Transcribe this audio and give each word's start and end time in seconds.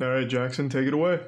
All 0.00 0.08
right, 0.08 0.28
Jackson, 0.28 0.68
take 0.68 0.86
it 0.86 0.94
away. 0.94 1.20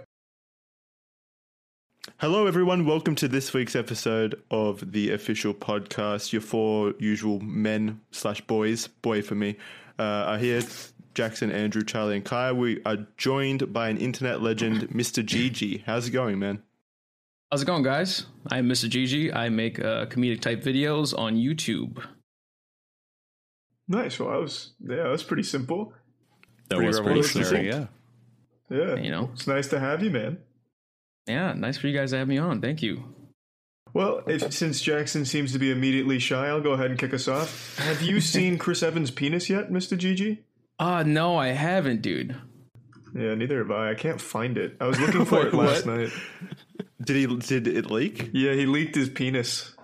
Hello, 2.18 2.46
everyone. 2.46 2.84
Welcome 2.84 3.14
to 3.16 3.28
this 3.28 3.52
week's 3.54 3.76
episode 3.76 4.42
of 4.50 4.92
the 4.92 5.12
official 5.12 5.54
podcast. 5.54 6.32
Your 6.32 6.42
four 6.42 6.94
usual 6.98 7.40
men 7.40 8.00
slash 8.10 8.40
boys, 8.42 8.86
boy 8.88 9.22
for 9.22 9.34
me, 9.34 9.56
uh, 9.98 10.02
are 10.02 10.38
here. 10.38 10.62
Jackson, 11.14 11.50
Andrew, 11.50 11.82
Charlie, 11.82 12.16
and 12.16 12.24
Kaya. 12.24 12.54
We 12.54 12.80
are 12.84 12.98
joined 13.16 13.72
by 13.72 13.88
an 13.88 13.96
internet 13.96 14.40
legend, 14.42 14.82
Mr. 14.90 15.24
Gigi. 15.24 15.82
How's 15.86 16.06
it 16.08 16.10
going, 16.12 16.38
man? 16.38 16.62
How's 17.50 17.62
it 17.62 17.66
going, 17.66 17.82
guys? 17.82 18.26
I'm 18.50 18.68
MistaGG. 18.68 19.34
I 19.34 19.48
make 19.48 19.80
uh, 19.80 20.06
comedic 20.06 20.40
type 20.40 20.62
videos 20.62 21.18
on 21.18 21.34
YouTube. 21.36 22.04
Nice. 23.88 24.18
Well, 24.20 24.30
that 24.30 24.40
was 24.40 24.74
yeah, 24.80 24.96
that 25.04 25.08
was 25.08 25.22
pretty 25.22 25.42
simple. 25.42 25.94
That 26.68 26.76
Pretty 26.76 26.86
was 26.88 27.00
pretty 27.00 27.20
revolutionary. 27.20 27.70
simple. 27.72 27.80
Yeah. 27.80 27.86
Yeah, 28.70 28.96
You 28.96 29.10
know? 29.10 29.30
it's 29.32 29.46
nice 29.46 29.68
to 29.68 29.78
have 29.80 30.02
you, 30.02 30.10
man. 30.10 30.38
Yeah, 31.26 31.52
nice 31.54 31.76
for 31.78 31.88
you 31.88 31.96
guys 31.96 32.10
to 32.10 32.18
have 32.18 32.28
me 32.28 32.38
on. 32.38 32.60
Thank 32.60 32.82
you. 32.82 33.14
Well, 33.94 34.22
if 34.26 34.52
since 34.52 34.80
Jackson 34.80 35.24
seems 35.24 35.52
to 35.52 35.58
be 35.58 35.70
immediately 35.70 36.18
shy, 36.18 36.48
I'll 36.48 36.60
go 36.60 36.72
ahead 36.72 36.90
and 36.90 36.98
kick 36.98 37.14
us 37.14 37.26
off. 37.28 37.76
Have 37.78 38.02
you 38.02 38.20
seen 38.34 38.58
Chris 38.58 38.82
Evans' 38.82 39.10
penis 39.10 39.48
yet, 39.50 39.70
MistaGG? 39.70 40.38
Uh 40.78 41.02
no, 41.02 41.36
I 41.36 41.48
haven't, 41.48 42.02
dude. 42.02 42.36
Yeah, 43.14 43.34
neither 43.34 43.58
have 43.58 43.70
I. 43.70 43.90
I 43.90 43.94
can't 43.94 44.20
find 44.20 44.56
it. 44.58 44.76
I 44.80 44.86
was 44.86 45.00
looking 45.00 45.24
for 45.26 45.46
it 45.46 45.54
last 45.54 45.86
what? 45.86 45.96
night. 45.98 46.12
Did 47.02 47.16
he? 47.16 47.36
Did 47.36 47.66
it 47.66 47.90
leak? 47.90 48.30
Yeah, 48.32 48.52
he 48.52 48.66
leaked 48.66 48.94
his 48.94 49.08
penis. 49.08 49.74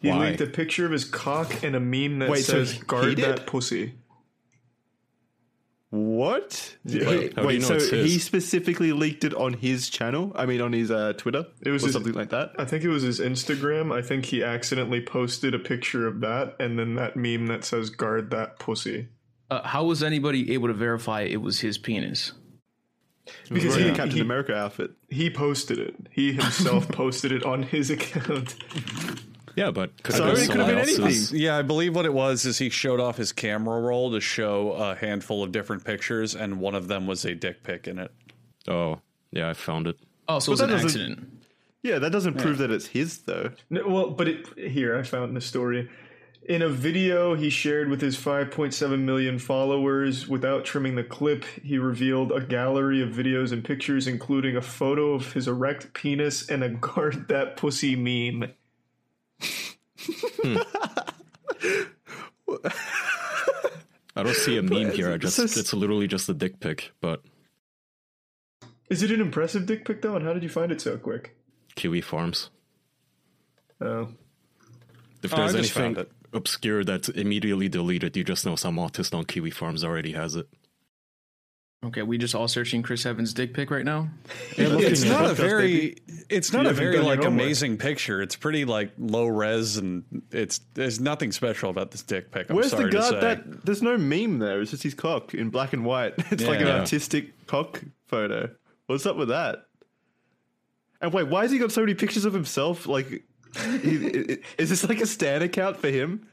He 0.00 0.08
Why? 0.08 0.30
leaked 0.30 0.40
a 0.40 0.46
picture 0.46 0.86
of 0.86 0.92
his 0.92 1.04
cock 1.04 1.62
and 1.62 1.76
a 1.76 1.80
meme 1.80 2.18
that 2.20 2.30
Wait, 2.30 2.44
so 2.44 2.64
says 2.64 2.72
he 2.72 2.80
"Guard 2.80 3.16
did? 3.16 3.24
that 3.24 3.46
pussy." 3.46 3.94
What? 5.90 6.76
Yeah. 6.84 7.08
Wait, 7.08 7.34
How 7.36 7.42
do 7.42 7.54
you 7.54 7.60
wait, 7.60 7.62
so 7.62 7.78
he 7.78 8.18
specifically 8.18 8.92
leaked 8.92 9.24
it 9.24 9.32
on 9.34 9.52
his 9.52 9.88
channel? 9.88 10.32
I 10.34 10.44
mean, 10.44 10.60
on 10.60 10.72
his 10.72 10.90
uh, 10.90 11.12
Twitter? 11.16 11.46
It 11.62 11.70
was 11.70 11.84
or 11.84 11.86
his- 11.86 11.92
something 11.94 12.12
like 12.12 12.30
that? 12.30 12.52
I 12.58 12.64
think 12.64 12.82
it 12.84 12.88
was 12.88 13.02
his 13.02 13.20
Instagram. 13.20 13.92
I 13.96 14.02
think 14.02 14.24
he 14.24 14.42
accidentally 14.42 15.00
posted 15.00 15.54
a 15.54 15.58
picture 15.58 16.06
of 16.06 16.20
that 16.20 16.56
and 16.58 16.78
then 16.78 16.96
that 16.96 17.16
meme 17.16 17.46
that 17.46 17.64
says 17.64 17.90
"Guard 17.90 18.30
that 18.32 18.58
pussy." 18.58 19.08
Uh, 19.48 19.62
how 19.62 19.84
was 19.84 20.02
anybody 20.02 20.52
able 20.54 20.66
to 20.66 20.74
verify 20.74 21.20
it 21.22 21.40
was 21.40 21.60
his 21.60 21.78
penis? 21.78 22.32
Because 23.48 23.74
Wearing 23.76 23.84
he, 23.86 23.90
a 23.92 23.94
Captain 23.94 24.16
he, 24.16 24.20
America 24.20 24.54
outfit. 24.54 24.90
he 25.08 25.30
posted 25.30 25.78
it. 25.78 25.94
He 26.10 26.32
himself 26.32 26.88
posted 26.92 27.30
it 27.32 27.44
on 27.44 27.62
his 27.62 27.90
account. 27.90 28.54
Yeah, 29.56 29.70
but 29.70 30.02
could 30.02 30.14
So 30.14 30.26
have 30.26 30.34
been 30.34 30.44
it 30.44 30.50
could 30.50 30.60
have 30.60 30.68
been 30.68 30.78
else's- 30.78 30.98
anything. 31.32 31.40
Yeah, 31.40 31.56
I 31.56 31.62
believe 31.62 31.94
what 31.96 32.04
it 32.04 32.12
was 32.12 32.44
is 32.44 32.58
he 32.58 32.68
showed 32.68 33.00
off 33.00 33.16
his 33.16 33.32
camera 33.32 33.80
roll 33.80 34.12
to 34.12 34.20
show 34.20 34.72
a 34.72 34.94
handful 34.94 35.42
of 35.42 35.50
different 35.50 35.84
pictures, 35.84 36.34
and 36.36 36.60
one 36.60 36.74
of 36.74 36.88
them 36.88 37.06
was 37.06 37.24
a 37.24 37.34
dick 37.34 37.62
pic 37.62 37.88
in 37.88 37.98
it. 37.98 38.12
Oh, 38.68 39.00
yeah, 39.32 39.48
I 39.48 39.54
found 39.54 39.86
it. 39.86 39.96
Oh, 40.28 40.38
so 40.40 40.50
it 40.50 40.52
was 40.52 40.60
an 40.60 40.70
accident. 40.70 41.28
Yeah, 41.82 41.98
that 42.00 42.10
doesn't 42.12 42.38
prove 42.38 42.58
that 42.58 42.70
it's 42.70 42.86
his, 42.88 43.18
though. 43.18 43.50
No, 43.70 43.86
well, 43.88 44.10
but 44.10 44.28
it, 44.28 44.58
here 44.58 44.96
I 44.98 45.02
found 45.02 45.34
the 45.36 45.40
story. 45.40 45.88
In 46.48 46.62
a 46.62 46.68
video 46.68 47.34
he 47.34 47.48
shared 47.50 47.88
with 47.88 48.00
his 48.00 48.16
5.7 48.16 49.00
million 49.00 49.38
followers, 49.38 50.28
without 50.28 50.64
trimming 50.64 50.96
the 50.96 51.02
clip, 51.04 51.44
he 51.62 51.78
revealed 51.78 52.30
a 52.30 52.40
gallery 52.40 53.02
of 53.02 53.08
videos 53.10 53.52
and 53.52 53.64
pictures, 53.64 54.06
including 54.06 54.56
a 54.56 54.62
photo 54.62 55.14
of 55.14 55.32
his 55.32 55.48
erect 55.48 55.92
penis 55.94 56.48
and 56.48 56.62
a 56.62 56.68
"Guard 56.86 57.28
that 57.28 57.56
pussy" 57.56 57.96
meme. 57.96 58.52
Hmm. 60.42 60.56
I 64.16 64.22
don't 64.22 64.34
see 64.36 64.56
a 64.56 64.62
meme 64.62 64.92
here. 64.92 65.10
I 65.10 65.14
It's 65.14 65.22
just 65.24 65.36
just- 65.36 65.56
it's 65.58 65.74
literally 65.74 66.06
just 66.06 66.28
a 66.28 66.34
dick 66.34 66.60
pic, 66.60 66.92
but 67.00 67.22
Is 68.88 69.02
it 69.02 69.10
an 69.10 69.20
impressive 69.20 69.66
dick 69.66 69.84
pic 69.84 70.00
though? 70.02 70.16
And 70.16 70.24
how 70.24 70.32
did 70.32 70.42
you 70.42 70.48
find 70.48 70.70
it 70.72 70.80
so 70.80 70.96
quick? 70.96 71.36
Kiwi 71.74 72.00
Farms. 72.00 72.50
Oh, 73.80 74.08
If 75.22 75.34
Oh, 75.34 75.36
there's 75.36 75.52
just 75.54 75.76
anything 75.76 76.06
obscure 76.32 76.82
that's 76.84 77.08
immediately 77.10 77.68
deleted, 77.68 78.16
you 78.16 78.24
just 78.24 78.46
know 78.46 78.56
some 78.56 78.76
autist 78.76 79.12
on 79.14 79.24
Kiwi 79.26 79.50
Farms 79.50 79.84
already 79.84 80.12
has 80.12 80.34
it. 80.36 80.48
Okay, 81.84 82.02
we 82.02 82.18
just 82.18 82.34
all 82.34 82.48
searching 82.48 82.82
Chris 82.82 83.04
Evans' 83.06 83.32
dick 83.34 83.54
pic 83.54 83.70
right 83.70 83.84
now. 83.84 84.08
It's 84.56 85.04
not 85.04 85.30
a 85.30 85.34
very, 85.34 85.96
it's 86.28 86.52
not 86.52 86.64
You 86.64 86.70
a 86.70 86.72
very 86.72 86.92
done 86.96 87.04
your 87.04 87.10
like 87.10 87.22
homework. 87.22 87.42
amazing 87.44 87.76
picture. 87.76 88.22
It's 88.22 88.34
pretty 88.34 88.64
like 88.64 88.92
low 88.98 89.26
res, 89.26 89.76
and 89.76 90.02
it's 90.32 90.60
there's 90.74 90.98
nothing 91.00 91.30
special 91.32 91.70
about 91.70 91.90
this 91.92 92.02
dick 92.02 92.32
pic. 92.32 92.48
I'm 92.50 92.56
Where's 92.56 92.70
sorry 92.70 92.84
the 92.84 92.90
to 92.90 92.96
guard 92.96 93.22
that? 93.22 93.64
There's 93.66 93.82
no 93.82 93.96
meme 93.98 94.38
there. 94.38 94.60
It's 94.62 94.70
just 94.72 94.82
his 94.82 94.94
cock 94.94 95.34
in 95.34 95.50
black 95.50 95.74
and 95.74 95.84
white. 95.84 96.14
It's 96.32 96.44
like 96.44 96.60
an 96.60 96.66
Yeah. 96.66 96.80
artistic 96.80 97.46
cock 97.46 97.82
photo. 98.06 98.50
What's 98.86 99.06
up 99.06 99.16
with 99.16 99.28
that? 99.28 99.66
And 101.02 101.12
wait, 101.12 101.28
why 101.28 101.42
has 101.42 101.50
he 101.52 101.58
got 101.58 101.72
so 101.72 101.82
many 101.82 101.94
pictures 101.94 102.24
of 102.24 102.32
himself? 102.32 102.86
Like, 102.86 103.06
he, 103.82 104.38
is 104.58 104.70
this 104.70 104.88
like 104.88 105.00
a 105.00 105.06
stan 105.06 105.42
account 105.42 105.76
for 105.76 105.88
him? 105.88 106.26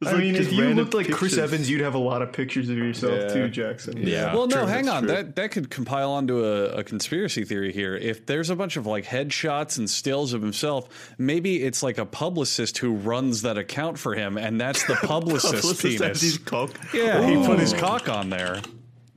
There's 0.00 0.12
I 0.12 0.16
like 0.16 0.24
mean, 0.24 0.36
if 0.36 0.52
you 0.52 0.74
looked 0.74 0.92
like 0.92 1.10
Chris. 1.10 1.38
Evans, 1.38 1.70
you'd 1.70 1.80
have 1.80 1.94
a 1.94 1.98
lot 1.98 2.20
of 2.20 2.30
pictures 2.30 2.68
of 2.68 2.76
yourself 2.76 3.14
Yeah. 3.14 3.28
too, 3.32 3.48
Jackson. 3.48 3.96
Yeah. 3.96 4.34
Well, 4.34 4.46
no, 4.46 4.56
True, 4.58 4.66
hang 4.66 4.90
on. 4.90 5.04
true. 5.04 5.12
That 5.12 5.36
that 5.36 5.52
could 5.52 5.70
compile 5.70 6.10
onto 6.12 6.44
a, 6.44 6.64
a 6.72 6.84
conspiracy 6.84 7.44
theory 7.44 7.72
here. 7.72 7.96
If 7.96 8.26
there's 8.26 8.50
a 8.50 8.56
bunch 8.56 8.76
of 8.76 8.86
like 8.86 9.06
headshots 9.06 9.78
and 9.78 9.88
stills 9.88 10.34
of 10.34 10.42
himself, 10.42 11.14
maybe 11.16 11.62
it's 11.62 11.82
like 11.82 11.96
a 11.96 12.04
publicist 12.04 12.76
who 12.76 12.92
runs 12.92 13.40
that 13.42 13.56
account 13.56 13.98
for 13.98 14.14
him, 14.14 14.36
and 14.36 14.60
that's 14.60 14.84
the 14.86 14.94
publicist's 15.02 15.62
Publicist 15.62 16.02
has 16.04 16.20
his 16.20 16.38
penis. 16.38 16.44
cock. 16.44 16.70
Yeah, 16.92 17.26
he 17.26 17.46
put 17.46 17.58
his 17.58 17.72
oh. 17.72 17.78
cock 17.78 18.10
on 18.10 18.28
there. 18.28 18.60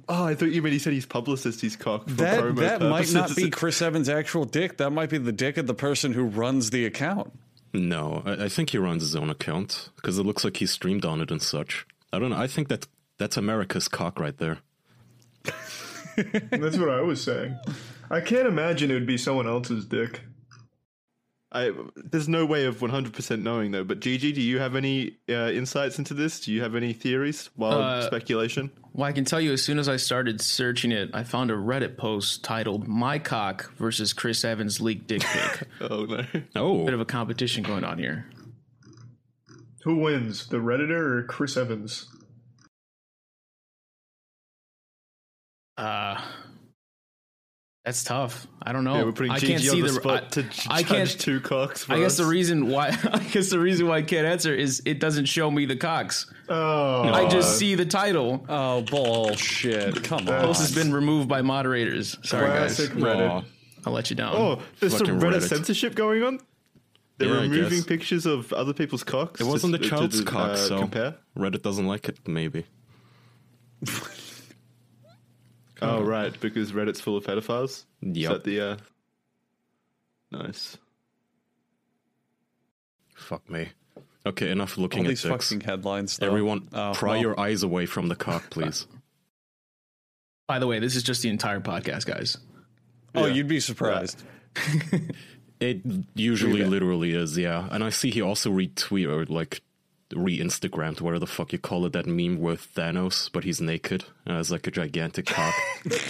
Oh, 0.08 0.24
I 0.24 0.34
thought 0.34 0.46
you 0.52 0.62
meant 0.62 0.72
he 0.74 0.80
said 0.80 0.94
he's 0.94 1.06
publicist. 1.06 1.60
He's 1.62 1.76
cock. 1.76 2.06
For 2.08 2.16
That 2.16 2.40
promo 2.42 2.56
that 2.62 2.82
might 2.82 3.12
not 3.14 3.36
be 3.36 3.50
Chris 3.50 3.82
Evans' 3.82 4.08
actual 4.10 4.46
dick. 4.46 4.78
That 4.78 4.92
might 4.92 5.10
be 5.10 5.18
the 5.18 5.32
dick 5.34 5.58
of 5.58 5.68
the 5.68 5.76
person 5.76 6.14
who 6.14 6.24
runs 6.24 6.70
the 6.72 6.86
account. 6.86 7.32
No, 7.74 8.24
I, 8.26 8.46
I 8.46 8.50
think 8.50 8.72
he 8.72 8.78
runs 8.78 9.04
his 9.04 9.16
own 9.16 9.30
account 9.30 9.90
because 9.96 10.18
it 10.18 10.26
looks 10.26 10.44
like 10.44 10.58
he 10.58 10.66
streamed 10.66 11.06
on 11.06 11.22
it 11.22 11.32
and 11.32 11.42
such. 11.42 11.86
I 12.12 12.20
don't 12.20 12.32
know. 12.32 12.38
I 12.38 12.48
think 12.48 12.68
that 12.70 12.88
that's 13.18 13.38
America's 13.38 13.88
cock 13.88 14.20
right 14.20 14.38
there. 14.38 14.60
That's 16.52 16.78
what 16.78 16.90
I 16.90 17.02
was 17.02 17.24
saying. 17.24 17.58
I 18.12 18.20
can't 18.20 18.48
imagine 18.48 18.92
it 18.92 18.96
would 18.96 19.06
be 19.06 19.18
someone 19.18 19.48
else's 19.48 19.86
dick. 19.86 20.22
I, 21.52 21.72
there's 21.96 22.30
no 22.30 22.46
way 22.46 22.66
of 22.66 22.78
100% 22.78 23.42
knowing 23.42 23.72
though. 23.72 23.84
But 23.84 24.02
GG, 24.02 24.36
do 24.36 24.42
you 24.42 24.60
have 24.60 24.76
any 24.76 25.18
uh, 25.28 25.50
insights 25.50 25.98
into 25.98 26.14
this? 26.14 26.42
Do 26.42 26.52
you 26.54 26.62
have 26.62 26.76
any 26.76 26.94
theories? 26.94 27.50
Wild 27.58 27.82
Uh, 27.82 28.02
speculation? 28.06 28.70
Well, 28.94 29.08
I 29.08 29.14
can 29.14 29.26
tell 29.26 29.42
you 29.42 29.52
as 29.54 29.64
soon 29.64 29.80
as 29.80 29.90
I 29.90 29.98
started 29.98 30.42
searching 30.42 30.92
it, 30.92 31.10
I 31.14 31.24
found 31.24 31.50
a 31.50 31.56
Reddit 31.56 31.98
post 31.98 32.44
titled 32.44 32.88
"My 32.88 33.18
Cock 33.18 33.72
versus 33.78 34.14
Chris 34.14 34.44
Evans 34.46 34.80
leaked 34.80 35.08
dick 35.08 35.22
pic." 35.24 35.68
Oh 35.82 36.06
no. 36.06 36.24
Oh, 36.56 36.86
Bit 36.86 36.94
of 36.94 37.00
a 37.02 37.06
competition 37.06 37.64
going 37.64 37.84
on 37.84 37.98
here. 37.98 38.30
Who 39.86 39.96
wins, 39.98 40.48
the 40.48 40.58
Redditor 40.58 41.20
or 41.20 41.24
Chris 41.24 41.58
Evans? 41.58 42.08
Uh 45.78 46.22
that's 47.90 48.04
tough. 48.04 48.46
I 48.62 48.72
don't 48.72 48.84
know. 48.84 48.98
Yeah, 48.98 49.04
we're 49.06 49.12
putting 49.14 49.32
I 49.32 49.40
can't 49.40 49.54
on 49.54 49.60
see 49.62 49.82
the, 49.82 49.88
the, 49.88 49.94
spot 49.94 50.24
I, 50.24 50.28
to 50.30 50.44
j- 50.44 50.68
I 50.70 50.82
judge 50.84 50.88
can't- 50.90 51.20
two 51.20 51.40
cocks. 51.40 51.86
For 51.86 51.94
I 51.94 51.98
guess 52.00 52.12
us. 52.12 52.18
the 52.18 52.26
reason 52.26 52.68
why 52.68 52.90
I 53.12 53.20
guess 53.20 53.50
the 53.50 53.58
reason 53.60 53.88
why 53.88 53.98
I 53.98 54.02
can't 54.04 54.28
answer 54.28 54.54
is 54.54 54.84
it 54.86 55.00
doesn't 55.00 55.26
show 55.26 55.50
me 55.50 55.66
the 55.66 55.76
cocks. 55.76 56.32
Oh, 56.50 57.02
I 57.04 57.28
just 57.30 57.58
see 57.58 57.74
the 57.74 57.86
title. 57.86 58.46
Oh 58.48 58.82
bullshit! 58.84 60.04
Come 60.04 60.28
on. 60.30 60.42
Post 60.42 60.62
has 60.62 60.76
been 60.76 60.94
removed 60.94 61.28
by 61.28 61.42
moderators. 61.42 62.18
Sorry 62.24 62.46
classic 62.46 62.92
guys. 62.94 63.02
Reddit. 63.04 63.30
Aw. 63.32 63.44
I'll 63.88 63.94
let 63.94 64.10
you 64.12 64.16
down. 64.16 64.36
Oh, 64.36 64.62
there's 64.80 64.96
some 64.96 65.08
Fucking 65.08 65.22
Reddit, 65.22 65.38
Reddit. 65.40 65.50
censorship 65.50 65.96
going 65.96 66.22
on. 66.24 66.40
They're 67.18 67.30
Yeah, 67.34 67.42
removing 67.42 67.84
pictures 67.84 68.26
of 68.26 68.54
other 68.54 68.74
people's 68.74 69.04
cocks. 69.04 69.42
it 69.42 69.46
wasn't 69.48 69.72
the 69.72 69.80
child's 69.80 70.20
to, 70.20 70.26
cock, 70.26 70.52
uh, 70.52 70.56
so 70.56 70.78
compare. 70.80 71.16
Reddit 71.38 71.64
doesn't 71.64 71.88
like 71.88 72.08
it. 72.08 72.20
Maybe. 72.28 72.66
Oh 75.82 76.02
right, 76.02 76.38
because 76.40 76.72
Reddit's 76.72 77.00
full 77.02 77.18
of 77.18 77.26
pedophiles. 77.26 77.86
Is 78.02 78.18
Yep. 78.18 78.32
that 78.32 78.44
the 78.44 78.62
uh... 78.62 78.78
nice? 80.32 80.78
Fuck 83.16 83.50
me. 83.50 83.70
Okay, 84.26 84.52
enough 84.52 84.78
looking 84.78 85.00
All 85.00 85.06
at 85.06 85.10
these 85.10 85.24
dicks. 85.24 85.50
fucking 85.50 85.62
headlines. 85.62 86.18
Though. 86.18 86.28
Everyone, 86.28 86.68
Oh, 86.74 86.92
pry 86.94 87.12
well. 87.14 87.22
your 87.22 87.40
eyes 87.40 87.64
away 87.64 87.86
from 87.86 88.08
the 88.08 88.16
cock, 88.16 88.44
please. 88.50 88.86
By 90.48 90.60
the 90.60 90.68
way, 90.68 90.80
this 90.80 90.96
is 90.96 91.04
just 91.04 91.22
the 91.22 91.30
entire 91.30 91.60
podcast, 91.60 92.06
guys. 92.06 92.38
Oh, 93.16 93.26
Yeah. 93.26 93.34
you'd 93.34 93.48
be 93.48 93.60
surprised. 93.60 94.22
It 95.60 95.82
usually 96.16 96.64
literally 96.64 97.14
is, 97.14 97.38
yeah. 97.38 97.68
And 97.72 97.84
I 97.84 97.90
see 97.90 98.10
he 98.12 98.22
also 98.22 98.52
retweet 98.52 99.08
or 99.08 99.26
like 99.26 99.62
re-Instagrammed, 100.16 101.02
whatever 101.02 101.20
the 101.20 101.28
fuck 101.28 101.54
you 101.54 101.60
call 101.60 101.86
it, 101.86 101.94
that 101.94 102.06
meme 102.06 102.40
with 102.40 102.74
Thanos, 102.74 103.30
but 103.32 103.44
he's 103.44 103.62
naked 103.62 104.04
uh, 104.04 104.08
and 104.28 104.38
has 104.38 104.52
like 104.52 104.66
a 104.68 104.72
gigantic 104.72 105.26
cock. 105.28 105.54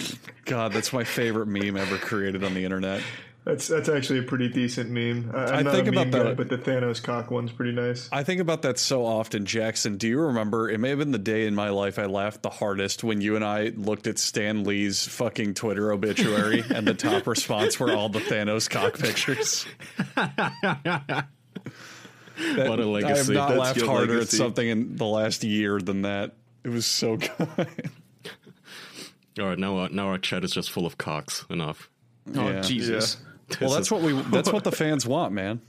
God, 0.46 0.72
that's 0.72 0.92
my 0.92 1.04
favorite 1.04 1.46
meme 1.46 1.76
ever 1.76 1.96
created 1.98 2.42
on 2.44 2.54
the 2.54 2.64
internet. 2.64 3.02
That's 3.42 3.66
that's 3.68 3.88
actually 3.88 4.18
a 4.18 4.22
pretty 4.24 4.48
decent 4.50 4.90
meme. 4.90 5.30
I, 5.34 5.44
I'm 5.46 5.54
I 5.54 5.62
not 5.62 5.74
think 5.74 5.88
a 5.88 5.92
meme 5.92 6.08
about 6.08 6.18
guy, 6.18 6.24
that- 6.24 6.36
but 6.36 6.48
the 6.50 6.58
Thanos 6.58 7.02
cock 7.02 7.30
one's 7.30 7.50
pretty 7.50 7.72
nice. 7.72 8.06
I 8.12 8.22
think 8.22 8.38
about 8.42 8.60
that 8.62 8.78
so 8.78 9.06
often, 9.06 9.46
Jackson. 9.46 9.96
Do 9.96 10.08
you 10.08 10.20
remember? 10.20 10.68
It 10.68 10.76
may 10.78 10.90
have 10.90 10.98
been 10.98 11.10
the 11.10 11.18
day 11.18 11.46
in 11.46 11.54
my 11.54 11.70
life 11.70 11.98
I 11.98 12.04
laughed 12.04 12.42
the 12.42 12.50
hardest 12.50 13.02
when 13.02 13.22
you 13.22 13.36
and 13.36 13.44
I 13.44 13.68
looked 13.74 14.06
at 14.06 14.18
Stan 14.18 14.64
Lee's 14.64 15.06
fucking 15.06 15.54
Twitter 15.54 15.90
obituary, 15.90 16.62
and 16.74 16.86
the 16.86 16.92
top 16.92 17.26
response 17.26 17.80
were 17.80 17.92
all 17.92 18.10
the 18.10 18.20
Thanos 18.20 18.68
cock 18.68 18.98
pictures. 18.98 19.64
What 22.56 22.58
a 22.58 22.62
I 22.64 22.68
have 22.70 22.86
legacy. 22.86 23.34
not 23.34 23.48
That's 23.48 23.60
laughed 23.60 23.80
harder 23.82 24.14
legacy. 24.14 24.36
at 24.36 24.38
something 24.38 24.68
in 24.68 24.96
the 24.96 25.04
last 25.06 25.44
year 25.44 25.78
than 25.80 26.02
that. 26.02 26.32
It 26.64 26.68
was 26.70 26.86
so 26.86 27.16
good. 27.16 27.30
All 29.38 29.46
right, 29.46 29.58
now, 29.58 29.78
uh, 29.78 29.88
now 29.90 30.08
our 30.08 30.18
chat 30.18 30.44
is 30.44 30.50
just 30.52 30.70
full 30.70 30.86
of 30.86 30.98
cocks. 30.98 31.44
Enough. 31.50 31.88
Oh 32.34 32.48
Yeah. 32.48 32.60
Jesus! 32.60 33.16
well, 33.60 33.70
that's 33.70 33.90
what 33.90 34.02
we. 34.02 34.12
That's 34.12 34.52
what 34.52 34.64
the 34.64 34.72
fans 34.82 35.06
want, 35.06 35.32
man. 35.32 35.60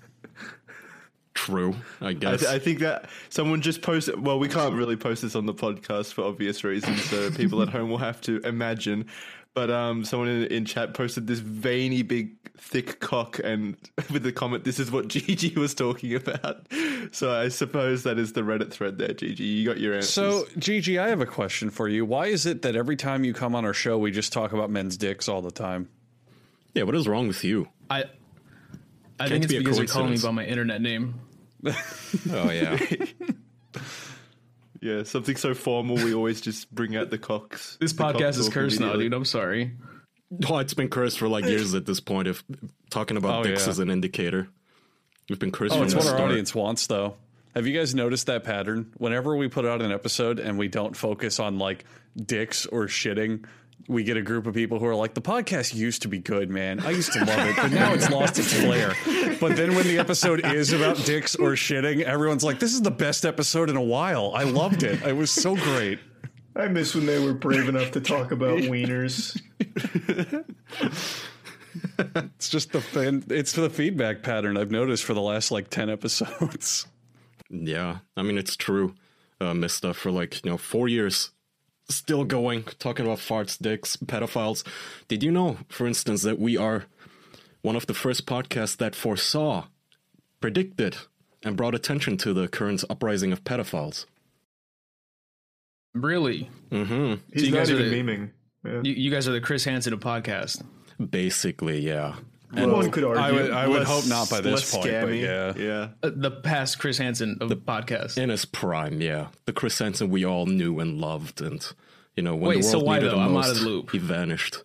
True, 1.33 1.75
I 2.01 2.09
I, 2.09 2.13
guess. 2.13 2.41
th- 2.41 2.51
I 2.51 2.59
think 2.59 2.79
that 2.79 3.09
someone 3.29 3.61
just 3.61 3.81
posted. 3.81 4.19
Well, 4.23 4.37
we 4.37 4.49
can't 4.49 4.75
really 4.75 4.97
post 4.97 5.21
this 5.21 5.33
on 5.35 5.45
the 5.45 5.53
podcast 5.53 6.13
for 6.13 6.25
obvious 6.25 6.63
reasons, 6.65 7.01
so 7.05 7.31
people 7.31 7.61
at 7.61 7.69
home 7.69 7.89
will 7.89 7.97
have 7.99 8.19
to 8.21 8.39
imagine. 8.41 9.05
But 9.53 9.69
um, 9.69 10.05
someone 10.05 10.29
in, 10.29 10.43
in 10.45 10.65
chat 10.65 10.93
posted 10.93 11.27
this 11.27 11.39
veiny, 11.39 12.03
big, 12.03 12.35
thick 12.57 13.01
cock, 13.01 13.39
and 13.43 13.75
with 14.11 14.23
the 14.23 14.31
comment, 14.31 14.63
"This 14.63 14.79
is 14.79 14.91
what 14.91 15.07
GG 15.09 15.55
was 15.57 15.73
talking 15.73 16.15
about." 16.15 16.67
So 17.11 17.31
I 17.31 17.49
suppose 17.49 18.03
that 18.03 18.17
is 18.17 18.33
the 18.33 18.41
Reddit 18.41 18.71
thread 18.71 18.97
there, 18.97 19.09
GG. 19.09 19.39
You 19.39 19.65
got 19.65 19.79
your 19.79 19.95
answers. 19.95 20.13
So, 20.13 20.45
GG, 20.57 21.01
I 21.01 21.09
have 21.09 21.19
a 21.19 21.25
question 21.25 21.69
for 21.69 21.89
you. 21.89 22.05
Why 22.05 22.27
is 22.27 22.45
it 22.45 22.61
that 22.61 22.75
every 22.75 22.95
time 22.95 23.25
you 23.25 23.33
come 23.33 23.53
on 23.55 23.65
our 23.65 23.73
show, 23.73 23.97
we 23.97 24.11
just 24.11 24.31
talk 24.31 24.53
about 24.53 24.69
men's 24.69 24.95
dicks 24.95 25.27
all 25.27 25.41
the 25.41 25.51
time? 25.51 25.89
yeah, 26.73 26.83
what 26.83 26.95
is 26.95 27.07
wrong 27.07 27.27
with 27.27 27.43
you? 27.43 27.67
I 27.89 28.05
I 29.19 29.27
think 29.27 29.43
it's 29.43 29.53
be 29.53 29.59
because 29.59 29.77
you're 29.77 29.87
calling 29.87 30.11
me 30.11 30.17
by 30.17 30.31
my 30.31 30.45
internet 30.45 30.81
name. 30.81 31.15
Oh 32.33 32.49
yeah, 32.51 32.77
yeah, 34.81 35.03
something 35.03 35.35
so 35.35 35.53
formal, 35.53 35.95
we 35.95 36.13
always 36.13 36.41
just 36.41 36.73
bring 36.73 36.95
out 36.95 37.09
the 37.09 37.17
cocks. 37.17 37.77
This 37.81 37.93
the 37.93 38.03
cock 38.03 38.15
podcast 38.15 38.39
is 38.39 38.49
cursed 38.49 38.79
now, 38.79 38.93
dude. 38.93 39.13
I'm 39.13 39.25
sorry. 39.25 39.71
oh, 40.49 40.57
it's 40.57 40.73
been 40.73 40.89
cursed 40.89 41.19
for 41.19 41.27
like 41.27 41.45
years 41.45 41.73
at 41.75 41.85
this 41.85 41.99
point. 41.99 42.27
If 42.27 42.43
talking 42.89 43.17
about 43.17 43.41
Oh, 43.41 43.43
dicks 43.43 43.65
yeah. 43.65 43.71
is 43.71 43.79
an 43.79 43.89
indicator, 43.89 44.47
we've 45.29 45.39
been 45.39 45.51
cursed. 45.51 45.73
Oh, 45.73 45.77
from 45.77 45.85
it's 45.85 45.93
the 45.93 45.99
what 45.99 46.07
our 46.07 46.15
start. 46.15 46.31
audience 46.31 46.55
wants, 46.55 46.87
though. 46.87 47.15
Have 47.55 47.67
you 47.67 47.77
guys 47.77 47.93
noticed 47.93 48.27
that 48.27 48.43
pattern? 48.45 48.93
Whenever 48.97 49.35
we 49.35 49.49
put 49.49 49.65
out 49.65 49.81
an 49.81 49.91
episode 49.91 50.39
and 50.39 50.57
we 50.57 50.69
don't 50.69 50.95
focus 50.95 51.37
on 51.39 51.57
like 51.57 51.83
dicks 52.15 52.65
or 52.65 52.85
shitting, 52.87 53.45
we 53.87 54.03
get 54.03 54.17
a 54.17 54.21
group 54.21 54.47
of 54.47 54.53
people 54.53 54.79
who 54.79 54.85
are 54.85 54.95
like, 54.95 55.13
"The 55.13 55.21
podcast 55.21 55.73
used 55.73 56.01
to 56.03 56.07
be 56.07 56.19
good, 56.19 56.49
man. 56.49 56.79
I 56.79 56.91
used 56.91 57.13
to 57.13 57.19
love 57.19 57.47
it, 57.47 57.55
but 57.55 57.71
now 57.71 57.93
it's 57.93 58.09
lost 58.09 58.39
its 58.39 58.53
flair." 58.53 58.93
But 59.39 59.55
then 59.55 59.75
when 59.75 59.85
the 59.85 59.97
episode 59.97 60.45
is 60.45 60.73
about 60.73 60.97
dicks 61.05 61.35
or 61.35 61.51
shitting, 61.51 62.01
everyone's 62.01 62.43
like, 62.43 62.59
"This 62.59 62.73
is 62.73 62.81
the 62.81 62.91
best 62.91 63.25
episode 63.25 63.69
in 63.69 63.75
a 63.77 63.81
while. 63.81 64.31
I 64.35 64.43
loved 64.43 64.83
it. 64.83 65.01
It 65.03 65.15
was 65.15 65.31
so 65.31 65.55
great." 65.55 65.99
I 66.55 66.67
miss 66.67 66.93
when 66.93 67.05
they 67.05 67.17
were 67.23 67.33
brave 67.33 67.69
enough 67.69 67.91
to 67.91 68.01
talk 68.01 68.31
about 68.31 68.59
wieners. 68.61 69.39
It's 72.15 72.49
just 72.49 72.71
the 72.73 72.81
fan, 72.81 73.23
it's 73.29 73.53
the 73.53 73.69
feedback 73.69 74.23
pattern 74.23 74.57
I've 74.57 74.71
noticed 74.71 75.03
for 75.05 75.13
the 75.13 75.21
last 75.21 75.51
like 75.51 75.69
ten 75.69 75.89
episodes. 75.89 76.87
Yeah, 77.49 77.99
I 78.17 78.21
mean 78.23 78.37
it's 78.37 78.55
true, 78.55 78.95
uh, 79.39 79.53
Mister. 79.53 79.93
For 79.93 80.11
like 80.11 80.43
you 80.43 80.51
know 80.51 80.57
four 80.57 80.87
years, 80.87 81.31
still 81.95 82.23
going, 82.23 82.63
talking 82.79 83.05
about 83.05 83.19
farts, 83.19 83.57
dicks, 83.61 83.97
pedophiles. 83.97 84.65
Did 85.07 85.23
you 85.23 85.31
know, 85.31 85.57
for 85.69 85.87
instance, 85.87 86.21
that 86.23 86.39
we 86.39 86.57
are 86.57 86.85
one 87.61 87.75
of 87.75 87.87
the 87.87 87.93
first 87.93 88.25
podcasts 88.25 88.77
that 88.77 88.95
foresaw, 88.95 89.65
predicted, 90.39 90.97
and 91.43 91.55
brought 91.57 91.75
attention 91.75 92.17
to 92.17 92.33
the 92.33 92.47
current 92.47 92.83
uprising 92.89 93.31
of 93.31 93.43
pedophiles? 93.43 94.05
Really? 95.93 96.49
Mm-hmm. 96.71 97.15
He's 97.33 97.43
you 97.43 97.51
not 97.51 97.57
guys 97.57 97.71
are 97.71 97.79
even 97.79 98.05
the- 98.05 98.11
memeing. 98.13 98.29
Yeah. 98.63 98.81
You, 98.83 98.93
you 98.93 99.11
guys 99.11 99.27
are 99.27 99.31
the 99.31 99.41
Chris 99.41 99.65
Hansen 99.65 99.91
of 99.93 99.99
podcast. 99.99 100.63
Basically, 101.09 101.79
yeah. 101.79 102.15
One 102.53 102.91
could 102.91 103.03
argue. 103.03 103.21
I 103.23 103.31
would, 103.31 103.51
I 103.51 103.67
would 103.67 103.79
Less- 103.79 103.87
hope 103.87 104.07
not 104.07 104.29
by 104.29 104.41
this 104.41 104.53
less 104.53 104.71
point, 104.75 105.01
but 105.01 105.13
yeah. 105.15 105.53
yeah. 105.57 105.87
Uh, 106.03 106.11
the 106.13 106.31
past 106.31 106.79
Chris 106.79 106.97
Hansen 106.97 107.37
of 107.41 107.49
the 107.49 107.55
podcast. 107.55 108.17
In 108.17 108.29
his 108.29 108.45
prime, 108.45 109.01
yeah. 109.01 109.27
The 109.45 109.53
Chris 109.53 109.77
Hansen 109.79 110.09
we 110.09 110.25
all 110.25 110.45
knew 110.45 110.79
and 110.79 110.99
loved, 110.99 111.41
and 111.41 111.65
you 112.15 112.23
know 112.23 112.35
when 112.35 112.49
Wait, 112.49 112.57
the 112.57 112.63
so 112.63 112.77
world 112.79 112.87
why 112.87 112.97
needed 112.97 113.11
though? 113.11 113.15
him 113.17 113.23
I'm 113.23 113.31
most, 113.33 113.45
out 113.45 113.51
of 113.57 113.59
the 113.63 113.69
loop. 113.69 113.91
he 113.91 113.97
vanished. 113.97 114.63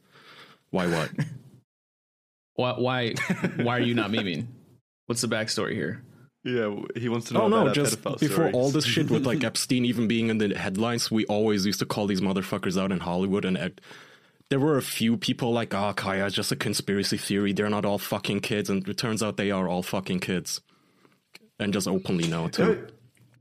Why? 0.70 0.86
What? 0.88 1.10
Why? 2.54 2.72
Why? 2.72 3.14
why 3.62 3.76
are 3.76 3.80
you 3.80 3.94
not 3.94 4.10
memeing? 4.10 4.46
What's 5.06 5.20
the 5.20 5.28
backstory 5.28 5.74
here? 5.74 6.02
Yeah, 6.42 6.74
he 6.96 7.08
wants 7.08 7.28
to 7.28 7.34
know 7.34 7.42
Oh 7.42 7.48
no! 7.48 7.66
our 7.68 7.74
Just 7.74 8.02
before 8.02 8.18
stories. 8.28 8.54
all 8.54 8.70
this 8.70 8.84
shit 8.86 9.10
with 9.10 9.26
like 9.26 9.42
Epstein 9.44 9.84
even 9.84 10.06
being 10.08 10.28
in 10.28 10.38
the 10.38 10.54
headlines, 10.56 11.10
we 11.10 11.24
always 11.26 11.66
used 11.66 11.80
to 11.80 11.86
call 11.86 12.06
these 12.06 12.20
motherfuckers 12.20 12.80
out 12.80 12.92
in 12.92 13.00
Hollywood, 13.00 13.44
and 13.44 13.58
uh, 13.58 13.68
there 14.48 14.60
were 14.60 14.76
a 14.76 14.82
few 14.82 15.16
people 15.16 15.52
like, 15.52 15.74
"Ah, 15.74 15.92
Kaya, 15.92 16.26
it's 16.26 16.34
just 16.34 16.52
a 16.52 16.56
conspiracy 16.56 17.16
theory. 17.16 17.52
They're 17.52 17.70
not 17.70 17.84
all 17.84 17.98
fucking 17.98 18.40
kids," 18.40 18.70
and 18.70 18.86
it 18.88 18.96
turns 18.96 19.22
out 19.22 19.36
they 19.36 19.50
are 19.50 19.68
all 19.68 19.82
fucking 19.82 20.20
kids, 20.20 20.60
and 21.58 21.72
just 21.72 21.88
openly 21.88 22.28
know 22.28 22.48
too. 22.48 22.86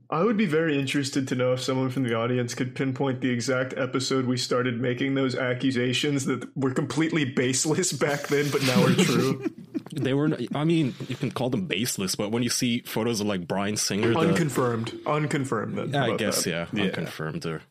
I 0.08 0.22
would 0.22 0.36
be 0.36 0.46
very 0.46 0.78
interested 0.78 1.26
to 1.28 1.34
know 1.34 1.52
if 1.52 1.60
someone 1.60 1.90
from 1.90 2.04
the 2.04 2.14
audience 2.14 2.54
could 2.54 2.76
pinpoint 2.76 3.20
the 3.20 3.30
exact 3.30 3.74
episode 3.76 4.24
we 4.26 4.36
started 4.36 4.80
making 4.80 5.14
those 5.14 5.34
accusations 5.34 6.26
that 6.26 6.48
were 6.56 6.70
completely 6.70 7.24
baseless 7.24 7.92
back 8.04 8.28
then, 8.28 8.48
but 8.50 8.62
now 8.62 8.84
are 8.84 8.94
true. 8.94 9.44
They 9.92 10.12
were. 10.12 10.36
I 10.54 10.64
mean, 10.64 10.94
you 11.08 11.16
can 11.16 11.30
call 11.30 11.48
them 11.48 11.64
baseless, 11.64 12.16
but 12.16 12.30
when 12.30 12.42
you 12.42 12.50
see 12.50 12.80
photos 12.80 13.22
of 13.22 13.28
like 13.28 13.48
Bryan 13.48 13.78
Singer, 13.78 14.12
the, 14.12 14.18
Unconfirmed. 14.18 14.92
Unconfirmed. 15.06 15.78
Then. 15.78 15.94
I 15.94 16.16
guess 16.16 16.44
that? 16.44 16.68
yeah, 16.74 16.84
unconfirmed. 16.84 17.46
Or, 17.46 17.62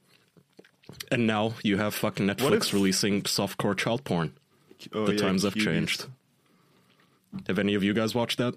and 1.12 1.28
now 1.28 1.54
you 1.64 1.78
have 1.78 1.94
fucking 1.94 2.28
Netflix 2.28 2.68
if- 2.68 2.74
releasing 2.74 3.24
softcore 3.24 3.78
child 3.78 4.04
porn. 4.04 4.34
Oh, 4.94 5.06
the 5.06 5.14
yeah, 5.14 5.20
times 5.20 5.44
have 5.44 5.56
cuties. 5.56 5.64
changed. 5.64 6.06
Have 7.48 7.58
any 7.60 7.74
of 7.76 7.84
you 7.84 7.94
guys 7.94 8.14
watched 8.14 8.38
that? 8.38 8.56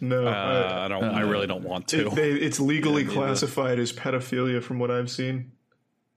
No. 0.00 0.26
Uh, 0.26 0.30
I- 0.30 0.84
I 0.84 0.88
don't. 0.88 1.04
I 1.04 1.20
really 1.20 1.46
don't 1.46 1.64
want 1.64 1.88
to. 1.88 2.08
it, 2.08 2.14
they, 2.14 2.32
it's 2.32 2.60
legally 2.60 3.04
classified 3.04 3.78
as 3.78 3.92
pedophilia 3.92 4.62
from 4.62 4.78
what 4.78 4.90
I've 4.90 5.10
seen. 5.10 5.52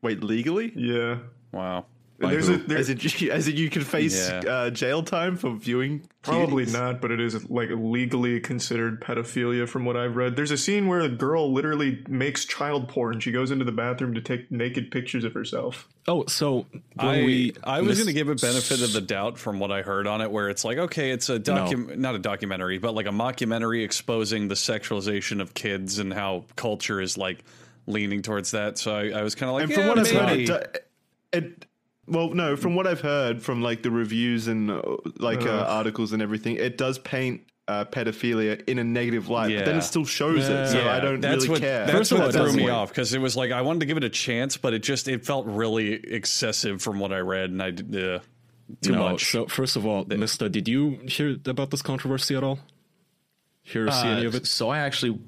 Wait, 0.01 0.23
legally? 0.23 0.71
Yeah. 0.75 1.19
wow. 1.51 1.85
There's 2.19 2.49
a, 2.49 2.57
there, 2.57 2.79
As 2.79 2.89
in, 2.89 2.99
as 3.31 3.47
in 3.47 3.55
you 3.57 3.69
can 3.69 3.83
face 3.83 4.27
Yeah. 4.29 4.39
uh, 4.39 4.69
jail 4.71 5.03
time 5.03 5.37
for 5.37 5.51
viewing? 5.53 6.07
Probably 6.23 6.65
cuties? 6.65 6.73
not, 6.73 6.99
but 6.99 7.11
it 7.11 7.19
is 7.19 7.49
like 7.49 7.69
legally 7.71 8.39
considered 8.39 8.99
pedophilia 9.01 9.69
from 9.69 9.85
what 9.85 9.95
I've 9.95 10.15
read. 10.15 10.35
There's 10.35 10.49
a 10.51 10.57
scene 10.57 10.87
where 10.87 10.99
a 11.01 11.09
girl 11.09 11.53
literally 11.53 12.03
makes 12.09 12.43
child 12.45 12.89
porn. 12.89 13.19
She 13.19 13.31
goes 13.31 13.51
into 13.51 13.65
the 13.65 13.71
bathroom 13.71 14.15
to 14.15 14.21
take 14.21 14.51
naked 14.51 14.89
pictures 14.91 15.23
of 15.23 15.33
herself. 15.33 15.87
Oh, 16.07 16.25
so 16.25 16.65
I, 16.97 17.17
we 17.23 17.53
I 17.63 17.81
was 17.81 17.89
miss- 17.89 17.97
going 17.99 18.07
to 18.07 18.13
give 18.13 18.29
a 18.29 18.35
benefit 18.35 18.81
of 18.81 18.93
the 18.93 19.01
doubt 19.01 19.37
from 19.37 19.59
what 19.59 19.71
I 19.71 19.83
heard 19.83 20.07
on 20.07 20.21
it, 20.21 20.31
where 20.31 20.49
it's 20.49 20.65
like, 20.65 20.77
okay, 20.79 21.11
it's 21.11 21.29
a 21.29 21.39
docu- 21.39 21.95
not 21.97 22.15
a 22.15 22.19
documentary, 22.19 22.77
but 22.79 22.95
like 22.95 23.05
a 23.05 23.09
mockumentary 23.11 23.83
exposing 23.85 24.47
the 24.47 24.55
sexualization 24.55 25.39
of 25.39 25.53
kids 25.53 25.99
and 25.99 26.11
how 26.13 26.45
culture 26.55 26.99
is 26.99 27.17
like 27.17 27.43
leaning 27.85 28.21
towards 28.21 28.51
that. 28.51 28.77
So 28.77 28.93
I, 28.95 29.19
I 29.19 29.21
was 29.21 29.35
kind 29.35 29.49
of 29.49 29.53
like, 29.53 29.63
And 29.63 29.71
yeah, 29.71 29.77
from 29.77 29.87
what 29.87 29.99
I've 29.99 30.09
heard, 30.11 30.25
maybe. 30.25 30.51
it, 30.51 30.87
it 31.31 31.65
well, 32.07 32.29
no, 32.29 32.55
from 32.55 32.75
what 32.75 32.87
I've 32.87 33.01
heard 33.01 33.43
from 33.43 33.61
like 33.61 33.83
the 33.83 33.91
reviews 33.91 34.47
and 34.47 34.71
uh, 34.71 34.81
like 35.17 35.41
uh, 35.41 35.65
articles 35.67 36.13
and 36.13 36.21
everything, 36.21 36.55
it 36.55 36.77
does 36.77 36.97
paint 36.99 37.41
uh, 37.67 37.83
pedophilia 37.83 38.63
in 38.67 38.79
a 38.79 38.83
negative 38.83 39.27
light, 39.27 39.53
but 39.53 39.65
then 39.65 39.77
it 39.77 39.81
still 39.81 40.05
shows 40.05 40.47
it. 40.47 40.67
So 40.69 40.79
Yeah, 40.79 40.95
I 40.95 40.99
don't 41.01 41.19
that's 41.19 41.43
really 41.43 41.49
what, 41.49 41.61
care. 41.61 41.85
That's 41.85 41.97
First 41.97 42.11
of 42.13 42.19
what 42.19 42.33
threw 42.33 42.53
me 42.53 42.63
work. 42.63 42.73
off 42.73 42.89
because 42.89 43.13
it 43.13 43.19
was 43.19 43.35
like 43.35 43.51
I 43.51 43.61
wanted 43.61 43.81
to 43.81 43.85
give 43.85 43.97
it 43.97 44.03
a 44.05 44.09
chance, 44.09 44.55
but 44.57 44.73
it 44.73 44.83
just 44.83 45.07
it 45.07 45.25
felt 45.25 45.45
really 45.47 45.93
excessive 45.93 46.81
from 46.81 46.99
what 46.99 47.11
I 47.11 47.19
read, 47.19 47.49
and 47.49 47.61
I 47.61 47.71
did 47.71 47.93
uh, 47.95 48.19
too 48.81 48.93
no, 48.93 49.09
much. 49.11 49.31
So 49.31 49.47
first 49.47 49.75
of 49.75 49.85
all, 49.85 50.05
Mister, 50.05 50.47
did 50.49 50.67
you 50.67 50.99
hear 51.07 51.35
about 51.45 51.71
this 51.71 51.81
controversy 51.81 52.35
at 52.35 52.43
all? 52.43 52.59
Hear 53.63 53.87
or 53.87 53.91
see 53.91 54.07
any 54.07 54.23
Uh, 54.23 54.29
of 54.29 54.35
it? 54.35 54.47
So 54.47 54.69
I 54.69 54.79
actually, 54.79 55.19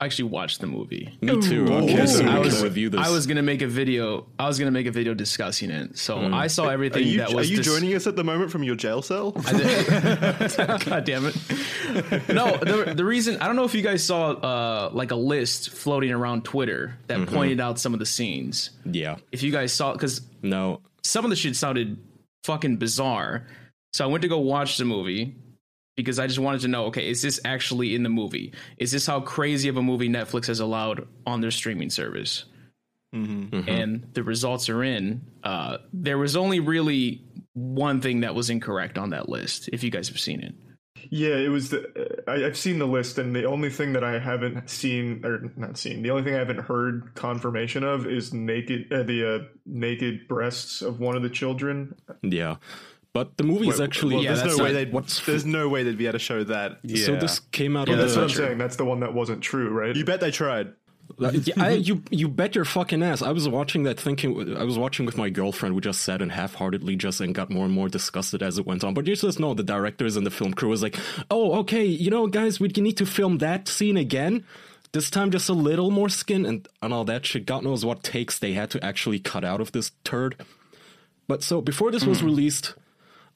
I 0.00 0.04
actually 0.04 0.28
watched 0.30 0.60
the 0.60 0.68
movie. 0.68 1.18
Me 1.20 1.40
too. 1.40 1.66
Okay, 1.66 2.06
so 2.06 2.24
I 2.24 2.38
was, 2.38 2.62
review 2.62 2.88
this. 2.88 3.00
I 3.04 3.10
was 3.10 3.26
gonna 3.26 3.42
make 3.42 3.62
a 3.62 3.66
video. 3.66 4.26
I 4.38 4.46
was 4.46 4.56
gonna 4.56 4.70
make 4.70 4.86
a 4.86 4.92
video 4.92 5.12
discussing 5.12 5.70
it. 5.70 5.98
So 5.98 6.20
I 6.32 6.46
saw 6.46 6.66
are 6.66 6.72
everything 6.72 7.04
you, 7.04 7.18
that 7.18 7.30
are 7.30 7.34
was. 7.34 7.50
you 7.50 7.56
dis- 7.56 7.66
joining 7.66 7.94
us 7.94 8.06
at 8.06 8.14
the 8.14 8.22
moment 8.22 8.52
from 8.52 8.62
your 8.62 8.76
jail 8.76 9.02
cell? 9.02 9.32
God 9.32 11.04
damn 11.04 11.26
it! 11.26 11.34
No, 12.28 12.56
the, 12.58 12.92
the 12.96 13.04
reason 13.04 13.38
I 13.40 13.46
don't 13.46 13.56
know 13.56 13.64
if 13.64 13.74
you 13.74 13.82
guys 13.82 14.04
saw 14.04 14.30
uh, 14.30 14.90
like 14.92 15.10
a 15.10 15.16
list 15.16 15.70
floating 15.70 16.12
around 16.12 16.44
Twitter 16.44 16.96
that 17.08 17.18
Mm-hmm. 17.18 17.34
pointed 17.34 17.60
out 17.60 17.80
some 17.80 17.92
of 17.92 17.98
the 17.98 18.06
scenes. 18.06 18.70
yeah. 18.84 19.16
If 19.32 19.42
you 19.42 19.50
guys 19.50 19.72
saw, 19.72 19.92
because 19.94 20.20
No. 20.42 20.80
some 21.02 21.24
of 21.24 21.30
the 21.30 21.36
shit 21.36 21.56
sounded 21.56 21.98
fucking 22.44 22.76
bizarre. 22.76 23.46
So 23.92 24.04
I 24.04 24.06
went 24.06 24.22
to 24.22 24.28
go 24.28 24.38
watch 24.38 24.76
the 24.78 24.84
movie 24.84 25.34
because 25.98 26.20
I 26.20 26.28
just 26.28 26.38
wanted 26.38 26.60
to 26.60 26.68
know, 26.68 26.84
okay, 26.86 27.10
is 27.10 27.22
this 27.22 27.40
actually 27.44 27.96
in 27.96 28.04
the 28.04 28.08
movie? 28.08 28.54
Is 28.76 28.92
this 28.92 29.04
how 29.04 29.20
crazy 29.20 29.68
of 29.68 29.76
a 29.76 29.82
movie 29.82 30.08
Netflix 30.08 30.46
has 30.46 30.60
allowed 30.60 31.08
on 31.26 31.40
their 31.40 31.50
streaming 31.50 31.90
service? 31.90 32.44
And 33.68 34.06
the 34.12 34.22
results 34.22 34.68
are 34.68 34.84
in. 34.84 35.22
Uh, 35.42 35.78
there 35.92 36.16
was 36.16 36.36
only 36.36 36.60
really 36.60 37.24
one 37.54 38.00
thing 38.00 38.20
that 38.20 38.36
was 38.36 38.48
incorrect 38.48 38.96
on 38.96 39.10
that 39.10 39.28
list. 39.28 39.70
If 39.72 39.82
you 39.82 39.90
guys 39.90 40.06
have 40.06 40.20
seen 40.20 40.40
it, 40.40 40.54
Yeah, 41.10 41.34
it 41.34 41.48
was 41.48 41.70
the. 41.70 41.82
Uh, 42.28 42.30
I, 42.30 42.46
I've 42.46 42.56
seen 42.56 42.78
the 42.78 42.86
list, 42.86 43.18
and 43.18 43.34
the 43.34 43.44
only 43.44 43.70
thing 43.70 43.92
that 43.94 44.04
I 44.04 44.20
haven't 44.20 44.70
seen 44.70 45.24
or 45.24 45.50
not 45.56 45.78
seen, 45.78 46.02
the 46.02 46.10
only 46.10 46.22
thing 46.22 46.34
I 46.34 46.38
haven't 46.38 46.60
heard 46.60 47.10
confirmation 47.16 47.82
of 47.82 48.06
is 48.06 48.32
naked 48.32 48.92
uh, 48.92 49.02
the 49.02 49.34
uh, 49.34 49.38
naked 49.66 50.28
breasts 50.28 50.80
of 50.80 51.00
one 51.00 51.16
of 51.16 51.22
the 51.22 51.30
children. 51.30 51.96
Yeah. 52.22 52.56
But 53.18 53.36
the 53.36 53.42
movie 53.42 53.68
is 53.68 53.80
actually 53.80 54.14
well, 54.14 54.22
Yeah, 54.22 54.34
there's 54.34 54.44
that's 54.44 54.58
no 54.58 54.62
way 54.62 54.72
they'd. 54.72 54.92
what's- 54.92 55.26
there's 55.26 55.44
no 55.44 55.68
way 55.68 55.82
they'd 55.82 55.98
be 55.98 56.06
able 56.06 56.12
to 56.12 56.18
show 56.20 56.44
that. 56.44 56.78
Yeah. 56.84 57.04
so 57.04 57.16
this 57.16 57.40
came 57.40 57.76
out 57.76 57.88
Yeah, 57.88 57.94
of 57.94 57.98
That's 57.98 58.12
the 58.14 58.20
what 58.20 58.22
I'm 58.22 58.30
true. 58.30 58.44
saying. 58.44 58.58
That's 58.58 58.76
the 58.76 58.84
one 58.84 59.00
that 59.00 59.12
wasn't 59.12 59.42
true, 59.42 59.70
right? 59.70 59.96
You 59.96 60.04
bet 60.04 60.20
they 60.20 60.30
tried. 60.30 60.68
Yeah, 61.18 61.54
I, 61.56 61.70
you 61.70 62.04
you 62.10 62.28
bet 62.28 62.54
your 62.54 62.64
fucking 62.64 63.02
ass. 63.02 63.22
I 63.22 63.32
was 63.32 63.48
watching 63.48 63.82
that 63.84 63.98
thinking 63.98 64.56
I 64.56 64.62
was 64.62 64.78
watching 64.78 65.04
with 65.04 65.16
my 65.16 65.30
girlfriend. 65.30 65.74
We 65.74 65.80
just 65.80 66.02
sat 66.02 66.22
and 66.22 66.30
half-heartedly 66.30 66.94
just 66.94 67.20
and 67.20 67.34
got 67.34 67.50
more 67.50 67.64
and 67.64 67.74
more 67.74 67.88
disgusted 67.88 68.40
as 68.40 68.56
it 68.56 68.66
went 68.66 68.84
on. 68.84 68.94
But 68.94 69.08
you 69.08 69.16
just 69.16 69.40
know 69.40 69.52
the 69.52 69.64
directors 69.64 70.16
and 70.16 70.24
the 70.24 70.30
film 70.30 70.54
crew 70.54 70.68
was 70.68 70.82
like, 70.82 70.96
"Oh, 71.28 71.54
okay, 71.60 71.84
you 71.84 72.10
know, 72.10 72.28
guys, 72.28 72.60
we 72.60 72.68
need 72.68 72.98
to 72.98 73.06
film 73.06 73.38
that 73.38 73.66
scene 73.66 73.96
again. 73.96 74.44
This 74.92 75.10
time, 75.10 75.32
just 75.32 75.48
a 75.48 75.54
little 75.54 75.90
more 75.90 76.10
skin 76.10 76.46
and 76.46 76.68
and 76.82 76.92
all 76.94 77.06
that 77.06 77.26
shit. 77.26 77.46
God 77.46 77.64
knows 77.64 77.84
what 77.84 78.04
takes 78.04 78.38
they 78.38 78.52
had 78.52 78.70
to 78.70 78.84
actually 78.84 79.18
cut 79.18 79.44
out 79.44 79.60
of 79.60 79.72
this 79.72 79.90
turd." 80.04 80.36
But 81.26 81.42
so 81.42 81.60
before 81.60 81.90
this 81.90 82.04
was 82.04 82.20
hmm. 82.20 82.26
released, 82.26 82.74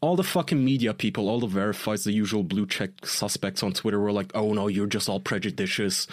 all 0.03 0.17
the 0.17 0.23
fucking 0.25 0.63
media 0.63 0.93
people, 0.93 1.29
all 1.31 1.41
the 1.41 1.47
verifieds, 1.47 2.05
the 2.05 2.13
usual 2.13 2.43
blue 2.43 2.67
check 2.67 2.91
suspects 3.07 3.63
on 3.63 3.73
Twitter 3.73 3.99
were 3.99 4.13
like, 4.13 4.31
"Oh 4.35 4.53
no, 4.53 4.69
you're 4.69 4.87
just 4.87 5.09
all 5.09 5.21
prejudicious, 5.21 6.07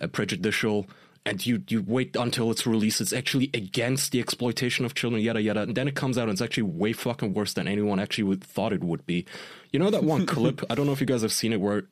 uh, 0.00 0.06
prejudicial." 0.06 0.86
And 1.26 1.44
you, 1.46 1.62
you 1.68 1.82
wait 1.86 2.16
until 2.16 2.50
it's 2.50 2.66
released. 2.66 3.00
It's 3.00 3.14
actually 3.14 3.48
against 3.54 4.12
the 4.12 4.20
exploitation 4.20 4.84
of 4.84 4.94
children, 4.94 5.22
yada 5.22 5.40
yada. 5.40 5.62
And 5.62 5.74
then 5.74 5.88
it 5.88 5.94
comes 5.94 6.18
out 6.18 6.24
and 6.24 6.32
it's 6.32 6.42
actually 6.42 6.64
way 6.64 6.92
fucking 6.92 7.32
worse 7.32 7.54
than 7.54 7.66
anyone 7.66 7.98
actually 7.98 8.24
would, 8.24 8.44
thought 8.44 8.74
it 8.74 8.84
would 8.84 9.06
be. 9.06 9.24
You 9.72 9.78
know 9.78 9.88
that 9.88 10.04
one 10.04 10.26
clip? 10.34 10.60
I 10.68 10.74
don't 10.74 10.84
know 10.84 10.92
if 10.92 11.00
you 11.00 11.06
guys 11.06 11.22
have 11.22 11.32
seen 11.32 11.54
it, 11.54 11.62
where 11.62 11.84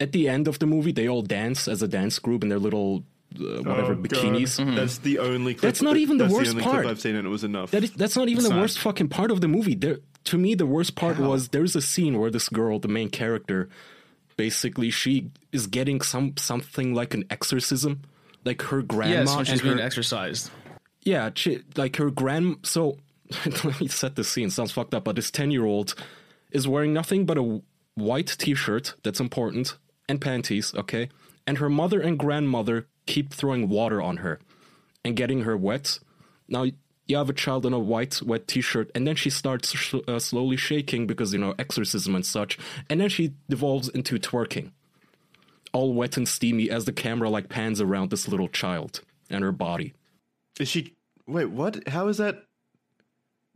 at 0.00 0.10
the 0.10 0.28
end 0.28 0.48
of 0.48 0.58
the 0.58 0.66
movie 0.66 0.90
they 0.90 1.08
all 1.08 1.22
dance 1.22 1.68
as 1.68 1.82
a 1.82 1.86
dance 1.88 2.18
group 2.18 2.42
in 2.42 2.48
their 2.48 2.58
little 2.58 3.04
uh, 3.38 3.62
whatever 3.62 3.92
Oh, 3.92 3.94
God. 3.94 4.08
bikinis. 4.08 4.74
That's 4.74 4.98
the 4.98 5.20
only. 5.20 5.54
Clip, 5.54 5.62
That's 5.62 5.80
not 5.82 5.96
even 5.96 6.16
the 6.18 6.24
that's 6.24 6.34
worst 6.34 6.50
only 6.50 6.64
part. 6.64 6.82
Clip 6.82 6.90
I've 6.90 7.00
seen, 7.00 7.14
and 7.14 7.28
it 7.28 7.30
was 7.30 7.44
enough. 7.44 7.70
That 7.70 7.84
is, 7.84 7.92
that's 7.92 8.16
not 8.16 8.28
even 8.28 8.42
the 8.42 8.50
not. 8.50 8.58
worst 8.60 8.80
fucking 8.80 9.06
part 9.08 9.30
of 9.30 9.40
the 9.40 9.46
movie. 9.46 9.76
There, 9.76 9.98
to 10.24 10.38
me, 10.38 10.54
the 10.54 10.66
worst 10.66 10.94
part 10.94 11.18
was 11.18 11.48
there's 11.48 11.76
a 11.76 11.82
scene 11.82 12.18
where 12.18 12.30
this 12.30 12.48
girl, 12.48 12.78
the 12.78 12.88
main 12.88 13.10
character, 13.10 13.68
basically 14.36 14.90
she 14.90 15.30
is 15.52 15.66
getting 15.66 16.00
some 16.00 16.36
something 16.36 16.94
like 16.94 17.14
an 17.14 17.24
exorcism, 17.30 18.02
like 18.44 18.62
her 18.62 18.82
grandma 18.82 19.14
yes, 19.14 19.36
when 19.36 19.44
she's 19.44 19.62
being 19.62 19.78
her 19.78 19.84
exercised. 19.84 20.50
yeah, 21.02 21.30
she, 21.34 21.62
like 21.76 21.96
her 21.96 22.10
grand. 22.10 22.58
So 22.62 22.98
let 23.64 23.80
me 23.80 23.88
set 23.88 24.16
the 24.16 24.24
scene. 24.24 24.50
Sounds 24.50 24.72
fucked 24.72 24.94
up, 24.94 25.04
but 25.04 25.16
this 25.16 25.30
ten 25.30 25.50
year 25.50 25.64
old 25.64 25.94
is 26.50 26.66
wearing 26.66 26.92
nothing 26.92 27.26
but 27.26 27.38
a 27.38 27.60
white 27.94 28.34
t 28.38 28.54
shirt. 28.54 28.94
That's 29.02 29.20
important 29.20 29.76
and 30.08 30.20
panties. 30.20 30.74
Okay, 30.74 31.08
and 31.46 31.58
her 31.58 31.68
mother 31.68 32.00
and 32.00 32.18
grandmother 32.18 32.86
keep 33.06 33.32
throwing 33.32 33.68
water 33.68 34.00
on 34.00 34.18
her 34.18 34.40
and 35.04 35.16
getting 35.16 35.42
her 35.42 35.56
wet. 35.56 35.98
Now 36.48 36.66
you 37.06 37.16
have 37.16 37.28
a 37.28 37.34
child 37.34 37.66
in 37.66 37.72
a 37.72 37.78
white 37.78 38.20
wet 38.22 38.48
t-shirt 38.48 38.90
and 38.94 39.06
then 39.06 39.16
she 39.16 39.30
starts 39.30 39.72
sh- 39.76 39.94
uh, 40.08 40.18
slowly 40.18 40.56
shaking 40.56 41.06
because 41.06 41.32
you 41.32 41.38
know 41.38 41.54
exorcism 41.58 42.14
and 42.14 42.24
such 42.26 42.58
and 42.88 43.00
then 43.00 43.08
she 43.08 43.32
devolves 43.48 43.88
into 43.90 44.18
twerking 44.18 44.70
all 45.72 45.92
wet 45.92 46.16
and 46.16 46.28
steamy 46.28 46.70
as 46.70 46.84
the 46.84 46.92
camera 46.92 47.28
like 47.28 47.48
pans 47.48 47.80
around 47.80 48.10
this 48.10 48.28
little 48.28 48.48
child 48.48 49.00
and 49.30 49.42
her 49.42 49.52
body 49.52 49.92
Is 50.60 50.68
she? 50.68 50.94
Wait, 51.26 51.46
what? 51.46 51.88
How 51.88 52.08
is 52.08 52.18
that? 52.18 52.44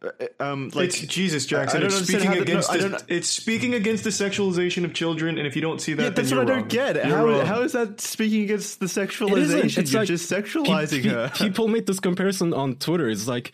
Uh, 0.00 0.10
um, 0.38 0.70
like 0.74 0.86
it's 0.88 1.00
Jesus 1.00 1.44
Jackson. 1.44 1.78
I 1.78 1.80
don't 1.80 1.92
it's 1.92 2.06
speaking 2.06 2.26
how 2.26 2.30
the- 2.34 2.36
no, 2.36 2.42
against 2.42 2.70
I 2.70 2.76
the, 2.76 2.88
don't- 2.90 3.04
it's 3.08 3.28
speaking 3.28 3.74
against 3.74 4.04
the 4.04 4.10
sexualization 4.10 4.84
of 4.84 4.94
children, 4.94 5.38
and 5.38 5.46
if 5.46 5.56
you 5.56 5.62
don't 5.62 5.80
see 5.80 5.94
that, 5.94 6.02
Yeah, 6.02 6.08
then 6.10 6.14
that's 6.14 6.30
you're 6.30 6.38
what 6.44 6.48
I 6.50 6.52
wrong. 6.54 6.60
don't 6.60 6.70
get. 6.70 7.04
How, 7.04 7.44
how 7.44 7.62
is 7.62 7.72
that 7.72 8.00
speaking 8.00 8.42
against 8.44 8.78
the 8.78 8.84
It 8.86 8.90
isn't. 8.92 9.08
sexualization? 9.08 9.78
It's 9.78 9.92
You're 9.92 10.00
like 10.02 10.08
just 10.08 10.30
sexualizing 10.30 11.02
pe- 11.02 11.08
her. 11.08 11.30
People 11.34 11.66
made 11.66 11.86
this 11.86 11.98
comparison 11.98 12.54
on 12.54 12.76
Twitter. 12.76 13.08
It's 13.08 13.26
like, 13.26 13.50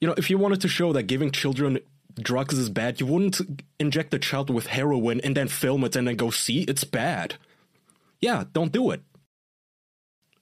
you 0.00 0.08
know, 0.08 0.14
if 0.16 0.30
you 0.30 0.38
wanted 0.38 0.62
to 0.62 0.68
show 0.68 0.94
that 0.94 1.02
giving 1.04 1.30
children 1.30 1.78
drugs 2.18 2.56
is 2.56 2.70
bad, 2.70 2.98
you 2.98 3.04
wouldn't 3.06 3.38
inject 3.78 4.14
a 4.14 4.18
child 4.18 4.48
with 4.48 4.68
heroin 4.68 5.20
and 5.20 5.36
then 5.36 5.46
film 5.48 5.84
it 5.84 5.94
and 5.94 6.08
then 6.08 6.16
go 6.16 6.30
see 6.30 6.60
it's 6.62 6.84
bad. 6.84 7.34
Yeah, 8.22 8.44
don't 8.54 8.72
do 8.72 8.92
it. 8.92 9.02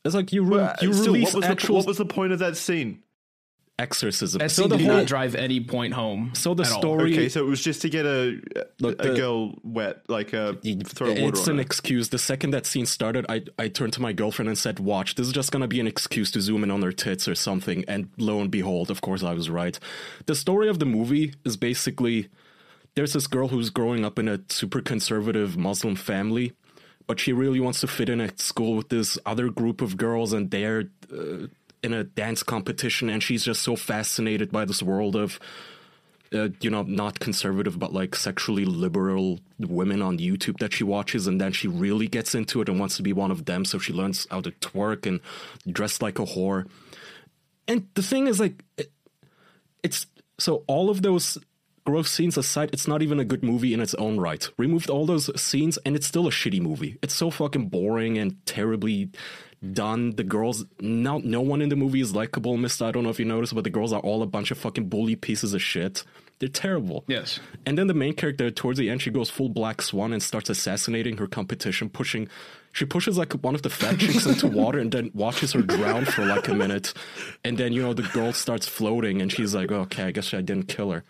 It's 0.04 0.14
like 0.14 0.32
you 0.32 0.42
re- 0.44 0.58
But, 0.58 0.82
you 0.82 0.92
still, 0.92 1.14
release 1.14 1.28
what 1.34 1.40
was, 1.40 1.44
the, 1.46 1.50
actual 1.50 1.76
what 1.76 1.86
was 1.86 1.98
the 1.98 2.04
point 2.04 2.32
of 2.32 2.38
that 2.38 2.56
scene? 2.56 3.00
Exorcism. 3.78 4.38
That 4.38 4.50
so 4.50 4.66
the 4.68 4.76
did 4.76 4.86
whole 4.86 4.96
not 4.98 5.06
drive 5.06 5.34
any 5.34 5.60
point 5.60 5.94
home. 5.94 6.30
so 6.34 6.54
the 6.54 6.62
at 6.62 6.72
all. 6.72 6.78
story 6.80 7.12
Okay, 7.12 7.28
so 7.28 7.40
it 7.44 7.48
was 7.48 7.60
just 7.62 7.82
to 7.82 7.88
get 7.88 8.06
a 8.06 8.40
Look, 8.80 9.02
a 9.04 9.08
the- 9.08 9.14
girl 9.14 9.54
wet, 9.62 10.02
like 10.08 10.32
a 10.32 10.54
throw 10.84 11.08
water 11.08 11.28
it's 11.28 11.42
on 11.48 11.50
an 11.54 11.56
her. 11.58 11.62
excuse. 11.62 12.08
The 12.10 12.18
second 12.18 12.50
that 12.52 12.66
scene 12.66 12.86
started, 12.86 13.26
I 13.28 13.42
I 13.58 13.68
turned 13.68 13.92
to 13.94 14.02
my 14.02 14.12
girlfriend 14.12 14.48
and 14.48 14.56
said, 14.58 14.78
"Watch, 14.78 15.16
this 15.16 15.26
is 15.26 15.32
just 15.32 15.50
gonna 15.52 15.68
be 15.68 15.80
an 15.80 15.86
excuse 15.86 16.30
to 16.32 16.40
zoom 16.40 16.62
in 16.62 16.70
on 16.70 16.82
her 16.82 16.92
tits 16.92 17.26
or 17.26 17.34
something." 17.34 17.84
And 17.88 18.08
lo 18.16 18.40
and 18.40 18.50
behold, 18.50 18.90
of 18.90 19.00
course, 19.00 19.22
I 19.22 19.34
was 19.34 19.50
right. 19.50 19.78
The 20.26 20.34
story 20.34 20.68
of 20.68 20.78
the 20.78 20.86
movie 20.86 21.34
is 21.44 21.56
basically 21.56 22.28
there's 22.94 23.12
this 23.12 23.26
girl 23.26 23.48
who's 23.48 23.70
growing 23.70 24.04
up 24.04 24.18
in 24.20 24.28
a 24.28 24.38
super 24.48 24.80
conservative 24.80 25.56
Muslim 25.56 25.96
family, 25.96 26.52
but 27.08 27.18
she 27.18 27.32
really 27.32 27.58
wants 27.58 27.80
to 27.80 27.88
fit 27.88 28.08
in 28.08 28.20
at 28.20 28.38
school 28.38 28.76
with 28.76 28.88
this 28.88 29.18
other 29.26 29.48
group 29.50 29.82
of 29.82 29.96
girls, 29.96 30.32
and 30.32 30.52
they're 30.52 30.90
uh, 31.12 31.48
in 31.84 31.92
a 31.92 32.02
dance 32.02 32.42
competition, 32.42 33.08
and 33.08 33.22
she's 33.22 33.44
just 33.44 33.62
so 33.62 33.76
fascinated 33.76 34.50
by 34.50 34.64
this 34.64 34.82
world 34.82 35.14
of 35.14 35.38
uh, 36.34 36.48
you 36.60 36.70
know, 36.70 36.82
not 36.82 37.20
conservative, 37.20 37.78
but 37.78 37.92
like 37.92 38.16
sexually 38.16 38.64
liberal 38.64 39.38
women 39.60 40.02
on 40.02 40.18
YouTube 40.18 40.58
that 40.58 40.72
she 40.72 40.82
watches, 40.82 41.26
and 41.26 41.40
then 41.40 41.52
she 41.52 41.68
really 41.68 42.08
gets 42.08 42.34
into 42.34 42.60
it 42.60 42.68
and 42.68 42.80
wants 42.80 42.96
to 42.96 43.02
be 43.02 43.12
one 43.12 43.30
of 43.30 43.44
them. 43.44 43.64
So 43.64 43.78
she 43.78 43.92
learns 43.92 44.26
how 44.30 44.40
to 44.40 44.50
twerk 44.50 45.06
and 45.06 45.20
dress 45.70 46.02
like 46.02 46.18
a 46.18 46.24
whore. 46.24 46.66
And 47.68 47.86
the 47.94 48.02
thing 48.02 48.26
is, 48.26 48.40
like, 48.40 48.64
it, 48.76 48.90
it's 49.82 50.06
so 50.38 50.64
all 50.66 50.90
of 50.90 51.02
those 51.02 51.38
gross 51.86 52.10
scenes 52.10 52.36
aside, 52.36 52.70
it's 52.72 52.88
not 52.88 53.02
even 53.02 53.20
a 53.20 53.24
good 53.24 53.44
movie 53.44 53.72
in 53.72 53.80
its 53.80 53.94
own 53.94 54.18
right. 54.18 54.48
Removed 54.58 54.90
all 54.90 55.06
those 55.06 55.30
scenes, 55.40 55.78
and 55.84 55.94
it's 55.94 56.06
still 56.06 56.26
a 56.26 56.30
shitty 56.30 56.60
movie. 56.60 56.98
It's 57.02 57.14
so 57.14 57.30
fucking 57.30 57.68
boring 57.68 58.18
and 58.18 58.44
terribly 58.46 59.10
done. 59.72 60.16
The 60.16 60.24
girls, 60.24 60.64
no, 60.80 61.18
no 61.18 61.40
one 61.40 61.60
in 61.62 61.68
the 61.68 61.76
movie 61.76 62.00
is 62.00 62.14
likable, 62.14 62.56
Mister. 62.56 62.84
I 62.86 62.90
don't 62.90 63.02
know 63.04 63.10
if 63.10 63.18
you 63.18 63.24
noticed, 63.24 63.54
but 63.54 63.64
the 63.64 63.70
girls 63.70 63.92
are 63.92 64.00
all 64.00 64.22
a 64.22 64.26
bunch 64.26 64.50
of 64.50 64.58
fucking 64.58 64.88
bully 64.88 65.16
pieces 65.16 65.54
of 65.54 65.62
shit. 65.62 66.04
They're 66.40 66.48
terrible. 66.48 67.04
Yes. 67.06 67.38
And 67.64 67.78
then 67.78 67.86
the 67.86 67.94
main 67.94 68.12
character, 68.14 68.50
towards 68.50 68.78
the 68.78 68.90
end, 68.90 69.00
she 69.02 69.10
goes 69.10 69.30
full 69.30 69.48
Black 69.48 69.80
Swan 69.80 70.12
and 70.12 70.20
starts 70.22 70.50
assassinating 70.50 71.16
her 71.18 71.28
competition, 71.28 71.88
pushing. 71.88 72.28
She 72.72 72.84
pushes 72.84 73.16
like 73.16 73.32
one 73.34 73.54
of 73.54 73.62
the 73.62 73.70
fat 73.70 73.98
chicks 74.00 74.26
into 74.26 74.48
water 74.62 74.80
and 74.80 74.90
then 74.90 75.12
watches 75.14 75.52
her 75.52 75.62
drown 75.62 76.04
for 76.06 76.24
like 76.26 76.48
a 76.48 76.54
minute. 76.54 76.92
And 77.44 77.56
then, 77.56 77.72
you 77.72 77.80
know, 77.82 77.94
the 77.94 78.02
girl 78.02 78.32
starts 78.32 78.66
floating 78.66 79.22
and 79.22 79.30
she's 79.30 79.54
like, 79.54 79.70
okay, 79.70 80.02
I 80.02 80.10
guess 80.10 80.34
I 80.34 80.40
didn't 80.40 80.66
kill 80.66 80.90
her. 80.90 81.04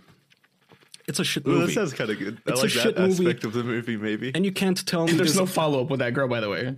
It's 1.08 1.18
a 1.20 1.24
shit 1.24 1.44
Well, 1.46 1.54
that 1.56 1.60
movie. 1.62 1.72
sounds 1.74 1.94
kind 1.94 2.10
of 2.10 2.18
good. 2.18 2.40
It's 2.46 2.60
I 2.60 2.60
a 2.60 2.62
like 2.64 2.70
shit 2.70 2.96
that 2.96 3.08
movie. 3.08 3.24
aspect 3.26 3.44
of 3.44 3.54
the 3.54 3.64
movie, 3.64 3.96
maybe. 3.96 4.30
and 4.34 4.44
you 4.44 4.52
can't 4.52 4.86
tell 4.86 5.06
me 5.06 5.12
There's 5.14 5.30
this- 5.30 5.38
no 5.38 5.46
follow 5.46 5.80
up 5.82 5.88
with 5.90 6.00
that 6.00 6.12
girl, 6.12 6.28
by 6.28 6.40
the 6.40 6.50
way. 6.50 6.76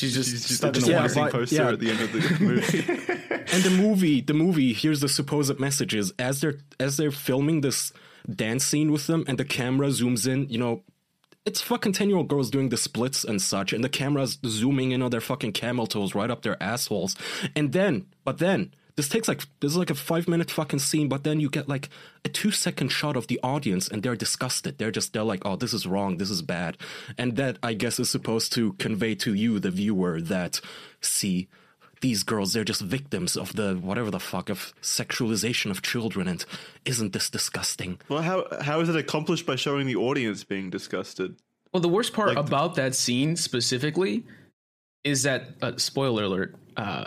She's 0.00 0.14
just 0.14 0.30
She's 0.30 0.48
just 0.60 0.64
a 0.64 0.68
in 0.68 0.72
the 0.72 0.90
yeah, 0.90 1.08
water. 1.14 1.30
poster 1.30 1.56
yeah. 1.56 1.68
at 1.68 1.78
the 1.78 1.90
end 1.90 2.00
of 2.00 2.12
the 2.12 2.36
movie. 2.40 2.78
and 3.52 3.62
the 3.62 3.70
movie 3.70 4.20
the 4.20 4.34
movie 4.34 4.72
here's 4.72 5.00
the 5.00 5.08
supposed 5.08 5.58
messages 5.60 6.12
as 6.18 6.40
they're 6.40 6.58
as 6.78 6.96
they're 6.96 7.10
filming 7.10 7.60
this 7.60 7.92
dance 8.34 8.64
scene 8.66 8.90
with 8.92 9.06
them 9.06 9.24
and 9.28 9.38
the 9.38 9.44
camera 9.44 9.88
zooms 9.88 10.26
in 10.26 10.48
you 10.48 10.58
know 10.58 10.82
it's 11.46 11.60
fucking 11.60 11.92
10 11.92 12.08
year 12.08 12.18
old 12.18 12.28
girls 12.28 12.50
doing 12.50 12.68
the 12.68 12.76
splits 12.76 13.24
and 13.24 13.40
such 13.42 13.72
and 13.72 13.82
the 13.82 13.88
camera's 13.88 14.38
zooming 14.46 14.92
in 14.92 15.02
on 15.02 15.10
their 15.10 15.20
fucking 15.20 15.52
camel 15.52 15.86
toes 15.86 16.14
right 16.14 16.30
up 16.30 16.42
their 16.42 16.62
assholes 16.62 17.16
and 17.56 17.72
then 17.72 18.06
but 18.24 18.38
then 18.38 18.72
this 18.96 19.08
takes 19.08 19.28
like 19.28 19.42
this 19.60 19.72
is 19.72 19.76
like 19.76 19.90
a 19.90 19.94
five 19.94 20.28
minute 20.28 20.50
fucking 20.50 20.78
scene 20.78 21.08
but 21.08 21.24
then 21.24 21.40
you 21.40 21.48
get 21.50 21.68
like 21.68 21.88
a 22.24 22.28
two 22.28 22.50
second 22.50 22.88
shot 22.90 23.16
of 23.16 23.26
the 23.28 23.38
audience 23.42 23.88
and 23.88 24.02
they're 24.02 24.16
disgusted 24.16 24.78
they're 24.78 24.90
just 24.90 25.12
they're 25.12 25.22
like 25.22 25.42
oh 25.44 25.56
this 25.56 25.72
is 25.72 25.86
wrong 25.86 26.16
this 26.18 26.30
is 26.30 26.42
bad 26.42 26.76
and 27.18 27.36
that 27.36 27.56
i 27.62 27.72
guess 27.74 27.98
is 28.00 28.10
supposed 28.10 28.52
to 28.52 28.72
convey 28.74 29.14
to 29.14 29.34
you 29.34 29.58
the 29.58 29.70
viewer 29.70 30.20
that 30.20 30.60
see 31.00 31.48
these 32.00 32.22
girls 32.22 32.52
they're 32.52 32.64
just 32.64 32.80
victims 32.82 33.36
of 33.36 33.54
the 33.56 33.74
whatever 33.74 34.10
the 34.10 34.18
fuck 34.20 34.48
of 34.48 34.72
sexualization 34.80 35.70
of 35.70 35.82
children 35.82 36.26
and 36.26 36.44
isn't 36.84 37.12
this 37.12 37.28
disgusting 37.30 37.98
well, 38.08 38.22
how 38.22 38.46
how 38.62 38.80
is 38.80 38.88
it 38.88 38.96
accomplished 38.96 39.44
by 39.46 39.56
showing 39.56 39.86
the 39.86 39.96
audience 39.96 40.42
being 40.44 40.70
disgusted? 40.70 41.36
Well, 41.72 41.80
the 41.80 41.88
worst 41.88 42.12
part 42.14 42.28
Like 42.28 42.36
the- 42.36 42.42
about 42.42 42.74
that 42.76 42.94
scene 42.94 43.36
specifically 43.36 44.24
is 45.04 45.22
that 45.22 45.42
uh, 45.62 45.76
spoiler 45.76 46.24
alert. 46.24 46.54
Uh, 46.76 47.04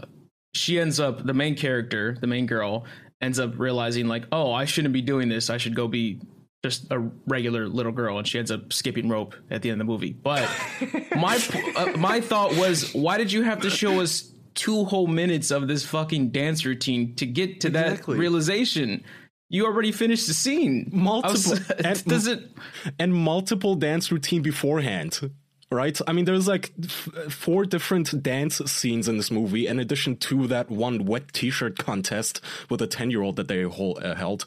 she 0.53 0.79
ends 0.79 0.99
up 0.99 1.25
the 1.25 1.33
main 1.33 1.55
character, 1.55 2.17
the 2.19 2.27
main 2.27 2.45
girl, 2.45 2.85
ends 3.21 3.39
up 3.39 3.57
realizing 3.57 4.07
like, 4.07 4.25
oh, 4.31 4.51
I 4.51 4.65
shouldn't 4.65 4.93
be 4.93 5.01
doing 5.01 5.29
this. 5.29 5.49
I 5.49 5.57
should 5.57 5.75
go 5.75 5.87
be 5.87 6.21
just 6.63 6.91
a 6.91 6.99
regular 7.27 7.67
little 7.67 7.91
girl, 7.91 8.17
and 8.17 8.27
she 8.27 8.39
ends 8.39 8.51
up 8.51 8.71
skipping 8.71 9.09
rope 9.09 9.35
at 9.49 9.61
the 9.61 9.69
end 9.69 9.81
of 9.81 9.87
the 9.87 9.91
movie. 9.91 10.13
But 10.13 10.49
my 11.17 11.39
uh, 11.75 11.97
my 11.97 12.21
thought 12.21 12.55
was, 12.55 12.93
why 12.93 13.17
did 13.17 13.31
you 13.31 13.41
have 13.43 13.61
to 13.61 13.69
show 13.69 13.99
us 14.01 14.31
two 14.55 14.85
whole 14.85 15.07
minutes 15.07 15.51
of 15.51 15.67
this 15.67 15.85
fucking 15.85 16.29
dance 16.29 16.63
routine 16.65 17.15
to 17.15 17.25
get 17.25 17.59
to 17.61 17.67
Exactly. 17.67 18.15
that 18.15 18.19
realization? 18.21 19.03
You 19.49 19.65
already 19.65 19.91
finished 19.91 20.27
the 20.27 20.33
scene. 20.33 20.89
Multiple- 20.91 21.33
was- 21.51 21.69
and- 21.85 22.05
does 22.05 22.27
it? 22.27 22.49
and 22.97 23.13
multiple 23.13 23.75
dance 23.75 24.11
routine 24.11 24.41
beforehand. 24.41 25.31
Right? 25.73 25.99
I 26.07 26.13
mean, 26.13 26.25
there's 26.25 26.47
like 26.47 26.71
f- 26.83 27.09
four 27.33 27.65
different 27.65 28.21
dance 28.23 28.57
scenes 28.71 29.07
in 29.07 29.17
this 29.17 29.31
movie, 29.31 29.67
in 29.67 29.79
addition 29.79 30.15
to 30.17 30.47
that 30.47 30.69
one 30.69 31.05
wet 31.05 31.33
T-shirt 31.33 31.77
contest 31.77 32.39
with 32.69 32.81
a 32.81 32.87
ten-year-old 32.87 33.35
that 33.37 33.47
they 33.47 33.63
hol- 33.63 33.99
uh, 34.01 34.15
held. 34.15 34.45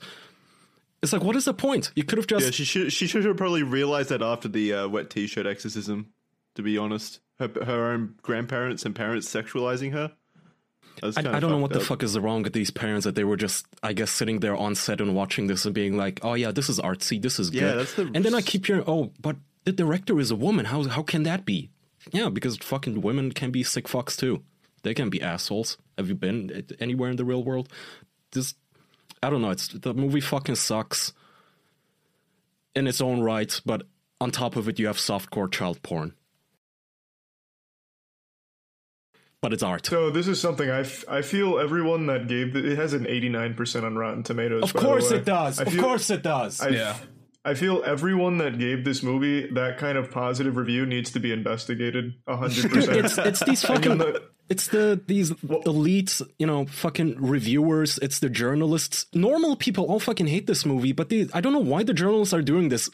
It's 1.02 1.12
like, 1.12 1.22
what 1.22 1.36
is 1.36 1.44
the 1.44 1.54
point? 1.54 1.92
You 1.94 2.04
could 2.04 2.18
have 2.18 2.26
just 2.26 2.44
Yeah, 2.46 2.50
she 2.52 2.64
should 2.64 2.92
she 2.92 3.06
should 3.06 3.24
have 3.24 3.36
probably 3.36 3.62
realized 3.62 4.08
that 4.08 4.22
after 4.22 4.48
the 4.48 4.72
uh, 4.72 4.88
wet 4.88 5.10
t-shirt 5.10 5.46
exorcism. 5.46 6.12
To 6.54 6.62
be 6.62 6.78
honest, 6.78 7.20
her 7.38 7.50
her 7.66 7.92
own 7.92 8.14
grandparents 8.22 8.86
and 8.86 8.94
parents 8.94 9.28
sexualizing 9.28 9.92
her. 9.92 10.12
I, 11.02 11.08
I 11.18 11.40
don't 11.40 11.50
know 11.50 11.58
what 11.58 11.74
the 11.74 11.80
fuck 11.80 12.02
is 12.02 12.18
wrong 12.18 12.42
with 12.42 12.54
these 12.54 12.70
parents 12.70 13.04
that 13.04 13.14
they 13.14 13.24
were 13.24 13.36
just, 13.36 13.66
I 13.82 13.92
guess, 13.92 14.10
sitting 14.10 14.40
there 14.40 14.56
on 14.56 14.74
set 14.74 15.02
and 15.02 15.14
watching 15.14 15.46
this 15.46 15.66
and 15.66 15.74
being 15.74 15.98
like, 15.98 16.20
"Oh 16.22 16.32
yeah, 16.32 16.52
this 16.52 16.70
is 16.70 16.80
artsy, 16.80 17.20
this 17.20 17.38
is 17.38 17.50
Yeah, 17.50 17.60
good." 17.60 17.78
that's 17.80 17.92
the- 17.94 18.10
and 18.14 18.24
then 18.24 18.34
I 18.34 18.40
keep 18.40 18.64
hearing, 18.64 18.84
"Oh, 18.86 19.12
but 19.20 19.36
the 19.66 19.72
director 19.72 20.18
is 20.18 20.30
a 20.30 20.36
woman. 20.36 20.64
How 20.66 20.84
how 20.84 21.02
can 21.02 21.24
that 21.24 21.44
be?" 21.44 21.68
Yeah, 22.12 22.30
because 22.30 22.56
fucking 22.58 23.02
women 23.02 23.32
can 23.32 23.50
be 23.50 23.62
sick 23.62 23.86
fucks 23.86 24.16
too. 24.16 24.42
They 24.82 24.94
can 24.94 25.10
be 25.10 25.20
assholes. 25.20 25.76
Have 25.98 26.08
you 26.08 26.14
been 26.14 26.64
anywhere 26.80 27.10
in 27.10 27.16
the 27.16 27.24
real 27.24 27.42
world? 27.44 27.68
This, 28.32 28.54
I 29.22 29.28
don't 29.30 29.42
know. 29.42 29.50
It's 29.50 29.68
the 29.68 29.92
movie 29.92 30.20
fucking 30.20 30.54
sucks 30.54 31.12
in 32.76 32.86
its 32.86 33.00
own 33.00 33.20
right, 33.22 33.60
but 33.66 33.82
on 34.20 34.30
top 34.30 34.54
of 34.56 34.68
it, 34.68 34.78
you 34.78 34.86
have 34.86 34.96
softcore 34.98 35.50
child 35.50 35.82
porn. 35.82 36.12
But 39.42 39.52
it's 39.52 39.62
art. 39.62 39.86
So 39.86 40.10
this 40.10 40.28
is 40.28 40.40
something 40.40 40.68
I, 40.70 40.80
f- 40.80 41.04
I 41.08 41.22
feel 41.22 41.58
everyone 41.58 42.06
that 42.06 42.26
gave 42.26 42.52
the, 42.52 42.72
it 42.72 42.76
has 42.78 42.92
an 42.94 43.04
89% 43.04 43.84
on 43.84 43.96
Rotten 43.96 44.22
Tomatoes. 44.22 44.62
Of 44.62 44.74
course 44.74 45.10
it 45.10 45.24
does. 45.24 45.60
I 45.60 45.64
Of 45.64 45.72
feel- 45.72 45.82
course 45.82 46.10
it 46.10 46.22
does. 46.22 46.60
I, 46.60 46.68
Yeah. 46.68 46.96
I 47.46 47.54
feel 47.54 47.84
everyone 47.86 48.38
that 48.38 48.58
gave 48.58 48.84
this 48.84 49.04
movie 49.04 49.48
that 49.52 49.78
kind 49.78 49.96
of 49.96 50.10
positive 50.10 50.56
review 50.56 50.84
needs 50.84 51.12
to 51.12 51.20
be 51.20 51.30
investigated 51.30 52.14
100%. 52.26 53.04
it's 53.04 53.18
it's 53.18 53.44
these 53.44 53.62
fucking 53.62 54.02
it's 54.48 54.68
the 54.68 55.00
these 55.06 55.32
elites, 55.32 56.22
you 56.38 56.46
know, 56.46 56.66
fucking 56.66 57.16
reviewers, 57.20 57.98
it's 57.98 58.20
the 58.20 58.28
journalists. 58.28 59.06
Normal 59.12 59.56
people 59.56 59.84
all 59.86 59.98
fucking 60.00 60.26
hate 60.28 60.46
this 60.46 60.64
movie, 60.64 60.92
but 60.92 61.08
they, 61.08 61.26
I 61.34 61.40
don't 61.40 61.52
know 61.52 61.58
why 61.58 61.82
the 61.82 61.92
journalists 61.92 62.32
are 62.32 62.42
doing 62.42 62.68
this. 62.68 62.88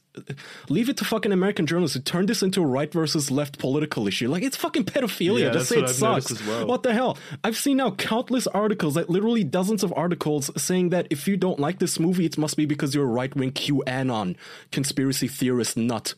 Leave 0.69 0.89
it 0.89 0.97
to 0.99 1.05
fucking 1.05 1.33
American 1.33 1.67
journalists 1.67 1.97
to 1.97 2.03
turn 2.03 2.27
this 2.27 2.43
into 2.43 2.63
a 2.63 2.67
right 2.67 2.91
versus 2.93 3.31
left 3.31 3.59
political 3.59 4.07
issue. 4.07 4.29
Like 4.31 4.43
it's 4.43 4.57
fucking 4.57 4.85
pedophilia. 4.85 5.41
Yeah, 5.41 5.51
Just 5.51 5.69
say 5.69 5.79
it 5.79 5.85
I've 5.85 5.91
sucks. 5.91 6.31
as 6.31 6.47
well. 6.47 6.67
What 6.67 6.83
the 6.83 6.95
hell? 6.95 7.19
I've 7.45 7.57
seen 7.57 7.77
now 7.79 7.91
countless 7.93 8.47
articles, 8.47 8.97
like 8.97 9.09
literally 9.09 9.45
dozens 9.45 9.83
of 9.83 9.93
articles, 9.97 10.51
saying 10.57 10.89
that 10.91 11.07
if 11.11 11.29
you 11.29 11.37
don't 11.37 11.61
like 11.61 11.79
this 11.79 11.99
movie, 11.99 12.25
it 12.25 12.39
must 12.39 12.57
be 12.57 12.65
because 12.67 12.95
you're 12.95 13.05
a 13.05 13.07
right 13.07 13.35
wing 13.37 13.53
QAnon 13.53 14.37
conspiracy 14.71 15.29
theorist 15.29 15.77
nut. 15.77 16.15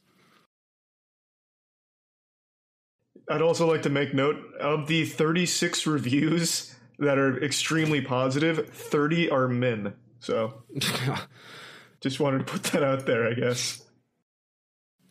I'd 3.28 3.43
also 3.43 3.66
like 3.71 3.83
to 3.83 3.90
make 3.90 4.12
note 4.12 4.37
of 4.61 4.87
the 4.87 5.04
36 5.04 5.87
reviews 5.87 6.75
that 6.99 7.19
are 7.19 7.43
extremely 7.43 8.00
positive, 8.00 8.69
30 8.69 9.31
are 9.31 9.49
men. 9.49 9.95
So 10.21 10.62
just 12.00 12.21
wanted 12.21 12.38
to 12.38 12.45
put 12.45 12.64
that 12.64 12.83
out 12.83 13.07
there, 13.07 13.28
I 13.28 13.35
guess. 13.35 13.83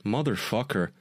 Motherfucker. 0.06 0.92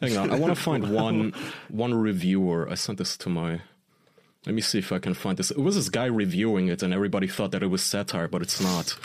Hang 0.00 0.16
on, 0.16 0.30
I 0.30 0.38
want 0.38 0.54
to 0.54 0.60
find 0.62 0.92
one 0.92 1.34
one 1.68 1.94
reviewer. 1.94 2.68
I 2.70 2.74
sent 2.74 2.98
this 2.98 3.16
to 3.18 3.28
my. 3.28 3.60
Let 4.46 4.54
me 4.54 4.62
see 4.62 4.78
if 4.78 4.92
I 4.92 4.98
can 4.98 5.12
find 5.12 5.36
this. 5.36 5.50
It 5.50 5.58
was 5.58 5.74
this 5.74 5.90
guy 5.90 6.06
reviewing 6.06 6.68
it, 6.68 6.82
and 6.82 6.94
everybody 6.94 7.28
thought 7.28 7.50
that 7.50 7.62
it 7.62 7.66
was 7.66 7.82
satire, 7.82 8.28
but 8.28 8.40
it's 8.40 8.60
not. 8.60 8.96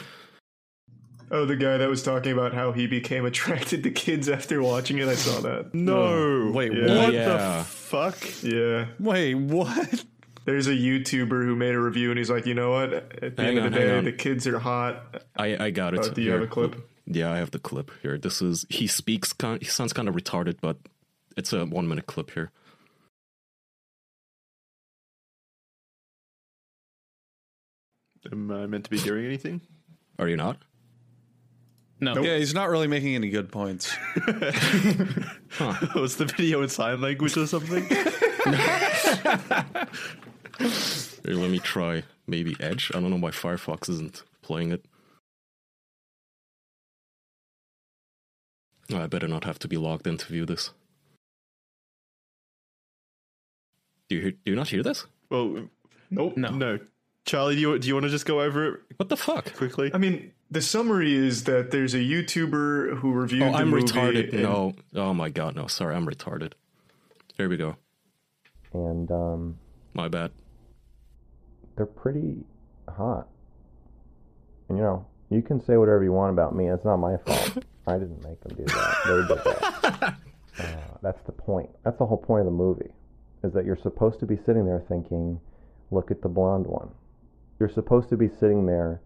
Oh, 1.32 1.46
the 1.46 1.56
guy 1.56 1.78
that 1.78 1.90
was 1.90 2.04
talking 2.04 2.32
about 2.32 2.54
how 2.54 2.72
he 2.72 2.86
became 2.88 3.26
attracted 3.26 3.84
to 3.84 3.92
kids 3.92 4.30
after 4.30 4.62
watching 4.62 5.00
it. 5.00 5.08
I 5.08 5.16
saw 5.16 5.42
that. 5.42 5.74
No. 5.74 6.52
Wait, 6.54 6.72
Yeah. 6.74 6.98
What 7.06 7.14
Yeah. 7.14 7.58
the 7.58 7.64
fuck? 7.66 8.18
Yeah. 8.44 8.88
Wait, 9.00 9.34
what? 9.36 10.06
There's 10.46 10.68
a 10.68 10.72
YouTuber 10.76 11.44
who 11.46 11.56
made 11.56 11.74
a 11.74 11.80
review 11.80 12.12
and 12.12 12.20
he's 12.20 12.30
like, 12.30 12.46
you 12.46 12.54
know 12.54 12.72
what? 12.72 12.94
At 13.24 13.36
the 13.36 13.42
Hang 13.44 13.58
end 13.58 13.60
on, 13.62 13.66
of 13.68 13.74
the 13.74 13.80
day, 13.80 13.98
on. 13.98 14.06
the 14.06 14.12
kids 14.12 14.46
are 14.46 14.60
hot. 14.60 15.24
I 15.36 15.66
I 15.66 15.70
got 15.72 15.96
it. 15.96 16.02
Oh, 16.04 16.10
do 16.12 16.22
you 16.22 16.32
have 16.32 16.42
a 16.44 16.48
clip? 16.48 16.76
Yeah, 17.08 17.32
I 17.32 17.38
have 17.38 17.50
the 17.52 17.58
clip 17.60 17.90
here. 18.04 18.18
This 18.20 18.42
is 18.44 18.66
he 18.70 18.86
speaks. 18.86 19.34
Kind, 19.34 19.64
he 19.64 19.68
sounds 19.68 19.94
kind 19.94 20.08
of 20.08 20.14
retarded, 20.14 20.58
but 20.62 20.78
it's 21.36 21.52
a 21.54 21.66
one 21.66 21.88
minute 21.88 22.06
clip 22.06 22.30
here. 22.32 22.52
Am 28.32 28.52
I 28.52 28.66
meant 28.66 28.86
to 28.86 28.90
be 28.90 28.98
hearing 28.98 29.26
anything? 29.26 29.62
Are 30.18 30.28
you 30.28 30.38
not? 30.38 30.58
No. 32.00 32.22
Yeah, 32.22 32.38
he's 32.38 32.54
not 32.54 32.70
really 32.70 32.88
making 32.88 33.16
any 33.16 33.30
good 33.30 33.52
points. 33.52 33.96
Was 35.96 36.18
the 36.18 36.26
video 36.38 36.62
in 36.62 36.70
sign 36.70 37.00
language 37.02 37.38
or 37.38 37.48
something? 37.48 37.86
Here, 41.26 41.34
let 41.34 41.50
me 41.50 41.60
try 41.60 42.04
maybe 42.28 42.56
Edge. 42.60 42.92
I 42.94 43.00
don't 43.00 43.10
know 43.10 43.18
why 43.18 43.32
Firefox 43.32 43.90
isn't 43.90 44.24
playing 44.42 44.72
it. 44.72 44.86
Oh, 48.92 48.98
I 49.02 49.08
better 49.08 49.28
not 49.28 49.46
have 49.46 49.58
to 49.60 49.68
be 49.68 49.78
logged 49.78 50.06
in 50.06 50.18
to 50.18 50.26
view 50.28 50.46
this. 50.46 50.72
Do 54.10 54.16
you 54.18 54.22
hear, 54.22 54.32
do 54.32 54.38
you 54.52 54.56
not 54.56 54.68
hear 54.68 54.84
this? 54.84 55.06
well, 55.30 55.68
Nope. 56.12 56.38
No. 56.38 56.50
no. 56.52 56.80
Charlie, 57.26 57.56
do 57.56 57.62
you 57.62 57.80
do 57.80 57.88
you 57.88 57.96
want 57.96 58.04
to 58.04 58.10
just 58.12 58.28
go 58.28 58.42
over 58.42 58.66
it 58.76 58.80
What 58.98 59.10
the 59.10 59.18
fuck? 59.18 59.52
quickly? 59.56 59.90
I 59.94 59.98
mean, 59.98 60.32
the 60.50 60.62
summary 60.62 61.14
is 61.14 61.44
that 61.46 61.72
there's 61.72 61.94
a 61.94 61.98
YouTuber 62.00 63.00
who 63.00 63.12
reviewed 63.14 63.44
Oh, 63.44 63.52
the 63.52 63.58
I'm 63.58 63.70
movie. 63.70 63.84
retarded. 63.84 64.34
and- 64.34 64.44
No. 64.44 64.74
Oh 64.96 65.14
my 65.14 65.30
god, 65.30 65.56
no. 65.56 65.68
Sorry, 65.68 65.96
I'm 65.96 66.06
retarded. 66.06 66.54
Here 67.38 67.50
we 67.50 67.58
go. 67.58 67.76
and 68.74 69.10
um, 69.12 69.58
My 69.94 70.08
bad. 70.08 70.32
they're 71.76 71.86
pretty 71.86 72.38
hot. 72.88 73.28
And 74.70 74.78
you 74.78 74.84
know, 74.84 75.06
you 75.30 75.42
can 75.42 75.60
say 75.66 75.78
whatever 75.78 76.04
you 76.04 76.12
want 76.14 76.32
about 76.34 76.56
me. 76.56 76.68
It's 76.70 76.86
not 76.86 76.98
my 76.98 77.18
fault. 77.18 77.64
I 77.88 77.94
didn't 78.00 78.24
make 78.24 78.40
them 78.42 78.56
do 78.58 78.64
that. 78.66 78.96
They 79.06 79.36
did 79.36 79.44
that. 79.44 80.16
Uh, 80.58 80.64
that's 81.02 81.22
the 81.26 81.34
point. 81.34 81.70
That's 81.84 81.98
the 82.00 82.06
whole 82.06 82.16
point 82.16 82.40
of 82.40 82.46
the 82.46 82.52
movie, 82.58 82.90
is 83.44 83.52
that 83.52 83.66
you're 83.66 83.76
supposed 83.76 84.22
to 84.22 84.26
be 84.26 84.38
sitting 84.46 84.66
there 84.66 84.82
thinking, 84.88 85.42
"Look 85.92 86.12
at 86.12 86.22
the 86.22 86.30
blonde 86.30 86.66
one." 86.66 86.92
You're 87.60 87.68
supposed 87.68 88.08
to 88.08 88.16
be 88.16 88.30
sitting 88.40 88.66
there, 88.66 89.02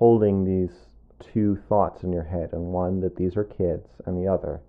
holding 0.00 0.44
these 0.46 0.74
two 1.20 1.58
thoughts 1.68 2.02
in 2.02 2.10
your 2.10 2.24
head, 2.24 2.48
and 2.52 2.62
one 2.62 3.00
that 3.02 3.16
these 3.16 3.36
are 3.36 3.44
kids, 3.44 3.86
and 4.06 4.16
the 4.16 4.26
other 4.26 4.60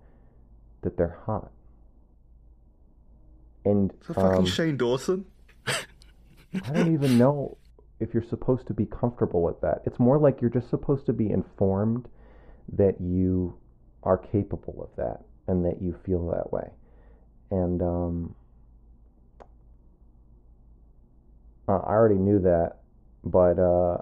that 0.82 0.96
they're 0.96 1.18
hot. 1.24 1.50
And 3.64 3.92
For 4.00 4.14
fucking 4.14 4.38
um, 4.38 4.46
Shane 4.46 4.76
Dawson. 4.76 5.24
I 5.66 6.72
don't 6.72 6.92
even 6.92 7.16
know 7.16 7.56
if 7.98 8.12
you're 8.12 8.28
supposed 8.28 8.66
to 8.66 8.74
be 8.74 8.84
comfortable 8.84 9.42
with 9.42 9.60
that. 9.62 9.80
It's 9.86 9.98
more 9.98 10.18
like 10.18 10.42
you're 10.42 10.50
just 10.50 10.68
supposed 10.68 11.06
to 11.06 11.14
be 11.14 11.30
informed 11.30 12.08
that 12.74 13.00
you 13.00 13.56
are 14.02 14.18
capable 14.18 14.82
of 14.82 14.94
that 14.96 15.22
and 15.46 15.64
that 15.64 15.80
you 15.80 15.96
feel 16.04 16.28
that 16.28 16.52
way. 16.52 16.68
And 17.50 17.80
um, 17.80 18.34
uh, 21.68 21.78
I 21.78 21.92
already 21.92 22.16
knew 22.16 22.40
that, 22.40 22.78
but 23.24 23.58
uh, 23.58 23.98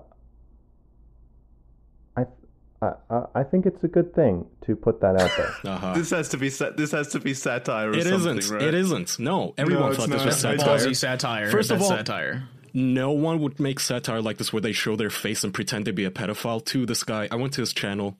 I 2.82 2.92
I- 3.10 3.26
I 3.36 3.42
think 3.42 3.66
it's 3.66 3.82
a 3.84 3.88
good 3.88 4.14
thing 4.14 4.46
to 4.66 4.74
put 4.76 5.00
that 5.02 5.20
out 5.20 5.30
there. 5.36 5.52
Uh-huh. 5.74 5.94
This 5.94 6.10
has 6.10 6.28
to 6.30 6.36
be 6.38 6.50
sa- 6.50 6.70
this 6.70 6.92
has 6.92 7.08
to 7.08 7.20
be 7.20 7.34
satire. 7.34 7.90
Or 7.90 7.94
It 7.94 8.04
something, 8.06 8.38
isn't. 8.38 8.54
Right? 8.54 8.62
It 8.68 8.74
isn't. 8.74 9.18
No, 9.18 9.54
everyone 9.58 9.90
it's 9.90 9.98
thought 9.98 10.08
this 10.08 10.18
not. 10.18 10.26
was 10.26 10.38
satire. 10.40 10.78
Ballsy 10.78 10.96
satire. 10.96 11.50
First 11.50 11.70
of 11.70 11.82
all- 11.82 11.88
satire. 11.88 12.44
no 12.72 13.10
one 13.10 13.40
would 13.40 13.58
make 13.58 13.80
satire 13.80 14.22
like 14.22 14.38
this 14.38 14.52
where 14.52 14.60
they 14.62 14.72
show 14.72 14.94
their 14.96 15.10
face 15.10 15.42
and 15.44 15.52
pretend 15.52 15.84
to 15.86 15.92
be 15.92 16.04
a 16.04 16.10
pedophile 16.10 16.64
to 16.64 16.86
this 16.86 17.02
guy. 17.02 17.26
I 17.30 17.36
went 17.36 17.52
to 17.54 17.60
his 17.62 17.72
channel. 17.72 18.16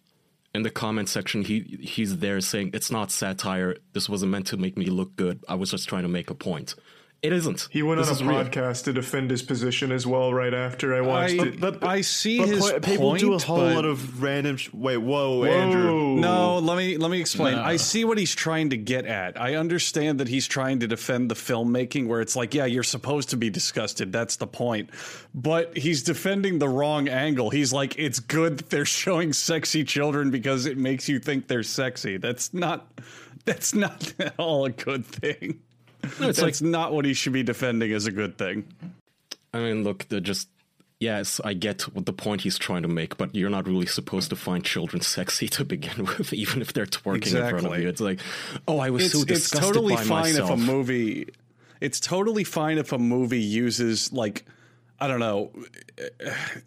In 0.53 0.63
the 0.65 0.71
comment 0.71 1.09
section, 1.09 1.43
he 1.43 1.79
he's 1.81 2.19
there 2.19 2.41
saying 2.41 2.71
it's 2.75 2.91
not 2.91 3.13
satire. 3.13 3.77
This 3.93 4.09
wasn't 4.09 4.33
meant 4.33 4.49
to 4.49 4.57
make 4.57 4.77
me 4.77 4.87
look 4.87 5.15
good. 5.15 5.45
I 5.49 5.55
was 5.55 5.71
just 5.71 5.89
trying 5.89 6.03
to 6.03 6.09
make 6.09 6.29
a 6.29 6.35
point. 6.35 6.75
It 7.23 7.35
isn't. 7.35 7.69
He 7.71 7.83
went 7.83 7.99
This 8.01 8.09
on 8.09 8.13
a 8.15 8.17
is 8.17 8.23
real. 8.25 8.45
podcast 8.45 8.85
to 8.85 8.95
defend 8.95 9.31
his 9.31 9.43
position 9.43 9.93
as 9.93 10.07
well 10.07 10.33
right 10.33 10.55
after 10.55 10.95
I 10.95 11.03
watched 11.03 11.39
I, 11.39 11.47
it. 11.49 11.61
but- 11.61 11.85
I 11.85 12.01
see 12.01 12.39
But 12.39 12.49
his 12.49 12.71
po- 12.71 12.81
people 12.81 13.11
point, 13.11 13.21
do 13.21 13.35
a 13.35 13.39
whole 13.39 13.59
lot 13.59 13.85
of 13.85 14.23
random. 14.23 14.57
Sh- 14.57 14.71
Wait, 14.73 14.97
whoa, 14.97 15.45
Andrew. 15.45 16.17
No, 16.17 16.59
let 16.61 16.79
me 16.79 16.97
let 16.97 17.11
me 17.11 17.21
explain. 17.21 17.57
No. 17.57 17.63
I 17.63 17.77
see 17.77 18.07
what 18.07 18.17
he's 18.17 18.35
trying 18.35 18.71
to 18.71 18.79
get 18.79 19.05
at. 19.05 19.39
I 19.39 19.57
understand 19.57 20.21
that 20.21 20.29
he's 20.29 20.49
trying 20.49 20.81
to 20.81 20.87
defend 20.87 21.31
the 21.31 21.35
filmmaking 21.35 22.07
where 22.07 22.23
it's 22.23 22.37
like, 22.37 22.55
yeah, 22.55 22.65
you're 22.65 22.83
supposed 22.83 23.29
to 23.31 23.37
be 23.37 23.51
disgusted. 23.51 24.13
That's 24.13 24.37
the 24.37 24.47
point. 24.47 24.89
But 25.35 25.77
he's 25.77 26.03
defending 26.03 26.59
the 26.59 26.71
wrong 26.71 27.07
angle. 27.09 27.51
He's 27.51 27.71
like, 27.71 27.99
it's 27.99 28.19
good 28.19 28.57
that 28.59 28.71
they're 28.71 28.87
showing 28.87 29.35
sexy 29.35 29.85
children 29.85 30.31
because 30.31 30.65
it 30.65 30.79
makes 30.79 31.07
you 31.07 31.19
think 31.19 31.49
they're 31.49 31.63
sexy. 31.65 32.17
That's 32.17 32.55
not 32.55 32.87
that's 33.45 33.75
not 33.75 34.15
at 34.19 34.33
all 34.39 34.65
a 34.65 34.71
good 34.71 35.05
thing. 35.05 35.61
No, 36.19 36.29
it's 36.29 36.39
like 36.39 36.49
That's 36.49 36.63
not 36.63 36.93
what 36.93 37.05
he 37.05 37.15
should 37.15 37.33
be 37.33 37.43
defending 37.43 37.93
as 37.93 38.07
a 38.07 38.13
good 38.13 38.39
thing. 38.39 38.65
I 39.53 39.59
mean, 39.59 39.85
look, 39.85 40.09
they're 40.09 40.21
just 40.21 40.49
yes, 40.99 41.41
I 41.45 41.55
get 41.55 41.83
what 41.95 42.07
the 42.07 42.13
point 42.13 42.43
he's 42.43 42.59
trying 42.59 42.83
to 42.83 42.89
make, 42.89 43.17
but 43.17 43.35
you're 43.35 43.51
not 43.51 43.67
really 43.67 43.87
supposed 43.87 44.31
to 44.31 44.37
find 44.37 44.65
children 44.65 45.01
sexy 45.03 45.49
to 45.49 45.65
begin 45.65 46.05
with, 46.19 46.33
even 46.33 46.63
if 46.63 46.73
they're 46.73 46.87
twerking 46.87 47.35
in 47.35 47.51
front 47.51 47.67
of 47.67 47.79
you. 47.79 47.89
It's 47.89 48.01
like, 48.01 48.21
oh, 48.69 48.79
I 48.79 48.91
was 48.91 49.07
it's, 49.07 49.15
so 49.15 49.25
it's 49.27 49.51
totally 49.51 49.95
by 49.95 50.05
fine 50.05 50.33
myself. 50.33 50.51
if 50.51 50.57
a 50.57 50.59
movie 50.59 51.29
it's 51.81 51.99
totally 51.99 52.45
fine 52.45 52.79
if 52.79 52.93
a 52.93 52.99
movie 52.99 53.41
uses 53.41 54.13
like 54.13 54.45
i 55.01 55.09
don't 55.09 55.21
know 55.21 55.51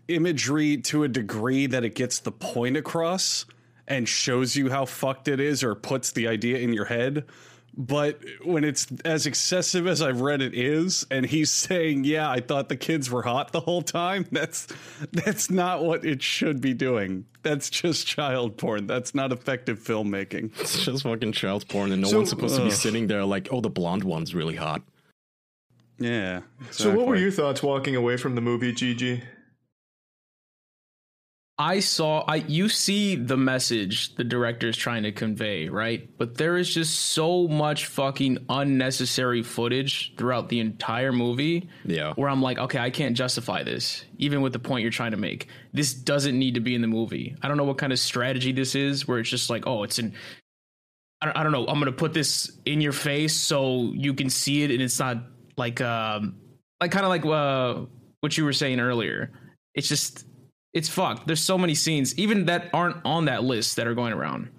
imagery 0.07 0.77
to 0.77 1.03
a 1.03 1.07
degree 1.07 1.67
that 1.67 1.83
it 1.83 1.95
gets 1.95 2.19
the 2.19 2.31
point 2.31 2.75
across 2.75 3.45
and 3.87 4.07
shows 4.07 4.55
you 4.55 4.69
how 4.69 4.85
fucked 4.85 5.27
it 5.27 5.39
is 5.39 5.63
or 5.63 5.75
puts 5.75 6.11
the 6.13 6.27
idea 6.27 6.57
in 6.57 6.73
your 6.73 6.85
head 6.85 7.25
but 7.75 8.19
when 8.43 8.63
it's 8.63 8.87
as 9.03 9.25
excessive 9.25 9.87
as 9.87 10.01
I've 10.01 10.21
read 10.21 10.41
it 10.41 10.53
is, 10.53 11.05
and 11.09 11.25
he's 11.25 11.49
saying, 11.51 12.03
"Yeah, 12.03 12.29
I 12.29 12.39
thought 12.39 12.69
the 12.69 12.75
kids 12.75 13.09
were 13.09 13.23
hot 13.23 13.51
the 13.51 13.59
whole 13.61 13.81
time," 13.81 14.25
that's 14.31 14.67
that's 15.11 15.49
not 15.49 15.83
what 15.83 16.05
it 16.05 16.21
should 16.21 16.61
be 16.61 16.73
doing. 16.73 17.25
That's 17.41 17.69
just 17.69 18.05
child 18.07 18.57
porn. 18.57 18.87
That's 18.87 19.13
not 19.15 19.31
effective 19.31 19.79
filmmaking. 19.79 20.51
It's 20.59 20.85
just 20.85 21.03
fucking 21.03 21.31
child 21.33 21.67
porn, 21.67 21.91
and 21.91 22.01
no 22.01 22.07
So- 22.09 22.17
one's 22.17 22.29
supposed 22.29 22.55
to 22.57 22.63
be 22.63 22.71
sitting 22.71 23.07
there 23.07 23.25
like, 23.25 23.47
oh, 23.51 23.59
the 23.61 23.69
blonde 23.69 24.03
one's 24.03 24.33
really 24.35 24.55
hot. 24.55 24.81
Yeah. 25.99 26.41
So, 26.71 26.91
what 26.95 27.07
were 27.07 27.15
your 27.15 27.31
thoughts 27.31 27.61
walking 27.63 27.95
away 27.95 28.17
from 28.17 28.35
the 28.35 28.41
movie, 28.41 28.73
GG? 28.73 29.21
I 31.59 31.81
saw 31.81 32.21
I 32.27 32.37
you 32.37 32.67
see 32.67 33.15
the 33.15 33.37
message 33.37 34.15
the 34.15 34.23
director's 34.23 34.75
trying 34.75 35.03
to 35.03 35.11
convey, 35.11 35.69
right? 35.69 36.09
But 36.17 36.35
there 36.35 36.57
is 36.57 36.73
just 36.73 36.99
so 36.99 37.47
much 37.47 37.85
fucking 37.85 38.39
unnecessary 38.49 39.43
footage 39.43 40.15
throughout 40.17 40.49
the 40.49 40.59
entire 40.59 41.11
movie 41.11 41.69
Yeah. 41.85 42.13
where 42.15 42.27
I'm 42.27 42.41
like, 42.41 42.57
okay, 42.57 42.79
I 42.79 42.89
can't 42.89 43.15
justify 43.15 43.61
this, 43.61 44.03
even 44.17 44.41
with 44.41 44.51
the 44.53 44.57
point 44.59 44.81
you're 44.81 44.89
trying 44.91 45.11
to 45.11 45.17
make. 45.17 45.47
This 45.73 45.93
doesn't 45.93 46.37
need 46.37 46.55
to 46.55 46.59
be 46.59 46.73
in 46.73 46.81
the 46.81 46.87
movie. 46.87 47.35
I 47.43 47.47
don't 47.47 47.57
know 47.57 47.65
what 47.65 47.77
kind 47.77 47.93
of 47.93 47.99
strategy 47.99 48.51
this 48.51 48.73
is, 48.73 49.07
where 49.07 49.19
it's 49.19 49.29
just 49.29 49.51
like, 49.51 49.67
oh, 49.67 49.83
it's 49.83 49.99
in. 49.99 50.13
I 51.21 51.27
don't, 51.27 51.37
I 51.37 51.43
don't 51.43 51.51
know. 51.51 51.67
I'm 51.67 51.77
gonna 51.77 51.91
put 51.91 52.13
this 52.13 52.51
in 52.65 52.81
your 52.81 52.91
face 52.93 53.35
so 53.35 53.91
you 53.93 54.15
can 54.15 54.31
see 54.31 54.63
it, 54.63 54.71
and 54.71 54.81
it's 54.81 54.97
not 54.99 55.17
like, 55.55 55.79
um, 55.81 56.35
like 56.81 56.89
kind 56.91 57.05
of 57.05 57.09
like 57.09 57.25
uh, 57.25 57.85
what 58.21 58.35
you 58.39 58.43
were 58.43 58.53
saying 58.53 58.79
earlier. 58.79 59.31
It's 59.75 59.87
just, 59.87 60.25
it's 60.73 60.89
fucked. 60.89 61.27
There's 61.27 61.41
so 61.41 61.57
many 61.57 61.75
scenes, 61.75 62.17
even 62.17 62.45
that 62.45 62.69
aren't 62.73 62.97
on 63.05 63.25
that 63.25 63.43
list, 63.43 63.75
that 63.75 63.87
are 63.87 63.93
going 63.93 64.13
around 64.13 64.49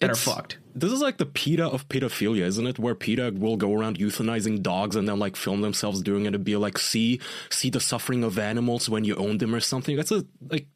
that 0.00 0.10
It's- 0.10 0.26
are 0.26 0.34
fucked. 0.34 0.58
This 0.76 0.90
is 0.90 1.00
like 1.00 1.18
the 1.18 1.26
PETA 1.26 1.64
of 1.66 1.88
pedophilia, 1.88 2.42
isn't 2.42 2.66
it? 2.66 2.80
Where 2.80 2.96
PETA 2.96 3.34
will 3.36 3.56
go 3.56 3.72
around 3.72 3.96
euthanizing 3.98 4.60
dogs 4.60 4.96
and 4.96 5.08
then 5.08 5.20
like 5.20 5.36
film 5.36 5.60
themselves 5.60 6.02
doing 6.02 6.26
it 6.26 6.34
and 6.34 6.42
be 6.42 6.56
like, 6.56 6.78
see, 6.78 7.20
see 7.48 7.70
the 7.70 7.78
suffering 7.78 8.24
of 8.24 8.36
animals 8.36 8.88
when 8.90 9.04
you 9.04 9.14
own 9.14 9.38
them 9.38 9.54
or 9.54 9.60
something. 9.60 9.94
That's 9.94 10.10
a 10.10 10.24
like 10.50 10.66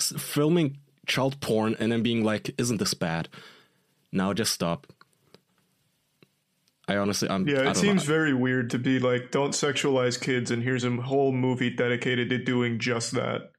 filming 0.00 0.78
child 1.06 1.38
porn 1.40 1.76
and 1.78 1.92
then 1.92 2.02
being 2.02 2.24
like, 2.24 2.54
isn't 2.56 2.78
this 2.78 2.94
bad? 2.94 3.28
Now 4.12 4.32
just 4.32 4.54
stop. 4.54 4.86
I 6.88 6.96
honestly, 6.96 7.28
I'm. 7.28 7.46
Yeah, 7.48 7.60
it 7.60 7.64
don't 7.64 7.74
seems 7.76 8.08
know. 8.08 8.14
very 8.14 8.34
weird 8.34 8.70
to 8.70 8.78
be 8.78 8.98
like, 8.98 9.30
don't 9.30 9.52
sexualize 9.52 10.20
kids, 10.20 10.50
and 10.50 10.62
here's 10.62 10.84
a 10.84 10.90
whole 10.90 11.32
movie 11.32 11.70
dedicated 11.70 12.28
to 12.30 12.38
doing 12.38 12.78
just 12.78 13.12
that. 13.12 13.52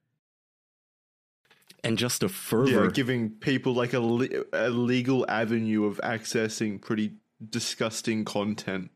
And 1.86 1.98
just 1.98 2.24
a 2.24 2.30
fervor. 2.30 2.86
Yeah, 2.86 2.91
giving 2.91 3.30
people 3.30 3.74
like 3.74 3.93
a, 3.93 4.00
le- 4.00 4.43
a 4.52 4.69
legal 4.69 5.26
avenue 5.30 5.86
of 5.86 6.00
accessing 6.04 6.82
pretty 6.82 7.13
disgusting 7.50 8.26
content. 8.26 8.91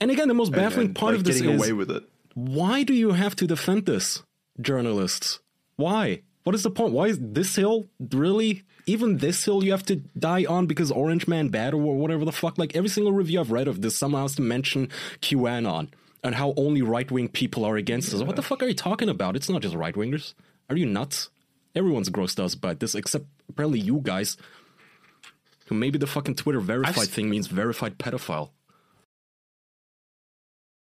and 0.00 0.10
again, 0.10 0.28
the 0.28 0.34
most 0.34 0.52
baffling 0.52 0.88
and, 0.88 0.96
part 0.96 1.12
like, 1.12 1.18
of 1.18 1.24
this 1.24 1.40
getting 1.40 1.54
is 1.54 1.60
away 1.60 1.72
with 1.72 1.90
it. 1.90 2.02
why 2.34 2.82
do 2.82 2.92
you 2.92 3.12
have 3.12 3.36
to 3.36 3.46
defend 3.46 3.86
this, 3.86 4.22
journalists? 4.60 5.40
Why? 5.76 6.22
What 6.44 6.54
is 6.56 6.64
the 6.64 6.70
point? 6.70 6.92
Why 6.92 7.06
is 7.06 7.18
this 7.20 7.54
hill 7.54 7.86
really? 8.00 8.64
Even 8.86 9.18
this 9.18 9.44
hill 9.44 9.62
you 9.62 9.70
have 9.70 9.84
to 9.86 9.96
die 10.18 10.44
on 10.44 10.66
because 10.66 10.90
Orange 10.90 11.28
Man 11.28 11.48
bad 11.48 11.72
or 11.72 11.80
whatever 11.80 12.24
the 12.24 12.32
fuck? 12.32 12.58
Like 12.58 12.74
every 12.74 12.88
single 12.88 13.12
review 13.12 13.38
I've 13.38 13.52
read 13.52 13.68
of 13.68 13.80
this 13.80 13.96
somehow 13.96 14.22
has 14.22 14.34
to 14.36 14.42
mention 14.42 14.88
QAnon 15.20 15.90
and 16.24 16.34
how 16.34 16.52
only 16.56 16.82
right 16.82 17.08
wing 17.08 17.28
people 17.28 17.64
are 17.64 17.76
against 17.76 18.10
this. 18.10 18.22
What 18.22 18.34
the 18.34 18.42
fuck 18.42 18.60
are 18.62 18.66
you 18.66 18.74
talking 18.74 19.08
about? 19.08 19.36
It's 19.36 19.48
not 19.48 19.62
just 19.62 19.76
right 19.76 19.94
wingers. 19.94 20.34
Are 20.68 20.76
you 20.76 20.86
nuts? 20.86 21.30
Everyone's 21.74 22.10
grossed 22.10 22.42
out 22.42 22.60
by 22.60 22.74
this 22.74 22.94
except 22.94 23.26
apparently 23.48 23.80
you 23.80 24.00
guys. 24.02 24.36
Who 25.66 25.74
maybe 25.76 25.98
the 25.98 26.06
fucking 26.06 26.34
Twitter 26.34 26.60
verified 26.60 26.96
s- 26.98 27.08
thing 27.08 27.30
means 27.30 27.46
verified 27.46 27.96
pedophile. 27.98 28.50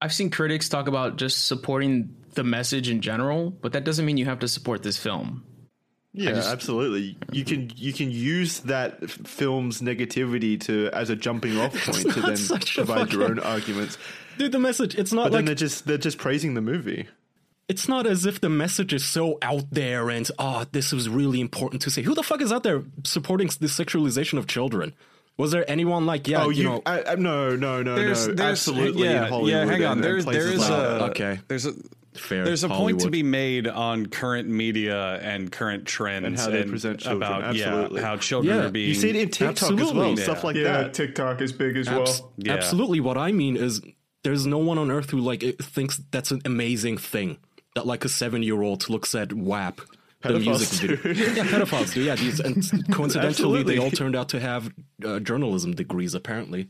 I've 0.02 0.12
seen 0.12 0.30
critics 0.30 0.68
talk 0.68 0.88
about 0.88 1.16
just 1.16 1.46
supporting 1.46 2.16
the 2.34 2.42
message 2.44 2.88
in 2.88 3.00
general, 3.02 3.50
but 3.50 3.72
that 3.72 3.84
doesn't 3.84 4.06
mean 4.06 4.16
you 4.16 4.24
have 4.24 4.38
to 4.38 4.48
support 4.48 4.82
this 4.82 4.96
film. 4.96 5.44
Yeah, 6.12 6.32
just- 6.32 6.48
absolutely. 6.48 7.16
You 7.30 7.44
can 7.44 7.70
you 7.76 7.92
can 7.92 8.10
use 8.10 8.60
that 8.60 9.08
film's 9.10 9.80
negativity 9.82 10.58
to 10.62 10.90
as 10.92 11.10
a 11.10 11.16
jumping 11.16 11.56
off 11.58 11.72
point 11.86 12.12
to 12.14 12.20
then 12.22 12.36
such 12.36 12.78
a 12.78 12.84
provide 12.84 13.12
your 13.12 13.24
own 13.24 13.38
arguments. 13.38 13.96
Dude, 14.38 14.52
the 14.52 14.58
message, 14.58 14.96
it's 14.96 15.12
not 15.12 15.24
But 15.24 15.32
like 15.32 15.38
then 15.40 15.44
they're 15.44 15.54
just 15.54 15.86
they're 15.86 15.98
just 15.98 16.18
praising 16.18 16.54
the 16.54 16.62
movie. 16.62 17.06
It's 17.70 17.86
not 17.88 18.04
as 18.06 18.26
if 18.26 18.40
the 18.40 18.48
message 18.48 18.92
is 18.92 19.04
so 19.04 19.38
out 19.42 19.64
there 19.70 20.10
and 20.10 20.28
oh 20.38 20.64
this 20.72 20.92
was 20.92 21.08
really 21.08 21.40
important 21.40 21.80
to 21.82 21.90
say 21.90 22.02
who 22.02 22.14
the 22.14 22.22
fuck 22.22 22.40
is 22.42 22.52
out 22.52 22.62
there 22.64 22.82
supporting 23.04 23.46
the 23.60 23.66
sexualization 23.68 24.38
of 24.38 24.46
children 24.46 24.92
was 25.36 25.52
there 25.52 25.64
anyone 25.70 26.04
like 26.04 26.28
yeah 26.28 26.42
oh, 26.44 26.50
you, 26.50 26.58
you, 26.62 26.64
know 26.68 26.82
I, 26.84 27.02
I, 27.12 27.14
no, 27.14 27.56
no, 27.56 27.82
no, 27.82 27.94
There's, 27.94 28.28
no, 28.28 28.34
there's, 28.34 28.50
absolutely 28.68 29.04
yeah, 29.04 29.22
in 29.24 29.28
Hollywood. 29.32 29.50
yeah. 29.50 29.64
Hang 29.64 29.68
on, 29.68 29.74
and- 29.76 29.84
and 29.92 30.04
there's 30.04 30.24
there 30.26 30.42
places 30.42 30.62
is 30.62 30.68
like 30.68 30.80
a. 30.80 31.04
Okay. 31.10 31.40
There's 31.48 31.66
a 31.66 31.72
fair 32.14 32.44
there's 32.44 32.64
a 32.64 32.68
point 32.68 33.00
to 33.00 33.08
be 33.10 33.22
made 33.22 33.68
on 33.68 34.04
current 34.06 34.48
media 34.48 35.14
and 35.22 35.50
current 35.50 35.86
trends 35.86 36.26
And 36.26 36.36
how 36.36 36.50
they 36.50 36.64
present 36.64 37.00
children, 37.00 37.22
about 37.22 37.54
yeah 37.54 37.88
how 38.02 38.16
children 38.16 38.54
Yeah, 38.56 38.64
are 38.64 38.70
being 38.70 38.88
You 38.88 38.94
see 38.96 39.10
it 39.10 39.16
in 39.16 39.30
TikTok 39.30 39.72
as 39.80 39.92
well, 39.92 40.10
yeah. 40.18 40.24
stuff 40.24 40.42
like 40.44 40.56
yeah, 40.56 40.64
that. 40.82 40.94
TikTok 40.94 41.40
is 41.40 41.52
big 41.52 41.76
as 41.76 41.88
Abs- 41.88 42.20
well. 42.20 42.32
Yeah. 42.36 42.54
absolutely 42.54 43.00
what 43.00 43.16
i 43.16 43.30
mean 43.32 43.56
is 43.56 43.80
there's 44.24 44.44
no 44.44 44.58
one 44.58 44.76
on 44.76 44.90
earth 44.90 45.10
who 45.10 45.20
like 45.20 45.42
thinks 45.62 46.02
that's 46.10 46.30
an 46.32 46.42
amazing 46.44 46.98
thing 46.98 47.38
that 47.74 47.86
like 47.86 48.04
a 48.04 48.08
seven 48.08 48.42
year 48.42 48.62
old 48.62 48.88
looks 48.88 49.14
at 49.14 49.32
WAP 49.32 49.80
the 50.22 50.38
music 50.38 50.80
do. 50.80 50.96
video. 50.96 51.32
yeah, 51.32 51.44
pedophiles 51.44 51.94
do. 51.94 52.02
Yeah, 52.02 52.14
these, 52.14 52.40
and 52.40 52.62
coincidentally, 52.92 53.62
they 53.62 53.78
all 53.78 53.90
turned 53.90 54.14
out 54.14 54.28
to 54.30 54.40
have 54.40 54.72
uh, 55.04 55.18
journalism 55.20 55.74
degrees. 55.74 56.14
Apparently, 56.14 56.68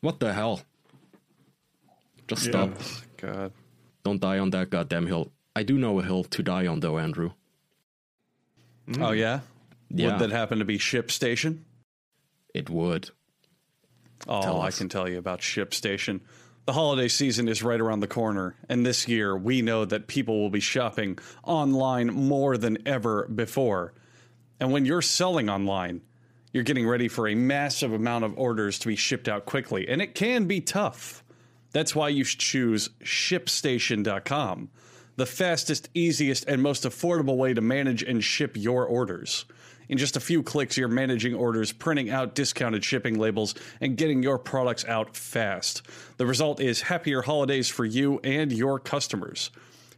what 0.00 0.20
the 0.20 0.32
hell? 0.32 0.62
Just 2.28 2.44
stop. 2.44 2.70
God. 3.18 3.52
Don't 4.04 4.20
die 4.20 4.38
on 4.38 4.50
that 4.50 4.70
goddamn 4.70 5.06
hill. 5.06 5.32
I 5.54 5.62
do 5.62 5.78
know 5.78 5.98
a 6.00 6.02
hill 6.02 6.24
to 6.24 6.42
die 6.42 6.66
on, 6.66 6.80
though, 6.80 6.98
Andrew. 6.98 7.32
Oh 8.98 9.12
yeah. 9.12 9.40
Yeah. 9.90 10.12
Would 10.12 10.20
that 10.20 10.30
happen 10.30 10.58
to 10.58 10.64
be 10.64 10.78
ShipStation? 10.78 11.60
It 12.54 12.70
would. 12.70 13.10
Oh, 14.26 14.60
I 14.60 14.70
can 14.70 14.88
tell 14.88 15.08
you 15.08 15.18
about 15.18 15.40
ShipStation. 15.40 16.20
The 16.66 16.72
holiday 16.72 17.06
season 17.06 17.46
is 17.46 17.62
right 17.62 17.80
around 17.80 18.00
the 18.00 18.08
corner, 18.08 18.56
and 18.68 18.84
this 18.84 19.06
year 19.06 19.36
we 19.36 19.62
know 19.62 19.84
that 19.84 20.08
people 20.08 20.40
will 20.40 20.50
be 20.50 20.58
shopping 20.58 21.16
online 21.44 22.08
more 22.08 22.58
than 22.58 22.78
ever 22.84 23.28
before. 23.28 23.94
And 24.58 24.72
when 24.72 24.84
you're 24.84 25.00
selling 25.00 25.48
online, 25.48 26.00
you're 26.52 26.64
getting 26.64 26.88
ready 26.88 27.06
for 27.06 27.28
a 27.28 27.36
massive 27.36 27.92
amount 27.92 28.24
of 28.24 28.36
orders 28.36 28.80
to 28.80 28.88
be 28.88 28.96
shipped 28.96 29.28
out 29.28 29.46
quickly, 29.46 29.86
and 29.86 30.02
it 30.02 30.16
can 30.16 30.46
be 30.46 30.60
tough. 30.60 31.22
That's 31.70 31.94
why 31.94 32.08
you 32.08 32.24
should 32.24 32.40
choose 32.40 32.88
ShipStation.com, 33.00 34.68
the 35.14 35.26
fastest, 35.26 35.88
easiest, 35.94 36.48
and 36.48 36.60
most 36.60 36.82
affordable 36.82 37.36
way 37.36 37.54
to 37.54 37.60
manage 37.60 38.02
and 38.02 38.24
ship 38.24 38.56
your 38.56 38.84
orders. 38.84 39.44
In 39.88 39.98
just 39.98 40.16
a 40.16 40.20
few 40.20 40.42
clicks, 40.42 40.76
you're 40.76 40.88
managing 40.88 41.34
orders, 41.34 41.72
printing 41.72 42.10
out 42.10 42.34
discounted 42.34 42.84
shipping 42.84 43.18
labels, 43.18 43.54
and 43.80 43.96
getting 43.96 44.22
your 44.22 44.38
products 44.38 44.84
out 44.86 45.16
fast. 45.16 45.82
The 46.16 46.26
result 46.26 46.60
is 46.60 46.82
happier 46.82 47.22
holidays 47.22 47.68
for 47.68 47.84
you 47.84 48.18
and 48.24 48.52
your 48.52 48.78
customers. 48.78 49.50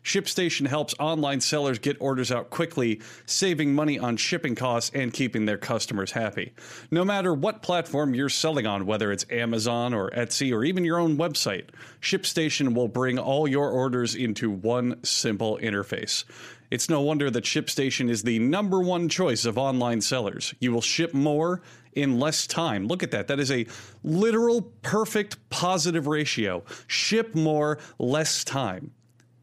ShipStation 0.09 0.67
helps 0.67 0.95
online 0.99 1.41
sellers 1.41 1.79
get 1.79 1.97
orders 2.01 2.33
out 2.33 2.49
quickly, 2.49 3.03
saving 3.27 3.75
money 3.75 3.99
on 3.99 4.17
shipping 4.17 4.55
costs 4.55 4.91
and 4.95 5.13
keeping 5.13 5.45
their 5.45 5.59
customers 5.59 6.13
happy. 6.13 6.55
No 6.91 7.05
matter 7.05 7.35
what 7.35 7.63
platform 7.63 8.15
you're 8.15 8.31
selling 8.31 8.67
on, 8.67 8.87
whether 8.87 9.13
it's 9.13 9.27
Amazon 9.31 9.93
or 9.93 10.11
Etsy 10.11 10.51
or 10.51 10.65
even 10.65 10.85
your 10.85 10.99
own 10.99 11.19
website, 11.19 11.65
ShipStation 12.01 12.75
will 12.75 12.89
bring 12.89 13.19
all 13.19 13.47
your 13.47 13.71
orders 13.71 14.15
into 14.15 14.51
one 14.51 15.03
simple 15.05 15.59
interface. 15.61 16.25
It's 16.71 16.91
no 16.91 17.01
wonder 17.01 17.31
that 17.31 17.45
ShipStation 17.45 18.11
is 18.11 18.23
the 18.23 18.39
number 18.39 18.81
one 18.81 19.09
choice 19.09 19.45
of 19.45 19.57
online 19.57 20.01
sellers. 20.01 20.55
You 20.61 20.73
will 20.73 20.83
ship 20.83 21.15
more 21.15 21.63
in 21.93 22.21
less 22.21 22.47
time. 22.47 22.87
Look 22.87 23.03
at 23.03 23.11
that. 23.13 23.29
That 23.29 23.41
is 23.41 23.51
a 23.51 23.67
literal 24.05 24.63
perfect 24.83 25.37
positive 25.51 26.07
ratio. 26.07 26.63
Ship 26.87 27.35
more, 27.35 27.79
less 27.99 28.45
time. 28.45 28.93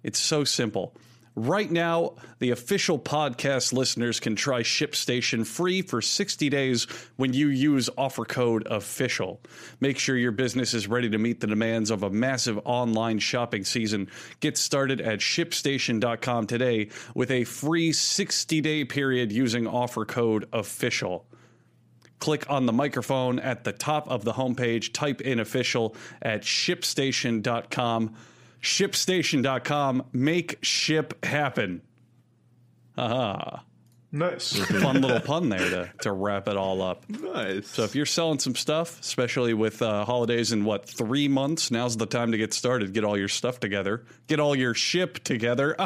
It's 0.03 0.19
so 0.19 0.43
simple. 0.43 0.95
Right 1.37 1.69
now, 1.69 2.13
the 2.39 2.51
official 2.51 2.97
podcast 2.97 3.73
listeners 3.73 4.21
can 4.21 4.37
try 4.37 4.61
ShipStation 4.61 5.45
free 5.45 5.81
for 5.81 6.01
60 6.01 6.49
days 6.49 6.85
when 7.17 7.33
you 7.33 7.49
use 7.49 7.89
offer 7.97 8.23
code 8.23 8.65
official. 8.67 9.41
Make 9.81 9.99
sure 9.99 10.15
your 10.15 10.31
business 10.31 10.73
is 10.73 10.87
ready 10.87 11.09
to 11.09 11.17
meet 11.17 11.41
the 11.41 11.47
demands 11.47 11.91
of 11.91 12.03
a 12.03 12.09
massive 12.09 12.57
online 12.63 13.19
shopping 13.19 13.65
season. 13.65 14.09
Get 14.39 14.57
started 14.57 15.01
at 15.01 15.19
shipstation.com 15.19 16.47
today 16.47 16.87
with 17.13 17.31
a 17.31 17.43
free 17.43 17.91
60 17.91 18.61
day 18.61 18.85
period 18.85 19.33
using 19.33 19.67
offer 19.67 20.05
code 20.05 20.47
official. 20.53 21.25
Click 22.19 22.49
on 22.49 22.65
the 22.65 22.71
microphone 22.71 23.39
at 23.39 23.65
the 23.65 23.73
top 23.73 24.07
of 24.09 24.23
the 24.23 24.31
homepage, 24.31 24.93
type 24.93 25.19
in 25.19 25.41
official 25.41 25.97
at 26.21 26.43
shipstation.com. 26.43 28.15
Shipstation.com. 28.61 30.05
Make 30.13 30.57
ship 30.63 31.23
happen. 31.25 31.81
Haha. 32.95 33.59
Nice. 34.11 34.55
Fun 34.57 35.01
little 35.01 35.19
pun 35.19 35.49
there 35.49 35.69
to, 35.69 35.91
to 36.03 36.11
wrap 36.13 36.47
it 36.47 36.55
all 36.55 36.81
up. 36.81 37.03
Nice. 37.09 37.67
So 37.67 37.83
if 37.83 37.95
you're 37.95 38.05
selling 38.05 38.39
some 38.39 38.55
stuff, 38.55 38.97
especially 39.01 39.53
with 39.53 39.81
uh, 39.81 40.05
holidays 40.05 40.53
in 40.53 40.63
what 40.63 40.87
three 40.87 41.27
months, 41.27 41.69
now's 41.69 41.97
the 41.97 42.05
time 42.05 42.31
to 42.31 42.37
get 42.37 42.53
started. 42.53 42.93
Get 42.93 43.03
all 43.03 43.17
your 43.17 43.27
stuff 43.27 43.59
together. 43.59 44.05
Get 44.27 44.39
all 44.39 44.55
your 44.55 44.73
ship 44.73 45.19
together. 45.25 45.75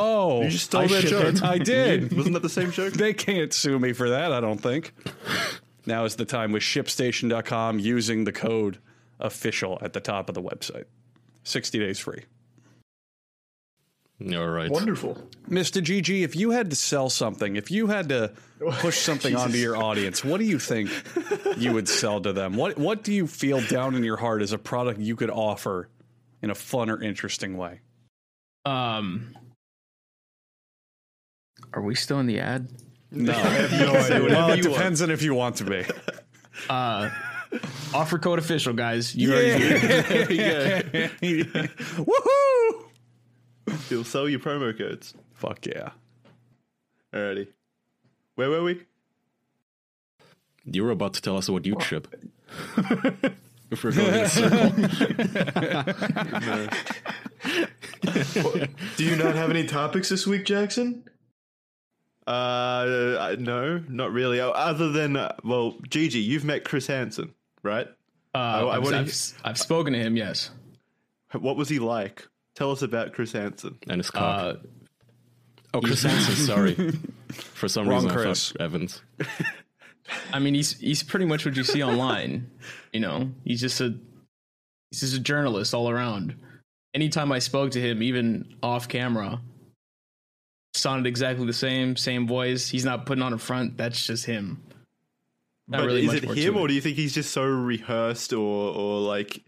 Oh, 0.00 0.42
you 0.42 0.50
just 0.50 0.66
stole 0.66 0.82
I 0.82 0.86
that 0.86 1.00
should- 1.00 1.36
joke. 1.36 1.42
I 1.42 1.58
did. 1.58 2.16
Wasn't 2.16 2.34
that 2.34 2.42
the 2.42 2.48
same 2.48 2.70
joke? 2.70 2.92
They 2.92 3.14
can't 3.14 3.52
sue 3.52 3.80
me 3.80 3.92
for 3.94 4.10
that, 4.10 4.30
I 4.32 4.40
don't 4.40 4.58
think. 4.60 4.92
now 5.86 6.04
is 6.04 6.14
the 6.16 6.24
time 6.24 6.52
with 6.52 6.62
shipstation.com 6.62 7.80
using 7.80 8.24
the 8.24 8.32
code 8.32 8.78
official 9.18 9.78
at 9.82 9.92
the 9.92 10.00
top 10.00 10.28
of 10.28 10.36
the 10.36 10.42
website. 10.42 10.84
60 11.48 11.78
days 11.78 11.98
free. 11.98 12.24
All 14.20 14.48
right. 14.48 14.70
Wonderful. 14.70 15.16
MistaGG, 15.48 16.22
if 16.24 16.34
you 16.34 16.50
had 16.50 16.70
to 16.70 16.76
sell 16.76 17.08
something, 17.08 17.54
if 17.54 17.70
you 17.70 17.86
had 17.86 18.08
to 18.08 18.32
push 18.80 18.98
something 18.98 19.36
onto 19.36 19.56
your 19.56 19.76
audience, 19.76 20.24
what 20.24 20.38
do 20.38 20.44
you 20.44 20.58
think 20.58 20.90
you 21.56 21.72
would 21.72 21.88
sell 21.88 22.20
to 22.22 22.32
them? 22.32 22.56
What 22.56 22.76
what 22.78 23.04
do 23.04 23.12
you 23.12 23.28
feel 23.28 23.60
down 23.60 23.94
in 23.94 24.02
your 24.02 24.16
heart 24.16 24.42
as 24.42 24.52
a 24.52 24.58
product 24.58 24.98
you 24.98 25.14
could 25.14 25.30
offer 25.30 25.88
in 26.42 26.50
a 26.50 26.54
fun 26.56 26.90
or 26.90 27.00
interesting 27.00 27.56
way? 27.56 27.80
Um, 28.64 29.36
are 31.72 31.82
we 31.82 31.94
still 31.94 32.18
in 32.18 32.26
the 32.26 32.40
ad? 32.40 32.68
No. 33.12 33.32
no 33.32 33.92
idea. 33.94 34.24
well, 34.24 34.50
it 34.50 34.62
depends 34.62 35.00
on 35.00 35.12
if 35.12 35.22
you 35.22 35.34
want 35.34 35.56
to 35.56 35.64
be. 35.64 35.84
Uh, 36.68 37.08
offer 37.94 38.18
code 38.18 38.38
official, 38.38 38.72
guys. 38.72 39.14
You 39.14 39.32
already 39.32 39.64
Woohoo! 41.98 42.84
You'll 43.90 44.04
sell 44.04 44.28
your 44.28 44.40
promo 44.40 44.76
codes. 44.76 45.14
Fuck 45.34 45.66
yeah. 45.66 45.90
Alrighty. 47.12 47.48
Where 48.34 48.50
were 48.50 48.62
we? 48.62 48.82
You 50.64 50.84
were 50.84 50.90
about 50.90 51.14
to 51.14 51.22
tell 51.22 51.36
us 51.36 51.48
what 51.48 51.64
you 51.66 51.78
ship. 51.80 52.14
if 53.70 53.84
we're 53.84 53.92
going 53.92 54.14
in 54.14 54.20
a 54.20 54.28
circle. 54.28 54.70
Do 58.96 59.04
you 59.04 59.16
not 59.16 59.34
have 59.34 59.50
any 59.50 59.66
topics 59.66 60.08
this 60.08 60.26
week, 60.26 60.44
Jackson? 60.44 61.04
Uh, 62.26 63.36
no, 63.38 63.82
not 63.88 64.12
really. 64.12 64.38
Other 64.38 64.90
than, 64.92 65.16
uh, 65.16 65.34
well, 65.44 65.72
GG, 65.88 66.22
you've 66.22 66.44
met 66.44 66.62
Chris 66.62 66.86
Hansen, 66.86 67.32
right? 67.62 67.88
Uh, 68.34 68.38
I 68.38 68.76
I've, 68.76 68.92
I've, 68.92 69.32
I've 69.44 69.58
spoken 69.58 69.92
to 69.92 69.98
him. 69.98 70.16
Yes. 70.16 70.50
What 71.32 71.56
was 71.56 71.68
he 71.68 71.78
like? 71.78 72.26
Tell 72.54 72.70
us 72.70 72.82
about 72.82 73.12
Chris 73.12 73.32
Hansen. 73.32 73.78
and 73.88 73.98
his 73.98 74.10
cock. 74.10 74.40
Uh, 74.40 74.54
oh, 75.74 75.80
Chris 75.80 76.02
Hansen, 76.04 76.34
sorry. 76.34 76.74
For 77.32 77.68
some 77.68 77.88
Wrong 77.88 78.04
reason, 78.04 78.18
Chris. 78.18 78.52
I 78.52 78.58
thought 78.58 78.64
Evans. 78.64 79.02
I 80.32 80.38
mean, 80.38 80.54
he's 80.54 80.78
he's 80.78 81.02
pretty 81.02 81.26
much 81.26 81.44
what 81.44 81.56
you 81.56 81.64
see 81.64 81.82
online. 81.82 82.50
You 82.92 83.00
know, 83.00 83.30
he's 83.44 83.60
just 83.60 83.80
a 83.80 83.94
he's 84.90 85.00
just 85.00 85.16
a 85.16 85.20
journalist 85.20 85.74
all 85.74 85.90
around. 85.90 86.34
Anytime 86.94 87.30
I 87.30 87.38
spoke 87.38 87.72
to 87.72 87.80
him, 87.80 88.02
even 88.02 88.56
off 88.62 88.88
camera, 88.88 89.40
sounded 90.74 91.06
exactly 91.08 91.46
the 91.46 91.52
same, 91.52 91.96
same 91.96 92.26
voice. 92.26 92.68
He's 92.68 92.84
not 92.84 93.04
putting 93.04 93.22
on 93.22 93.34
a 93.34 93.38
front. 93.38 93.76
That's 93.76 94.04
just 94.04 94.24
him. 94.24 94.62
Not 95.68 95.78
but 95.80 95.86
really 95.86 96.04
is 96.06 96.14
it 96.14 96.24
him, 96.24 96.56
or 96.56 96.66
do 96.68 96.74
you 96.74 96.80
think 96.80 96.96
he's 96.96 97.12
just 97.14 97.30
so 97.30 97.44
rehearsed, 97.44 98.32
or 98.32 98.74
or 98.74 99.00
like, 99.00 99.42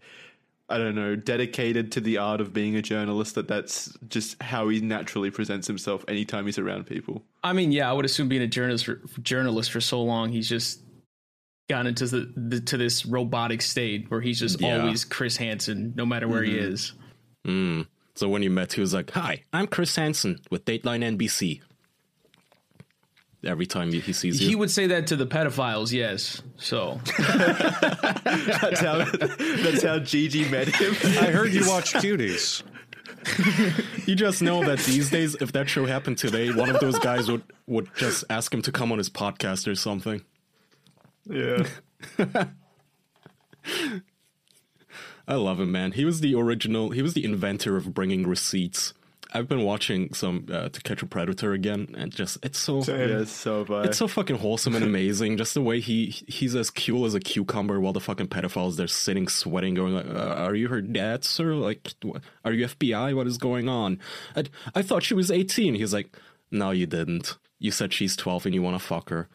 I 0.69 0.77
don't 0.77 0.95
know, 0.95 1.15
dedicated 1.15 1.91
to 1.93 2.01
the 2.01 2.17
art 2.19 2.39
of 2.41 2.53
being 2.53 2.75
a 2.75 2.81
journalist 2.81 3.35
that 3.35 3.47
that's 3.47 3.97
just 4.07 4.41
how 4.41 4.69
he 4.69 4.81
naturally 4.81 5.31
presents 5.31 5.67
himself 5.67 6.05
anytime 6.07 6.45
he's 6.45 6.59
around 6.59 6.85
people? 6.85 7.23
I 7.43 7.53
mean, 7.53 7.71
yeah, 7.71 7.89
I 7.89 7.93
would 7.93 8.05
assume 8.05 8.29
being 8.29 8.43
a 8.43 8.47
journalist 8.47 8.85
for, 8.85 9.01
journalist 9.21 9.71
for 9.71 9.81
so 9.81 10.01
long, 10.03 10.29
he's 10.31 10.47
just 10.47 10.81
gotten 11.69 11.87
into 11.87 12.05
the, 12.05 12.31
the 12.35 12.59
to 12.61 12.77
this 12.77 13.05
robotic 13.05 13.61
state 13.61 14.11
where 14.11 14.21
he's 14.21 14.39
just 14.39 14.61
Yeah. 14.61 14.79
always 14.81 15.03
Chris 15.05 15.37
Hansen, 15.37 15.93
no 15.95 16.05
matter 16.05 16.27
where 16.27 16.43
he 16.43 16.53
Mm-hmm. 16.53 16.73
is. 16.73 16.93
Mm. 17.47 17.87
So 18.13 18.29
when 18.29 18.43
you 18.43 18.49
met, 18.51 18.73
he 18.73 18.81
was 18.81 18.93
like, 18.93 19.09
"Hi, 19.11 19.41
I'm 19.53 19.65
Chris 19.67 19.95
Hansen 19.95 20.39
with 20.51 20.65
Dateline 20.65 21.01
NBC." 21.17 21.61
Every 23.43 23.65
time 23.65 23.91
he 23.91 23.99
he 23.99 24.13
sees 24.13 24.39
you, 24.41 24.49
He 24.49 24.55
would 24.55 24.69
say 24.69 24.87
that 24.87 25.07
to 25.07 25.15
the 25.15 25.25
pedophiles, 25.25 25.91
yes. 25.91 26.41
So 26.57 26.99
That's 27.17 28.79
how 28.79 28.97
that's 28.99 29.83
how 29.83 29.97
GG 29.99 30.51
met 30.51 30.67
him. 30.67 30.93
I 31.23 31.31
heard 31.31 31.51
you 31.51 31.67
watch 31.67 31.93
Cuties. 31.93 32.61
you 34.07 34.15
just 34.15 34.41
know 34.41 34.63
that 34.63 34.79
these 34.79 35.09
days, 35.09 35.35
if 35.41 35.51
that 35.53 35.69
show 35.69 35.85
happened 35.85 36.17
today, 36.19 36.51
one 36.51 36.69
of 36.69 36.79
those 36.79 36.99
guys 36.99 37.29
would 37.31 37.43
would 37.67 37.89
just 37.95 38.23
ask 38.29 38.53
him 38.53 38.61
to 38.63 38.71
come 38.71 38.91
on 38.91 38.97
his 38.99 39.09
podcast 39.09 39.67
or 39.67 39.75
something. 39.75 40.23
Yeah. 41.27 41.65
I 45.27 45.35
love 45.35 45.59
him, 45.59 45.71
man. 45.71 45.91
He 45.93 46.03
was 46.05 46.21
the 46.21 46.35
original. 46.35 46.89
He 46.91 47.01
was 47.01 47.13
the 47.13 47.23
inventor 47.23 47.77
of 47.77 47.93
bringing 47.93 48.27
receipts. 48.27 48.93
I've 49.33 49.47
been 49.47 49.63
watching 49.63 50.13
some 50.13 50.45
uh, 50.51 50.69
To 50.69 50.81
Catch 50.81 51.01
a 51.03 51.05
Predator 51.05 51.53
again, 51.53 51.93
and 51.97 52.11
just 52.11 52.37
it's 52.43 52.59
so 52.59 52.81
Same. 52.81 53.09
yeah, 53.09 53.23
so 53.25 53.65
have 53.65 53.85
it's 53.85 53.97
so 53.97 54.07
fucking 54.07 54.37
wholesome 54.37 54.75
and 54.75 54.83
amazing. 54.83 55.37
Just 55.37 55.53
the 55.53 55.61
way 55.61 55.79
he 55.79 56.07
he's 56.27 56.55
as 56.55 56.69
cool 56.69 57.05
as 57.05 57.13
a 57.13 57.19
cucumber, 57.19 57.79
while 57.79 57.93
the 57.93 57.99
fucking 58.01 58.27
pedophiles 58.27 58.75
they're 58.75 58.87
sitting 58.87 59.27
sweating, 59.27 59.73
going 59.73 59.93
like, 59.93 60.07
uh, 60.07 60.35
"Are 60.37 60.55
you 60.55 60.67
her 60.67 60.81
dad, 60.81 61.23
sir? 61.23 61.53
Like, 61.53 61.93
are 62.43 62.51
you 62.51 62.65
FBI? 62.67 63.15
What 63.15 63.27
is 63.27 63.37
going 63.37 63.69
on? 63.69 63.99
I, 64.35 64.43
I 64.75 64.81
thought 64.81 65.03
she 65.03 65.13
was 65.13 65.31
18." 65.31 65.75
He's 65.75 65.93
like, 65.93 66.17
"No, 66.51 66.71
you 66.71 66.85
didn't. 66.85 67.37
You 67.59 67.71
said 67.71 67.93
she's 67.93 68.15
12 68.15 68.47
and 68.47 68.55
you 68.55 68.61
want 68.61 68.79
to 68.79 68.85
fuck 68.85 69.09
her." 69.09 69.29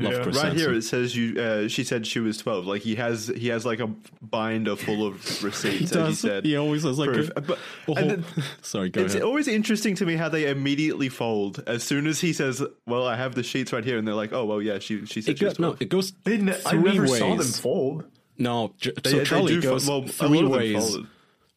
Love 0.00 0.12
Yeah. 0.12 0.22
Chris 0.22 0.36
right 0.42 0.52
here 0.52 0.72
it 0.72 0.82
says 0.82 1.14
you. 1.16 1.40
Uh, 1.40 1.68
she 1.68 1.84
said 1.84 2.06
she 2.06 2.20
was 2.20 2.38
twelve. 2.38 2.66
Like 2.66 2.82
he 2.82 2.94
has 2.96 3.28
he 3.28 3.48
has 3.48 3.64
like 3.66 3.80
a 3.80 3.88
binder 4.22 4.76
full 4.76 5.06
of 5.06 5.14
receipts. 5.44 5.94
as 5.94 6.08
you 6.08 6.14
said. 6.14 6.44
He 6.44 6.56
always 6.56 6.82
has 6.84 6.98
like 6.98 7.10
proof. 7.10 7.30
a, 7.36 7.40
But- 7.40 7.58
a 7.58 7.90
and 7.92 7.98
whole- 7.98 8.08
then- 8.08 8.24
Sorry, 8.62 8.90
go 8.90 9.02
it's 9.02 9.14
ahead. 9.14 9.24
always 9.24 9.48
interesting 9.48 9.94
to 9.96 10.06
me 10.06 10.16
how 10.16 10.28
they 10.28 10.48
immediately 10.48 11.08
fold 11.08 11.62
as 11.66 11.82
soon 11.82 12.06
as 12.06 12.20
he 12.20 12.32
says, 12.32 12.62
"Well, 12.86 13.06
I 13.06 13.16
have 13.16 13.34
the 13.34 13.42
sheets 13.42 13.72
right 13.72 13.84
here," 13.84 13.98
and 13.98 14.06
they're 14.06 14.14
like, 14.14 14.32
"Oh, 14.32 14.44
well, 14.44 14.60
yeah, 14.62 14.78
she 14.78 15.04
she 15.06 15.20
said 15.22 15.32
It 15.32 15.38
she 15.38 15.44
go- 15.44 15.48
was 15.50 15.58
no, 15.58 15.76
it 15.80 15.88
goes 15.88 16.12
They 16.24 16.38
ne- 16.38 16.56
I 16.66 16.72
never 16.72 17.02
ways. 17.02 17.18
saw 17.18 17.34
them 17.36 17.46
fold. 17.46 18.04
No, 18.38 18.74
j- 18.78 18.92
They- 19.02 19.10
so 19.10 19.18
they 19.18 19.24
Charlie 19.24 19.54
do 19.54 19.62
fo- 19.62 19.68
goes 19.70 19.88
well, 19.88 20.02
three 20.06 20.28
lot 20.42 20.44
of 20.44 20.50
them 20.52 20.58
ways. 20.60 20.96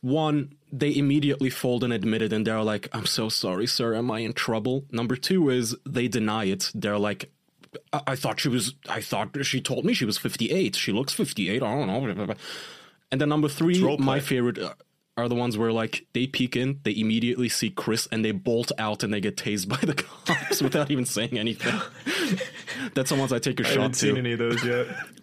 One, 0.02 0.54
they 0.71 0.95
immediately 0.95 1.49
fold 1.49 1.84
and 1.84 1.91
admit 1.91 2.21
it, 2.21 2.32
and 2.32 2.47
they're 2.47 2.63
like, 2.63 2.88
"I'm 2.93 3.06
so 3.06 3.28
sorry, 3.28 3.67
sir. 3.67 3.93
Am 3.95 4.10
I 4.10 4.19
in 4.19 4.32
trouble?" 4.34 4.86
Number 4.91 5.17
two 5.17 5.49
is 5.49 5.75
they 5.86 6.08
deny 6.08 6.45
it. 6.45 6.71
They're 6.73 6.97
like, 6.97 7.32
"I, 7.93 8.01
I 8.08 8.15
thought 8.15 8.39
she 8.39 8.49
was. 8.49 8.75
I 8.88 9.01
thought 9.01 9.29
she 9.45 9.62
told 9.62 9.86
me 9.86 9.93
she 9.93 10.05
was 10.05 10.17
58. 10.17 10.75
She 10.75 10.91
looks 10.91 11.13
58. 11.13 11.62
I 11.63 11.65
don't 11.65 11.88
know." 11.88 12.36
And 13.12 13.19
then 13.21 13.29
number 13.29 13.47
three, 13.49 13.79
my 13.97 14.19
favorite. 14.19 14.58
uh, 14.60 14.73
Are 15.17 15.27
the 15.27 15.36
ones 15.36 15.58
where 15.58 15.71
like 15.73 16.05
they 16.13 16.27
peek 16.27 16.55
in, 16.55 16.79
they 16.84 16.95
immediately 16.95 17.49
see 17.49 17.69
Chris, 17.71 18.08
and 18.12 18.23
they 18.23 18.32
bolt 18.32 18.71
out, 18.77 19.03
and 19.03 19.13
they 19.13 19.19
get 19.19 19.36
tased 19.36 19.67
by 19.67 19.77
the 19.77 19.93
cops 20.25 20.62
without 20.62 20.89
even 20.91 21.05
saying 21.05 21.38
anything. 21.38 21.73
That's 22.93 23.10
the 23.10 23.15
ones 23.17 23.34
I 23.34 23.39
take 23.39 23.60
a 23.60 23.63
I 23.65 23.67
shot 23.69 23.75
haven't 23.82 23.93
seen 23.95 24.17
any 24.17 24.32
of 24.34 24.39
those 24.39 24.63
yet. 24.63 24.88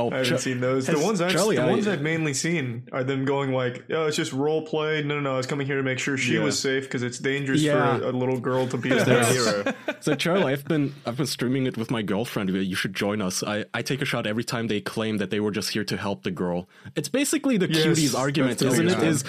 Oh, 0.00 0.10
I 0.10 0.18
haven't 0.18 0.24
Char- 0.30 0.38
seen 0.38 0.60
those. 0.60 0.86
The 0.86 0.98
ones 0.98 1.20
I've 1.20 1.32
Charlie, 1.32 1.56
the 1.56 1.66
ones 1.66 1.86
I've 1.88 2.00
mainly 2.02 2.34
seen 2.34 2.88
are 2.92 3.04
them 3.04 3.24
going 3.24 3.52
like, 3.52 3.84
"Oh, 3.90 4.06
it's 4.06 4.16
just 4.16 4.32
role 4.32 4.62
play." 4.62 5.02
No, 5.02 5.16
no, 5.16 5.20
no. 5.20 5.34
I 5.34 5.36
was 5.36 5.46
coming 5.46 5.66
here 5.66 5.76
to 5.76 5.82
make 5.82 5.98
sure 5.98 6.16
she 6.16 6.34
Yeah. 6.34 6.44
was 6.44 6.58
safe 6.58 6.84
because 6.84 7.02
it's 7.02 7.18
dangerous 7.18 7.60
Yeah. 7.62 7.98
for 7.98 8.04
a, 8.04 8.10
a 8.10 8.12
little 8.12 8.38
girl 8.40 8.66
to 8.68 8.76
be 8.76 8.90
a 8.90 9.04
hero. 9.04 9.24
hero. 9.24 9.74
So 10.00 10.14
Charlie, 10.14 10.52
I've 10.52 10.64
been 10.64 10.94
I've 11.06 11.16
been 11.16 11.26
streaming 11.26 11.66
it 11.66 11.76
with 11.76 11.90
my 11.90 12.02
girlfriend. 12.02 12.50
You 12.50 12.74
should 12.74 12.94
join 12.94 13.20
us. 13.20 13.42
I, 13.42 13.64
I 13.74 13.82
take 13.82 14.00
a 14.02 14.04
shot 14.04 14.26
every 14.26 14.44
time 14.44 14.68
they 14.68 14.80
claim 14.80 15.18
that 15.18 15.30
they 15.30 15.40
were 15.40 15.50
just 15.50 15.70
here 15.70 15.84
to 15.84 15.96
help 15.96 16.22
the 16.22 16.30
girl. 16.30 16.68
It's 16.96 17.08
basically 17.08 17.56
the 17.56 17.70
Yes, 17.70 17.86
cuties 17.86 18.18
argument, 18.18 18.62
isn't 18.62 18.88
it? 18.88 19.02
Is 19.02 19.24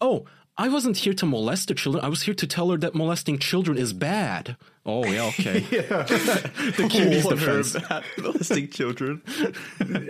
oh 0.00 0.24
I 0.56 0.68
wasn't 0.68 0.98
here 0.98 1.14
to 1.14 1.26
molest 1.26 1.66
the 1.68 1.74
children. 1.74 2.04
I 2.04 2.08
was 2.08 2.22
here 2.22 2.34
to 2.34 2.46
tell 2.46 2.70
her 2.70 2.78
that 2.78 2.94
molesting 2.94 3.38
children 3.38 3.76
is 3.76 3.92
bad. 3.92 4.56
Oh 4.86 5.04
yeah, 5.04 5.24
okay. 5.26 5.60
the 5.60 6.88
cuties 6.88 7.24
Warn 7.24 7.38
her 7.38 7.62
defense. 7.62 8.06
molesting 8.18 8.68
children. 8.68 9.22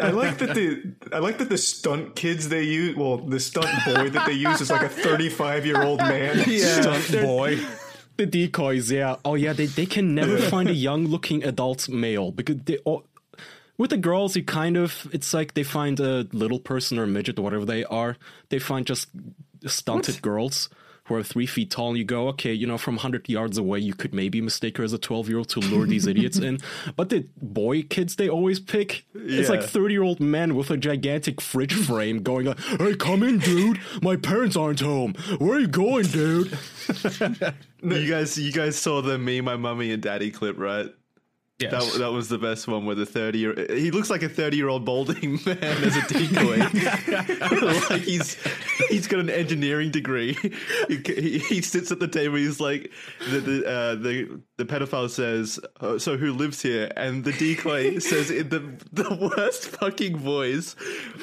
I 0.03 0.11
like 0.11 0.37
that 0.39 0.55
the 0.55 0.93
I 1.13 1.21
like 1.21 1.39
that 1.39 1.49
the 1.49 1.57
stunt 1.57 2.15
kids 2.15 2.51
they 2.51 2.63
use. 2.63 2.95
Well, 2.95 3.19
the 3.19 3.41
stunt 3.41 3.69
boy 3.87 4.11
that 4.11 4.27
they 4.27 4.35
use 4.35 4.61
is 4.61 4.71
like 4.71 4.83
a 4.83 4.89
35 4.89 5.65
year 5.65 5.83
old 5.83 6.01
man. 6.01 6.45
Stunt 6.59 7.23
boy. 7.23 7.59
The 8.17 8.27
decoys, 8.27 8.93
yeah. 8.93 9.17
Oh 9.25 9.37
yeah, 9.37 9.55
they 9.55 9.67
they 9.67 9.87
can 9.87 10.15
never 10.15 10.39
find 10.39 10.69
a 10.69 10.75
young 10.75 11.07
looking 11.07 11.43
adult 11.43 11.89
male 11.89 12.33
because 12.33 12.57
they 12.65 12.77
all 12.79 13.07
with 13.77 13.91
the 13.91 13.97
girls 13.97 14.37
you 14.37 14.45
kind 14.45 14.77
of 14.77 15.09
it's 15.13 15.35
like 15.35 15.55
they 15.55 15.65
find 15.65 15.99
a 16.01 16.27
little 16.33 16.59
person 16.59 16.99
or 16.99 17.07
midget 17.07 17.39
or 17.39 17.43
whatever 17.43 17.65
they 17.65 17.85
are. 17.85 18.17
They 18.49 18.59
find 18.59 18.87
just 18.87 19.09
stunted 19.67 20.23
girls 20.23 20.69
who 21.07 21.15
are 21.15 21.23
three 21.23 21.45
feet 21.45 21.71
tall 21.71 21.91
and 21.91 21.99
you 21.99 22.05
go, 22.05 22.29
okay, 22.29 22.53
you 22.53 22.67
know, 22.67 22.79
from 22.79 22.97
hundred 22.97 23.29
yards 23.29 23.59
away 23.59 23.79
you 23.79 23.93
could 23.93 24.15
maybe 24.15 24.41
mistake 24.41 24.79
her 24.79 24.85
as 24.85 24.93
a 24.93 24.99
twelve 24.99 25.29
year 25.29 25.39
old 25.39 25.49
to 25.51 25.61
lure 25.61 25.87
these 25.87 26.07
idiots 26.13 26.39
in. 26.39 26.59
But 26.97 27.11
the 27.11 27.27
boy 27.43 27.83
kids 27.83 28.17
they 28.17 28.29
always 28.29 28.59
pick 28.61 29.05
it's 29.15 29.51
like 29.51 29.63
thirty 29.63 29.93
year 29.95 30.03
old 30.03 30.21
men 30.21 30.55
with 30.55 30.71
a 30.71 30.77
gigantic 30.77 31.41
fridge 31.41 31.75
frame 31.75 32.23
going 32.23 32.47
like, 32.47 32.61
Hey, 32.61 32.95
come 32.95 33.23
in, 33.23 33.39
dude. 33.39 33.81
My 34.03 34.17
parents 34.17 34.57
aren't 34.57 34.81
home. 34.81 35.15
Where 35.39 35.57
are 35.59 35.61
you 35.61 35.69
going, 35.69 36.07
dude? 36.07 36.57
You 37.85 38.09
guys, 38.09 38.39
you 38.39 38.51
guys 38.51 38.77
saw 38.79 39.03
the 39.03 39.19
me, 39.19 39.43
my 39.43 39.57
mummy, 39.57 39.93
and 39.93 40.03
daddy 40.03 40.31
clip, 40.31 40.57
right? 40.59 40.87
Yes. 41.61 41.93
That, 41.93 41.99
that 42.01 42.11
was 42.13 42.29
the 42.29 42.39
best 42.39 42.67
one 42.67 42.85
where 42.85 42.97
the 42.97 43.07
30 43.07 43.39
year 43.39 43.67
he 43.71 43.93
looks 43.93 44.11
like 44.11 44.25
a 44.25 44.29
30 44.29 44.57
year 44.57 44.69
old 44.69 44.85
balding 44.85 45.39
man 45.47 45.59
as 45.61 45.97
a 45.97 46.03
decoy. 46.09 46.59
Like 47.65 48.03
he's 48.03 48.37
he's 48.89 49.07
got 49.07 49.21
an 49.21 49.31
engineering 49.31 49.91
degree. 49.91 50.37
He, 50.89 50.97
he, 51.07 51.39
he 51.39 51.63
sits 51.63 51.93
at 51.93 52.01
the 52.01 52.09
table 52.09 52.37
he's 52.37 52.59
like 52.59 52.91
the 53.31 53.39
the 53.39 53.67
uh, 53.67 53.95
the, 53.95 54.41
the 54.57 54.65
pedophile 54.65 55.09
says 55.09 55.61
uh, 55.81 55.99
so 55.99 56.17
who 56.17 56.33
lives 56.33 56.61
here? 56.61 56.91
And 56.97 57.23
the 57.23 57.33
decoy 57.33 57.99
says 58.01 58.33
in 58.33 58.49
the 58.49 58.61
the 58.93 59.33
worst 59.37 59.69
fucking 59.69 60.17
voice 60.19 60.75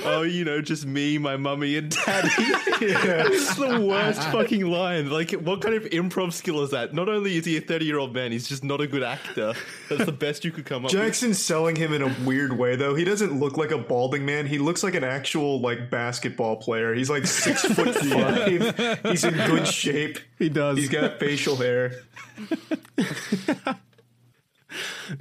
oh 0.05 0.21
you 0.21 0.45
know 0.45 0.61
just 0.61 0.85
me 0.85 1.17
my 1.17 1.35
mummy 1.35 1.75
and 1.75 1.89
daddy. 1.91 2.29
It's 2.39 3.55
the 3.55 3.81
worst 3.81 4.23
fucking 4.29 4.65
line. 4.65 5.09
Like 5.09 5.31
what 5.31 5.61
kind 5.61 5.75
of 5.75 5.83
improv 5.83 6.31
skill 6.31 6.63
is 6.63 6.71
that? 6.71 6.93
Not 6.93 7.09
only 7.09 7.35
is 7.35 7.45
he 7.45 7.57
a 7.57 7.61
30 7.61 7.83
year 7.85 7.99
old 7.99 8.13
man 8.13 8.31
he's 8.31 8.47
just 8.47 8.63
not 8.63 8.79
a 8.79 8.87
good 8.87 9.03
actor. 9.03 9.53
That's 9.89 10.05
the 10.05 10.20
best 10.21 10.45
you 10.45 10.51
could 10.51 10.65
come 10.65 10.85
up 10.85 10.93
with 10.93 11.01
Jackson's 11.01 11.43
selling 11.43 11.75
him 11.75 11.91
in 11.91 12.01
a 12.01 12.15
weird 12.23 12.57
way 12.57 12.77
though. 12.77 12.95
He 12.95 13.03
doesn't 13.03 13.37
look 13.37 13.57
like 13.57 13.71
a 13.71 13.77
balding 13.77 14.25
man. 14.25 14.45
He 14.45 14.59
looks 14.59 14.83
like 14.83 14.95
an 14.95 15.03
actual 15.03 15.59
like 15.59 15.89
basketball 15.89 16.55
player. 16.57 16.93
He's 16.93 17.09
like 17.09 17.25
six 17.25 17.61
foot 17.73 17.95
five. 17.95 19.01
He's 19.03 19.25
in 19.25 19.33
good 19.33 19.67
shape. 19.67 20.19
He 20.39 20.47
does. 20.47 20.77
He's 20.77 20.87
got 20.89 21.19
facial 21.19 21.57
hair. 21.57 21.95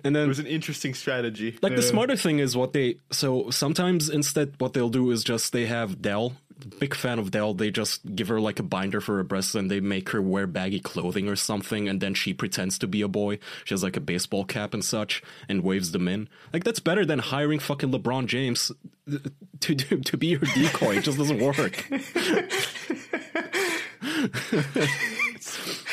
and 0.04 0.14
then 0.14 0.24
It 0.24 0.28
was 0.28 0.38
an 0.38 0.46
interesting 0.46 0.94
strategy. 0.94 1.58
Like 1.62 1.74
the 1.74 1.82
smarter 1.82 2.16
thing 2.16 2.38
is 2.38 2.56
what 2.56 2.72
they 2.72 2.96
so 3.10 3.50
sometimes 3.50 4.08
instead 4.08 4.54
what 4.58 4.74
they'll 4.74 4.90
do 4.90 5.10
is 5.10 5.24
just 5.24 5.52
they 5.52 5.66
have 5.66 6.00
Del, 6.00 6.36
big 6.66 6.94
fan 6.94 7.18
of 7.18 7.30
Del, 7.30 7.54
they 7.54 7.70
just 7.70 8.14
give 8.14 8.28
her 8.28 8.40
like 8.40 8.58
a 8.58 8.62
binder 8.62 9.00
for 9.00 9.16
her 9.16 9.22
breasts 9.22 9.54
and 9.54 9.70
they 9.70 9.80
make 9.80 10.10
her 10.10 10.22
wear 10.22 10.46
baggy 10.46 10.80
clothing 10.80 11.28
or 11.28 11.36
something 11.36 11.88
and 11.88 12.00
then 12.00 12.14
she 12.14 12.34
pretends 12.34 12.78
to 12.78 12.86
be 12.86 13.02
a 13.02 13.08
boy. 13.08 13.38
She 13.64 13.74
has 13.74 13.82
like 13.82 13.96
a 13.96 14.00
baseball 14.00 14.44
cap 14.44 14.74
and 14.74 14.84
such 14.84 15.22
and 15.48 15.62
waves 15.62 15.92
them 15.92 16.08
in. 16.08 16.28
Like 16.52 16.64
that's 16.64 16.80
better 16.80 17.04
than 17.04 17.18
hiring 17.18 17.58
fucking 17.58 17.90
LeBron 17.90 18.26
James 18.26 18.72
uh, 19.12 19.18
to 19.60 19.74
to, 19.74 19.98
to 19.98 20.16
be 20.16 20.28
your 20.28 20.40
decoy. 20.40 20.96
It 20.96 21.04
just 21.04 21.18
doesn't 21.18 21.40
work. 21.40 21.86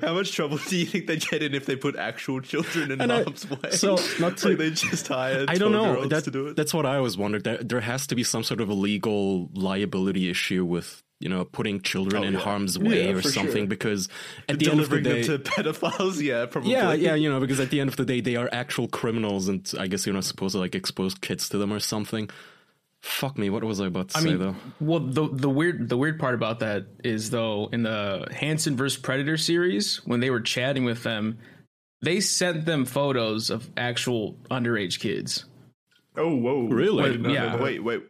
How 0.00 0.14
much 0.14 0.32
trouble 0.32 0.58
do 0.68 0.76
you 0.76 0.86
think 0.86 1.08
they 1.08 1.16
get 1.16 1.42
in 1.42 1.54
if 1.54 1.66
they 1.66 1.74
put 1.74 1.96
actual 1.96 2.40
children 2.40 2.92
in 2.92 3.00
And 3.00 3.10
harm's 3.10 3.48
way? 3.50 3.70
so, 3.72 3.98
not 4.20 4.36
to- 4.38 4.50
like 4.50 4.58
they 4.58 4.70
just 4.70 5.08
hired 5.08 5.50
I 5.50 5.54
don't 5.56 5.72
know. 5.72 6.06
That, 6.06 6.24
to 6.24 6.30
do 6.30 6.46
it. 6.48 6.56
That's 6.56 6.72
what 6.72 6.86
I 6.86 6.96
always 6.96 7.16
wondered. 7.16 7.42
There, 7.44 7.58
there 7.58 7.80
has 7.80 8.06
to 8.08 8.14
be 8.14 8.22
some 8.22 8.44
sort 8.44 8.60
of 8.60 8.68
a 8.68 8.74
legal 8.74 9.50
liability 9.52 10.30
issue 10.30 10.64
with 10.64 11.02
you 11.20 11.28
know 11.28 11.44
putting 11.44 11.80
children 11.80 12.22
oh, 12.22 12.26
in 12.26 12.34
yeah. 12.34 12.40
harm's 12.40 12.78
way 12.78 13.08
Yeah, 13.08 13.14
or 13.14 13.22
something 13.22 13.62
sure. 13.62 13.66
because 13.66 14.08
at 14.48 14.58
the 14.58 14.70
end 14.70 14.80
of 14.80 14.90
the 14.90 15.00
day. 15.00 15.22
them 15.22 15.42
to 15.42 15.50
pedophiles, 15.50 16.20
yeah, 16.20 16.46
probably. 16.46 16.72
yeah, 16.72 16.92
yeah, 16.92 17.14
you 17.14 17.28
know, 17.30 17.40
because 17.40 17.58
at 17.60 17.70
the 17.70 17.80
end 17.80 17.88
of 17.88 17.96
the 17.96 18.04
day, 18.04 18.20
they 18.20 18.36
are 18.36 18.48
actual 18.52 18.86
criminals, 18.88 19.48
and 19.48 19.70
I 19.78 19.86
guess 19.88 20.06
you're 20.06 20.14
not 20.14 20.24
supposed 20.24 20.52
to 20.52 20.58
like 20.58 20.74
expose 20.74 21.14
kids 21.14 21.48
to 21.48 21.58
them 21.58 21.72
or 21.72 21.80
something. 21.80 22.30
Fuck 23.04 23.36
me, 23.36 23.50
what 23.50 23.62
was 23.62 23.82
I 23.82 23.86
about 23.86 24.08
to 24.08 24.16
I 24.16 24.20
say 24.20 24.28
mean, 24.30 24.38
though? 24.38 24.56
well, 24.80 24.98
the 24.98 25.28
the 25.30 25.50
weird 25.50 25.90
the 25.90 25.96
weird 25.96 26.18
part 26.18 26.34
about 26.34 26.60
that 26.60 26.86
is 27.04 27.28
though 27.28 27.68
in 27.70 27.82
the 27.82 28.26
Hansen 28.32 28.78
versus 28.78 28.98
Predator 28.98 29.36
series, 29.36 30.00
when 30.06 30.20
they 30.20 30.30
were 30.30 30.40
chatting 30.40 30.86
with 30.86 31.02
them, 31.02 31.38
they 32.00 32.20
sent 32.20 32.64
them 32.64 32.86
photos 32.86 33.50
of 33.50 33.68
actual 33.76 34.38
underage 34.50 35.00
kids. 35.00 35.44
Oh 36.16 36.34
whoa! 36.34 36.66
Really? 36.68 37.04
I 37.04 37.08
did 37.08 37.20
not 37.20 37.28
know 37.28 37.34
Yeah. 37.34 37.62
Wait, 37.62 37.84
wait. 37.84 38.02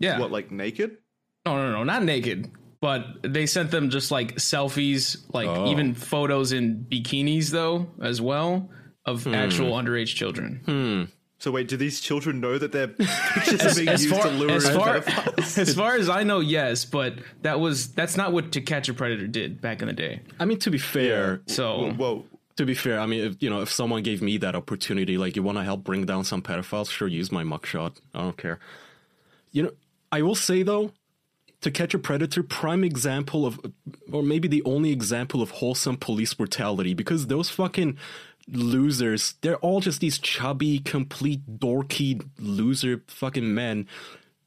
Yeah. 0.00 0.18
What, 0.20 0.30
like 0.30 0.50
naked? 0.50 0.98
No, 1.46 1.56
no, 1.56 1.72
no, 1.72 1.82
not 1.84 2.04
naked, 2.04 2.50
but 2.82 3.06
they 3.22 3.46
sent 3.46 3.70
them 3.70 3.88
just 3.88 4.10
like 4.10 4.34
selfies, 4.34 5.16
like 5.32 5.48
Oh. 5.48 5.70
even 5.70 5.94
photos 5.94 6.52
in 6.52 6.84
bikinis 6.90 7.48
though 7.48 7.88
as 8.02 8.20
well 8.20 8.68
of 9.06 9.24
hmm. 9.24 9.34
actual 9.34 9.72
underage 9.72 10.14
children. 10.14 10.60
Hmm. 10.66 11.04
So 11.42 11.50
wait, 11.50 11.66
do 11.66 11.76
these 11.76 11.98
children 11.98 12.40
know 12.40 12.56
that 12.56 12.70
their 12.70 12.86
pictures 13.34 13.60
are 13.66 13.74
being 13.74 13.88
as 13.88 14.04
used 14.04 14.14
far, 14.14 14.30
to 14.30 14.30
lure 14.30 14.52
as 14.52 14.68
in 14.68 14.78
far, 14.78 15.00
pedophiles? 15.00 15.58
as 15.58 15.74
far 15.74 15.96
as 15.96 16.08
I 16.20 16.22
know, 16.22 16.38
yes, 16.38 16.84
but 16.84 17.14
that 17.40 17.58
was 17.58 17.88
that's 17.88 18.16
not 18.16 18.32
what 18.32 18.52
To 18.52 18.60
Catch 18.60 18.88
a 18.88 18.94
Predator 18.94 19.26
did 19.26 19.60
back 19.60 19.82
in 19.82 19.88
the 19.88 19.92
day. 19.92 20.20
I 20.38 20.44
mean, 20.44 20.60
to 20.60 20.70
be 20.70 20.78
fair, 20.78 21.42
So 21.48 21.94
well, 21.98 22.24
to 22.54 22.64
be 22.64 22.74
fair, 22.74 23.00
I 23.00 23.06
mean, 23.06 23.24
if, 23.24 23.42
you 23.42 23.50
know, 23.50 23.60
if 23.60 23.72
someone 23.72 24.04
gave 24.04 24.22
me 24.22 24.36
that 24.36 24.54
opportunity, 24.54 25.18
like 25.18 25.34
you 25.34 25.42
want 25.42 25.58
to 25.58 25.64
help 25.64 25.82
bring 25.82 26.06
down 26.06 26.22
some 26.22 26.42
pedophiles, 26.42 26.90
sure, 26.92 27.08
use 27.08 27.32
my 27.32 27.42
mugshot. 27.42 27.96
I 28.14 28.20
don't 28.20 28.36
care. 28.36 28.60
You 29.50 29.64
know, 29.64 29.72
I 30.12 30.22
will 30.22 30.36
say 30.36 30.62
though, 30.62 30.92
to 31.62 31.72
catch 31.72 31.92
a 31.92 31.98
predator, 31.98 32.44
prime 32.44 32.84
example 32.84 33.46
of, 33.46 33.60
or 34.12 34.22
maybe 34.22 34.46
the 34.46 34.62
only 34.64 34.92
example 34.92 35.42
of 35.42 35.50
wholesome 35.50 35.96
police 35.96 36.34
brutality, 36.34 36.94
because 36.94 37.26
those 37.26 37.50
fucking 37.50 37.98
losers, 38.48 39.34
they're 39.40 39.56
all 39.56 39.80
just 39.80 40.00
these 40.00 40.18
chubby, 40.18 40.78
complete 40.78 41.58
dorky 41.58 42.24
loser 42.38 43.02
fucking 43.06 43.54
men. 43.54 43.86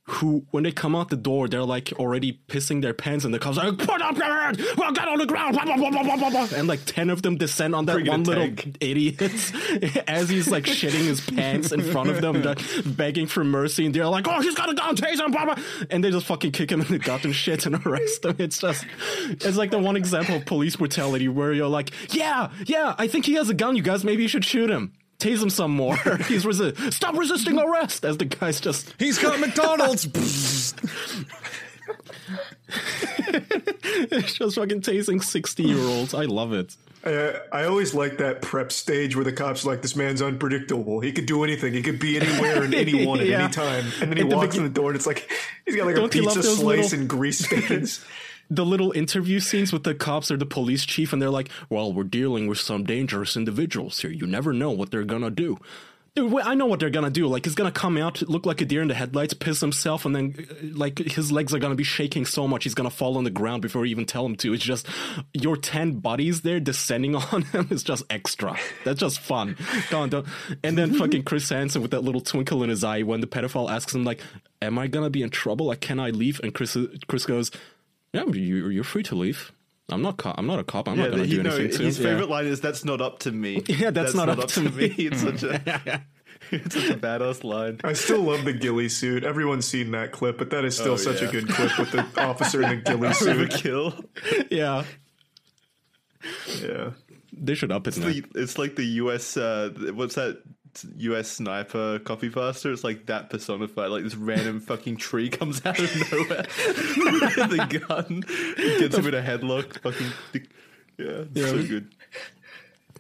Who, 0.08 0.46
when 0.52 0.64
they 0.64 0.72
come 0.72 0.96
out 0.96 1.10
the 1.10 1.16
door, 1.16 1.48
they're 1.48 1.64
like 1.64 1.92
already 1.94 2.40
pissing 2.48 2.84
their 2.84 2.94
pants, 2.94 3.26
and 3.26 3.34
the 3.34 3.40
cops 3.40 3.58
are 3.58 3.72
like, 3.72 3.80
"Put 3.80 4.04
up 4.04 4.16
your 4.16 4.26
hand! 4.26 4.62
Well, 4.78 4.92
get 4.92 5.08
on 5.08 5.18
the 5.18 5.26
ground!" 5.26 5.56
Blah, 5.56 5.66
blah, 5.66 5.78
blah, 5.78 5.90
blah, 5.90 6.04
blah, 6.04 6.16
blah, 6.18 6.30
blah. 6.30 6.48
And 6.56 6.68
like 6.68 6.86
ten 6.86 7.10
of 7.10 7.24
them 7.24 7.38
descend 7.38 7.74
on 7.74 7.86
that 7.86 7.94
Bring 7.94 8.08
one 8.08 8.24
little 8.24 8.50
idiot 8.80 9.20
as 10.08 10.30
he's 10.30 10.48
like 10.48 10.66
shitting 10.66 11.06
his 11.06 11.22
pants 11.22 11.72
in 11.72 11.82
front 11.82 12.12
of 12.12 12.22
them, 12.22 12.44
like, 12.44 12.60
begging 12.86 13.26
for 13.26 13.44
mercy, 13.44 13.88
and 13.88 13.96
they're 13.96 14.06
like, 14.06 14.28
"Oh, 14.28 14.42
he's 14.42 14.54
got 14.54 14.70
a 14.70 14.76
gun, 14.76 14.96
tase 14.96 15.20
him!" 15.20 15.32
Blah, 15.32 15.46
blah. 15.46 15.56
And 15.90 16.04
they 16.04 16.12
just 16.12 16.28
fucking 16.28 16.52
kick 16.52 16.72
him 16.72 16.82
in 16.82 16.88
the 16.88 17.00
gut 17.00 17.26
and 17.26 17.34
shit 17.36 17.66
and 17.66 17.84
arrest 17.84 18.26
him. 18.26 18.36
It's 18.38 18.60
just, 18.60 18.86
it's 19.28 19.58
like 19.58 19.72
the 19.72 19.80
one 19.80 19.98
example 19.98 20.36
of 20.36 20.46
police 20.46 20.76
brutality 20.76 21.30
where 21.30 21.52
you're 21.52 21.68
like, 21.68 21.92
"Yeah, 22.14 22.52
yeah, 22.68 22.94
I 23.00 23.08
think 23.08 23.26
he 23.26 23.34
has 23.34 23.50
a 23.50 23.56
gun. 23.56 23.76
You 23.76 23.82
guys, 23.82 24.04
maybe 24.04 24.22
you 24.22 24.30
should 24.30 24.46
shoot 24.46 24.70
him." 24.70 24.94
Tase 25.20 25.42
him 25.42 25.50
some 25.50 25.72
more. 25.72 25.96
He's 26.28 26.44
resi- 26.46 26.92
stop 26.94 27.16
resisting 27.18 27.58
arrest. 27.58 28.04
As 28.06 28.18
the 28.18 28.26
guy's 28.26 28.60
just 28.60 28.94
He's 29.00 29.18
got 29.18 29.40
McDonald's. 29.40 30.06
just 34.24 34.56
fucking 34.56 34.82
tasing 34.82 35.24
sixty 35.24 35.64
year 35.64 35.80
olds. 35.80 36.14
I 36.14 36.26
love 36.26 36.54
it. 36.54 36.76
I, 37.04 37.36
I 37.52 37.66
always 37.66 37.94
like 37.94 38.18
that 38.18 38.42
prep 38.42 38.72
stage 38.72 39.16
where 39.16 39.24
the 39.24 39.32
cops 39.32 39.64
are 39.66 39.70
like, 39.70 39.82
"This 39.82 39.96
man's 39.96 40.22
unpredictable. 40.22 41.00
He 41.00 41.12
could 41.12 41.26
do 41.28 41.44
anything. 41.44 41.74
He 41.74 41.82
could 41.84 42.00
be 42.00 42.18
anywhere 42.20 42.64
and 42.64 42.74
anyone 42.74 43.20
at 43.20 43.28
Yeah. 43.28 43.44
any 43.46 43.54
time." 43.54 43.86
And 44.02 44.10
then 44.12 44.18
he 44.18 44.24
At 44.24 44.30
the 44.30 44.36
walks 44.36 44.58
in 44.58 44.64
the 44.64 44.70
door, 44.70 44.90
and 44.90 44.96
it's 44.96 45.06
like 45.08 45.30
he's 45.66 45.76
got 45.76 45.86
like 45.86 45.96
Don't 45.96 46.14
a 46.14 46.18
you 46.18 46.24
love 46.26 46.34
pizza 46.36 46.48
those 46.50 46.58
slice 46.60 46.78
little- 46.92 47.00
and 47.00 47.10
grease 47.10 47.40
stains. 47.46 48.04
The 48.50 48.66
little 48.66 48.92
interview 48.92 49.40
scenes 49.40 49.74
with 49.74 49.84
the 49.84 49.96
cops 49.96 50.32
or 50.32 50.38
the 50.38 50.46
police 50.46 50.86
chief, 50.86 51.14
and 51.14 51.22
they're 51.22 51.30
like, 51.30 51.50
"Well, 51.70 51.92
we're 51.92 52.04
dealing 52.04 52.48
with 52.48 52.60
some 52.60 52.84
dangerous 52.84 53.36
individuals 53.36 54.00
here. 54.00 54.12
You 54.12 54.28
never 54.28 54.54
know 54.54 54.72
what 54.72 54.92
they're 54.92 55.04
gonna 55.04 55.32
do." 55.32 55.60
Dude, 56.16 56.34
I 56.40 56.54
know 56.54 56.66
what 56.66 56.80
they're 56.80 56.90
gonna 56.90 57.10
do. 57.10 57.28
Like, 57.28 57.44
he's 57.44 57.56
gonna 57.56 57.74
come 57.74 57.98
out, 57.98 58.22
look 58.22 58.46
like 58.46 58.62
a 58.62 58.66
deer 58.66 58.82
in 58.82 58.88
the 58.88 58.94
headlights, 58.94 59.34
piss 59.34 59.60
himself, 59.60 60.06
and 60.06 60.16
then, 60.16 60.48
uh, 60.50 60.54
like, 60.72 60.98
his 60.98 61.30
legs 61.30 61.54
are 61.54 61.60
gonna 61.60 61.76
be 61.76 61.84
shaking 61.84 62.26
so 62.26 62.48
much 62.48 62.64
he's 62.64 62.74
gonna 62.74 62.90
fall 62.90 63.18
on 63.18 63.26
the 63.26 63.30
ground 63.30 63.62
before 63.62 63.86
you 63.86 63.92
even 63.92 64.06
tell 64.06 64.26
him 64.26 64.38
to. 64.38 64.54
It's 64.54 64.64
just 64.64 64.88
your 65.34 65.58
ten 65.58 66.00
buddies 66.00 66.40
there 66.40 66.62
descending 66.62 67.16
on 67.34 67.42
him 67.42 67.68
is 67.70 67.84
just 67.84 68.06
extra. 68.10 68.56
That's 68.86 69.02
just 69.02 69.20
fun. 69.20 69.58
On, 69.92 70.08
don't. 70.08 70.26
And 70.64 70.78
then 70.78 70.94
fucking 70.94 71.24
Chris 71.26 71.50
Hansen 71.50 71.82
with 71.82 71.92
that 71.92 72.06
little 72.06 72.22
twinkle 72.22 72.64
in 72.64 72.70
his 72.70 72.86
eye 72.86 73.02
when 73.02 73.20
the 73.20 73.28
pedophile 73.28 73.70
asks 73.70 73.94
him, 73.94 74.06
like, 74.06 74.22
"Am 74.62 74.80
I 74.80 74.88
gonna 74.88 75.10
be 75.10 75.22
in 75.22 75.32
trouble? 75.32 75.66
Like, 75.66 75.82
can 75.82 76.00
I 76.00 76.12
leave?" 76.12 76.40
And 76.42 76.54
Chris, 76.54 76.78
Chris 77.08 77.26
goes, 77.26 77.52
"Yeah, 78.16 78.26
you, 78.34 78.70
you're 78.70 78.84
free 78.84 79.04
to 79.04 79.16
leave. 79.16 79.52
I'm 79.90 80.02
not. 80.02 80.18
Co- 80.18 80.34
I'm 80.38 80.48
not 80.48 80.60
a 80.60 80.64
cop. 80.64 80.88
I'm 80.88 80.98
not 80.98 81.12
going 81.12 81.24
to 81.24 81.28
he- 81.28 81.36
do 81.36 81.44
no, 81.44 81.50
anything 81.56 81.78
to 81.78 81.84
his 81.84 82.00
you." 82.00 82.06
Yeah. 82.06 82.12
favorite 82.12 82.30
line 82.30 82.46
is 82.48 82.60
"That's 82.62 82.84
not 82.86 83.02
up 83.02 83.20
to 83.20 83.32
me." 83.32 83.64
Yeah, 83.68 83.92
that's 83.92 84.14
not 84.16 84.30
up 84.30 84.48
to 84.50 84.62
me. 84.70 84.86
It's 84.98 85.22
such 85.22 85.44
a 85.44 86.02
it's 86.52 86.76
such 86.76 86.90
a 86.90 86.96
badass 86.98 87.44
line. 87.44 87.80
I 87.84 87.94
still 87.94 88.22
love 88.22 88.46
the 88.46 88.54
ghillie 88.54 88.90
suit. 88.90 89.24
Everyone's 89.24 89.66
seen 89.68 89.92
that 89.92 90.12
clip, 90.12 90.38
but 90.38 90.50
that 90.52 90.66
is 90.66 90.76
still 90.76 90.94
Oh, 90.94 90.98
such 90.98 91.22
yeah. 91.22 91.28
a 91.30 91.32
good 91.32 91.48
clip 91.50 91.78
with 91.78 91.92
the 91.92 92.06
officer 92.22 92.62
in 92.64 92.70
the 92.70 92.76
ghillie 92.78 93.00
With 93.10 93.12
a 93.12 93.14
suit. 93.16 93.52
kill. 93.52 93.94
Yeah, 94.50 94.84
Yeah. 96.62 96.92
they 97.34 97.54
should 97.56 97.72
up 97.72 97.88
it 97.88 97.98
now. 97.98 98.08
The- 98.08 98.24
It's 98.36 98.58
like 98.58 98.76
the 98.76 98.86
US. 99.04 99.38
Uh, 99.38 99.70
what's 99.94 100.16
that? 100.16 100.42
US 100.98 101.30
sniper 101.30 102.00
copy 102.00 102.30
pasta. 102.30 102.72
It's 102.72 102.84
like 102.84 103.06
that 103.06 103.30
personified. 103.30 103.90
Like 103.92 104.04
this 104.04 104.16
random 104.16 104.60
fucking 104.68 104.98
tree 104.98 105.30
comes 105.30 105.66
out 105.66 105.80
of 105.80 106.12
nowhere. 106.12 106.44
the 106.48 107.84
gun 107.88 108.22
gets 108.80 108.98
him 108.98 109.08
in 109.08 109.14
a 109.14 109.22
headlock. 109.22 109.80
Fucking. 109.82 110.08
Yeah, 110.98 111.24
it's 111.34 111.50
so 111.50 111.64
good. 111.66 111.94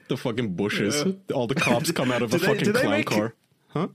The 0.07 0.17
fucking 0.17 0.53
bushes. 0.55 1.03
All 1.33 1.47
the 1.47 1.55
cops 1.55 1.91
come 1.91 2.11
out 2.11 2.21
of 2.21 2.33
a 2.33 2.37
they- 2.39 2.45
fucking 2.45 2.73
clown 2.73 2.91
make- 2.91 3.07
car. 3.07 3.33
Huh? 3.69 3.87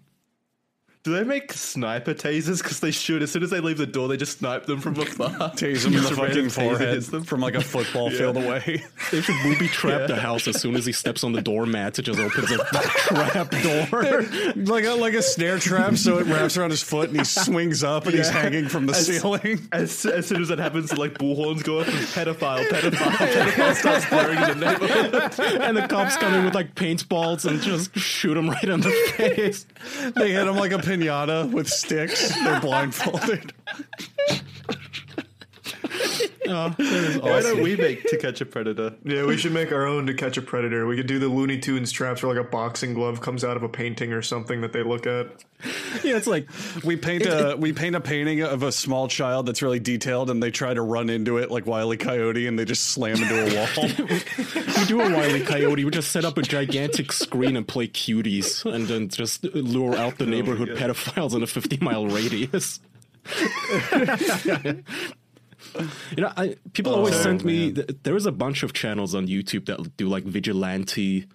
Do 1.02 1.14
they 1.14 1.24
make 1.24 1.54
sniper 1.54 2.12
tasers? 2.12 2.62
Because 2.62 2.80
they 2.80 2.90
shoot 2.90 3.22
As 3.22 3.30
soon 3.30 3.42
as 3.42 3.48
they 3.48 3.60
leave 3.60 3.78
the 3.78 3.86
door, 3.86 4.06
they 4.06 4.18
just 4.18 4.38
snipe 4.38 4.66
them 4.66 4.80
from 4.80 5.00
afar. 5.00 5.30
Tase 5.56 5.86
him 5.86 5.94
in 5.94 6.02
the 6.02 6.08
Just 6.10 6.20
fucking 6.20 6.50
forehead 6.50 7.00
them. 7.04 7.24
from 7.24 7.40
like 7.40 7.54
a 7.54 7.62
football 7.62 8.10
field 8.18 8.36
away. 8.36 8.84
They 9.10 9.20
should 9.22 9.42
booby 9.42 9.66
trap 9.66 10.06
the 10.06 10.14
house 10.20 10.46
as 10.46 10.60
soon 10.60 10.76
as 10.76 10.86
he 10.86 10.92
steps 10.92 11.24
on 11.24 11.32
the 11.32 11.42
doormat. 11.42 11.98
It 11.98 12.02
just 12.02 12.20
opens 12.20 12.48
a 12.52 12.58
trap 12.58 13.50
door. 13.50 14.22
like 14.72 14.84
a 14.84 14.90
like 14.94 15.14
a 15.14 15.22
snare 15.22 15.58
trap, 15.58 15.96
so 15.96 16.18
it 16.18 16.26
wraps 16.26 16.56
around 16.56 16.70
his 16.70 16.82
foot 16.82 17.08
and 17.08 17.18
he 17.18 17.24
swings 17.24 17.82
up 17.82 18.04
and 18.06 18.14
he's 18.14 18.28
hanging 18.28 18.68
from 18.68 18.86
the 18.86 18.92
As- 18.92 19.06
ceiling. 19.06 19.66
As, 19.72 20.04
as 20.06 20.26
soon 20.28 20.42
as 20.42 20.48
that 20.48 20.58
happens, 20.60 20.96
like 20.96 21.14
bullhorns 21.14 21.64
go 21.64 21.80
off 21.80 21.88
and 21.88 21.96
pedophile, 21.96 22.64
pedophile, 22.68 23.10
pedophile 23.10 23.74
starts 23.74 24.08
blaring 24.08 24.38
in 24.38 24.60
the 24.60 24.66
neighborhood. 24.66 25.60
and 25.62 25.76
the 25.76 25.88
cops 25.88 26.16
come 26.18 26.32
in 26.34 26.44
with 26.44 26.54
like 26.54 26.74
paintballs 26.76 27.44
and 27.50 27.60
just 27.62 27.96
shoot 27.98 28.36
him 28.36 28.48
right 28.50 28.64
in 28.64 28.80
the 28.80 28.90
face. 29.16 29.66
They 30.14 30.30
hit 30.32 30.46
him 30.46 30.54
like 30.56 30.70
a 30.72 30.78
pinata 30.90 31.50
with 31.52 31.68
sticks. 31.68 32.34
They're 32.42 32.60
blindfolded. 32.60 33.52
Oh, 36.52 36.70
that 36.70 36.80
is 36.80 37.18
Why 37.18 37.42
don't 37.42 37.62
we 37.62 37.76
make 37.76 38.02
To 38.04 38.18
Catch 38.18 38.40
a 38.40 38.46
Predator? 38.46 38.94
Yeah, 39.04 39.24
we 39.24 39.36
should 39.36 39.52
make 39.52 39.70
our 39.70 39.86
own 39.86 40.06
to 40.06 40.14
catch 40.14 40.36
a 40.36 40.42
predator. 40.42 40.84
We 40.84 40.96
could 40.96 41.06
do 41.06 41.20
the 41.20 41.28
Looney 41.28 41.58
Tunes 41.58 41.92
traps 41.92 42.24
where 42.24 42.34
like 42.34 42.44
a 42.44 42.48
boxing 42.48 42.92
glove 42.92 43.20
comes 43.20 43.44
out 43.44 43.56
of 43.56 43.62
a 43.62 43.68
painting 43.68 44.12
or 44.12 44.20
something 44.20 44.60
that 44.62 44.72
they 44.72 44.82
look 44.82 45.06
at. 45.06 45.44
Yeah, 46.02 46.16
it's 46.16 46.26
like 46.26 46.48
We 46.82 46.96
paint 46.96 47.24
a 47.26 47.54
we 47.56 47.72
paint 47.72 47.94
a 47.94 48.00
painting 48.00 48.40
of 48.42 48.64
a 48.64 48.72
small 48.72 49.06
child 49.06 49.46
that's 49.46 49.62
really 49.62 49.78
detailed, 49.78 50.28
and 50.28 50.42
they 50.42 50.50
try 50.50 50.74
to 50.74 50.82
run 50.82 51.08
into 51.08 51.38
it 51.38 51.52
like 51.52 51.66
Wile 51.66 51.92
E. 51.94 51.96
Coyote, 51.96 52.46
and 52.48 52.58
they 52.58 52.64
just 52.64 52.84
slam 52.84 53.22
into 53.22 53.38
a 53.38 53.54
wall. 53.54 53.88
we 54.78 54.84
do 54.86 55.00
a 55.00 55.10
Wiley 55.14 55.44
Coyote. 55.44 55.84
We 55.84 55.90
just 55.90 56.10
set 56.10 56.24
up 56.24 56.36
a 56.36 56.42
gigantic 56.42 57.12
screen 57.12 57.56
and 57.56 57.68
play 57.68 57.86
cuties, 57.86 58.64
and 58.64 58.88
then 58.88 59.08
just 59.08 59.44
lure 59.44 59.94
out 59.96 60.18
the 60.18 60.24
oh 60.24 60.28
neighborhood 60.28 60.68
God. 60.70 60.78
pedophiles 60.78 61.34
in 61.34 61.42
a 61.44 61.46
50 61.46 61.78
mile 61.80 62.06
radius. 62.06 62.80
you 66.16 66.22
know, 66.22 66.32
I, 66.36 66.56
people 66.72 66.92
oh, 66.92 66.96
always 66.96 67.14
Oh, 67.14 67.22
send 67.22 67.44
me. 67.44 67.72
th- 67.72 67.88
There 68.02 68.16
is 68.16 68.26
a 68.26 68.32
bunch 68.32 68.62
of 68.62 68.72
channels 68.72 69.14
on 69.14 69.26
YouTube 69.26 69.66
that 69.66 69.96
do 69.96 70.08
like 70.08 70.24
vigilante. 70.24 71.26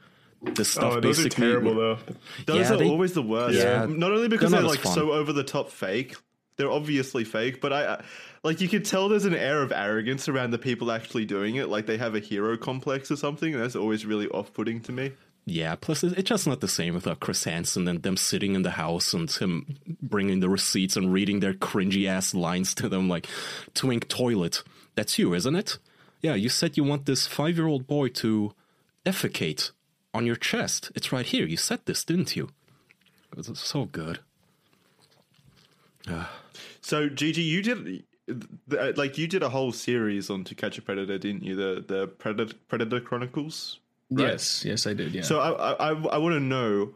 This 0.42 0.78
oh, 0.78 0.80
stuff 0.82 0.94
Oh, 0.98 1.00
those 1.00 1.20
are 1.20 1.24
basically. 1.24 1.46
terrible 1.48 1.76
though. 1.76 1.98
Those 2.46 2.70
Yeah, 2.70 2.74
are 2.74 2.78
they- 2.78 2.90
always 2.90 3.14
the 3.14 3.22
worst. 3.24 3.58
Yeah. 3.58 3.86
Not 3.90 4.12
only 4.12 4.28
because 4.28 4.52
They're 4.52 4.62
they're, 4.62 4.70
like 4.70 4.80
fun. 4.80 4.94
so 4.94 5.12
over 5.12 5.34
the 5.34 5.44
top 5.44 5.70
fake, 5.72 6.16
they're 6.58 6.72
obviously 6.72 7.24
fake, 7.24 7.62
but 7.62 7.74
I 7.74 7.96
I- 7.96 8.04
like 8.44 8.62
you 8.62 8.68
could 8.70 8.86
tell 8.86 9.10
there's 9.10 9.26
an 9.26 9.34
air 9.36 9.64
of 9.64 9.72
arrogance 9.72 10.30
around 10.30 10.52
the 10.52 10.60
people 10.60 10.92
actually 10.92 11.26
doing 11.26 11.56
it, 11.56 11.68
like 11.68 11.88
they 11.88 11.98
have 11.98 12.14
a 12.14 12.20
hero 12.20 12.58
complex 12.58 13.10
or 13.10 13.16
something. 13.16 13.54
And 13.56 13.64
that's 13.64 13.76
always 13.76 14.06
really 14.06 14.28
off-putting 14.28 14.82
to 14.82 14.92
me. 14.92 15.14
Yeah, 15.48 15.76
plus 15.76 16.04
it's 16.04 16.28
just 16.28 16.48
not 16.48 16.62
the 16.62 16.68
same 16.68 16.96
without 16.96 17.20
Chris 17.20 17.44
Hansen 17.44 17.88
and 17.88 18.02
them 18.02 18.18
sitting 18.18 18.56
in 18.56 18.64
the 18.64 18.72
house 18.72 19.14
and 19.14 19.30
him 19.30 19.78
bringing 20.02 20.40
the 20.40 20.50
receipts 20.50 20.96
and 20.96 21.14
reading 21.14 21.40
their 21.40 21.54
cringy 21.54 22.08
ass 22.08 22.34
lines 22.34 22.74
to 22.76 22.90
them 22.90 23.08
like, 23.08 23.28
Twink 23.76 24.08
Toilet, 24.08 24.64
that's 24.96 25.20
you, 25.20 25.36
isn't 25.36 25.56
it? 25.56 25.78
Yeah, 26.22 26.34
you 26.34 26.50
said 26.50 26.78
you 26.78 26.84
want 26.84 27.06
this 27.06 27.28
five 27.28 27.58
year 27.58 27.68
old 27.68 27.86
boy 27.86 28.08
to 28.10 28.54
defecate 29.06 29.70
on 30.16 30.26
your 30.26 30.36
chest. 30.36 30.92
It's 30.96 31.12
right 31.12 31.26
here. 31.26 31.46
You 31.46 31.58
said 31.58 31.82
this, 31.86 32.04
didn't 32.04 32.36
you? 32.36 32.50
It 33.38 33.48
was 33.48 33.60
so 33.60 33.86
good. 33.86 34.20
Ah. 36.08 36.32
So, 36.82 37.10
GG, 37.10 37.38
you 37.38 37.62
did 37.62 38.04
like 38.98 39.18
you 39.18 39.28
did 39.28 39.44
a 39.44 39.50
whole 39.50 39.72
series 39.72 40.30
on 40.30 40.44
To 40.46 40.56
Catch 40.56 40.78
a 40.80 40.82
Predator, 40.82 41.18
didn't 41.18 41.44
you? 41.44 41.56
The 41.56 41.84
the 41.86 42.08
Predator 42.08 42.56
Predator 42.68 43.00
Chronicles. 43.00 43.80
Right? 44.12 44.28
Yes, 44.30 44.64
yes, 44.66 44.86
I 44.88 44.94
did. 44.94 45.14
Yeah. 45.14 45.24
So 45.24 45.40
I 45.40 45.72
I, 45.74 45.90
I 45.90 46.18
want 46.18 46.34
to 46.36 46.40
know 46.40 46.94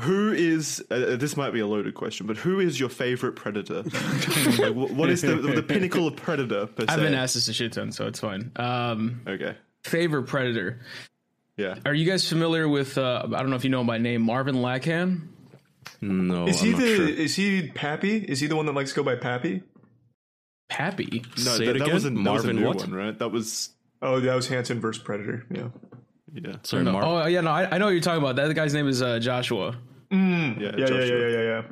who 0.00 0.32
is 0.32 0.84
uh, 0.90 1.16
this 1.16 1.36
might 1.36 1.50
be 1.52 1.60
a 1.60 1.66
loaded 1.66 1.94
question, 1.94 2.26
but 2.26 2.36
who 2.36 2.60
is 2.60 2.78
your 2.78 2.88
favorite 2.88 3.32
predator? 3.32 3.82
like, 4.58 4.74
what 4.74 5.08
is 5.10 5.22
the, 5.22 5.36
the 5.36 5.62
pinnacle 5.62 6.06
of 6.06 6.16
predator? 6.16 6.66
Per? 6.66 6.84
I've 6.88 7.00
been 7.00 7.14
asked 7.14 7.34
this 7.34 7.48
a 7.48 7.52
shit 7.52 7.72
ton, 7.72 7.92
so 7.92 8.06
it's 8.06 8.20
fine. 8.20 8.52
Um, 8.56 9.22
Okay, 9.26 9.56
favorite 9.84 10.24
predator. 10.24 10.80
yeah. 11.56 11.76
Are 11.84 11.94
you 11.94 12.04
guys 12.04 12.28
familiar 12.28 12.68
with? 12.68 12.98
Uh, 12.98 13.22
I 13.24 13.38
don't 13.40 13.50
know 13.50 13.56
if 13.56 13.64
you 13.64 13.70
know 13.70 13.80
him 13.80 13.86
by 13.86 13.98
name, 13.98 14.22
Marvin 14.22 14.60
Lackham. 14.62 15.32
No, 16.00 16.46
Is 16.46 16.60
I'm 16.60 16.66
he 16.66 16.72
not 16.72 16.80
the 16.80 16.96
sure. 16.96 17.08
is 17.08 17.34
he 17.36 17.68
Pappy? 17.68 18.16
Is 18.18 18.40
he 18.40 18.48
the 18.48 18.56
one 18.56 18.66
that 18.66 18.72
likes 18.74 18.90
to 18.90 18.96
go 18.96 19.02
by 19.02 19.14
Pappy? 19.16 19.62
Pappy. 20.68 21.24
No, 21.38 21.42
Say 21.56 21.66
that, 21.66 21.76
it 21.76 21.78
that 21.78 21.82
again? 21.84 21.94
was 21.94 22.04
a, 22.04 22.10
that 22.10 22.14
was 22.16 22.20
a 22.20 22.22
Marvin 22.22 22.56
new 22.56 22.66
what? 22.66 22.76
one, 22.78 22.92
right? 22.94 23.18
That 23.18 23.28
was 23.30 23.70
Oh, 24.02 24.20
that 24.20 24.34
was 24.34 24.48
Hansen 24.48 24.78
versus 24.80 25.02
Predator. 25.02 25.46
Yeah. 25.50 25.68
Yeah, 26.32 26.56
Sorry, 26.62 26.82
No, 26.82 26.92
Mar- 26.92 27.04
oh 27.04 27.26
yeah, 27.26 27.40
no, 27.40 27.50
I, 27.50 27.74
I 27.74 27.78
know 27.78 27.86
what 27.86 27.92
you're 27.92 28.00
talking 28.00 28.22
about. 28.22 28.36
That 28.36 28.52
guy's 28.54 28.74
name 28.74 28.88
is 28.88 29.00
uh, 29.02 29.18
Joshua. 29.18 29.76
yeah, 30.10 30.18
Yeah, 30.18 30.54
yeah, 30.58 30.70
yeah, 30.76 30.86
Joshua. 30.86 31.06
yeah, 31.06 31.28
yeah, 31.28 31.42
yeah. 31.42 31.62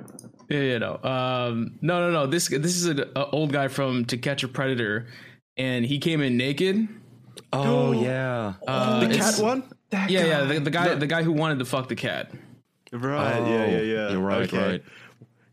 Yeah, 0.48 0.60
yeah, 0.60 0.78
no, 0.78 1.00
um, 1.02 1.78
no, 1.80 2.00
no, 2.00 2.10
no. 2.12 2.26
This 2.26 2.48
this 2.48 2.76
is 2.76 2.86
an 2.86 3.04
old 3.16 3.52
guy 3.52 3.68
from 3.68 4.04
To 4.06 4.16
Catch 4.18 4.44
a 4.44 4.48
Predator, 4.48 5.06
and 5.56 5.84
he 5.84 5.98
came 5.98 6.20
in 6.20 6.36
naked. 6.36 6.86
oh, 7.52 7.92
yeah. 7.92 8.52
Uh, 8.68 9.06
The 9.06 9.14
cat 9.16 9.38
one. 9.38 9.64
That 9.90 10.10
Yeah, 10.10 10.26
yeah. 10.26 10.44
The, 10.44 10.60
the 10.60 10.70
guy, 10.70 10.94
the 10.94 11.06
guy 11.06 11.22
who 11.22 11.32
wanted 11.32 11.58
to 11.60 11.64
fuck 11.64 11.88
the 11.88 11.96
cat. 11.96 12.30
Right. 12.92 13.38
Oh, 13.38 13.46
yeah, 13.48 13.66
yeah, 13.66 13.78
yeah. 13.80 14.10
You're 14.10 14.20
right, 14.20 14.42
okay. 14.42 14.58
right. 14.58 14.82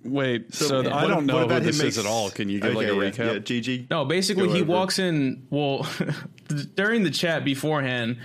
Wait, 0.03 0.53
so, 0.53 0.65
So, 0.67 0.79
I 0.91 1.05
don't 1.07 1.15
what 1.17 1.25
know 1.25 1.47
who 1.47 1.59
this 1.59 1.79
him 1.79 1.87
is 1.87 1.97
at 1.99 2.05
all. 2.07 2.29
Can 2.31 2.49
you 2.49 2.59
give 2.59 2.73
like 2.73 2.87
a 2.87 2.89
yeah, 2.89 2.95
recap? 2.95 3.17
Yeah, 3.17 3.33
GG. 3.39 3.89
No, 3.91 4.03
basically 4.03 4.47
Go 4.47 4.53
he 4.53 4.61
over. 4.61 4.71
walks 4.71 4.99
in. 4.99 5.45
Well, 5.51 5.87
during 6.75 7.03
the 7.03 7.11
chat 7.11 7.45
beforehand, 7.45 8.17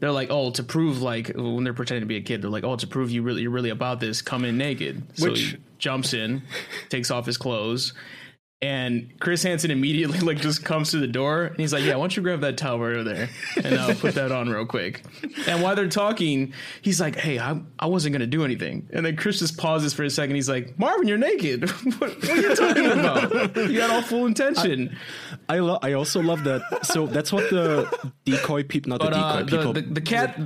they're 0.00 0.12
like, 0.12 0.28
"Oh, 0.30 0.50
to 0.52 0.62
prove 0.62 1.02
like 1.02 1.32
when 1.34 1.64
they're 1.64 1.74
pretending 1.74 2.02
to 2.02 2.06
be 2.06 2.16
a 2.16 2.20
kid, 2.22 2.42
they're 2.42 2.50
like, 2.50 2.64
oh, 2.64 2.76
to 2.76 2.86
prove 2.86 3.10
you 3.10 3.22
really 3.22 3.42
you're 3.42 3.50
really 3.50 3.70
about 3.70 4.00
this, 4.00 4.22
come 4.22 4.44
in 4.44 4.56
naked." 4.58 5.02
So 5.18 5.30
Which- 5.30 5.40
he 5.40 5.56
jumps 5.78 6.14
in, 6.14 6.42
takes 6.88 7.10
off 7.10 7.26
his 7.26 7.36
clothes, 7.36 7.92
and 8.62 9.10
Chris 9.20 9.42
Hansen 9.42 9.70
immediately 9.70 10.20
like 10.20 10.40
just 10.40 10.64
comes 10.64 10.90
to 10.92 10.98
the 10.98 11.06
door 11.06 11.44
and 11.44 11.58
he's 11.58 11.72
like, 11.72 11.84
"Yeah, 11.84 11.96
why 11.96 12.02
don't 12.02 12.16
you 12.16 12.22
grab 12.22 12.40
that 12.40 12.56
towel 12.56 12.78
right 12.78 12.94
over 12.94 13.04
there 13.04 13.28
and 13.62 13.74
I'll 13.74 13.94
put 13.94 14.14
that 14.14 14.32
on 14.32 14.48
real 14.48 14.64
quick." 14.64 15.02
And 15.46 15.62
while 15.62 15.76
they're 15.76 15.88
talking, 15.88 16.54
he's 16.80 16.98
like, 17.00 17.16
"Hey, 17.16 17.38
I 17.38 17.60
I 17.78 17.86
wasn't 17.86 18.14
gonna 18.14 18.26
do 18.26 18.42
anything," 18.44 18.88
and 18.92 19.04
then 19.04 19.16
Chris 19.16 19.40
just 19.40 19.58
pauses 19.58 19.92
for 19.92 20.02
a 20.04 20.08
second. 20.10 20.34
He's 20.36 20.48
like, 20.48 20.78
"Marvin, 20.78 21.06
you're 21.08 21.18
naked. 21.18 21.68
what, 21.98 22.00
what 22.00 22.28
are 22.30 22.36
you 22.36 22.54
talking 22.56 22.86
about? 22.86 23.56
You 23.56 23.76
got 23.76 23.90
all 23.90 24.02
full 24.02 24.24
intention." 24.24 24.96
I 24.96 25.23
lo- 25.58 25.78
I 25.82 25.92
also 25.92 26.20
love 26.22 26.44
that. 26.44 26.86
So 26.86 27.06
that's 27.06 27.32
what 27.32 27.50
the 27.50 28.10
decoy 28.24 28.62
people, 28.64 28.90
not 28.90 29.00
But 29.00 29.10
the 29.10 29.16
decoy 29.16 29.26
uh, 29.26 29.44
people, 29.44 29.72
the, 29.72 29.80
the, 29.82 29.94
the 29.94 30.00
cat, 30.00 30.40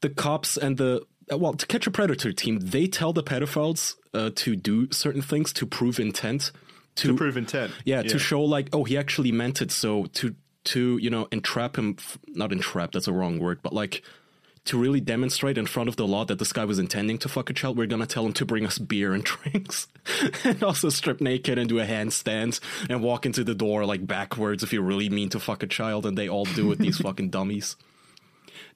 the 0.00 0.10
cops 0.10 0.56
and 0.56 0.76
the 0.76 1.02
uh, 1.32 1.36
well, 1.38 1.52
to 1.54 1.66
catch 1.66 1.86
a 1.86 1.90
predator 1.90 2.32
team, 2.32 2.58
they 2.60 2.86
tell 2.86 3.12
the 3.12 3.22
pedophiles 3.22 3.96
uh, 4.14 4.30
to 4.34 4.56
do 4.56 4.90
certain 4.92 5.20
things 5.22 5.52
to 5.54 5.66
prove 5.66 6.00
intent, 6.00 6.52
to, 6.96 7.08
To 7.08 7.16
prove 7.16 7.36
intent. 7.36 7.72
yeah, 7.84 8.02
to 8.02 8.18
show 8.18 8.40
like, 8.42 8.68
oh, 8.72 8.84
he 8.84 8.96
actually 8.96 9.30
meant 9.32 9.60
it. 9.62 9.70
So 9.70 10.06
to 10.14 10.34
to 10.64 10.98
you 10.98 11.10
know 11.10 11.28
entrap 11.32 11.76
him, 11.76 11.96
f- 11.98 12.18
not 12.28 12.52
entrap, 12.52 12.92
that's 12.92 13.08
a 13.08 13.12
wrong 13.12 13.38
word, 13.38 13.60
but 13.62 13.72
like 13.72 14.02
to 14.68 14.78
really 14.78 15.00
demonstrate 15.00 15.56
in 15.56 15.66
front 15.66 15.88
of 15.88 15.96
the 15.96 16.06
law 16.06 16.24
that 16.26 16.38
this 16.38 16.52
guy 16.52 16.64
was 16.64 16.78
intending 16.78 17.18
to 17.18 17.28
fuck 17.28 17.48
a 17.50 17.52
child, 17.52 17.76
we're 17.76 17.86
gonna 17.86 18.06
tell 18.06 18.24
him 18.24 18.34
to 18.34 18.44
bring 18.44 18.66
us 18.66 18.78
beer 18.78 19.14
and 19.14 19.24
drinks, 19.24 19.88
and 20.44 20.62
also 20.62 20.88
strip 20.90 21.20
naked 21.20 21.58
and 21.58 21.68
do 21.68 21.78
a 21.80 21.84
handstand 21.84 22.60
and 22.88 23.02
walk 23.02 23.26
into 23.26 23.42
the 23.44 23.54
door 23.54 23.84
like 23.84 24.06
backwards 24.06 24.62
if 24.62 24.72
you 24.72 24.82
really 24.82 25.08
mean 25.08 25.30
to 25.30 25.40
fuck 25.40 25.62
a 25.62 25.66
child, 25.66 26.06
and 26.06 26.16
they 26.16 26.28
all 26.28 26.44
do 26.44 26.70
it. 26.72 26.78
These 26.78 26.98
fucking 27.02 27.30
dummies. 27.30 27.76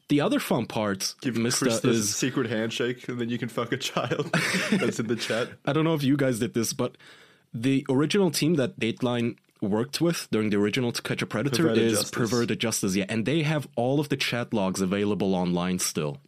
The 0.09 0.21
other 0.21 0.41
fun 0.41 0.67
part, 0.67 1.15
Give 1.21 1.37
Mister, 1.37 1.69
is 1.69 2.15
secret 2.15 2.51
handshake, 2.51 3.09
and 3.09 3.21
then 3.21 3.29
you 3.29 3.39
can 3.39 3.49
fuck 3.49 3.73
a 3.73 3.77
child. 3.77 4.31
That's 4.73 4.99
in 4.99 5.07
the 5.07 5.17
chat. 5.17 5.49
I 5.65 5.73
don't 5.73 5.85
know 5.85 5.95
if 5.95 6.03
you 6.03 6.17
guys 6.17 6.39
did 6.39 6.55
this, 6.55 6.73
but 6.73 6.97
the 7.55 7.87
original 7.89 8.31
team 8.31 8.55
that 8.55 8.79
Dateline 8.81 9.37
worked 9.63 10.01
with 10.01 10.29
during 10.31 10.51
the 10.51 10.57
original 10.59 10.93
To 10.93 11.01
Catch 11.03 11.23
a 11.23 11.27
Predator 11.27 11.63
Perverted 11.63 11.83
is 11.85 11.93
Justice. 11.93 12.11
Perverted 12.11 12.59
Justice, 12.61 12.95
yeah, 12.97 13.07
and 13.09 13.25
they 13.25 13.43
have 13.43 13.67
all 13.77 14.01
of 14.01 14.09
the 14.09 14.17
chat 14.17 14.53
logs 14.53 14.81
available 14.81 15.35
online 15.35 15.79
still. 15.79 16.19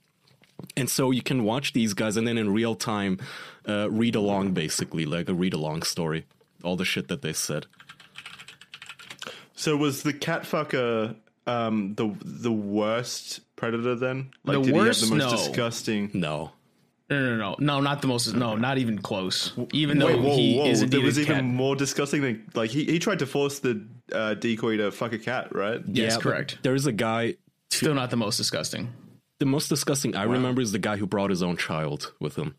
And 0.76 0.88
so 0.88 1.10
you 1.10 1.20
can 1.22 1.42
watch 1.44 1.72
these 1.72 1.94
guys 1.94 2.16
and 2.16 2.26
then 2.26 2.38
in 2.38 2.52
real 2.52 2.74
time 2.76 3.18
uh, 3.68 3.90
read 3.90 4.14
along, 4.14 4.52
basically, 4.52 5.04
like 5.04 5.28
a 5.28 5.34
read 5.34 5.52
along 5.52 5.82
story. 5.82 6.26
All 6.62 6.76
the 6.76 6.84
shit 6.84 7.08
that 7.08 7.20
they 7.22 7.32
said. 7.34 7.66
So 9.54 9.76
was 9.76 10.02
the 10.02 10.12
cat 10.12 10.42
fucker 10.44 11.16
um, 11.46 11.94
the 11.96 12.14
the 12.24 12.52
worst 12.52 13.40
predator 13.56 13.94
then? 13.94 14.30
Like, 14.44 14.58
The 14.58 14.62
did 14.64 14.74
worst? 14.74 15.00
he 15.04 15.06
have 15.10 15.18
the 15.18 15.24
most 15.24 15.30
No. 15.32 15.36
disgusting? 15.48 16.10
No. 16.14 16.52
No, 17.20 17.36
no, 17.36 17.36
no, 17.36 17.56
no, 17.58 17.80
not 17.80 18.00
the 18.02 18.08
most. 18.08 18.34
No, 18.34 18.56
not 18.56 18.78
even 18.78 18.98
close. 18.98 19.52
Even 19.72 19.98
though 19.98 20.06
Wait, 20.06 20.20
whoa, 20.20 20.36
he 20.36 20.58
whoa! 20.58 20.66
is 20.66 20.80
There 20.80 20.86
indeed 20.86 21.04
was 21.04 21.18
a 21.18 21.22
even 21.22 21.34
cat. 21.36 21.44
more 21.44 21.76
disgusting 21.76 22.22
than 22.22 22.50
like 22.54 22.70
he, 22.70 22.84
he 22.84 22.98
tried 22.98 23.18
to 23.20 23.26
force 23.26 23.58
the 23.60 23.84
uh, 24.12 24.34
decoy 24.34 24.76
to 24.78 24.90
fuck 24.90 25.12
a 25.12 25.18
cat, 25.18 25.54
right? 25.54 25.80
Yes, 25.86 26.16
but 26.16 26.22
correct. 26.22 26.58
There's 26.62 26.86
a 26.86 26.92
guy. 26.92 27.34
Still 27.70 27.94
not 27.94 28.10
the 28.10 28.16
most 28.16 28.36
disgusting. 28.36 28.92
The 29.40 29.46
most 29.46 29.68
disgusting 29.68 30.14
I 30.14 30.22
remember 30.24 30.60
is 30.62 30.72
the 30.72 30.78
guy 30.78 30.96
who 30.96 31.06
brought 31.06 31.30
his 31.30 31.42
own 31.42 31.56
child 31.56 32.12
with 32.20 32.36
him. 32.36 32.54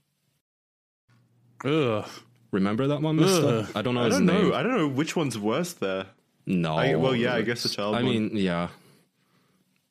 Ugh. 1.64 2.06
Remember 2.52 2.88
that 2.88 3.02
one, 3.02 3.16
Mister? 3.18 3.48
Ugh. 3.48 3.68
I 3.76 3.82
don't 3.82 3.96
know 3.96 4.02
I 4.02 4.06
his 4.06 4.16
don't 4.16 4.26
name. 4.26 4.50
know. 4.50 4.56
I 4.56 4.64
don't 4.64 4.78
know 4.78 4.88
which 4.88 5.16
one's 5.16 5.38
worse 5.38 5.74
there. 5.74 6.08
No. 6.46 6.76
I- 6.76 6.96
well, 6.96 7.16
yeah, 7.16 7.34
I 7.34 7.42
guess 7.42 7.64
the 7.64 7.70
child 7.70 7.96
I 7.96 8.04
one. 8.04 8.12
mean, 8.12 8.32
yeah. 8.34 8.70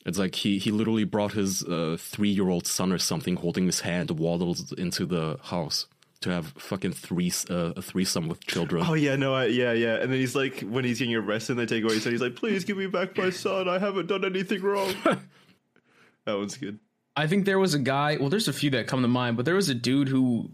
It's 0.04 0.18
like 0.18 0.34
he 0.34 0.58
he 0.58 0.70
literally 0.70 1.04
brought 1.04 1.32
his 1.32 1.62
uh, 1.64 1.96
three 1.98 2.28
year 2.28 2.48
old 2.50 2.66
son 2.66 2.92
or 2.92 2.98
something, 2.98 3.36
holding 3.36 3.66
his 3.66 3.80
hand, 3.80 4.10
waddles 4.10 4.72
into 4.72 5.06
the 5.06 5.38
house 5.44 5.86
to 6.20 6.30
have 6.30 6.48
fucking 6.58 6.92
three 6.92 7.32
uh, 7.48 7.72
a 7.76 7.82
threesome 7.82 8.28
with 8.28 8.44
children. 8.46 8.84
Oh 8.86 8.94
yeah, 8.94 9.16
no, 9.16 9.34
I, 9.34 9.46
yeah, 9.46 9.72
yeah. 9.72 9.96
And 9.96 10.12
then 10.12 10.18
he's 10.18 10.34
like, 10.34 10.60
when 10.60 10.84
he's 10.84 10.98
getting 10.98 11.14
arrested, 11.14 11.52
and 11.52 11.60
they 11.60 11.66
take 11.66 11.84
away 11.84 11.94
his 11.94 12.02
son. 12.02 12.12
He's 12.12 12.20
like, 12.20 12.36
"Please 12.36 12.64
give 12.64 12.76
me 12.76 12.86
back 12.86 13.16
my 13.16 13.30
son. 13.30 13.68
I 13.68 13.78
haven't 13.78 14.06
done 14.06 14.24
anything 14.24 14.62
wrong." 14.62 14.94
that 15.04 16.36
one's 16.36 16.56
good. 16.56 16.78
I 17.16 17.26
think 17.26 17.46
there 17.46 17.58
was 17.58 17.74
a 17.74 17.78
guy. 17.78 18.16
Well, 18.18 18.28
there's 18.28 18.48
a 18.48 18.52
few 18.52 18.70
that 18.70 18.86
come 18.86 19.02
to 19.02 19.08
mind, 19.08 19.36
but 19.36 19.46
there 19.46 19.54
was 19.54 19.68
a 19.68 19.74
dude 19.74 20.08
who 20.08 20.50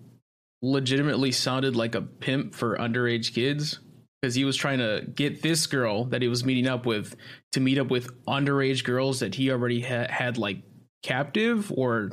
legitimately 0.62 1.32
sounded 1.32 1.74
like 1.74 1.94
a 1.94 2.02
pimp 2.02 2.54
for 2.54 2.76
underage 2.76 3.32
kids 3.32 3.80
because 4.20 4.34
he 4.34 4.44
was 4.44 4.56
trying 4.56 4.78
to 4.78 5.04
get 5.14 5.42
this 5.42 5.66
girl 5.66 6.04
that 6.06 6.22
he 6.22 6.28
was 6.28 6.44
meeting 6.44 6.66
up 6.66 6.86
with 6.86 7.16
to 7.52 7.60
meet 7.60 7.78
up 7.78 7.90
with 7.90 8.24
underage 8.26 8.84
girls 8.84 9.20
that 9.20 9.34
he 9.34 9.50
already 9.50 9.80
ha- 9.80 10.06
had 10.08 10.38
like 10.38 10.62
captive 11.02 11.72
or 11.74 12.10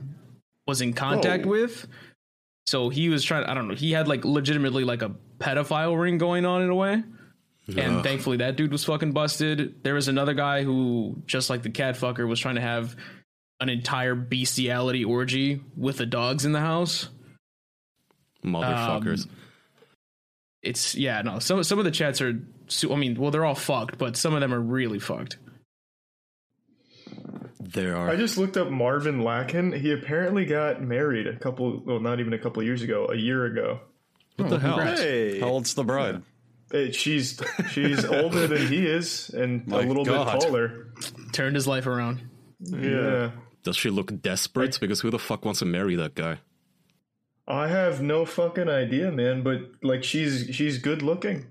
was 0.65 0.81
in 0.81 0.93
contact 0.93 1.45
Whoa. 1.45 1.51
with. 1.51 1.87
So 2.65 2.89
he 2.89 3.09
was 3.09 3.23
trying. 3.23 3.45
I 3.45 3.53
don't 3.53 3.67
know. 3.67 3.75
He 3.75 3.91
had 3.91 4.07
like 4.07 4.25
legitimately 4.25 4.83
like 4.83 5.01
a 5.01 5.15
pedophile 5.39 5.99
ring 5.99 6.17
going 6.17 6.45
on 6.45 6.61
in 6.61 6.69
a 6.69 6.75
way. 6.75 7.03
And 7.75 8.01
thankfully, 8.01 8.37
that 8.37 8.55
dude 8.55 8.71
was 8.71 8.85
fucking 8.85 9.11
busted. 9.11 9.83
There 9.83 9.93
was 9.93 10.07
another 10.07 10.33
guy 10.33 10.63
who, 10.63 11.21
just 11.25 11.49
like 11.49 11.63
the 11.63 11.69
cat 11.69 11.95
fucker, 11.95 12.25
was 12.25 12.39
trying 12.39 12.55
to 12.55 12.61
have 12.61 12.95
an 13.59 13.67
entire 13.67 14.15
bestiality 14.15 15.03
orgy 15.03 15.61
with 15.75 15.97
the 15.97 16.05
dogs 16.05 16.45
in 16.45 16.53
the 16.53 16.61
house. 16.61 17.09
Motherfuckers. 18.43 19.25
Um, 19.25 19.31
It's 20.63 20.95
yeah, 20.95 21.21
no. 21.21 21.39
Some 21.39 21.63
some 21.63 21.79
of 21.79 21.85
the 21.85 21.91
chats 21.91 22.21
are. 22.21 22.33
I 22.89 22.95
mean, 22.95 23.15
well, 23.19 23.31
they're 23.31 23.45
all 23.45 23.55
fucked, 23.55 23.97
but 23.97 24.17
some 24.17 24.33
of 24.33 24.41
them 24.41 24.53
are 24.53 24.59
really 24.59 24.99
fucked. 24.99 25.37
there 27.59 27.95
are. 27.95 28.09
I 28.09 28.15
just 28.15 28.37
looked 28.37 28.57
up 28.57 28.69
Marvin 28.69 29.21
Lacken. 29.21 29.77
He 29.79 29.91
apparently 29.91 30.45
got 30.45 30.81
married 30.81 31.27
a 31.27 31.35
couple, 31.37 31.81
well, 31.85 31.99
not 31.99 32.19
even 32.19 32.33
a 32.33 32.39
couple 32.39 32.61
years 32.63 32.81
ago, 32.81 33.07
a 33.11 33.15
year 33.15 33.45
ago. 33.45 33.79
what 34.37 34.49
the 34.49 34.59
hell? 34.59 34.79
Hey, 34.79 35.39
How 35.39 35.47
old's 35.47 35.73
the 35.73 35.83
bride? 35.83 36.21
Eh, 36.73 36.91
she's 36.91 37.39
she's 37.71 38.03
older 38.05 38.47
than 38.47 38.67
he 38.67 38.85
is 38.85 39.29
and 39.29 39.65
My 39.67 39.81
a 39.81 39.85
little 39.85 40.03
God. 40.05 40.31
bit 40.33 40.41
taller. 40.41 40.87
Turned 41.31 41.55
his 41.55 41.67
life 41.67 41.87
around. 41.87 42.21
Yeah. 42.59 43.31
Does 43.63 43.77
she 43.77 43.89
look 43.89 44.21
desperate? 44.21 44.77
Because 44.79 45.01
who 45.01 45.09
the 45.09 45.19
fuck 45.19 45.45
wants 45.45 45.59
to 45.59 45.65
marry 45.65 45.95
that 45.95 46.15
guy? 46.15 46.39
I 47.47 47.67
have 47.67 48.01
no 48.01 48.25
fucking 48.25 48.67
idea, 48.69 49.11
man. 49.11 49.41
But 49.43 49.61
like, 49.81 50.03
she's 50.03 50.49
she's 50.53 50.77
good 50.77 51.01
looking. 51.01 51.45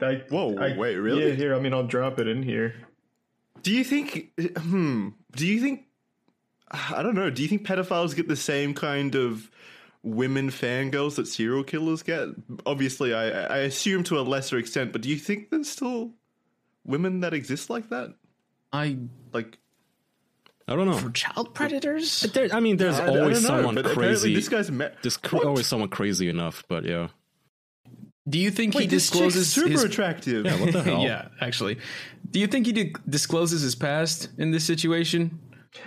I, 0.00 0.22
Whoa, 0.28 0.56
I- 0.56 0.76
wait, 0.76 0.96
really? 0.96 1.28
Yeah, 1.28 1.34
here. 1.34 1.54
I 1.54 1.60
mean, 1.60 1.74
I'll 1.74 1.86
drop 1.86 2.18
it 2.18 2.26
in 2.26 2.42
here. 2.42 2.74
Do 3.62 3.70
you 3.72 3.84
think? 3.84 4.30
Hmm. 4.56 5.10
Do 5.36 5.46
you 5.46 5.60
think? 5.60 5.84
I 6.70 7.02
don't 7.02 7.14
know. 7.14 7.30
Do 7.30 7.42
you 7.42 7.48
think 7.48 7.66
pedophiles 7.66 8.14
get 8.16 8.28
the 8.28 8.36
same 8.36 8.74
kind 8.74 9.14
of 9.14 9.50
women 10.02 10.48
fangirls 10.50 11.16
that 11.16 11.26
serial 11.26 11.62
killers 11.64 12.02
get? 12.02 12.28
Obviously, 12.64 13.12
I 13.12 13.26
I 13.44 13.58
assume 13.58 14.02
to 14.04 14.18
a 14.18 14.22
lesser 14.22 14.56
extent, 14.56 14.92
but 14.92 15.02
do 15.02 15.08
you 15.10 15.16
think 15.16 15.50
there's 15.50 15.68
still 15.68 16.12
women 16.84 17.20
that 17.20 17.34
exist 17.34 17.68
like 17.70 17.90
that? 17.90 18.14
I 18.72 18.96
Like, 19.32 19.58
I 20.70 20.76
don't 20.76 20.86
know. 20.86 20.96
for 20.96 21.10
child 21.10 21.52
predators. 21.54 22.20
There, 22.32 22.48
I 22.52 22.60
mean, 22.60 22.76
there's 22.76 22.98
I, 22.98 23.06
I 23.06 23.18
always 23.20 23.42
know, 23.42 23.48
someone 23.48 23.74
but 23.74 23.86
crazy. 23.86 24.34
This 24.34 24.48
guy's 24.48 24.70
met. 24.70 24.96
There's 25.02 25.16
cr- 25.16 25.44
always 25.44 25.66
someone 25.66 25.88
crazy 25.88 26.28
enough, 26.28 26.62
but 26.68 26.84
yeah. 26.84 27.08
Do 28.28 28.38
you 28.38 28.50
think 28.50 28.74
Wait, 28.74 28.82
he 28.82 28.86
this 28.86 29.10
discloses 29.10 29.52
super 29.52 29.70
his 29.70 29.82
attractive. 29.84 30.46
Yeah, 30.46 30.60
what 30.60 30.72
the 30.72 30.82
hell? 30.84 31.02
yeah, 31.02 31.28
actually. 31.40 31.78
Do 32.30 32.38
you 32.38 32.46
think 32.46 32.66
he 32.66 32.72
di- 32.72 32.94
discloses 33.08 33.62
his 33.62 33.74
past 33.74 34.28
in 34.38 34.52
this 34.52 34.64
situation? 34.64 35.40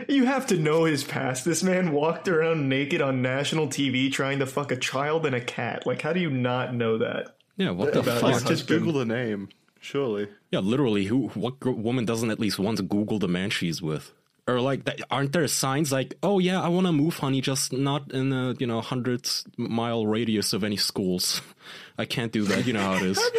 You 0.10 0.26
have 0.26 0.48
to 0.48 0.58
know 0.58 0.84
his 0.86 1.04
past. 1.04 1.46
This 1.46 1.62
man 1.64 1.92
walked 1.92 2.28
around 2.28 2.68
naked 2.68 3.02
on 3.02 3.22
national 3.22 3.68
TV 3.68 4.12
trying 4.12 4.40
to 4.40 4.46
fuck 4.46 4.72
a 4.72 4.76
child 4.78 5.26
and 5.26 5.36
a 5.36 5.42
cat. 5.42 5.86
Like, 5.86 6.02
how 6.02 6.12
do 6.12 6.20
you 6.20 6.30
not 6.30 6.74
know 6.74 6.98
that? 6.98 7.36
Yeah, 7.58 7.70
what 7.72 7.94
the 7.94 8.00
About 8.00 8.20
fuck? 8.20 8.32
Just 8.32 8.48
husband. 8.48 8.80
Google 8.86 9.00
the 9.00 9.06
name. 9.06 9.50
Surely. 9.80 10.28
Yeah, 10.52 10.60
literally, 10.60 11.06
who? 11.06 11.28
What 11.30 11.60
gr- 11.60 11.72
woman 11.72 12.04
doesn't 12.06 12.32
at 12.32 12.40
least 12.40 12.58
want 12.60 12.78
to 12.78 12.84
Google 12.84 13.20
the 13.20 13.28
man 13.28 13.50
she's 13.50 13.82
with? 13.82 14.14
Or 14.46 14.60
like, 14.60 14.84
that, 14.86 15.00
aren't 15.10 15.32
there 15.32 15.48
signs 15.48 15.92
like, 15.92 16.16
"Oh 16.22 16.40
yeah, 16.40 16.62
I 16.62 16.68
want 16.68 16.86
to 16.88 16.92
move, 16.92 17.18
honey, 17.18 17.40
just 17.40 17.72
not 17.72 18.12
in 18.12 18.34
a 18.34 18.54
you 18.60 18.68
know 18.68 18.82
hundred 18.82 19.30
mile 19.58 20.06
radius 20.06 20.52
of 20.52 20.64
any 20.66 20.76
schools. 20.76 21.42
I 21.98 22.06
can't 22.06 22.32
do 22.32 22.44
that. 22.46 22.66
You 22.66 22.74
know 22.74 22.82
how 22.82 22.96
it 22.96 23.04
is. 23.04 23.32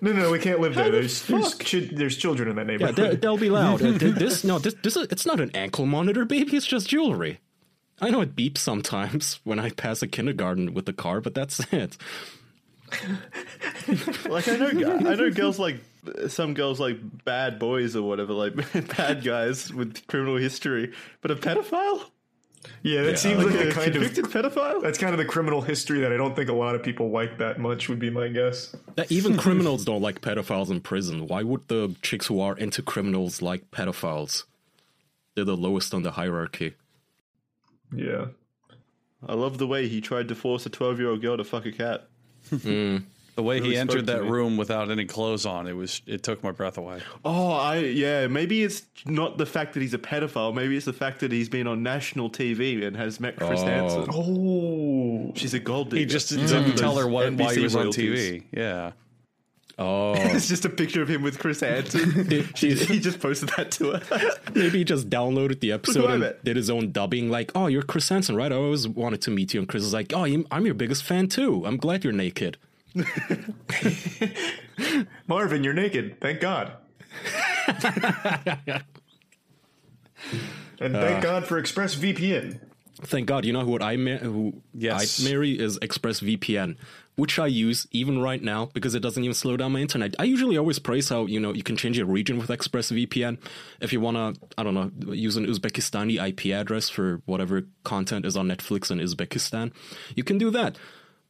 No, 0.00 0.12
no, 0.12 0.30
we 0.30 0.38
can't 0.38 0.60
live 0.60 0.74
there. 0.74 0.86
the 0.86 0.90
There's 0.90 1.22
there's, 1.26 1.90
there's 1.90 2.16
children 2.16 2.48
in 2.48 2.56
that 2.56 2.66
neighborhood. 2.66 2.96
they, 2.96 3.16
they'll 3.16 3.38
be 3.38 3.50
loud. 3.50 3.80
This 3.80 4.44
no, 4.44 4.58
this 4.58 4.74
this 4.82 4.96
is, 4.96 5.06
it's 5.10 5.26
not 5.26 5.40
an 5.40 5.50
ankle 5.54 5.86
monitor, 5.86 6.24
baby. 6.24 6.56
It's 6.56 6.66
just 6.66 6.88
jewelry. 6.88 7.40
I 8.00 8.10
know 8.10 8.20
it 8.20 8.36
beeps 8.36 8.58
sometimes 8.58 9.40
when 9.44 9.58
I 9.58 9.70
pass 9.70 10.02
a 10.02 10.06
kindergarten 10.06 10.74
with 10.74 10.86
the 10.86 10.92
car, 10.92 11.20
but 11.20 11.34
that's 11.34 11.60
it. 11.72 11.96
Like 14.28 14.48
I 14.48 14.56
know, 14.56 14.96
I 14.96 15.14
know 15.14 15.30
girls 15.30 15.58
like 15.58 15.80
some 16.28 16.54
girls 16.54 16.80
like 16.80 16.98
bad 17.24 17.58
boys 17.58 17.94
or 17.94 18.02
whatever, 18.02 18.32
like 18.32 18.54
bad 18.96 19.22
guys 19.22 19.72
with 19.72 20.06
criminal 20.06 20.36
history. 20.36 20.92
But 21.20 21.30
a 21.30 21.36
pedophile, 21.36 22.10
yeah, 22.82 23.02
that 23.04 23.18
seems 23.18 23.44
like 23.44 23.54
like, 23.54 23.62
a 23.62 23.66
the 23.66 23.72
kind 23.72 23.86
of 23.88 23.92
convicted 23.94 24.24
pedophile. 24.26 24.82
that's 24.82 24.98
kind 24.98 25.12
of 25.12 25.18
the 25.18 25.24
criminal 25.24 25.60
history 25.60 26.00
that 26.00 26.12
I 26.12 26.16
don't 26.16 26.34
think 26.34 26.48
a 26.48 26.54
lot 26.54 26.74
of 26.74 26.82
people 26.82 27.10
like 27.10 27.38
that 27.38 27.58
much. 27.58 27.88
Would 27.88 27.98
be 27.98 28.10
my 28.10 28.28
guess. 28.28 28.74
That 28.96 29.10
even 29.10 29.36
criminals 29.36 29.84
don't 29.84 30.02
like 30.02 30.20
pedophiles 30.20 30.70
in 30.70 30.80
prison. 30.80 31.26
Why 31.26 31.42
would 31.42 31.68
the 31.68 31.94
chicks 32.02 32.26
who 32.26 32.40
are 32.40 32.56
into 32.56 32.82
criminals 32.82 33.42
like 33.42 33.70
pedophiles? 33.70 34.44
They're 35.34 35.44
the 35.44 35.56
lowest 35.56 35.94
on 35.94 36.02
the 36.02 36.12
hierarchy. 36.12 36.74
Yeah. 37.94 38.26
I 39.26 39.34
love 39.34 39.58
the 39.58 39.66
way 39.66 39.88
he 39.88 40.00
tried 40.00 40.28
to 40.28 40.34
force 40.34 40.66
a 40.66 40.70
twelve-year-old 40.70 41.22
girl 41.22 41.36
to 41.36 41.44
fuck 41.44 41.66
a 41.66 41.72
cat. 41.72 42.08
The 42.50 43.42
way 43.42 43.56
Really 43.60 43.72
he 43.72 43.76
entered 43.76 44.06
that 44.06 44.22
room 44.24 44.56
without 44.56 44.90
any 44.90 45.04
clothes 45.04 45.44
on, 45.44 45.66
it 45.66 45.74
was 45.74 46.00
it 46.06 46.22
took 46.22 46.42
my 46.42 46.52
breath 46.52 46.78
away. 46.78 47.02
Oh, 47.22 47.50
I 47.52 47.80
yeah. 47.80 48.28
Maybe 48.28 48.64
it's 48.64 48.82
not 49.04 49.36
the 49.36 49.44
fact 49.44 49.74
that 49.74 49.80
he's 49.80 49.92
a 49.92 49.98
pedophile. 49.98 50.54
Maybe 50.54 50.74
it's 50.74 50.86
the 50.86 50.94
fact 50.94 51.20
that 51.20 51.30
he's 51.30 51.50
been 51.50 51.66
on 51.66 51.82
national 51.82 52.30
TV 52.30 52.82
and 52.86 52.96
has 52.96 53.20
met 53.20 53.36
Chris 53.36 53.60
Oh. 53.60 53.66
Hansen. 53.66 54.06
Oh. 54.10 55.32
She's 55.34 55.52
a 55.52 55.58
gold 55.58 55.90
digger. 55.90 56.00
He 56.00 56.06
just 56.06 56.30
didn't 56.30 56.50
on 56.70 56.76
tell 56.76 56.96
her 56.96 57.02
those 57.02 57.12
what, 57.12 57.32
why 57.34 57.52
he 57.54 57.60
NBC 57.60 57.62
was 57.62 57.76
on. 57.76 57.86
TV. 57.88 58.44
Yeah. 58.52 58.92
Oh, 59.78 60.14
It's 60.16 60.48
just 60.48 60.64
a 60.64 60.70
picture 60.70 61.02
of 61.02 61.08
him 61.08 61.20
with 61.22 61.38
Chris 61.38 61.60
Hansen. 61.60 62.30
he, 62.56 62.74
he 62.74 62.98
just 62.98 63.20
posted 63.20 63.50
that 63.58 63.70
to 63.72 63.92
her. 63.92 64.32
maybe 64.54 64.78
he 64.78 64.84
just 64.84 65.10
downloaded 65.10 65.60
the 65.60 65.72
episode 65.72 66.10
and 66.10 66.20
met. 66.20 66.42
did 66.44 66.56
his 66.56 66.70
own 66.70 66.92
dubbing. 66.92 67.28
Like, 67.30 67.52
oh, 67.54 67.66
you're 67.66 67.82
Chris 67.82 68.08
Hansen, 68.08 68.36
right? 68.36 68.50
I 68.50 68.56
always 68.56 68.88
wanted 68.88 69.20
to 69.22 69.30
meet 69.30 69.52
you. 69.52 69.60
And 69.60 69.68
Chris 69.68 69.82
is 69.82 69.92
like, 69.92 70.12
oh, 70.14 70.24
I'm 70.24 70.46
I'm 70.50 70.64
your 70.64 70.74
biggest 70.74 71.02
fan 71.04 71.28
too. 71.28 71.66
I'm 71.66 71.76
glad 71.76 72.04
you're 72.04 72.12
naked. 72.14 72.56
Marvin, 75.26 75.62
you're 75.62 75.74
naked. 75.74 76.20
Thank 76.20 76.40
God. 76.40 76.72
and 80.80 80.96
uh. 80.96 81.00
thank 81.00 81.22
God 81.22 81.44
for 81.46 81.60
ExpressVPN. 81.60 82.60
Thank 83.02 83.26
God. 83.26 83.44
You 83.44 83.52
know 83.52 83.64
what 83.66 83.82
I 83.82 83.96
ma- 83.96 84.16
who 84.16 84.62
Yes. 84.72 85.20
I 85.20 85.28
marry 85.28 85.58
is 85.58 85.78
ExpressVPN, 85.80 86.76
which 87.16 87.38
I 87.38 87.46
use 87.46 87.86
even 87.90 88.20
right 88.20 88.42
now 88.42 88.66
because 88.72 88.94
it 88.94 89.00
doesn't 89.00 89.22
even 89.22 89.34
slow 89.34 89.56
down 89.56 89.72
my 89.72 89.80
internet. 89.80 90.14
I 90.18 90.24
usually 90.24 90.56
always 90.56 90.78
praise 90.78 91.08
how 91.08 91.26
you 91.26 91.40
know 91.40 91.52
you 91.52 91.62
can 91.62 91.76
change 91.76 91.96
your 91.98 92.06
region 92.06 92.38
with 92.38 92.48
ExpressVPN. 92.48 93.38
If 93.80 93.92
you 93.92 94.00
wanna, 94.00 94.34
I 94.56 94.62
don't 94.62 94.74
know, 94.74 94.90
use 95.12 95.36
an 95.36 95.46
Uzbekistani 95.46 96.16
IP 96.28 96.54
address 96.54 96.88
for 96.88 97.22
whatever 97.24 97.62
content 97.84 98.24
is 98.26 98.36
on 98.36 98.48
Netflix 98.48 98.90
in 98.90 98.98
Uzbekistan, 98.98 99.72
you 100.14 100.24
can 100.24 100.38
do 100.38 100.50
that. 100.50 100.78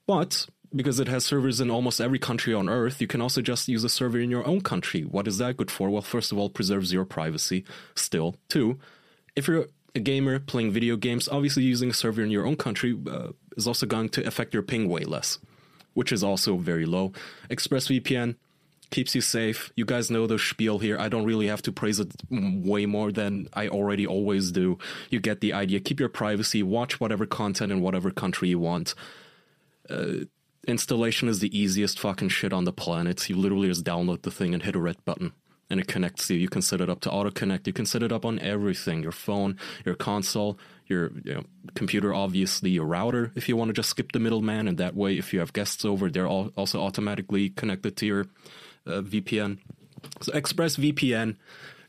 But 0.06 0.46
because 0.74 1.00
it 1.00 1.08
has 1.08 1.24
servers 1.24 1.60
in 1.60 1.70
almost 1.70 2.00
every 2.00 2.18
country 2.18 2.52
on 2.52 2.68
earth, 2.68 3.00
you 3.00 3.06
can 3.06 3.20
also 3.20 3.40
just 3.40 3.68
use 3.68 3.84
a 3.84 3.88
server 3.88 4.18
in 4.18 4.30
your 4.30 4.46
own 4.46 4.60
country. 4.60 5.02
What 5.02 5.28
is 5.28 5.38
that 5.38 5.56
good 5.56 5.70
for? 5.70 5.88
Well, 5.90 6.02
first 6.02 6.32
of 6.32 6.38
all, 6.38 6.50
preserves 6.50 6.92
your 6.92 7.04
privacy 7.04 7.64
still. 7.94 8.36
Two, 8.48 8.78
if 9.36 9.46
you're 9.46 9.66
a 9.94 10.00
gamer 10.00 10.38
playing 10.38 10.72
video 10.72 10.96
games, 10.96 11.28
obviously 11.28 11.62
using 11.62 11.90
a 11.90 11.94
server 11.94 12.22
in 12.22 12.30
your 12.30 12.46
own 12.46 12.56
country 12.56 12.98
uh, 13.10 13.28
is 13.56 13.66
also 13.66 13.86
going 13.86 14.08
to 14.10 14.26
affect 14.26 14.52
your 14.52 14.62
ping 14.62 14.88
way 14.88 15.04
less, 15.04 15.38
which 15.96 16.12
is 16.12 16.22
also 16.22 16.58
very 16.58 16.84
low. 16.84 17.10
ExpressVPN, 17.50 18.36
keeps 18.90 19.14
you 19.14 19.22
safe. 19.22 19.72
You 19.76 19.86
guys 19.86 20.10
know 20.10 20.26
the 20.26 20.38
spiel 20.38 20.78
here. 20.78 20.98
I 20.98 21.08
don't 21.08 21.24
really 21.24 21.46
have 21.46 21.62
to 21.62 21.72
praise 21.72 21.98
it 21.98 22.12
way 22.30 22.84
more 22.84 23.10
than 23.10 23.48
I 23.54 23.68
already 23.68 24.06
always 24.06 24.52
do. 24.52 24.78
You 25.10 25.20
get 25.20 25.40
the 25.40 25.54
idea. 25.54 25.80
Keep 25.80 25.98
your 25.98 26.10
privacy. 26.10 26.62
Watch 26.62 27.00
whatever 27.00 27.24
content 27.24 27.72
in 27.72 27.80
whatever 27.80 28.10
country 28.10 28.50
you 28.50 28.58
want. 28.58 28.94
Uh, 29.88 30.26
installation 30.68 31.28
is 31.28 31.40
the 31.40 31.58
easiest 31.58 31.98
fucking 31.98 32.28
shit 32.28 32.52
on 32.52 32.64
the 32.64 32.72
planet. 32.72 33.28
You 33.30 33.36
literally 33.36 33.68
just 33.68 33.84
download 33.84 34.20
the 34.20 34.30
thing 34.30 34.52
and 34.52 34.62
hit 34.62 34.76
a 34.76 34.80
red 34.80 35.02
button. 35.06 35.32
And 35.68 35.80
it 35.80 35.88
connects 35.88 36.30
you. 36.30 36.36
You 36.36 36.48
can 36.48 36.62
set 36.62 36.80
it 36.80 36.88
up 36.88 37.00
to 37.00 37.10
auto 37.10 37.30
connect. 37.30 37.66
You 37.66 37.72
can 37.72 37.86
set 37.86 38.02
it 38.02 38.12
up 38.12 38.24
on 38.24 38.38
everything 38.38 39.02
your 39.02 39.10
phone, 39.10 39.58
your 39.84 39.96
console, 39.96 40.58
your 40.86 41.10
you 41.24 41.34
know, 41.34 41.42
computer, 41.74 42.14
obviously, 42.14 42.70
your 42.70 42.86
router, 42.86 43.32
if 43.34 43.48
you 43.48 43.56
want 43.56 43.70
to 43.70 43.72
just 43.72 43.90
skip 43.90 44.12
the 44.12 44.20
middleman. 44.20 44.68
And 44.68 44.78
that 44.78 44.94
way, 44.94 45.18
if 45.18 45.32
you 45.32 45.40
have 45.40 45.52
guests 45.52 45.84
over, 45.84 46.08
they're 46.08 46.28
all 46.28 46.52
also 46.56 46.80
automatically 46.80 47.50
connected 47.50 47.96
to 47.96 48.06
your 48.06 48.20
uh, 48.86 49.02
VPN. 49.02 49.58
So 50.20 50.32
ExpressVPN, 50.32 51.36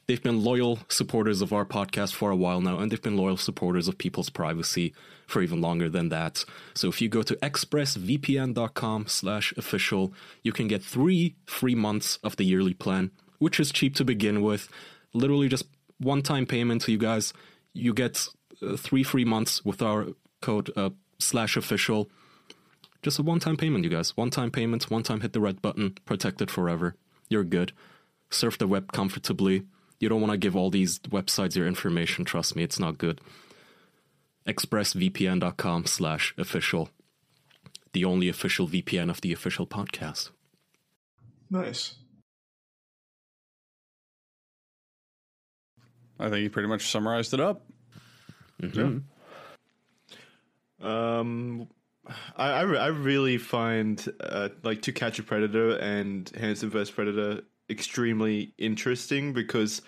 they've 0.08 0.24
been 0.24 0.44
loyal 0.44 0.80
supporters 0.88 1.42
of 1.42 1.54
our 1.54 1.66
podcast 1.66 2.14
for 2.14 2.32
a 2.32 2.36
while 2.36 2.62
now, 2.62 2.80
and 2.80 2.92
they've 2.92 3.02
been 3.02 3.18
loyal 3.18 3.38
supporters 3.38 3.88
of 3.88 3.98
people's 3.98 4.30
privacy 4.30 4.94
for 5.28 5.42
even 5.42 5.62
longer 5.62 5.90
than 5.90 6.10
that. 6.10 6.46
So 6.74 6.88
if 6.88 7.02
you 7.02 7.10
go 7.10 7.22
to 7.22 7.36
expressvpn.com 7.36 9.08
slash 9.08 9.54
official, 9.58 10.14
you 10.42 10.54
can 10.54 10.68
get 10.68 10.84
three 10.84 11.36
free 11.46 11.76
months 11.76 12.18
of 12.24 12.38
the 12.38 12.46
yearly 12.46 12.74
plan, 12.74 13.12
which 13.40 13.60
is 13.60 13.72
cheap 13.72 13.96
to 13.96 14.06
begin 14.06 14.42
with. 14.42 14.70
Literally 15.14 15.48
just 15.48 15.66
one-time 16.00 16.46
payment 16.46 16.82
to 16.84 16.92
you 16.92 16.98
guys. 16.98 17.34
You 17.74 17.94
get 17.94 18.28
uh, 18.62 18.78
three 18.78 19.04
free 19.04 19.26
months 19.26 19.64
with 19.64 19.82
our 19.82 20.08
code 20.42 20.72
uh, 20.76 20.92
slash 21.20 21.58
official 21.58 22.10
just 23.08 23.20
a 23.20 23.24
one 23.24 23.40
time 23.40 23.58
payment, 23.58 23.84
you 23.84 23.90
guys. 23.90 24.18
One 24.18 24.30
time 24.30 24.52
payment, 24.52 24.90
one 24.90 25.04
time 25.04 25.22
hit 25.22 25.34
the 25.34 25.40
red 25.40 25.62
button, 25.62 25.96
protected 26.06 26.50
forever. 26.52 26.96
You're 27.30 27.44
good. 27.44 27.72
Surf 28.30 28.58
the 28.58 28.68
web 28.68 28.92
comfortably. 28.92 29.64
You 30.00 30.10
don't 30.10 30.22
want 30.22 30.32
to 30.32 30.38
give 30.38 30.56
all 30.56 30.70
these 30.70 31.00
websites 31.00 31.56
your 31.56 31.68
information. 31.68 32.26
Trust 32.26 32.56
me, 32.56 32.64
it's 32.64 32.80
not 32.80 32.98
good. 32.98 33.22
ExpressVPN.com 34.48 35.86
slash 35.86 36.34
official. 36.38 36.90
The 37.94 38.06
only 38.06 38.30
official 38.30 38.68
VPN 38.68 39.10
of 39.10 39.22
the 39.22 39.32
official 39.32 39.66
podcast. 39.66 40.32
Nice. 41.50 41.96
I 46.20 46.30
think 46.30 46.44
you 46.44 46.50
pretty 46.50 46.70
much 46.70 46.90
summarized 46.90 47.34
it 47.34 47.40
up. 47.40 47.66
Mm-hmm. 48.62 49.00
Um, 50.86 51.68
I, 52.36 52.50
I, 52.50 52.62
I 52.62 52.88
really 52.88 53.38
find 53.38 54.04
uh, 54.20 54.50
like 54.64 54.82
To 54.84 54.92
Catch 54.92 55.20
a 55.20 55.24
Predator 55.24 55.78
and 55.78 56.30
Hansen 56.38 56.70
vs 56.70 56.92
Predator 56.92 57.42
extremely 57.70 58.54
interesting 58.58 59.34
because 59.34 59.82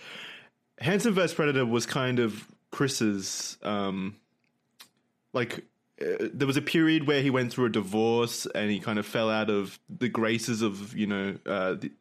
Hansen 0.80 1.14
vs 1.14 1.34
Predator 1.34 1.66
was 1.66 1.86
kind 1.86 2.20
of 2.20 2.46
Chris's 2.72 3.58
um 3.64 4.16
like 5.34 5.66
uh, 6.02 6.28
there 6.34 6.48
was 6.48 6.58
a 6.58 6.62
period 6.62 7.08
where 7.08 7.22
he 7.22 7.30
went 7.30 7.52
through 7.52 7.66
a 7.66 7.70
divorce 7.70 8.46
and 8.54 8.70
he 8.70 8.80
kind 8.80 9.00
of 9.00 9.06
fell 9.06 9.30
out 9.30 9.50
of 9.50 9.80
the 9.90 10.10
graces 10.10 10.62
of 10.62 10.96
you 10.96 11.08
know 11.08 11.36
uh, 11.46 11.74
the, 11.76 11.92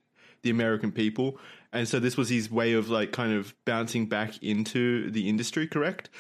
the 0.43 0.51
American 0.51 0.93
people 0.93 1.39
and 1.73 1.87
so 1.89 1.99
this 1.99 2.16
was 2.16 2.29
his 2.29 2.51
way 2.51 2.73
of 2.73 2.89
like 2.89 3.12
kind 3.12 3.33
of 3.33 3.55
bouncing 3.64 4.07
back 4.07 4.43
into 4.43 5.11
the 5.11 5.29
industry 5.29 5.66
correct 5.66 6.11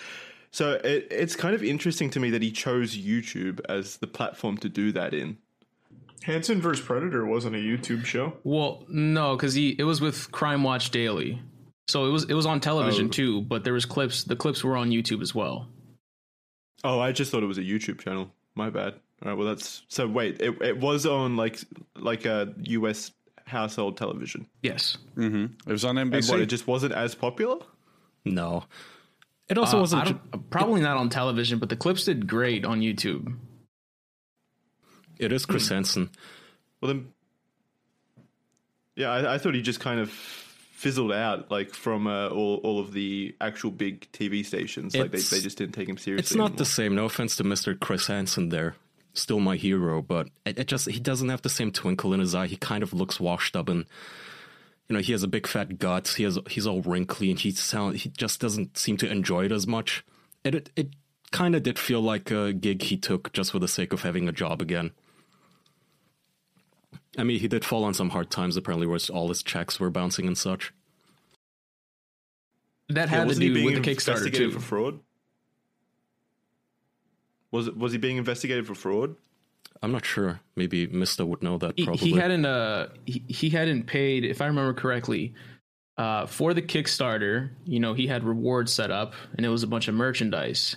so 0.50 0.72
it, 0.82 1.06
it's 1.10 1.36
kind 1.36 1.54
of 1.54 1.62
interesting 1.62 2.08
to 2.10 2.20
me 2.20 2.30
that 2.30 2.40
he 2.42 2.50
chose 2.50 2.96
YouTube 2.96 3.60
as 3.68 3.98
the 3.98 4.06
platform 4.06 4.56
to 4.58 4.68
do 4.70 4.92
that 4.92 5.12
in. 5.12 5.36
Hansen 6.22 6.60
vs 6.62 6.84
Predator 6.84 7.26
wasn't 7.26 7.54
a 7.54 7.58
YouTube 7.58 8.06
show. 8.06 8.32
Well, 8.44 8.84
no, 8.88 9.36
because 9.36 9.52
he 9.52 9.76
it 9.78 9.84
was 9.84 10.00
with 10.00 10.32
Crime 10.32 10.62
Watch 10.64 10.90
Daily, 10.90 11.40
so 11.86 12.06
it 12.06 12.10
was 12.10 12.24
it 12.24 12.34
was 12.34 12.46
on 12.46 12.60
television 12.60 13.06
Oh. 13.06 13.10
too. 13.10 13.42
But 13.42 13.64
there 13.64 13.74
was 13.74 13.84
clips. 13.84 14.24
The 14.24 14.36
clips 14.36 14.64
were 14.64 14.76
on 14.76 14.88
YouTube 14.90 15.20
as 15.20 15.34
well. 15.34 15.68
Oh, 16.82 16.98
I 16.98 17.12
just 17.12 17.30
thought 17.30 17.42
it 17.42 17.46
was 17.46 17.58
a 17.58 17.62
YouTube 17.62 18.00
channel. 18.00 18.30
My 18.54 18.70
bad. 18.70 18.94
All 19.22 19.28
right, 19.28 19.34
well 19.36 19.46
that's 19.48 19.82
so. 19.88 20.06
Wait, 20.08 20.40
it 20.40 20.60
it 20.62 20.78
was 20.80 21.04
on 21.06 21.36
like 21.36 21.58
like 21.94 22.24
a 22.24 22.54
US 22.64 23.10
household 23.48 23.96
television, 23.96 24.46
Yes. 24.62 24.96
Mm-hmm. 25.16 25.46
It 25.68 25.72
was 25.72 25.84
on 25.84 25.98
and 25.98 26.12
NBC. 26.12 26.30
what? 26.30 26.40
It 26.40 26.46
just 26.46 26.66
wasn't 26.66 26.92
as 26.92 27.14
popular. 27.14 27.56
No. 28.24 28.64
It 29.48 29.56
also 29.58 29.78
Uh, 29.78 29.80
wasn't. 29.80 30.02
I 30.02 30.04
ju- 30.06 30.20
don't- 30.32 30.50
probably 30.50 30.80
not 30.82 30.96
on 30.98 31.08
television, 31.08 31.58
but 31.58 31.68
the 31.70 31.76
clips 31.76 32.04
did 32.04 32.26
great 32.26 32.64
on 32.64 32.80
YouTube. 32.80 33.36
it 35.18 35.32
is 35.32 35.44
Chris 35.46 35.68
Hansen. 35.68 36.10
Well 36.80 36.88
then, 36.92 37.08
yeah, 38.96 39.10
I, 39.10 39.34
I 39.34 39.38
thought 39.38 39.54
he 39.54 39.62
just 39.62 39.80
kind 39.80 40.00
of 40.00 40.10
fizzled 40.10 41.12
out 41.12 41.50
like 41.50 41.74
from 41.74 42.06
uh, 42.06 42.28
all 42.28 42.56
all 42.58 42.78
of 42.80 42.92
the 42.92 43.34
actual 43.40 43.70
big 43.70 44.06
TV 44.12 44.44
stations. 44.44 44.94
Like 44.94 45.10
they, 45.10 45.18
they 45.18 45.40
just 45.40 45.58
didn't 45.58 45.74
take 45.74 45.88
him 45.88 45.96
seriously. 45.98 46.22
It's 46.22 46.34
not 46.36 46.56
the 46.56 46.64
same. 46.64 46.94
No 46.94 47.04
offense 47.06 47.34
to 47.36 47.44
Mr. 47.44 47.78
Chris 47.78 48.06
Hansen 48.06 48.50
there. 48.50 48.76
Still 49.18 49.40
my 49.40 49.56
hero, 49.56 50.00
but 50.00 50.28
it, 50.46 50.58
it 50.60 50.66
just 50.68 50.88
he 50.88 51.00
doesn't 51.00 51.28
have 51.28 51.42
the 51.42 51.48
same 51.48 51.72
twinkle 51.72 52.14
in 52.14 52.20
his 52.20 52.34
eye. 52.34 52.46
He 52.46 52.56
kind 52.56 52.82
of 52.82 52.92
looks 52.92 53.18
washed 53.18 53.56
up 53.56 53.68
and 53.68 53.84
you 54.88 54.94
know, 54.94 55.00
he 55.02 55.12
has 55.12 55.22
a 55.22 55.28
big 55.28 55.46
fat 55.46 55.78
gut. 55.78 56.08
He 56.16 56.22
has 56.22 56.38
he's 56.48 56.66
all 56.66 56.82
wrinkly 56.82 57.30
and 57.30 57.38
he 57.38 57.50
sound 57.50 57.96
he 57.96 58.08
just 58.10 58.40
doesn't 58.40 58.78
seem 58.78 58.96
to 58.98 59.10
enjoy 59.10 59.44
it 59.44 59.52
as 59.52 59.66
much. 59.66 60.04
It 60.44 60.54
it, 60.54 60.70
it 60.76 60.88
kind 61.32 61.54
of 61.54 61.62
did 61.62 61.78
feel 61.78 62.00
like 62.00 62.30
a 62.30 62.52
gig 62.52 62.82
he 62.82 62.96
took 62.96 63.32
just 63.32 63.50
for 63.52 63.58
the 63.58 63.68
sake 63.68 63.92
of 63.92 64.02
having 64.02 64.28
a 64.28 64.32
job 64.32 64.62
again. 64.62 64.92
I 67.18 67.24
mean, 67.24 67.40
he 67.40 67.48
did 67.48 67.64
fall 67.64 67.84
on 67.84 67.94
some 67.94 68.10
hard 68.10 68.30
times 68.30 68.56
apparently, 68.56 68.86
where 68.86 69.00
all 69.12 69.28
his 69.28 69.42
checks 69.42 69.80
were 69.80 69.90
bouncing 69.90 70.26
and 70.26 70.38
such. 70.38 70.72
That 72.88 73.10
Yeah, 73.10 73.18
had 73.18 73.28
to 73.28 73.34
do 73.34 73.64
with 73.64 73.74
the 73.74 73.80
Kickstarter 73.80 74.32
too. 74.32 74.50
for 74.52 74.60
fraud? 74.60 75.00
Was 77.52 77.66
it 77.66 77.76
was 77.76 77.92
he 77.92 77.98
being 77.98 78.16
investigated 78.16 78.66
for 78.66 78.74
fraud? 78.74 79.16
I'm 79.82 79.92
not 79.92 80.04
sure. 80.04 80.40
Maybe 80.56 80.86
Mister 80.86 81.24
would 81.24 81.42
know 81.42 81.58
that. 81.58 81.74
He, 81.76 81.84
Probably. 81.84 82.10
he 82.10 82.16
hadn't 82.16 82.44
uh 82.44 82.88
he, 83.06 83.24
he 83.28 83.50
hadn't 83.50 83.84
paid, 83.84 84.24
if 84.24 84.40
I 84.42 84.46
remember 84.46 84.74
correctly, 84.74 85.34
uh 85.96 86.26
for 86.26 86.52
the 86.52 86.62
Kickstarter. 86.62 87.50
You 87.64 87.80
know, 87.80 87.94
he 87.94 88.06
had 88.06 88.24
rewards 88.24 88.72
set 88.72 88.90
up, 88.90 89.14
and 89.36 89.46
it 89.46 89.48
was 89.48 89.62
a 89.62 89.68
bunch 89.68 89.88
of 89.88 89.94
merchandise. 89.94 90.76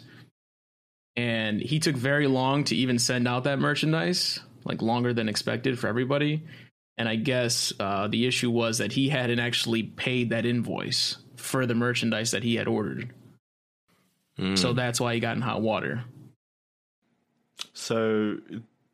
And 1.18 1.60
he 1.60 1.80
took 1.80 1.98
very 1.98 2.28
long 2.28 2.64
to 2.66 2.76
even 2.76 2.98
send 2.98 3.28
out 3.28 3.44
that 3.44 3.60
merchandise, 3.60 4.40
like 4.64 4.82
longer 4.82 5.14
than 5.14 5.28
expected 5.28 5.78
for 5.78 5.88
everybody. 5.88 6.44
And 6.98 7.10
I 7.10 7.16
guess 7.16 7.74
uh, 7.80 8.08
the 8.08 8.28
issue 8.28 8.52
was 8.52 8.78
that 8.78 8.94
he 8.94 9.10
hadn't 9.10 9.40
actually 9.40 9.84
paid 9.84 10.30
that 10.30 10.46
invoice 10.46 11.18
for 11.36 11.66
the 11.66 11.76
merchandise 11.76 12.32
that 12.32 12.44
he 12.44 12.56
had 12.56 12.68
ordered. 12.68 13.12
Mm. 14.40 14.58
So 14.58 14.74
that's 14.74 15.02
why 15.02 15.16
he 15.16 15.20
got 15.20 15.36
in 15.36 15.42
hot 15.42 15.62
water. 15.62 16.04
So, 17.74 18.38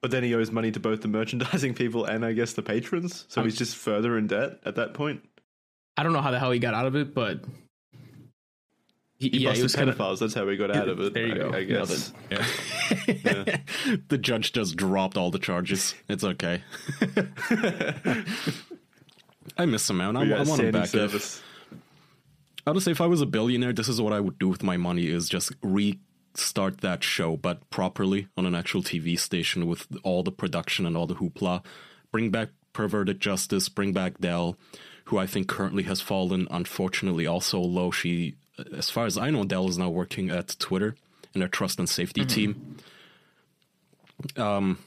but 0.02 0.12
then 0.12 0.24
he 0.24 0.34
owes 0.36 0.52
money 0.52 0.72
to 0.72 0.80
both 0.80 1.02
the 1.02 1.08
merchandising 1.08 1.74
people 1.76 2.06
and 2.06 2.26
I 2.26 2.34
guess 2.34 2.54
the 2.54 2.62
patrons. 2.62 3.26
So 3.28 3.44
he's 3.44 3.58
just 3.58 3.76
further 3.76 4.18
in 4.18 4.28
debt 4.28 4.60
at 4.66 4.76
that 4.76 4.94
point. 4.94 5.28
I 5.98 6.04
don't 6.04 6.14
know 6.14 6.22
how 6.22 6.32
the 6.32 6.40
hell 6.40 6.52
he 6.52 6.60
got 6.60 6.74
out 6.76 6.86
of 6.86 6.96
it, 6.96 7.16
but 7.16 7.44
he, 9.18 9.30
He 9.30 9.38
yeah, 9.40 9.54
he 9.54 9.62
busted 9.62 9.64
was 9.64 9.76
kind 9.76 9.90
of 9.90 9.98
pedophiles. 9.98 10.20
That's 10.20 10.36
how 10.36 10.48
he 10.48 10.58
got 10.58 10.76
out 10.76 10.90
of 10.90 11.00
it. 11.00 11.14
There 11.14 11.26
you 11.26 11.34
I, 11.34 11.38
go. 11.38 11.52
I 11.54 11.64
guess. 11.64 12.14
it. 12.30 12.42
Yeah. 13.08 13.58
the 14.10 14.18
judge 14.18 14.54
just 14.54 14.76
dropped 14.76 15.18
all 15.18 15.32
the 15.32 15.40
charges. 15.40 15.96
It's 16.08 16.24
okay. 16.24 16.62
I 19.58 19.66
miss 19.66 19.90
him, 19.90 19.98
man. 19.98 20.16
I, 20.16 20.22
I 20.22 20.24
want 20.24 20.40
him 20.40 20.46
standing 20.46 20.72
back. 20.72 20.84
If, 20.84 20.90
service. 20.92 21.42
I 22.68 22.72
would 22.72 22.84
say 22.84 22.92
if 22.92 23.02
I 23.02 23.08
was 23.08 23.22
a 23.22 23.26
billionaire, 23.26 23.74
this 23.74 23.88
is 23.88 24.00
what 24.00 24.14
I 24.14 24.20
would 24.20 24.38
do 24.38 24.50
with 24.50 24.62
my 24.62 24.78
money: 24.78 25.08
is 25.08 25.28
just 25.30 25.52
restart 26.38 26.82
that 26.82 27.04
show, 27.04 27.36
but 27.36 27.68
properly 27.70 28.28
on 28.38 28.46
an 28.46 28.54
actual 28.56 28.84
TV 28.84 29.18
station 29.20 29.68
with 29.68 29.88
all 30.04 30.24
the 30.24 30.32
production 30.32 30.86
and 30.86 30.96
all 30.96 31.08
the 31.08 31.16
hoopla. 31.16 31.64
Bring 32.12 32.30
back 32.30 32.50
perverted 32.74 33.20
justice. 33.20 33.70
Bring 33.70 33.92
back 33.92 34.20
Del, 34.20 34.56
who 35.06 35.18
I 35.18 35.26
think 35.26 35.48
currently 35.48 35.84
has 35.84 36.00
fallen, 36.00 36.48
unfortunately, 36.52 37.26
also 37.26 37.60
low. 37.60 37.92
She, 37.92 38.36
as 38.76 38.90
far 38.90 39.06
as 39.06 39.18
I 39.18 39.32
know, 39.32 39.44
Del 39.44 39.68
is 39.68 39.78
now 39.78 39.90
working 39.90 40.30
at 40.30 40.56
Twitter 40.60 40.96
in 41.34 41.40
their 41.40 41.50
trust 41.50 41.80
and 41.80 41.90
safety 41.90 42.24
team. 42.26 42.78
Um, 44.36 44.78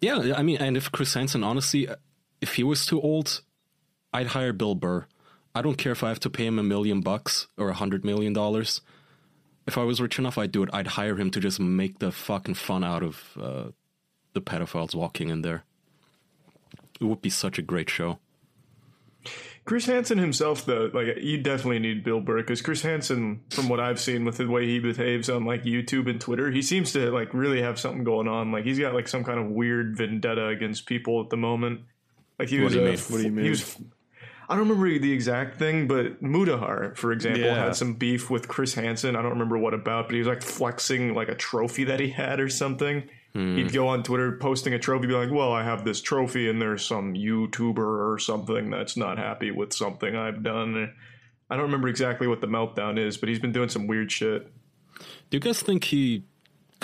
yeah, 0.00 0.34
I 0.36 0.42
mean, 0.42 0.58
and 0.58 0.76
if 0.76 0.92
Chris 0.92 1.14
Hansen, 1.14 1.42
honestly, 1.42 1.88
if 2.40 2.54
he 2.54 2.62
was 2.62 2.84
too 2.84 3.00
old, 3.00 3.40
I'd 4.12 4.28
hire 4.28 4.52
Bill 4.52 4.74
Burr. 4.74 5.06
I 5.54 5.62
don't 5.62 5.78
care 5.78 5.92
if 5.92 6.04
I 6.04 6.08
have 6.08 6.20
to 6.20 6.30
pay 6.30 6.46
him 6.46 6.58
a 6.58 6.62
million 6.62 7.00
bucks 7.00 7.46
or 7.56 7.68
a 7.68 7.74
hundred 7.74 8.04
million 8.04 8.32
dollars. 8.32 8.80
If 9.66 9.78
I 9.78 9.82
was 9.82 10.00
rich 10.00 10.18
enough, 10.18 10.36
I'd 10.36 10.52
do 10.52 10.62
it. 10.62 10.70
I'd 10.72 10.88
hire 10.88 11.16
him 11.16 11.30
to 11.30 11.40
just 11.40 11.58
make 11.58 11.98
the 11.98 12.12
fucking 12.12 12.54
fun 12.54 12.84
out 12.84 13.02
of 13.02 13.22
uh, 13.40 13.64
the 14.34 14.42
pedophiles 14.42 14.94
walking 14.94 15.30
in 15.30 15.42
there. 15.42 15.64
It 17.00 17.04
would 17.04 17.22
be 17.22 17.30
such 17.30 17.58
a 17.58 17.62
great 17.62 17.88
show. 17.88 18.18
Chris 19.64 19.86
Hansen 19.86 20.18
himself, 20.18 20.66
though, 20.66 20.90
like 20.92 21.16
you 21.22 21.38
definitely 21.38 21.78
need 21.78 22.04
Bill 22.04 22.20
Burr 22.20 22.42
because 22.42 22.60
Chris 22.60 22.82
Hansen, 22.82 23.40
from 23.48 23.70
what 23.70 23.80
I've 23.80 23.98
seen 23.98 24.26
with 24.26 24.36
the 24.36 24.46
way 24.46 24.66
he 24.66 24.78
behaves 24.78 25.30
on 25.30 25.46
like 25.46 25.62
YouTube 25.64 26.10
and 26.10 26.20
Twitter, 26.20 26.50
he 26.50 26.60
seems 26.60 26.92
to 26.92 27.10
like 27.10 27.32
really 27.32 27.62
have 27.62 27.80
something 27.80 28.04
going 28.04 28.28
on. 28.28 28.52
Like 28.52 28.64
he's 28.64 28.78
got 28.78 28.92
like 28.92 29.08
some 29.08 29.24
kind 29.24 29.40
of 29.40 29.46
weird 29.46 29.96
vendetta 29.96 30.48
against 30.48 30.84
people 30.84 31.22
at 31.22 31.30
the 31.30 31.38
moment. 31.38 31.80
Like 32.38 32.48
he 32.48 32.58
What 32.58 32.64
was. 32.64 32.72
do 32.74 32.80
you 32.80 32.86
uh, 32.86 32.90
mean? 32.90 32.98
What 32.98 33.16
do 33.16 33.22
you 33.22 33.32
mean? 33.32 33.44
He 33.44 33.50
was. 33.50 33.76
I 34.48 34.56
don't 34.56 34.68
remember 34.68 34.98
the 34.98 35.12
exact 35.12 35.58
thing, 35.58 35.86
but 35.88 36.22
Mutahar, 36.22 36.96
for 36.96 37.12
example, 37.12 37.42
Yeah. 37.42 37.64
had 37.64 37.76
some 37.76 37.94
beef 37.94 38.28
with 38.30 38.46
Chris 38.48 38.74
Hansen. 38.74 39.16
I 39.16 39.22
don't 39.22 39.32
remember 39.32 39.56
what 39.58 39.74
about, 39.74 40.06
but 40.06 40.12
he 40.14 40.18
was 40.18 40.28
like 40.28 40.42
flexing 40.42 41.14
like 41.14 41.28
a 41.28 41.34
trophy 41.34 41.84
that 41.84 42.00
he 42.00 42.08
had 42.10 42.40
or 42.40 42.48
something. 42.48 43.04
Hmm. 43.34 43.56
He'd 43.56 43.72
go 43.72 43.88
on 43.88 44.02
Twitter 44.02 44.36
posting 44.38 44.74
a 44.74 44.78
trophy, 44.78 45.06
be 45.08 45.14
like, 45.14 45.30
"Well, 45.30 45.52
I 45.52 45.64
have 45.64 45.84
this 45.84 46.00
trophy, 46.00 46.48
and 46.48 46.60
there's 46.62 46.84
some 46.84 47.14
YouTuber 47.14 47.78
or 47.78 48.18
something 48.18 48.70
that's 48.70 48.96
not 48.96 49.18
happy 49.18 49.50
with 49.50 49.72
something 49.72 50.14
I've 50.14 50.42
done." 50.42 50.92
I 51.50 51.56
don't 51.56 51.64
remember 51.64 51.88
exactly 51.88 52.26
what 52.26 52.40
the 52.40 52.46
meltdown 52.46 52.98
is, 52.98 53.16
but 53.16 53.28
he's 53.28 53.38
been 53.40 53.52
doing 53.52 53.68
some 53.68 53.86
weird 53.86 54.10
shit. 54.12 54.50
Do 55.30 55.36
you 55.36 55.40
guys 55.40 55.60
think 55.62 55.84
he 55.84 56.24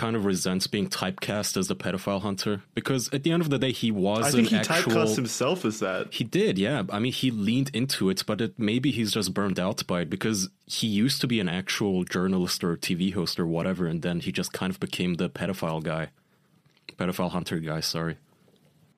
kind 0.01 0.16
of 0.16 0.24
resents 0.24 0.66
being 0.66 0.88
typecast 0.88 1.57
as 1.57 1.70
a 1.70 1.74
pedophile 1.74 2.20
hunter? 2.22 2.62
Because 2.74 3.12
at 3.12 3.22
the 3.22 3.32
end 3.32 3.42
of 3.42 3.51
the 3.51 3.59
day, 3.59 3.72
he 3.72 3.90
was 3.90 4.24
I 4.26 4.30
think 4.30 4.48
he 4.48 4.57
actual. 4.57 4.92
typecast 4.92 5.16
himself 5.16 5.64
as 5.64 5.80
that. 5.80 6.12
He 6.12 6.24
did, 6.24 6.59
yeah. 6.59 6.82
I 6.90 6.98
mean, 6.98 7.12
he 7.12 7.30
leaned 7.30 7.70
into 7.74 8.09
it, 8.11 8.24
but 8.26 8.40
it, 8.40 8.59
maybe 8.59 8.90
he's 8.90 9.12
just 9.12 9.34
burned 9.34 9.61
out 9.61 9.86
by 9.86 10.01
it 10.03 10.11
because 10.11 10.48
he 10.66 10.86
used 10.86 11.20
to 11.20 11.26
be 11.26 11.38
an 11.40 11.48
actual 11.48 12.05
journalist 12.05 12.64
or 12.64 12.76
TV 12.76 13.12
host 13.12 13.38
or 13.38 13.46
whatever, 13.46 13.86
and 13.86 14.03
then 14.03 14.20
he 14.20 14.32
just 14.32 14.53
kind 14.53 14.70
of 14.72 14.80
became 14.80 15.14
the 15.14 15.28
pedophile 15.28 15.82
guy, 15.82 16.09
pedophile 16.98 17.30
hunter 17.30 17.59
guy. 17.59 17.80
Sorry. 17.80 18.16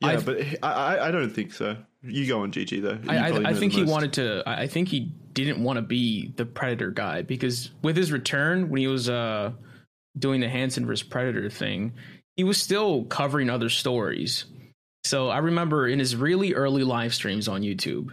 Yeah, 0.00 0.08
I've- 0.08 0.24
but 0.24 0.38
I, 0.62 0.96
I, 0.96 1.08
I 1.08 1.10
don't 1.10 1.30
think 1.30 1.52
so. 1.52 1.76
You 2.04 2.26
go 2.26 2.42
on 2.42 2.50
GG 2.50 2.82
though. 2.82 2.98
You 3.02 3.08
I, 3.08 3.28
I, 3.28 3.50
I 3.50 3.54
think 3.54 3.72
he 3.74 3.82
most. 3.82 3.90
wanted 3.90 4.12
to. 4.14 4.42
I 4.44 4.62
I 4.62 4.66
think 4.66 4.88
he 4.88 5.12
didn't 5.34 5.62
want 5.62 5.76
to 5.76 5.82
be 5.82 6.32
the 6.36 6.44
Predator 6.44 6.90
guy 6.90 7.22
because 7.22 7.70
with 7.80 7.96
his 7.96 8.10
return, 8.10 8.70
when 8.70 8.80
he 8.80 8.88
was 8.88 9.08
uh, 9.08 9.52
doing 10.18 10.40
the 10.40 10.48
Hansen 10.48 10.86
versus 10.86 11.06
Predator 11.06 11.50
thing, 11.50 11.92
he 12.36 12.44
was 12.44 12.60
still 12.60 13.04
covering 13.04 13.50
other 13.50 13.68
stories. 13.68 14.44
So 15.04 15.28
I 15.28 15.38
remember 15.38 15.88
in 15.88 15.98
his 15.98 16.14
really 16.14 16.54
early 16.54 16.84
live 16.84 17.14
streams 17.14 17.48
on 17.48 17.62
YouTube, 17.62 18.10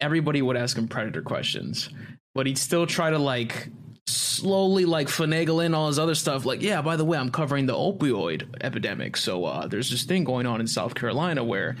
everybody 0.00 0.42
would 0.42 0.56
ask 0.56 0.76
him 0.76 0.88
Predator 0.88 1.22
questions, 1.22 1.88
but 2.34 2.46
he'd 2.46 2.58
still 2.58 2.86
try 2.86 3.10
to 3.10 3.18
like 3.18 3.68
slowly 4.06 4.84
like 4.84 5.08
finagle 5.08 5.64
in 5.64 5.74
all 5.74 5.86
his 5.86 5.98
other 5.98 6.14
stuff. 6.14 6.44
Like, 6.44 6.62
yeah, 6.62 6.82
by 6.82 6.96
the 6.96 7.04
way, 7.04 7.16
I'm 7.16 7.30
covering 7.30 7.66
the 7.66 7.74
opioid 7.74 8.62
epidemic. 8.62 9.16
So 9.16 9.44
uh, 9.44 9.66
there's 9.66 9.90
this 9.90 10.04
thing 10.04 10.24
going 10.24 10.46
on 10.46 10.60
in 10.60 10.66
South 10.66 10.94
Carolina 10.94 11.44
where, 11.44 11.76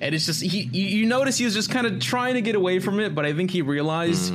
and 0.00 0.14
it's 0.14 0.26
just 0.26 0.42
he. 0.42 0.68
You, 0.72 0.98
you 1.00 1.06
notice 1.06 1.38
he 1.38 1.44
was 1.44 1.54
just 1.54 1.70
kind 1.70 1.86
of 1.86 2.00
trying 2.00 2.34
to 2.34 2.42
get 2.42 2.54
away 2.54 2.78
from 2.78 3.00
it, 3.00 3.14
but 3.14 3.24
I 3.24 3.32
think 3.32 3.50
he 3.50 3.62
realized 3.62 4.32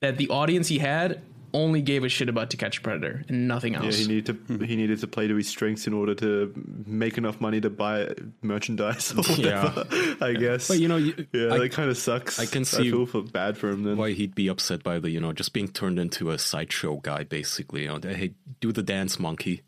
that 0.00 0.18
the 0.18 0.28
audience 0.28 0.68
he 0.68 0.78
had 0.78 1.22
only 1.54 1.82
gave 1.82 2.04
a 2.04 2.08
shit 2.08 2.28
about 2.28 2.50
To 2.50 2.56
Catch 2.56 2.78
a 2.78 2.80
Predator 2.80 3.24
and 3.28 3.48
nothing 3.48 3.74
else. 3.74 3.84
Yeah, 3.84 3.88
else. 3.88 3.98
he 3.98 4.06
needed 4.06 4.48
to 4.48 4.66
he 4.66 4.76
needed 4.76 5.00
to 5.00 5.06
play 5.06 5.26
to 5.26 5.34
his 5.34 5.48
strengths 5.48 5.86
in 5.86 5.92
order 5.92 6.14
to 6.16 6.52
make 6.86 7.18
enough 7.18 7.40
money 7.40 7.60
to 7.60 7.70
buy 7.70 8.14
merchandise 8.42 9.12
or 9.12 9.22
whatever. 9.22 9.86
I 10.20 10.34
guess. 10.34 10.68
But 10.68 10.78
you 10.78 10.88
know, 10.88 10.96
you, 10.96 11.26
yeah, 11.32 11.54
I, 11.54 11.58
that 11.58 11.72
kind 11.72 11.90
of 11.90 11.96
sucks. 11.96 12.38
I 12.38 12.46
can 12.46 12.64
see 12.64 12.76
I 12.76 12.82
see 12.82 12.90
feel 12.90 13.06
for 13.06 13.22
bad 13.22 13.56
for 13.56 13.70
him 13.70 13.84
then. 13.84 13.96
why 13.96 14.12
he'd 14.12 14.34
be 14.34 14.48
upset 14.48 14.82
by 14.82 14.98
the 14.98 15.10
you 15.10 15.20
know 15.20 15.32
just 15.32 15.52
being 15.52 15.68
turned 15.68 15.98
into 15.98 16.30
a 16.30 16.38
sideshow 16.38 16.96
guy, 16.96 17.24
basically. 17.24 17.82
You 17.82 17.98
know, 17.98 18.00
hey, 18.02 18.34
do 18.60 18.72
the 18.72 18.82
dance, 18.82 19.18
monkey, 19.18 19.62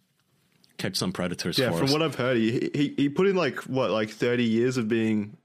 catch 0.78 0.96
some 0.96 1.12
predators. 1.12 1.58
Yeah, 1.58 1.70
for 1.70 1.78
from 1.78 1.86
us. 1.86 1.92
what 1.92 2.02
I've 2.02 2.16
heard, 2.16 2.36
he, 2.36 2.70
he 2.74 2.94
he 2.96 3.08
put 3.08 3.26
in 3.26 3.36
like 3.36 3.60
what 3.64 3.90
like 3.90 4.10
thirty 4.10 4.44
years 4.44 4.76
of 4.76 4.88
being 4.88 5.36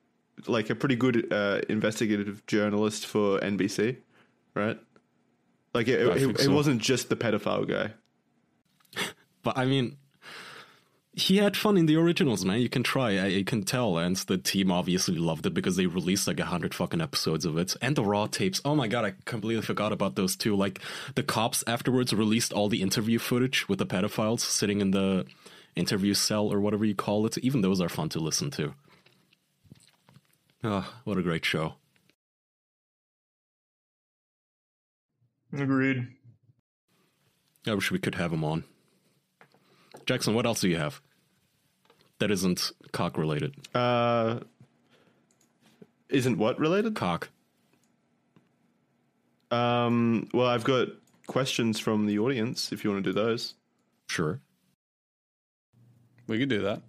like 0.48 0.70
a 0.70 0.76
pretty 0.76 0.96
good 0.96 1.32
uh, 1.32 1.62
investigative 1.70 2.46
journalist 2.46 3.06
for 3.06 3.40
NBC, 3.40 3.98
right? 4.54 4.80
Like 5.76 5.90
it, 5.90 6.00
it, 6.00 6.14
think 6.18 6.40
it 6.40 6.48
wasn't 6.48 6.82
just 6.82 7.10
the 7.10 7.16
pedophile 7.16 7.68
guy. 7.68 7.92
But 9.44 9.60
I 9.60 9.66
mean, 9.66 9.98
he 11.14 11.38
had 11.38 11.56
fun 11.56 11.78
in 11.78 11.86
the 11.86 11.98
originals, 11.98 12.44
man. 12.44 12.62
You 12.62 12.70
can 12.70 12.82
try. 12.82 13.18
I, 13.18 13.28
you 13.28 13.46
can 13.46 13.62
tell, 13.62 14.00
and 14.00 14.16
the 14.16 14.40
team 14.40 14.72
obviously 14.72 15.18
loved 15.18 15.46
it 15.46 15.54
because 15.54 15.76
they 15.76 15.86
released 15.86 16.28
like 16.28 16.40
a 16.40 16.46
hundred 16.46 16.74
fucking 16.74 17.00
episodes 17.00 17.46
of 17.46 17.58
it, 17.60 17.76
and 17.80 17.96
the 17.96 18.04
raw 18.04 18.26
tapes. 18.26 18.60
Oh 18.66 18.74
my 18.74 18.88
god, 18.88 19.06
I 19.06 19.14
completely 19.26 19.62
forgot 19.62 19.92
about 19.92 20.16
those 20.16 20.36
too. 20.36 20.56
Like 20.56 20.80
the 21.14 21.22
cops 21.22 21.64
afterwards 21.68 22.12
released 22.12 22.54
all 22.54 22.70
the 22.70 22.82
interview 22.82 23.20
footage 23.20 23.70
with 23.70 23.78
the 23.78 23.86
pedophiles 23.86 24.40
sitting 24.40 24.82
in 24.82 24.90
the 24.92 25.28
interview 25.76 26.16
cell 26.16 26.52
or 26.52 26.60
whatever 26.60 26.86
you 26.86 26.96
call 26.96 27.26
it. 27.28 27.38
Even 27.38 27.62
those 27.62 27.82
are 27.82 27.90
fun 27.90 28.10
to 28.10 28.20
listen 28.20 28.50
to. 28.52 28.74
Oh, 30.64 30.92
what 31.04 31.20
a 31.20 31.22
great 31.22 31.46
show! 31.46 31.76
Agreed. 35.58 36.08
I 37.68 37.74
wish 37.74 37.92
we 37.92 38.00
could 38.00 38.16
have 38.16 38.32
him 38.34 38.44
on. 38.44 38.64
Jackson, 40.06 40.36
what 40.36 40.46
else 40.46 40.62
do 40.62 40.70
you 40.70 40.78
have 40.78 41.02
that 42.20 42.30
isn't 42.30 42.72
cock 42.92 43.18
related? 43.18 43.56
Uh, 43.74 44.40
isn't 46.10 46.38
what 46.38 46.60
related? 46.60 46.96
Cock. 46.96 47.30
Um, 49.52 50.30
well, 50.34 50.48
I've 50.48 50.64
got 50.64 50.90
questions 51.28 51.80
from 51.80 52.06
the 52.06 52.20
audience 52.20 52.72
if 52.72 52.84
you 52.84 52.92
want 52.92 53.04
to 53.04 53.10
do 53.10 53.14
those. 53.14 53.54
Sure. 54.10 54.40
We 56.28 56.40
could 56.40 56.50
do 56.50 56.62
that. 56.64 56.82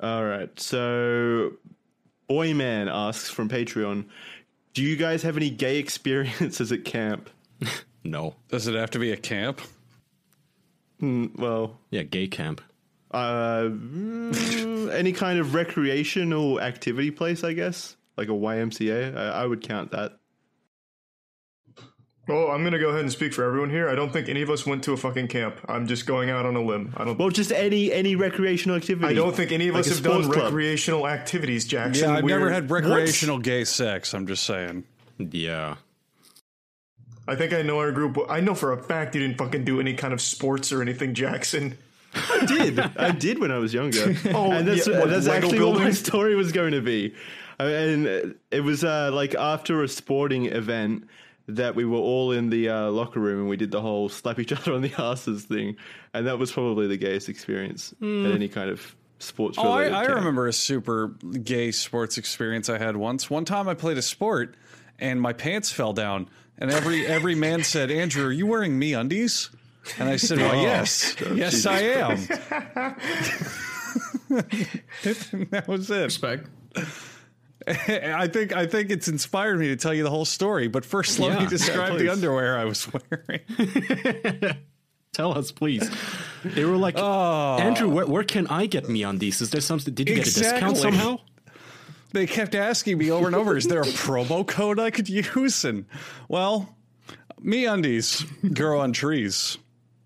All 0.00 0.24
right. 0.24 0.58
So, 0.58 1.52
Boyman 2.28 2.88
asks 2.88 3.28
from 3.28 3.48
Patreon, 3.48 4.06
"Do 4.74 4.82
you 4.82 4.96
guys 4.96 5.22
have 5.22 5.36
any 5.36 5.50
gay 5.50 5.78
experiences 5.78 6.70
at 6.72 6.84
camp?" 6.84 7.30
No. 8.02 8.34
Does 8.48 8.66
it 8.66 8.74
have 8.74 8.90
to 8.92 8.98
be 8.98 9.12
a 9.12 9.16
camp? 9.18 9.60
Mm, 11.02 11.38
well, 11.38 11.78
Yeah, 11.90 12.02
gay 12.02 12.28
camp. 12.28 12.62
uh, 13.10 13.64
mm, 13.64 14.90
any 14.94 15.12
kind 15.12 15.38
of 15.38 15.54
recreational 15.54 16.60
activity 16.60 17.10
place, 17.10 17.44
I 17.44 17.52
guess, 17.52 17.96
like 18.16 18.28
a 18.28 18.32
YMCA. 18.32 19.16
I, 19.16 19.42
I 19.42 19.46
would 19.46 19.60
count 19.62 19.90
that. 19.92 20.19
Well, 22.30 22.50
I'm 22.52 22.62
gonna 22.62 22.78
go 22.78 22.90
ahead 22.90 23.00
and 23.00 23.10
speak 23.10 23.34
for 23.34 23.42
everyone 23.44 23.70
here. 23.70 23.88
I 23.88 23.94
don't 23.96 24.12
think 24.12 24.28
any 24.28 24.40
of 24.42 24.50
us 24.50 24.64
went 24.64 24.84
to 24.84 24.92
a 24.92 24.96
fucking 24.96 25.28
camp. 25.28 25.58
I'm 25.68 25.86
just 25.88 26.06
going 26.06 26.30
out 26.30 26.46
on 26.46 26.54
a 26.54 26.62
limb. 26.62 26.94
I 26.96 27.04
don't. 27.04 27.18
Well, 27.18 27.30
just 27.30 27.50
any 27.50 27.92
any 27.92 28.14
recreational 28.14 28.76
activity. 28.76 29.06
I 29.06 29.14
don't 29.14 29.34
think 29.34 29.50
any 29.52 29.68
of 29.68 29.74
Like 29.74 29.80
us 29.86 29.88
have 29.90 30.02
done 30.04 30.22
club. 30.24 30.36
recreational 30.44 31.08
activities, 31.08 31.64
Jackson. 31.66 32.08
Yeah, 32.08 32.16
I've 32.16 32.24
We're- 32.24 32.38
never 32.38 32.50
had 32.52 32.70
recreational 32.70 33.38
gay 33.38 33.64
sex. 33.64 34.14
I'm 34.14 34.26
just 34.26 34.44
saying. 34.44 34.84
Yeah. 35.18 35.76
I 37.28 37.36
think 37.36 37.52
I 37.52 37.62
know 37.62 37.78
our 37.78 37.92
group. 37.92 38.18
I 38.28 38.40
know 38.40 38.54
for 38.54 38.72
a 38.72 38.82
fact 38.82 39.14
you 39.14 39.20
didn't 39.20 39.38
fucking 39.38 39.64
do 39.64 39.78
any 39.80 39.94
kind 39.94 40.12
of 40.12 40.20
sports 40.20 40.72
or 40.72 40.82
anything, 40.82 41.14
Jackson. 41.14 41.76
I 42.14 42.44
did. 42.46 42.78
I 42.80 43.10
did 43.12 43.38
when 43.38 43.50
I 43.52 43.58
was 43.58 43.72
younger. 43.74 44.16
Oh, 44.34 44.50
and 44.50 44.66
that's, 44.66 44.86
yeah, 44.88 44.98
what, 45.00 45.10
that's 45.10 45.26
Lego 45.26 45.36
actually 45.46 45.60
what 45.60 45.72
my 45.74 45.78
building? 45.78 45.94
story 45.94 46.34
was 46.34 46.50
going 46.52 46.72
to 46.72 46.80
be. 46.80 47.14
I 47.60 47.64
mean, 47.64 48.06
And 48.06 48.34
it 48.50 48.60
was 48.62 48.82
uh, 48.82 49.10
like 49.12 49.34
after 49.34 49.82
a 49.82 49.88
sporting 49.88 50.46
event 50.46 51.06
that 51.56 51.74
we 51.74 51.84
were 51.84 51.98
all 51.98 52.32
in 52.32 52.50
the 52.50 52.68
uh, 52.68 52.90
locker 52.90 53.20
room 53.20 53.40
and 53.40 53.48
we 53.48 53.56
did 53.56 53.70
the 53.70 53.80
whole 53.80 54.08
slap 54.08 54.38
each 54.38 54.52
other 54.58 54.72
on 54.74 54.82
the 54.82 54.92
asses 54.98 55.44
thing. 55.44 55.76
And 56.14 56.26
that 56.26 56.38
was 56.38 56.52
probably 56.52 56.86
the 56.86 56.96
gayest 56.96 57.28
experience 57.28 57.94
at 58.00 58.06
any 58.06 58.48
kind 58.48 58.70
of 58.70 58.94
sports 59.18 59.58
Oh, 59.58 59.70
I, 59.70 59.88
I 59.88 60.04
remember 60.06 60.46
a 60.46 60.52
super 60.52 61.08
gay 61.08 61.70
sports 61.72 62.18
experience 62.18 62.68
I 62.68 62.78
had 62.78 62.96
once. 62.96 63.28
One 63.30 63.44
time 63.44 63.68
I 63.68 63.74
played 63.74 63.98
a 63.98 64.02
sport 64.02 64.56
and 64.98 65.20
my 65.20 65.32
pants 65.32 65.70
fell 65.70 65.92
down, 65.92 66.28
and 66.58 66.70
every 66.70 67.06
every 67.06 67.34
man 67.34 67.64
said, 67.64 67.90
"Andrew, 67.90 68.26
are 68.26 68.32
you 68.32 68.46
wearing 68.46 68.78
MeUndies?" 68.78 69.48
And 69.98 70.08
I 70.08 70.16
said, 70.16 70.38
"Well, 70.38 70.60
yes, 70.62 71.16
yes, 71.34 71.64
I 71.64 71.80
am." 71.80 72.16
that 75.50 75.64
was 75.66 75.90
it. 75.90 76.04
Respect. 76.04 76.48
I 77.66 78.26
think 78.28 78.54
I 78.54 78.66
think 78.66 78.90
it's 78.90 79.08
inspired 79.08 79.58
me 79.58 79.68
to 79.68 79.76
tell 79.76 79.92
you 79.92 80.02
the 80.02 80.10
whole 80.10 80.24
story. 80.24 80.68
But 80.68 80.84
first, 80.84 81.18
let 81.18 81.38
me 81.38 81.46
describe 81.46 81.98
the 81.98 82.08
underwear 82.08 82.58
I 82.58 82.64
was 82.64 82.88
wearing. 82.92 83.40
Tell 85.12 85.36
us, 85.36 85.50
please. 85.50 85.90
They 86.44 86.64
were 86.64 86.76
like, 86.76 86.94
oh. 86.96 87.58
Andrew, 87.58 87.88
where, 87.88 88.06
where 88.06 88.22
can 88.22 88.46
I 88.46 88.66
get 88.66 88.84
MeUndies? 88.84 89.42
Is 89.42 89.50
there 89.50 89.60
something? 89.60 89.92
Did 89.92 90.08
you 90.08 90.14
get 90.14 90.28
a 90.28 90.32
discount 90.32 90.76
Exactly. 90.76 90.80
somehow? 90.80 91.18
they 92.12 92.26
kept 92.26 92.54
asking 92.54 92.96
me 92.98 93.10
over 93.10 93.26
and 93.26 93.34
over, 93.34 93.56
"Is 93.56 93.66
there 93.66 93.80
a 93.80 93.86
promo 93.86 94.46
code 94.46 94.78
I 94.78 94.90
could 94.90 95.08
use?" 95.08 95.64
And 95.64 95.86
well, 96.28 96.76
MeUndies 97.42 98.54
grow 98.54 98.80
on 98.80 98.92
trees. 98.92 99.58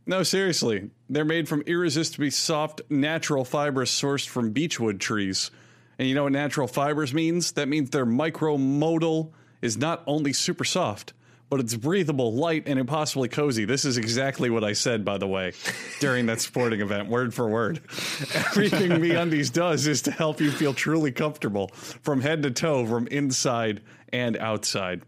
No, 0.06 0.22
seriously, 0.22 0.90
they're 1.08 1.24
made 1.24 1.48
from 1.48 1.62
irresistibly 1.62 2.30
soft, 2.30 2.82
natural 2.90 3.44
fibers 3.44 3.90
sourced 3.90 4.28
from 4.28 4.50
beechwood 4.52 5.00
trees. 5.00 5.50
And 5.98 6.08
you 6.08 6.14
know 6.14 6.24
what 6.24 6.32
natural 6.32 6.66
fibers 6.66 7.14
means? 7.14 7.52
That 7.52 7.68
means 7.68 7.90
their 7.90 8.06
micromodal 8.06 9.32
is 9.62 9.76
not 9.76 10.02
only 10.06 10.32
super 10.32 10.64
soft, 10.64 11.12
but 11.50 11.60
it's 11.60 11.74
breathable, 11.74 12.34
light, 12.34 12.64
and 12.66 12.78
impossibly 12.78 13.28
cozy. 13.28 13.64
This 13.64 13.84
is 13.84 13.96
exactly 13.96 14.50
what 14.50 14.64
I 14.64 14.72
said, 14.72 15.04
by 15.04 15.18
the 15.18 15.26
way, 15.26 15.52
during 16.00 16.26
that 16.26 16.40
sporting 16.40 16.80
event, 16.80 17.08
word 17.08 17.32
for 17.32 17.48
word. 17.48 17.78
Everything 18.34 18.90
MeUndies 18.90 19.52
does 19.52 19.86
is 19.86 20.02
to 20.02 20.10
help 20.10 20.40
you 20.40 20.50
feel 20.50 20.74
truly 20.74 21.12
comfortable 21.12 21.68
from 21.68 22.20
head 22.20 22.42
to 22.42 22.50
toe, 22.50 22.86
from 22.86 23.06
inside 23.08 23.82
and 24.12 24.36
outside. 24.36 25.02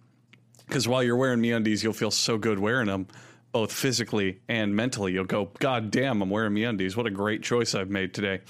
Because 0.66 0.86
while 0.86 1.02
you're 1.02 1.16
wearing 1.16 1.40
MeUndies, 1.40 1.82
you'll 1.82 1.92
feel 1.92 2.10
so 2.10 2.38
good 2.38 2.58
wearing 2.58 2.86
them. 2.86 3.08
Both 3.56 3.72
physically 3.72 4.40
and 4.50 4.76
mentally. 4.76 5.14
You'll 5.14 5.24
go, 5.24 5.48
God 5.60 5.90
damn, 5.90 6.20
I'm 6.20 6.28
wearing 6.28 6.52
MeUndies. 6.52 6.94
What 6.94 7.06
a 7.06 7.10
great 7.10 7.42
choice 7.42 7.74
I've 7.74 7.88
made 7.88 8.12
today. 8.12 8.42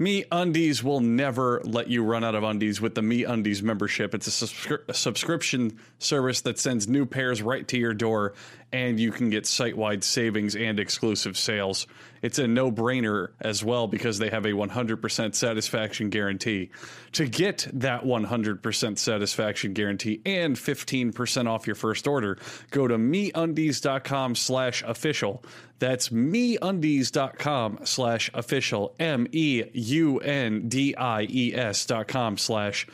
MeUndies 0.00 0.82
will 0.82 1.00
never 1.00 1.60
let 1.64 1.88
you 1.88 2.02
run 2.02 2.24
out 2.24 2.34
of 2.34 2.44
undies 2.44 2.80
with 2.80 2.94
the 2.94 3.02
MeUndies 3.02 3.62
membership. 3.62 4.14
It's 4.14 4.26
a, 4.26 4.46
subscri- 4.46 4.88
a 4.88 4.94
subscription 4.94 5.78
service 5.98 6.40
that 6.40 6.58
sends 6.58 6.88
new 6.88 7.04
pairs 7.04 7.42
right 7.42 7.68
to 7.68 7.76
your 7.76 7.92
door, 7.92 8.32
and 8.72 8.98
you 8.98 9.12
can 9.12 9.28
get 9.28 9.46
site 9.46 9.76
wide 9.76 10.02
savings 10.02 10.56
and 10.56 10.80
exclusive 10.80 11.36
sales. 11.36 11.86
It's 12.22 12.38
a 12.38 12.48
no 12.48 12.72
brainer 12.72 13.30
as 13.40 13.64
well 13.64 13.86
because 13.86 14.18
they 14.18 14.30
have 14.30 14.44
a 14.44 14.50
100% 14.50 15.34
satisfaction 15.34 16.10
guarantee. 16.10 16.70
To 17.12 17.26
get 17.26 17.66
that 17.72 18.04
100% 18.04 18.98
satisfaction 18.98 19.72
guarantee 19.72 20.20
and 20.26 20.56
15% 20.56 21.48
off 21.48 21.66
your 21.66 21.76
first 21.76 22.06
order, 22.06 22.38
go 22.70 22.88
to 22.88 22.96
meundies.com 22.96 24.34
slash 24.38 24.82
official. 24.86 25.42
That's 25.78 26.08
meundies.com 26.08 27.80
slash 27.84 28.30
official. 28.34 28.94
M 28.98 29.26
E 29.32 29.64
U 29.72 30.18
N 30.18 30.68
D 30.68 30.94
I 30.96 31.26
E 31.28 31.54
S 31.54 31.86
dot 31.86 32.08
com 32.08 32.36
slash 32.38 32.86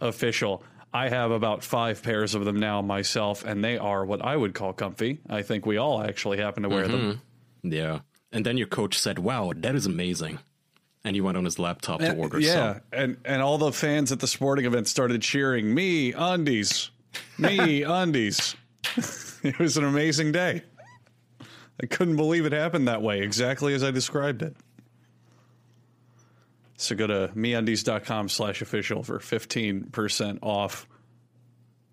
official. 0.00 0.64
I 0.94 1.08
have 1.08 1.30
about 1.30 1.64
five 1.64 2.02
pairs 2.02 2.34
of 2.34 2.44
them 2.44 2.60
now 2.60 2.82
myself, 2.82 3.44
and 3.44 3.64
they 3.64 3.78
are 3.78 4.04
what 4.04 4.22
I 4.22 4.36
would 4.36 4.54
call 4.54 4.72
comfy. 4.72 5.20
I 5.28 5.42
think 5.42 5.64
we 5.64 5.78
all 5.78 6.02
actually 6.02 6.38
happen 6.38 6.64
to 6.64 6.68
wear 6.68 6.86
them. 6.86 7.20
Mm-hmm. 7.64 7.72
Yeah. 7.72 8.00
And 8.30 8.44
then 8.44 8.58
your 8.58 8.66
coach 8.66 8.98
said, 8.98 9.18
"Wow, 9.18 9.52
that 9.56 9.74
is 9.74 9.86
amazing," 9.86 10.38
and 11.04 11.14
he 11.14 11.20
went 11.20 11.36
on 11.36 11.44
his 11.44 11.58
laptop 11.58 12.00
to 12.00 12.14
order. 12.14 12.40
yeah, 12.40 12.74
some. 12.74 12.80
and 12.92 13.16
and 13.24 13.42
all 13.42 13.58
the 13.58 13.72
fans 13.72 14.10
at 14.12 14.20
the 14.20 14.26
sporting 14.26 14.64
event 14.64 14.88
started 14.88 15.22
cheering, 15.22 15.74
"MeUndies, 15.74 16.90
me 17.38 17.82
undies." 17.86 18.56
it 19.42 19.58
was 19.58 19.76
an 19.76 19.84
amazing 19.84 20.32
day. 20.32 20.62
I 21.80 21.86
couldn't 21.86 22.16
believe 22.16 22.44
it 22.46 22.52
happened 22.52 22.88
that 22.88 23.02
way, 23.02 23.20
exactly 23.22 23.74
as 23.74 23.82
I 23.82 23.90
described 23.90 24.42
it. 24.42 24.56
So 26.76 26.96
go 26.96 27.06
to 27.06 27.30
meundies.com 27.34 28.28
slash 28.28 28.60
official 28.62 29.02
for 29.02 29.18
15% 29.18 30.38
off. 30.42 30.88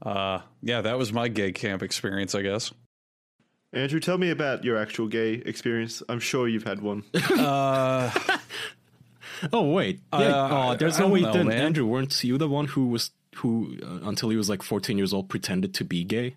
Uh, 0.01 0.39
yeah, 0.63 0.81
that 0.81 0.97
was 0.97 1.13
my 1.13 1.27
gay 1.27 1.51
camp 1.51 1.83
experience, 1.83 2.33
I 2.33 2.41
guess. 2.41 2.71
Andrew, 3.71 3.99
tell 3.99 4.17
me 4.17 4.31
about 4.31 4.63
your 4.63 4.77
actual 4.77 5.07
gay 5.07 5.33
experience. 5.33 6.01
I'm 6.09 6.19
sure 6.19 6.47
you've 6.47 6.63
had 6.63 6.81
one. 6.81 7.03
Oh 9.53 9.71
wait, 9.71 10.01
yeah. 10.11 10.19
Uh, 10.19 10.49
oh, 10.73 10.75
there's 10.75 10.97
I 10.97 10.99
no 10.99 11.05
don't 11.05 11.11
way. 11.13 11.21
know, 11.21 11.31
Then 11.31 11.47
man. 11.47 11.57
Andrew, 11.61 11.85
weren't 11.85 12.21
you 12.25 12.37
the 12.37 12.49
one 12.49 12.65
who 12.67 12.87
was 12.87 13.11
who 13.35 13.77
uh, 13.81 13.99
until 14.07 14.27
he 14.29 14.35
was 14.35 14.49
like 14.49 14.61
14 14.61 14.97
years 14.97 15.13
old 15.13 15.29
pretended 15.29 15.73
to 15.75 15.85
be 15.85 16.03
gay? 16.03 16.35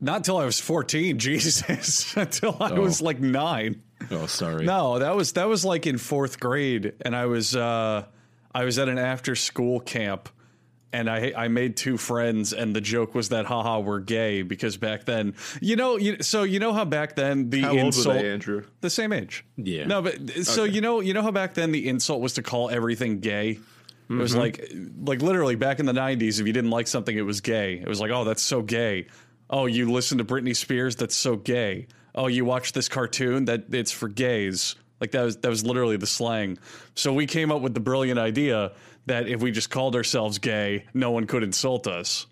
Not 0.00 0.16
until 0.18 0.36
I 0.36 0.44
was 0.44 0.60
14, 0.60 1.18
Jesus. 1.18 2.16
until 2.16 2.56
I 2.60 2.78
was 2.78 3.00
like 3.00 3.20
nine. 3.20 3.82
Oh, 4.10 4.26
sorry. 4.26 4.64
No, 4.66 4.98
that 4.98 5.16
was 5.16 5.32
that 5.32 5.48
was 5.48 5.64
like 5.64 5.86
in 5.86 5.98
fourth 5.98 6.38
grade, 6.40 6.92
and 7.00 7.16
I 7.16 7.26
was 7.26 7.56
uh, 7.56 8.04
I 8.54 8.64
was 8.64 8.78
at 8.78 8.88
an 8.88 8.98
after 8.98 9.34
school 9.34 9.80
camp, 9.80 10.28
and 10.92 11.08
I 11.08 11.32
I 11.34 11.48
made 11.48 11.76
two 11.78 11.96
friends, 11.96 12.52
and 12.52 12.76
the 12.76 12.82
joke 12.82 13.14
was 13.14 13.30
that 13.30 13.46
haha 13.46 13.78
we're 13.80 14.00
gay 14.00 14.42
because 14.42 14.76
back 14.76 15.06
then 15.06 15.34
you 15.62 15.76
know 15.76 15.96
you, 15.96 16.22
so 16.22 16.42
you 16.42 16.58
know 16.58 16.74
how 16.74 16.84
back 16.84 17.16
then 17.16 17.48
the 17.48 17.62
How 17.62 17.70
old 17.70 17.78
insult 17.78 18.16
they, 18.16 18.30
Andrew? 18.30 18.64
the 18.82 18.90
same 18.90 19.12
age 19.12 19.44
Yeah. 19.56 19.86
no 19.86 20.02
but 20.02 20.30
so 20.44 20.64
you 20.64 20.82
know 20.82 21.00
you 21.00 21.14
know 21.14 21.22
how 21.22 21.30
back 21.30 21.54
then 21.54 21.72
the 21.72 21.88
insult 21.88 22.20
was 22.20 22.34
to 22.34 22.42
call 22.42 22.68
everything 22.70 23.20
gay. 23.20 23.50
It 23.52 23.60
Mm-hmm. 24.12 24.18
was 24.20 24.36
like, 24.36 24.70
like 25.02 25.22
literally 25.22 25.54
back 25.54 25.80
in 25.80 25.86
the 25.86 25.94
'90s. 25.94 26.38
If 26.38 26.46
you 26.46 26.52
didn't 26.52 26.68
like 26.68 26.86
something, 26.88 27.16
it 27.16 27.22
was 27.22 27.40
gay. 27.40 27.76
It 27.80 27.88
was 27.88 28.00
like, 28.02 28.10
oh, 28.10 28.24
that's 28.24 28.42
so 28.42 28.60
gay. 28.60 29.06
Oh, 29.54 29.66
you 29.66 29.90
listen 29.92 30.18
to 30.18 30.24
Britney 30.24 30.54
Spears? 30.56 30.96
That's 30.96 31.14
so 31.14 31.36
gay. 31.36 31.86
Oh, 32.14 32.26
you 32.26 32.44
watch 32.44 32.72
this 32.72 32.88
cartoon? 32.88 33.44
That 33.44 33.72
it's 33.72 33.92
for 33.92 34.08
gays. 34.08 34.74
Like 35.00 35.12
that 35.12 35.22
was 35.22 35.36
that 35.38 35.48
was 35.48 35.64
literally 35.64 35.96
the 35.96 36.06
slang. 36.08 36.58
So 36.96 37.12
we 37.12 37.26
came 37.26 37.52
up 37.52 37.62
with 37.62 37.72
the 37.72 37.80
brilliant 37.80 38.18
idea 38.18 38.72
that 39.06 39.28
if 39.28 39.40
we 39.42 39.52
just 39.52 39.70
called 39.70 39.94
ourselves 39.96 40.38
gay, 40.38 40.86
no 40.92 41.10
one 41.12 41.26
could 41.26 41.42
insult 41.44 41.86
us. 41.86 42.26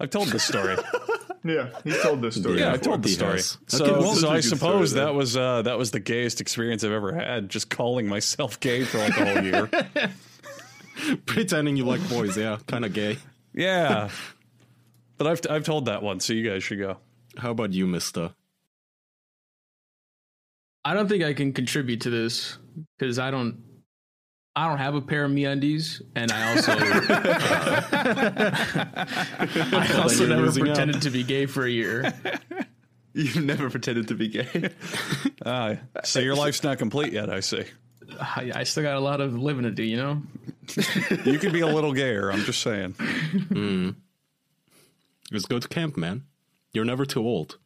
I've 0.00 0.10
told 0.10 0.28
this 0.28 0.44
story. 0.44 0.76
Yeah, 1.46 1.68
he 1.84 1.92
told 2.00 2.22
this 2.22 2.36
story. 2.36 2.58
yeah, 2.58 2.68
I 2.72 2.78
before. 2.78 2.84
told 2.92 3.02
the 3.02 3.08
story. 3.10 3.32
has. 3.32 3.58
So, 3.66 3.84
Okay, 3.84 3.92
well, 3.92 4.14
so 4.14 4.20
that's 4.20 4.22
a 4.24 4.28
I 4.30 4.34
good 4.36 4.44
story 4.44 4.58
suppose 4.58 4.92
then. 4.94 5.04
that 5.04 5.12
was 5.14 5.36
uh, 5.36 5.60
that 5.60 5.76
was 5.76 5.90
the 5.90 6.00
gayest 6.00 6.40
experience 6.40 6.82
I've 6.84 6.92
ever 6.92 7.12
had. 7.14 7.50
Just 7.50 7.68
calling 7.68 8.08
myself 8.08 8.58
gay 8.60 8.84
for 8.84 8.96
like 8.96 9.14
a 9.18 9.26
whole 9.26 9.44
year. 9.44 9.68
Pretending 11.26 11.76
you 11.76 11.84
like 11.84 12.00
boys, 12.08 12.38
yeah, 12.38 12.56
kind 12.66 12.86
of 12.86 12.94
gay. 12.94 13.18
Yeah. 13.52 14.08
But 15.16 15.26
I've 15.26 15.40
I've 15.48 15.64
told 15.64 15.86
that 15.86 16.02
one, 16.02 16.20
so 16.20 16.32
you 16.32 16.48
guys 16.48 16.64
should 16.64 16.78
go. 16.78 16.98
How 17.36 17.50
about 17.50 17.72
you, 17.72 17.86
Mister? 17.86 18.32
I 20.84 20.94
don't 20.94 21.08
think 21.08 21.24
I 21.24 21.32
can 21.32 21.52
contribute 21.52 22.02
to 22.02 22.10
this 22.10 22.58
because 22.98 23.18
I 23.18 23.30
don't. 23.30 23.62
I 24.56 24.68
don't 24.68 24.78
have 24.78 24.94
a 24.94 25.00
pair 25.00 25.24
of 25.24 25.32
MeUndies, 25.32 26.00
and 26.14 26.30
I 26.30 26.54
also 26.54 26.72
I 29.76 30.00
also 30.00 30.20
you're 30.24 30.28
never 30.28 30.42
losing 30.46 30.62
out. 30.62 30.66
pretended 30.68 31.02
to 31.02 31.10
be 31.10 31.24
gay 31.24 31.46
for 31.46 31.64
a 31.64 31.70
year. 31.70 32.12
You've 33.14 33.44
never 33.44 33.70
pretended 33.70 34.08
to 34.08 34.14
be 34.14 34.28
gay. 34.28 34.70
Uh, 35.44 35.76
so 36.02 36.18
your 36.20 36.34
life's 36.34 36.62
not 36.64 36.78
complete 36.78 37.12
yet, 37.12 37.30
I 37.30 37.40
see. 37.40 37.64
I, 38.20 38.50
I 38.56 38.64
still 38.64 38.82
got 38.82 38.96
a 38.96 39.00
lot 39.00 39.20
of 39.20 39.38
living 39.38 39.62
to 39.62 39.70
do, 39.70 39.84
you 39.84 39.96
know. 39.96 40.22
You 41.24 41.38
could 41.38 41.52
be 41.52 41.60
a 41.60 41.66
little 41.66 41.92
gayer, 41.92 42.32
I'm 42.32 42.40
just 42.40 42.60
saying. 42.60 42.96
Just 45.32 45.48
go 45.48 45.58
to 45.58 45.68
camp, 45.68 45.96
man. 45.96 46.24
You're 46.72 46.84
never 46.84 47.04
too 47.06 47.22
old. 47.26 47.58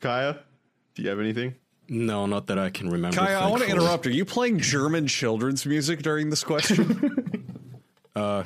Kaya, 0.00 0.38
do 0.94 1.02
you 1.02 1.08
have 1.08 1.18
anything? 1.20 1.54
No, 1.88 2.26
not 2.26 2.48
that 2.48 2.58
I 2.58 2.70
can 2.70 2.90
remember. 2.90 3.16
Kaya, 3.16 3.38
I 3.38 3.48
want 3.48 3.62
to 3.62 3.68
interrupt. 3.68 4.06
Are 4.06 4.10
you 4.10 4.24
playing 4.24 4.58
German 4.58 5.06
children's 5.06 5.64
music 5.66 6.02
during 6.02 6.30
this 6.30 6.44
question? 6.44 7.22
Uh, 8.16 8.44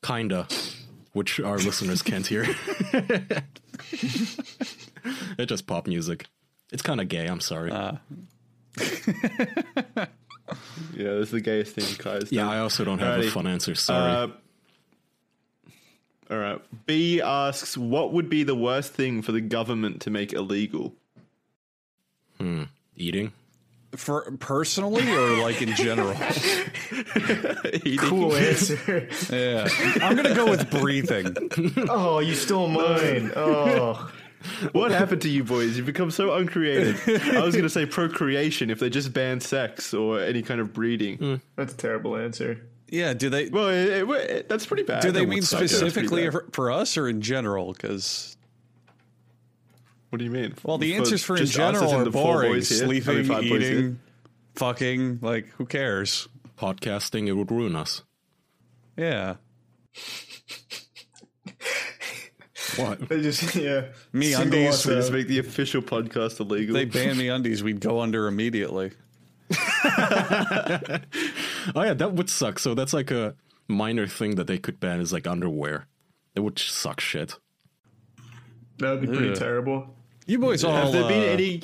kinda, 0.00 0.46
which 1.12 1.40
our 1.40 1.58
listeners 1.58 2.02
can't 2.02 2.24
hear. 2.24 2.46
it's 3.90 4.36
just 5.46 5.66
pop 5.66 5.88
music. 5.88 6.26
It's 6.70 6.82
kind 6.82 7.00
of 7.00 7.08
gay. 7.08 7.26
I'm 7.26 7.40
sorry. 7.40 7.72
Uh, 7.72 7.96
Yeah, 10.94 11.14
that's 11.14 11.32
the 11.32 11.40
gayest 11.40 11.74
thing 11.74 11.84
Kaya's 11.98 12.30
yeah, 12.30 12.44
done. 12.44 12.52
I 12.52 12.58
also 12.60 12.84
don't 12.84 13.00
have 13.00 13.20
Alrighty. 13.20 13.26
a 13.26 13.30
fun 13.30 13.46
answer. 13.48 13.74
Sorry. 13.74 14.12
Uh, 14.12 14.28
all 16.30 16.38
right. 16.38 16.60
B 16.86 17.20
asks, 17.20 17.76
what 17.76 18.12
would 18.12 18.28
be 18.28 18.42
the 18.42 18.54
worst 18.54 18.92
thing 18.92 19.22
for 19.22 19.32
the 19.32 19.40
government 19.40 20.00
to 20.02 20.10
make 20.10 20.32
illegal? 20.32 20.94
Hmm. 22.38 22.64
Eating. 22.96 23.32
for 23.96 24.30
personally 24.38 25.10
or 25.10 25.38
like 25.42 25.60
in 25.62 25.74
general? 25.74 26.14
Cool 27.98 28.34
answer. 28.36 29.08
Yeah. 29.30 29.68
I'm 30.02 30.14
going 30.16 30.28
to 30.28 30.34
go 30.34 30.48
with 30.50 30.70
breathing. 30.70 31.34
oh, 31.88 32.20
you 32.20 32.34
stole 32.34 32.68
mine. 32.68 33.32
Oh, 33.36 34.10
What 34.72 34.90
happened 34.92 35.22
to 35.22 35.28
you 35.28 35.44
boys? 35.44 35.76
You've 35.76 35.86
become 35.86 36.10
so 36.10 36.34
uncreative. 36.34 37.02
I 37.34 37.40
was 37.44 37.54
going 37.54 37.64
to 37.64 37.70
say 37.70 37.84
procreation 37.86 38.70
if 38.70 38.78
they 38.78 38.88
just 38.90 39.12
banned 39.12 39.42
sex 39.42 39.92
or 39.94 40.20
any 40.20 40.42
kind 40.42 40.60
of 40.60 40.72
breeding. 40.72 41.16
Hmm. 41.18 41.34
that's 41.56 41.74
a 41.74 41.76
terrible 41.76 42.16
answer. 42.16 42.60
Yeah, 42.88 43.14
do 43.14 43.28
they 43.30 43.48
Well, 43.48 43.68
it, 43.68 43.88
it- 43.88 44.30
it- 44.30 44.48
that's 44.48 44.64
pretty 44.66 44.84
bad. 44.84 45.02
do 45.02 45.10
they 45.12 45.20
mean 45.26 45.36
would 45.40 45.44
suck. 45.44 45.60
Yeah, 45.60 45.66
that's 45.66 45.78
pretty 45.80 45.88
specifically 45.90 46.30
for, 46.30 46.46
for 46.52 46.70
us 46.70 46.96
or 46.96 47.08
in 47.08 47.20
general 47.20 47.74
cuz 47.74 48.36
What 50.10 50.18
do 50.18 50.24
you 50.24 50.30
mean? 50.30 50.54
Well, 50.62 50.78
the 50.78 50.94
answers 50.94 51.24
for 51.24 51.36
in 51.36 51.44
just 51.46 51.58
us 51.58 51.74
as 51.74 51.80
general 51.80 52.00
are 52.00 52.04
the 52.04 52.10
boring. 52.10 52.52
boys 52.52 52.68
here? 52.68 52.84
I 52.84 52.86
mean, 52.88 53.02
Sleeping, 53.02 53.24
five 53.26 53.42
boys 53.48 53.62
eating, 53.62 53.98
fucking. 54.54 55.18
Like, 55.20 55.48
who 55.58 55.66
cares? 55.66 56.28
Podcasting, 56.56 57.26
it 57.26 57.32
would 57.32 57.50
ruin 57.50 57.74
us. 57.76 58.02
Yeah. 58.96 59.34
What? 62.76 63.08
They 63.08 63.22
just 63.22 63.54
yeah. 63.54 63.86
Me 64.12 64.32
Single 64.32 64.58
undies. 64.58 64.68
us 64.74 64.82
So 64.82 64.94
just 64.96 65.10
uh, 65.10 65.14
make 65.14 65.28
the 65.28 65.38
official 65.38 65.80
podcast 65.82 66.40
illegal. 66.40 66.74
They 66.74 66.84
ban 66.84 67.14
MeUndies. 67.16 67.62
We'd 67.62 67.80
go 67.80 68.00
under 68.00 68.26
immediately. 68.26 68.90
Oh 71.74 71.82
yeah, 71.82 71.94
that 71.94 72.12
would 72.12 72.30
suck. 72.30 72.58
So 72.58 72.74
that's 72.74 72.92
like 72.92 73.10
a 73.10 73.34
minor 73.68 74.06
thing 74.06 74.36
that 74.36 74.46
they 74.46 74.58
could 74.58 74.80
ban 74.80 75.00
is 75.00 75.12
like 75.12 75.26
underwear. 75.26 75.86
It 76.34 76.40
would 76.40 76.58
suck 76.58 77.00
shit. 77.00 77.38
That 78.78 78.90
would 78.90 79.00
be 79.00 79.06
pretty 79.06 79.30
Ugh. 79.30 79.36
terrible. 79.36 79.96
You 80.26 80.38
boys 80.38 80.64
all. 80.64 80.72
have 80.74 80.92
there 80.92 81.08
been 81.08 81.22
uh, 81.22 81.32
any? 81.32 81.58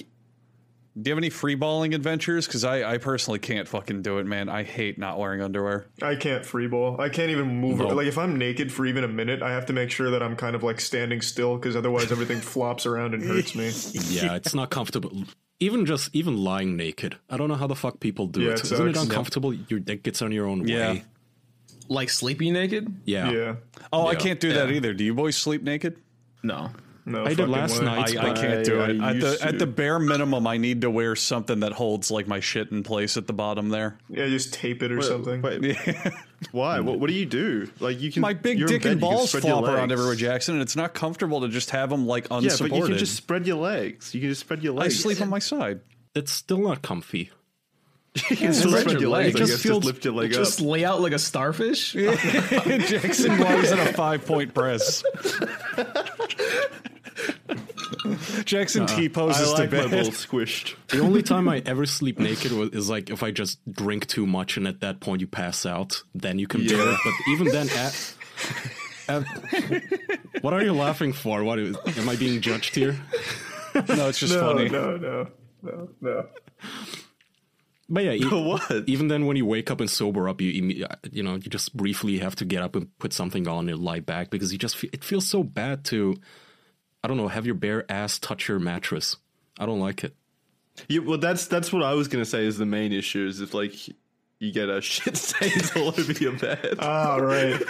Do 0.94 1.08
you 1.08 1.12
have 1.12 1.18
any 1.18 1.30
free 1.30 1.54
balling 1.54 1.94
adventures? 1.94 2.46
Because 2.46 2.64
I, 2.64 2.92
I 2.92 2.98
personally 2.98 3.38
can't 3.38 3.66
fucking 3.66 4.02
do 4.02 4.18
it, 4.18 4.26
man. 4.26 4.50
I 4.50 4.62
hate 4.62 4.98
not 4.98 5.18
wearing 5.18 5.40
underwear. 5.40 5.86
I 6.02 6.16
can't 6.16 6.44
free 6.44 6.66
ball. 6.66 7.00
I 7.00 7.08
can't 7.08 7.30
even 7.30 7.48
move. 7.60 7.78
No. 7.78 7.88
Like 7.88 8.06
if 8.06 8.18
I'm 8.18 8.36
naked 8.36 8.70
for 8.70 8.84
even 8.84 9.02
a 9.02 9.08
minute, 9.08 9.42
I 9.42 9.52
have 9.52 9.66
to 9.66 9.72
make 9.72 9.90
sure 9.90 10.10
that 10.10 10.22
I'm 10.22 10.36
kind 10.36 10.54
of 10.54 10.62
like 10.62 10.80
standing 10.80 11.22
still 11.22 11.56
because 11.56 11.76
otherwise 11.76 12.12
everything 12.12 12.40
flops 12.42 12.84
around 12.84 13.14
and 13.14 13.22
hurts 13.22 13.54
me. 13.54 13.70
Yeah, 14.10 14.34
it's 14.34 14.54
not 14.54 14.70
comfortable. 14.70 15.24
Even 15.60 15.86
just 15.86 16.10
even 16.12 16.36
lying 16.36 16.76
naked. 16.76 17.16
I 17.30 17.36
don't 17.36 17.48
know 17.48 17.54
how 17.54 17.66
the 17.68 17.76
fuck 17.76 18.00
people 18.00 18.26
do 18.26 18.40
Yeah, 18.42 18.50
it. 18.52 18.60
it 18.60 18.72
Isn't 18.72 18.88
it 18.88 18.94
sucks. 18.96 19.06
uncomfortable? 19.08 19.54
Your 19.54 19.78
dick 19.80 20.02
gets 20.02 20.20
on 20.22 20.32
your 20.32 20.46
own 20.46 20.66
Yeah. 20.66 20.92
way. 20.92 21.04
like 21.88 22.08
sleeping 22.10 22.52
naked? 22.54 22.92
Yeah. 23.04 23.30
Yeah. 23.30 23.54
Oh, 23.92 24.06
I 24.06 24.14
can't 24.14 24.40
do 24.40 24.52
that 24.54 24.70
either. 24.70 24.94
Do 24.94 25.04
you 25.04 25.12
boys 25.14 25.36
sleep 25.36 25.62
naked? 25.62 25.96
No. 26.42 26.70
No, 27.04 27.24
I 27.24 27.34
did 27.34 27.48
last 27.48 27.80
way. 27.80 27.84
night. 27.84 28.16
I, 28.16 28.30
I 28.30 28.32
can't 28.32 28.64
do 28.64 28.80
I- 28.80 28.90
it. 28.90 29.00
I 29.00 29.10
At 29.10 29.20
the 29.20 29.38
at 29.42 29.58
the 29.58 29.66
bare 29.66 29.98
minimum, 29.98 30.46
I 30.46 30.56
need 30.56 30.82
to 30.82 30.90
wear 30.90 31.16
something 31.16 31.60
that 31.60 31.72
holds 31.72 32.10
like 32.12 32.28
my 32.28 32.38
shit 32.38 32.70
in 32.70 32.84
place 32.84 33.16
at 33.16 33.26
the 33.26 33.32
bottom 33.32 33.70
there. 33.70 33.98
Yeah, 34.08 34.28
just 34.28 34.54
tape 34.54 34.82
it 34.84 34.92
or 34.92 35.02
something. 35.02 35.42
Wait, 35.42 35.76
why? 36.52 36.78
What, 36.78 37.00
what 37.00 37.08
do 37.08 37.14
you 37.14 37.26
do? 37.26 37.68
Like 37.80 38.00
you 38.00 38.12
can 38.12 38.20
my 38.22 38.34
big 38.34 38.64
dick 38.66 38.82
bed, 38.84 38.92
and 38.92 39.00
balls 39.00 39.32
flop 39.32 39.64
around 39.64 39.90
everywhere, 39.90 40.14
Jackson, 40.14 40.54
and 40.54 40.62
it's 40.62 40.76
not 40.76 40.94
comfortable 40.94 41.40
to 41.40 41.48
just 41.48 41.70
have 41.70 41.90
them 41.90 42.06
like 42.06 42.28
unsupported. 42.30 42.60
Yeah, 42.60 42.68
but 42.68 42.76
you 42.76 42.86
can 42.90 42.98
just 42.98 43.16
spread 43.16 43.46
your 43.48 43.56
legs. 43.56 44.14
You 44.14 44.20
can 44.20 44.30
just 44.30 44.42
spread 44.42 44.62
your 44.62 44.74
legs. 44.74 44.94
I 44.94 44.96
sleep 44.96 45.20
on 45.20 45.28
my 45.28 45.40
side. 45.40 45.80
It's 46.14 46.30
still 46.30 46.58
not 46.58 46.82
comfy. 46.82 47.30
You 48.30 48.36
can 48.36 48.52
still 48.52 48.70
spread 48.70 48.82
spread 48.82 48.92
your 48.92 49.00
your 49.00 49.10
legs. 49.10 49.34
legs. 49.34 49.34
It 49.34 49.38
guess 49.40 49.48
just 49.48 49.62
just 49.64 49.84
lift 49.84 50.04
your 50.04 50.14
leg 50.14 50.30
Just 50.32 50.60
up. 50.60 50.66
lay 50.66 50.84
out 50.84 51.00
like 51.00 51.12
a 51.14 51.18
starfish? 51.18 51.92
Jackson 51.94 53.40
lies 53.40 53.72
in 53.72 53.78
a 53.80 53.92
five 53.94 54.24
point 54.26 54.54
press. 54.54 55.02
Jackson 58.44 58.86
T 58.86 59.08
poses 59.08 59.52
like 59.52 59.70
to 59.70 59.76
my 59.76 59.82
bed. 59.82 59.90
balls 59.90 60.26
squished. 60.26 60.74
The 60.88 61.00
only 61.00 61.22
time 61.22 61.48
I 61.48 61.62
ever 61.66 61.86
sleep 61.86 62.18
naked 62.18 62.52
was, 62.52 62.70
is 62.70 62.88
like 62.90 63.10
if 63.10 63.22
I 63.22 63.30
just 63.30 63.58
drink 63.70 64.06
too 64.06 64.26
much 64.26 64.56
and 64.56 64.66
at 64.66 64.80
that 64.80 65.00
point 65.00 65.20
you 65.20 65.26
pass 65.26 65.64
out, 65.66 66.02
then 66.14 66.38
you 66.38 66.46
can 66.46 66.66
bear 66.66 66.90
it. 66.90 66.98
But 67.04 67.14
even 67.28 67.48
then, 67.48 67.68
at, 67.70 68.14
at, 69.08 70.42
what 70.42 70.52
are 70.52 70.62
you 70.62 70.72
laughing 70.72 71.12
for? 71.12 71.44
What 71.44 71.58
is, 71.58 71.76
am 71.98 72.08
I 72.08 72.16
being 72.16 72.40
judged 72.40 72.74
here? 72.74 72.96
No, 73.74 74.08
it's 74.10 74.18
just 74.18 74.34
no, 74.34 74.52
funny. 74.52 74.68
no, 74.68 74.98
no, 74.98 75.28
no, 75.62 75.88
no. 76.02 76.26
But 77.88 78.04
yeah, 78.04 78.12
e- 78.12 78.24
what? 78.30 78.70
even 78.86 79.08
then 79.08 79.26
when 79.26 79.36
you 79.36 79.46
wake 79.46 79.70
up 79.70 79.80
and 79.80 79.88
sober 79.88 80.28
up, 80.28 80.40
you 80.42 80.84
uh, 80.84 80.94
you 81.10 81.22
know 81.22 81.34
you 81.34 81.50
just 81.50 81.74
briefly 81.76 82.18
have 82.18 82.34
to 82.36 82.44
get 82.44 82.62
up 82.62 82.76
and 82.76 82.88
put 82.98 83.12
something 83.14 83.48
on 83.48 83.68
and 83.70 83.78
lie 83.78 84.00
back 84.00 84.28
because 84.28 84.52
you 84.52 84.58
just 84.58 84.76
fe- 84.76 84.90
it 84.92 85.04
feels 85.04 85.26
so 85.26 85.42
bad 85.42 85.84
to 85.86 86.16
I 87.04 87.08
don't 87.08 87.16
know 87.16 87.28
have 87.28 87.46
your 87.46 87.54
bare 87.54 87.90
ass 87.90 88.18
touch 88.18 88.48
your 88.48 88.58
mattress. 88.58 89.16
I 89.58 89.66
don't 89.66 89.80
like 89.80 90.04
it. 90.04 90.14
Yeah, 90.88 91.00
well, 91.00 91.18
that's 91.18 91.46
that's 91.46 91.72
what 91.72 91.82
I 91.82 91.94
was 91.94 92.08
gonna 92.08 92.24
say 92.24 92.46
is 92.46 92.58
the 92.58 92.66
main 92.66 92.92
issue 92.92 93.26
is 93.26 93.40
if 93.40 93.54
like 93.54 93.74
you 94.38 94.52
get 94.52 94.68
a 94.68 94.80
shit 94.82 95.16
stains 95.16 95.72
all 95.76 95.88
over 95.88 96.12
your 96.12 96.32
bed. 96.32 96.76
Ah, 96.78 97.16
right. 97.16 97.60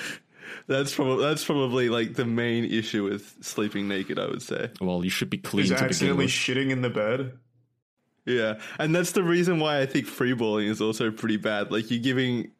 that's 0.66 0.94
probably 0.94 1.24
that's 1.24 1.44
probably 1.44 1.88
like 1.88 2.14
the 2.14 2.24
main 2.24 2.64
issue 2.64 3.04
with 3.04 3.36
sleeping 3.44 3.88
naked. 3.88 4.18
I 4.18 4.26
would 4.26 4.42
say. 4.42 4.70
Well, 4.80 5.04
you 5.04 5.10
should 5.10 5.30
be 5.30 5.38
clean 5.38 5.64
Is 5.64 5.68
to 5.70 5.74
begin 5.76 5.86
accidentally 5.88 6.24
with. 6.26 6.32
shitting 6.34 6.70
in 6.70 6.82
the 6.82 6.90
bed. 6.90 7.38
Yeah, 8.24 8.60
and 8.78 8.94
that's 8.94 9.12
the 9.12 9.24
reason 9.24 9.58
why 9.58 9.80
I 9.80 9.86
think 9.86 10.06
freeballing 10.06 10.68
is 10.68 10.80
also 10.80 11.10
pretty 11.10 11.38
bad. 11.38 11.72
Like 11.72 11.90
you're 11.90 12.02
giving, 12.02 12.52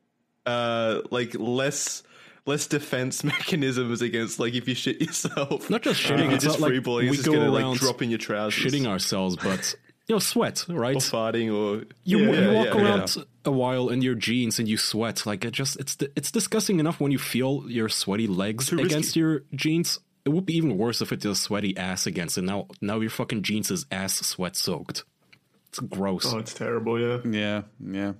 uh, 0.44 1.02
like 1.12 1.34
less 1.38 2.02
less 2.46 2.66
defense 2.66 3.22
mechanisms 3.32 4.02
against 4.02 4.38
like 4.40 4.54
if 4.54 4.66
you 4.68 4.74
shit 4.74 5.00
yourself. 5.00 5.68
Not 5.70 5.82
just 5.82 6.00
If 6.04 6.10
shitting, 6.10 6.24
you're 6.24 6.32
it's 6.32 6.44
just 6.44 6.60
not 6.60 6.70
like 6.70 6.82
freeballing. 6.82 7.02
we 7.02 7.08
It's 7.08 7.16
just 7.18 7.26
go 7.28 7.34
gonna 7.34 7.50
like 7.50 7.62
around 7.62 7.76
drop 7.78 8.02
in 8.02 8.10
your 8.10 8.18
trousers, 8.18 8.64
shitting 8.72 8.86
ourselves, 8.86 9.36
but 9.36 9.74
you 10.08 10.14
know, 10.14 10.18
sweat, 10.18 10.64
right? 10.68 10.96
or 10.96 10.98
farting, 10.98 11.46
or 11.54 11.84
You, 12.04 12.18
yeah, 12.18 12.26
you 12.26 12.32
yeah, 12.32 12.52
walk 12.52 12.74
yeah, 12.74 12.82
around 12.82 13.16
a 13.44 13.50
while 13.52 13.88
in 13.88 14.02
your 14.02 14.14
jeans 14.14 14.58
and 14.58 14.66
you 14.68 14.76
sweat. 14.76 15.24
Like 15.26 15.44
it 15.44 15.52
just 15.52 15.78
it's 15.78 15.96
it's 16.16 16.30
disgusting 16.30 16.80
enough 16.80 17.00
when 17.00 17.12
you 17.12 17.18
feel 17.18 17.64
your 17.68 17.88
sweaty 17.88 18.26
legs 18.26 18.66
Too 18.66 18.76
risky. 18.76 18.86
against 18.94 19.16
your 19.16 19.42
jeans. 19.54 19.98
It 20.24 20.28
would 20.28 20.46
be 20.46 20.56
even 20.56 20.78
worse 20.78 21.00
if 21.02 21.10
it's 21.12 21.24
a 21.24 21.34
sweaty 21.34 21.76
ass 21.76 22.06
against 22.06 22.38
it. 22.38 22.42
Now 22.42 22.66
now 22.80 23.00
your 23.00 23.10
fucking 23.10 23.42
jeans 23.42 23.70
is 23.70 23.86
ass 23.90 24.14
sweat 24.26 24.54
soaked. 24.56 25.04
It's 25.68 25.78
gross. 25.80 26.32
Oh, 26.32 26.38
it's 26.38 26.54
terrible. 26.54 27.00
Yeah. 27.00 27.18
Yeah, 27.24 27.62
yeah. 27.80 28.12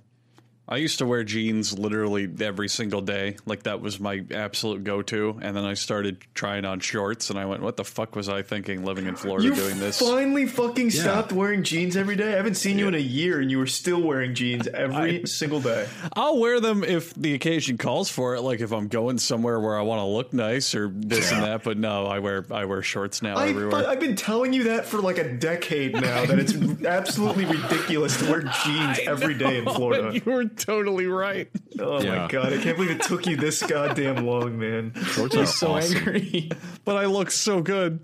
I 0.67 0.77
used 0.77 0.99
to 0.99 1.05
wear 1.05 1.25
jeans 1.25 1.77
literally 1.77 2.29
every 2.39 2.69
single 2.69 3.01
day. 3.01 3.35
Like 3.45 3.63
that 3.63 3.81
was 3.81 3.99
my 3.99 4.23
absolute 4.31 4.85
go-to. 4.85 5.37
And 5.41 5.57
then 5.57 5.65
I 5.65 5.73
started 5.73 6.23
trying 6.33 6.63
on 6.63 6.79
shorts, 6.79 7.29
and 7.29 7.37
I 7.37 7.45
went, 7.45 7.61
"What 7.61 7.75
the 7.75 7.83
fuck 7.83 8.15
was 8.15 8.29
I 8.29 8.43
thinking 8.43 8.85
living 8.85 9.05
in 9.05 9.15
Florida 9.15 9.45
You 9.45 9.55
doing 9.55 9.79
this?" 9.79 9.99
You 9.99 10.07
finally 10.07 10.45
fucking 10.45 10.91
stopped 10.91 11.33
wearing 11.33 11.63
jeans 11.63 11.97
every 11.97 12.15
day. 12.15 12.33
I 12.33 12.37
haven't 12.37 12.55
seen 12.55 12.79
you 12.79 12.87
in 12.87 12.95
a 12.95 12.99
year, 12.99 13.41
and 13.41 13.51
you 13.51 13.57
were 13.57 13.67
still 13.67 14.01
wearing 14.01 14.35
jeans 14.35 14.67
every 14.67 15.27
single 15.27 15.59
day. 15.59 15.87
I'll 16.13 16.39
wear 16.39 16.61
them 16.61 16.83
if 16.83 17.13
the 17.13 17.33
occasion 17.33 17.77
calls 17.77 18.09
for 18.09 18.35
it. 18.35 18.41
Like 18.41 18.61
if 18.61 18.71
I'm 18.71 18.87
going 18.87 19.17
somewhere 19.17 19.59
where 19.59 19.77
I 19.77 19.81
want 19.81 19.99
to 19.99 20.05
look 20.05 20.31
nice 20.31 20.73
or 20.75 20.89
this 20.93 21.31
and 21.31 21.43
that. 21.43 21.63
But 21.63 21.77
no, 21.77 22.05
I 22.05 22.19
wear 22.19 22.45
I 22.49 22.63
wear 22.65 22.81
shorts 22.81 23.21
now 23.21 23.35
I, 23.35 23.49
everywhere. 23.49 23.85
I've 23.87 23.99
been 23.99 24.15
telling 24.15 24.53
you 24.53 24.63
that 24.63 24.85
for 24.85 25.01
like 25.01 25.17
a 25.17 25.29
decade 25.33 25.93
now. 25.93 26.25
That 26.25 26.39
it's 26.39 26.53
absolutely 26.85 27.45
ridiculous 27.45 28.17
to 28.19 28.31
wear 28.31 28.41
jeans 28.63 28.99
every 29.05 29.33
day 29.33 29.57
in 29.57 29.65
Florida. 29.65 30.13
You 30.53 30.73
were 30.73 30.77
totally 30.83 31.05
right. 31.07 31.49
Oh 31.79 32.01
Yeah. 32.01 32.23
my 32.23 32.27
god, 32.27 32.53
I 32.53 32.57
can't 32.57 32.75
believe 32.77 32.91
it 32.91 33.01
took 33.01 33.25
you 33.27 33.35
this 33.35 33.61
goddamn 33.63 34.25
long, 34.25 34.57
man. 34.59 34.93
Shorts 35.13 35.35
are 35.35 35.45
so 35.45 35.73
awesome. 35.75 35.97
angry. 35.97 36.49
But 36.85 36.97
I 36.97 37.05
look 37.05 37.31
so 37.31 37.61
good. 37.61 37.99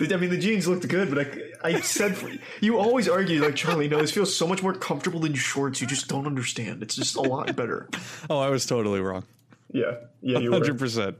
I 0.00 0.16
mean, 0.16 0.30
the 0.30 0.38
jeans 0.38 0.66
looked 0.66 0.88
good, 0.88 1.14
but 1.14 1.28
I, 1.64 1.76
I 1.76 1.80
said 1.80 2.16
for, 2.16 2.28
you 2.60 2.78
always 2.78 3.08
argue 3.08 3.40
like 3.42 3.54
Charlie. 3.54 3.88
No, 3.88 3.98
this 4.00 4.10
feels 4.10 4.34
so 4.34 4.46
much 4.46 4.60
more 4.62 4.72
comfortable 4.74 5.20
than 5.20 5.34
shorts. 5.34 5.80
You 5.80 5.86
just 5.86 6.08
don't 6.08 6.26
understand. 6.26 6.82
It's 6.82 6.96
just 6.96 7.14
a 7.16 7.20
lot 7.22 7.54
better. 7.56 7.88
Oh, 8.30 8.38
I 8.40 8.48
was 8.50 8.66
totally 8.66 9.00
wrong. 9.00 9.24
Yeah, 9.72 9.96
yeah, 10.20 10.38
you 10.38 10.50
were. 10.50 10.56
Hundred 10.56 10.78
percent. 10.78 11.16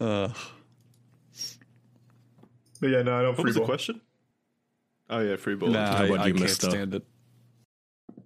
Uh, 0.00 0.28
But 2.80 2.90
yeah, 2.90 3.02
no, 3.02 3.18
I 3.18 3.22
don't 3.22 3.36
What 3.38 3.46
was 3.46 3.54
the 3.54 3.60
question? 3.64 4.00
Oh 5.10 5.20
yeah, 5.20 5.36
free 5.36 5.54
ball. 5.54 5.68
nah, 5.70 5.94
I, 5.96 6.10
what 6.10 6.20
I 6.20 6.26
you 6.26 6.34
can't 6.34 6.44
up. 6.50 6.50
stand 6.50 6.94
it. 6.94 7.04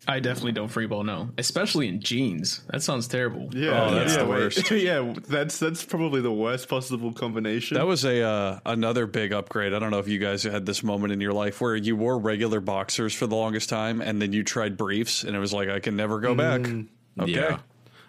I 0.07 0.21
definitely 0.21 0.53
don't 0.53 0.71
freeball, 0.71 1.05
no. 1.05 1.31
Especially 1.37 1.89
in 1.89 2.01
jeans. 2.01 2.63
That 2.71 2.83
sounds 2.83 3.09
terrible. 3.09 3.49
Yeah, 3.53 3.89
Oh, 3.89 3.95
that's 3.95 4.15
yeah, 4.15 4.23
the 4.23 4.29
worst. 4.29 4.71
yeah, 4.71 5.15
that's 5.27 5.59
that's 5.59 5.85
probably 5.85 6.21
the 6.21 6.33
worst 6.33 6.69
possible 6.69 7.13
combination. 7.13 7.77
That 7.77 7.87
was 7.87 8.05
a 8.05 8.23
uh, 8.23 8.61
another 8.65 9.07
big 9.07 9.33
upgrade. 9.33 9.75
I 9.75 9.79
don't 9.79 9.91
know 9.91 9.99
if 9.99 10.09
you 10.09 10.19
guys 10.19 10.45
had 10.45 10.65
this 10.65 10.83
moment 10.83 11.13
in 11.13 11.21
your 11.21 11.33
life 11.33 11.61
where 11.61 11.77
you 11.77 11.97
wore 11.97 12.19
regular 12.19 12.61
boxers 12.61 13.13
for 13.15 13.27
the 13.27 13.37
longest 13.37 13.69
time, 13.69 14.01
and 14.01 14.21
then 14.23 14.33
you 14.33 14.45
tried 14.45 14.77
briefs, 14.77 15.25
and 15.25 15.35
it 15.37 15.39
was 15.39 15.53
like 15.53 15.69
I 15.69 15.81
can 15.81 15.97
never 15.97 16.21
go 16.21 16.35
back. 16.35 16.61
Okay, 16.61 17.33
Yeah. 17.33 17.59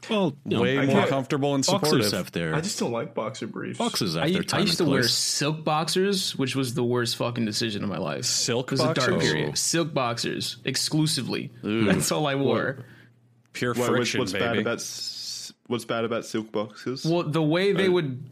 Well, 0.09 0.35
you 0.45 0.57
know, 0.57 0.61
way 0.61 0.79
I 0.79 0.85
more 0.85 1.07
comfortable 1.07 1.55
and 1.55 1.65
boxers 1.65 1.89
supportive. 1.89 2.11
have 2.11 2.31
their 2.31 2.55
I 2.55 2.61
just 2.61 2.79
don't 2.79 2.91
like 2.91 3.13
boxer 3.13 3.47
briefs. 3.47 3.79
boxes 3.79 4.15
have 4.15 4.23
I, 4.23 4.31
their 4.31 4.43
I 4.53 4.59
used 4.59 4.77
to 4.77 4.83
and 4.83 4.91
wear 4.91 5.03
silk 5.03 5.63
boxers, 5.63 6.35
which 6.35 6.55
was 6.55 6.73
the 6.73 6.83
worst 6.83 7.15
fucking 7.17 7.45
decision 7.45 7.83
of 7.83 7.89
my 7.89 7.97
life. 7.97 8.25
Silk 8.25 8.67
It 8.67 8.71
was 8.71 8.81
a 8.81 8.93
dark 8.93 9.11
boxers? 9.11 9.31
period. 9.31 9.57
Silk 9.57 9.93
boxers 9.93 10.57
exclusively. 10.65 11.51
That's 11.63 12.11
all 12.11 12.27
I 12.27 12.35
wore. 12.35 12.85
Pure 13.53 13.73
Wait, 13.73 13.79
what's, 13.79 13.89
friction, 13.89 14.19
what's 14.19 14.33
baby. 14.33 14.45
bad 14.45 14.57
about 14.57 14.77
what's 15.67 15.85
bad 15.85 16.05
about 16.05 16.25
silk 16.25 16.51
boxes? 16.51 17.05
Well, 17.05 17.23
the 17.23 17.41
way 17.41 17.73
they 17.73 17.87
uh, 17.87 17.91
would 17.91 18.29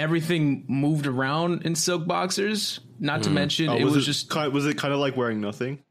everything 0.00 0.64
moved 0.66 1.06
around 1.06 1.62
in 1.64 1.74
silk 1.74 2.06
boxers. 2.06 2.80
Not 2.98 3.22
to 3.22 3.30
mm. 3.30 3.34
mention, 3.34 3.68
Oh, 3.68 3.76
it 3.76 3.84
was, 3.84 3.96
it 3.96 4.00
just 4.00 4.28
kind 4.28 4.52
was 4.52 4.66
it 4.66 4.76
kind 4.76 4.92
of 4.92 5.00
like 5.00 5.16
wearing 5.16 5.40
nothing? 5.40 5.82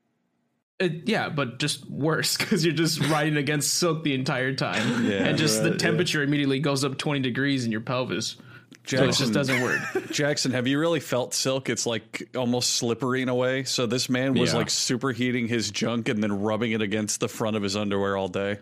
It, 0.80 1.08
yeah, 1.10 1.30
but 1.30 1.60
just 1.60 1.90
worse 1.90 2.38
because 2.38 2.64
you're 2.66 2.74
just 2.74 3.00
riding 3.10 3.38
against 3.38 3.74
silk 3.76 4.04
the 4.04 4.14
entire 4.14 4.54
time, 4.54 5.06
Yeah, 5.06 5.26
and 5.26 5.38
just 5.38 5.58
the 5.64 5.72
right, 5.72 5.72
yeah. 5.74 5.78
temperature 5.78 6.24
immediately 6.24 6.60
goes 6.60 6.84
up 6.84 6.98
20 6.98 7.20
degrees 7.20 7.66
in 7.66 7.72
your 7.72 7.82
pelvis. 7.82 8.38
So 8.86 8.96
it 8.98 9.06
Jackson, 9.06 9.24
just 9.26 9.34
doesn't 9.34 9.62
work. 9.62 9.80
Jackson, 10.12 10.52
have 10.52 10.66
you 10.66 10.80
really 10.80 11.00
felt 11.00 11.34
silk? 11.36 11.70
It's 11.70 11.86
like 11.86 12.28
almost 12.36 12.72
slippery 12.74 13.22
in 13.22 13.30
a 13.30 13.36
way. 13.36 13.64
So 13.64 13.86
this 13.86 14.10
man 14.10 14.34
was 14.34 14.52
Yeah. 14.52 14.58
like 14.60 14.68
superheating 14.68 15.48
his 15.48 15.70
junk 15.70 16.10
and 16.10 16.24
then 16.24 16.42
rubbing 16.42 16.72
it 16.72 16.82
against 16.82 17.20
the 17.20 17.28
front 17.28 17.56
of 17.56 17.62
his 17.62 17.76
underwear 17.76 18.18
all 18.18 18.30
day. 18.30 18.58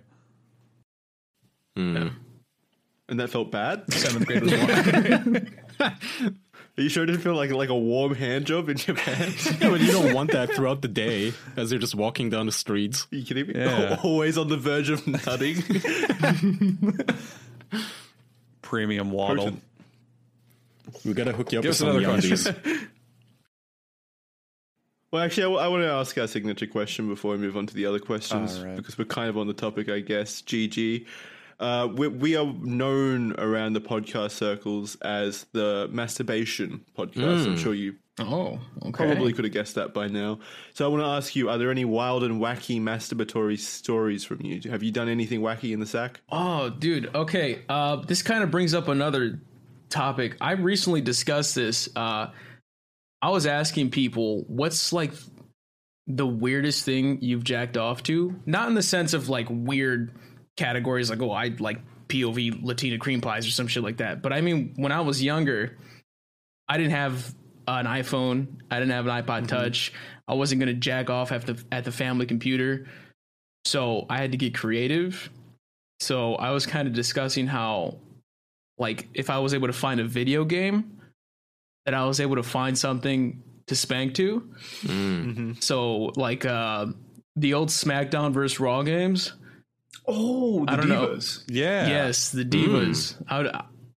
Hmm. 1.77 2.07
And 3.07 3.19
that 3.21 3.29
felt 3.29 3.51
bad. 3.51 3.91
Seventh 3.93 4.25
grade 4.25 4.43
was 4.43 4.51
one. 4.53 5.49
Are 6.77 6.83
you 6.83 6.89
sure 6.89 7.03
it 7.03 7.07
didn't 7.07 7.21
feel 7.21 7.33
like 7.33 7.49
like 7.49 7.69
a 7.69 7.75
warm 7.75 8.13
hand 8.13 8.45
job 8.45 8.69
in 8.69 8.77
your 8.85 8.95
pants? 8.95 9.51
Yeah, 9.59 9.71
but 9.71 9.81
you 9.81 9.91
don't 9.91 10.13
want 10.13 10.31
that 10.31 10.53
throughout 10.53 10.83
the 10.83 10.87
day 10.87 11.33
as 11.55 11.71
you're 11.71 11.81
just 11.81 11.95
walking 11.95 12.29
down 12.29 12.45
the 12.45 12.51
streets. 12.51 13.07
Are 13.11 13.15
you 13.15 13.25
kidding 13.25 13.47
me? 13.47 13.53
Yeah. 13.55 13.99
Always 14.03 14.37
on 14.37 14.47
the 14.47 14.57
verge 14.57 14.89
of 14.89 15.07
nutting. 15.07 15.63
Premium 18.61 19.09
waddle. 19.09 19.45
Protein. 19.45 19.61
We 21.03 21.13
gotta 21.13 21.33
hook 21.33 21.51
you 21.51 21.59
up 21.59 21.63
Give 21.63 21.69
with 21.69 21.75
us 21.75 21.79
some 21.79 21.89
another 21.89 22.13
undies. 22.13 22.47
well, 25.11 25.23
actually, 25.23 25.59
I, 25.59 25.67
want 25.67 25.81
to 25.81 25.89
ask 25.89 26.15
our 26.19 26.27
signature 26.27 26.67
question 26.67 27.07
before 27.07 27.31
we 27.31 27.37
move 27.39 27.57
on 27.57 27.65
to 27.65 27.73
the 27.73 27.87
other 27.87 27.99
questions 27.99 28.59
All 28.59 28.65
right. 28.65 28.75
because 28.75 28.99
we're 28.99 29.05
kind 29.05 29.29
of 29.29 29.37
on 29.37 29.47
the 29.47 29.53
topic, 29.53 29.89
I 29.89 30.01
guess. 30.01 30.43
GG. 30.43 31.07
Uh, 31.59 31.87
we, 31.91 32.07
we 32.07 32.35
are 32.35 32.45
known 32.61 33.33
around 33.39 33.73
the 33.73 33.81
podcast 33.81 34.31
circles 34.31 34.95
as 35.01 35.45
the 35.53 35.89
masturbation 35.91 36.85
podcast. 36.95 37.45
I'm 37.45 37.57
sure 37.57 37.73
you 37.73 37.95
Oh, 38.19 38.59
okay. 38.81 39.05
Probably 39.05 39.31
could 39.31 39.45
have 39.45 39.53
guessed 39.53 39.75
that 39.75 39.93
by 39.93 40.07
now. 40.07 40.39
So 40.73 40.85
I 40.85 40.87
want 40.87 41.03
to 41.03 41.07
ask 41.07 41.35
you: 41.35 41.49
Are 41.49 41.57
there 41.57 41.69
any 41.69 41.85
wild 41.85 42.23
and 42.23 42.41
wacky 42.41 42.81
masturbatory 42.81 43.59
stories 43.59 44.23
from 44.23 44.41
you? 44.41 44.59
Have 44.71 44.81
you 44.81 44.91
done 44.91 45.07
anything 45.07 45.41
wacky 45.41 45.71
in 45.71 45.79
the 45.79 45.85
sack? 45.85 46.21
Oh, 46.31 46.69
dude. 46.69 47.13
Okay. 47.13 47.59
Uh, 47.69 47.97
this 47.97 48.23
kind 48.23 48.43
of 48.43 48.49
brings 48.49 48.73
up 48.73 48.87
another 48.87 49.39
topic. 49.89 50.35
I 50.41 50.53
recently 50.53 51.01
discussed 51.01 51.53
this. 51.53 51.89
Uh, 51.95 52.31
I 53.21 53.29
was 53.29 53.45
asking 53.45 53.91
people, 53.91 54.45
what's 54.47 54.91
like 54.93 55.11
the 56.07 56.25
weirdest 56.25 56.85
thing 56.85 57.19
you've 57.21 57.43
jacked 57.43 57.77
off 57.77 58.01
to? 58.03 58.33
Not 58.47 58.67
in 58.67 58.73
the 58.73 58.81
sense 58.81 59.13
of 59.13 59.29
like 59.29 59.45
weird 59.49 60.11
categories 60.57 61.09
like 61.09 61.21
oh 61.21 61.31
I 61.31 61.55
like 61.59 61.79
POV 62.09 62.63
Latina 62.63 62.97
cream 62.97 63.21
pies 63.21 63.47
or 63.47 63.51
some 63.51 63.67
shit 63.67 63.83
like 63.83 63.97
that. 63.97 64.21
But 64.21 64.33
I 64.33 64.41
mean, 64.41 64.73
when 64.75 64.91
I 64.91 65.01
was 65.01 65.21
younger, 65.21 65.77
I 66.67 66.77
didn't 66.77 66.91
have 66.91 67.33
an 67.67 67.85
iPhone. 67.85 68.47
I 68.71 68.79
didn't 68.79 68.91
have 68.91 69.07
an 69.07 69.23
iPod 69.23 69.47
Touch. 69.47 69.93
I 70.27 70.33
wasn't 70.33 70.59
gonna 70.59 70.73
jack 70.73 71.09
off 71.09 71.31
at 71.31 71.45
the 71.45 71.63
at 71.71 71.85
the 71.85 71.91
family 71.91 72.25
computer, 72.25 72.87
so 73.65 74.05
I 74.09 74.17
had 74.17 74.31
to 74.31 74.37
get 74.37 74.53
creative. 74.53 75.29
So 75.99 76.35
I 76.35 76.51
was 76.51 76.65
kind 76.65 76.87
of 76.87 76.93
discussing 76.93 77.47
how, 77.47 77.97
like, 78.77 79.07
if 79.15 79.31
I 79.31 79.39
was 79.39 79.55
able 79.55 79.65
to 79.65 79.73
find 79.73 79.99
a 79.99 80.03
video 80.03 80.45
game, 80.45 80.99
that 81.85 81.93
I 81.93 82.05
was 82.05 82.19
able 82.19 82.35
to 82.35 82.43
find 82.43 82.77
something 82.77 83.41
to 83.67 83.75
spank 83.75 84.13
to. 84.15 84.49
Mm. 84.83 85.63
So 85.63 86.11
like 86.15 86.45
uh 86.45 86.87
the 87.35 87.53
old 87.53 87.69
SmackDown 87.69 88.33
versus 88.33 88.59
Raw 88.59 88.81
games. 88.83 89.33
Oh, 90.07 90.65
the 90.65 90.71
I 90.71 90.75
don't 90.77 90.89
know. 90.89 91.07
divas. 91.07 91.43
Yeah. 91.47 91.87
Yes, 91.87 92.29
the 92.29 92.45
divas. 92.45 93.15
I 93.27 93.37
would 93.39 93.51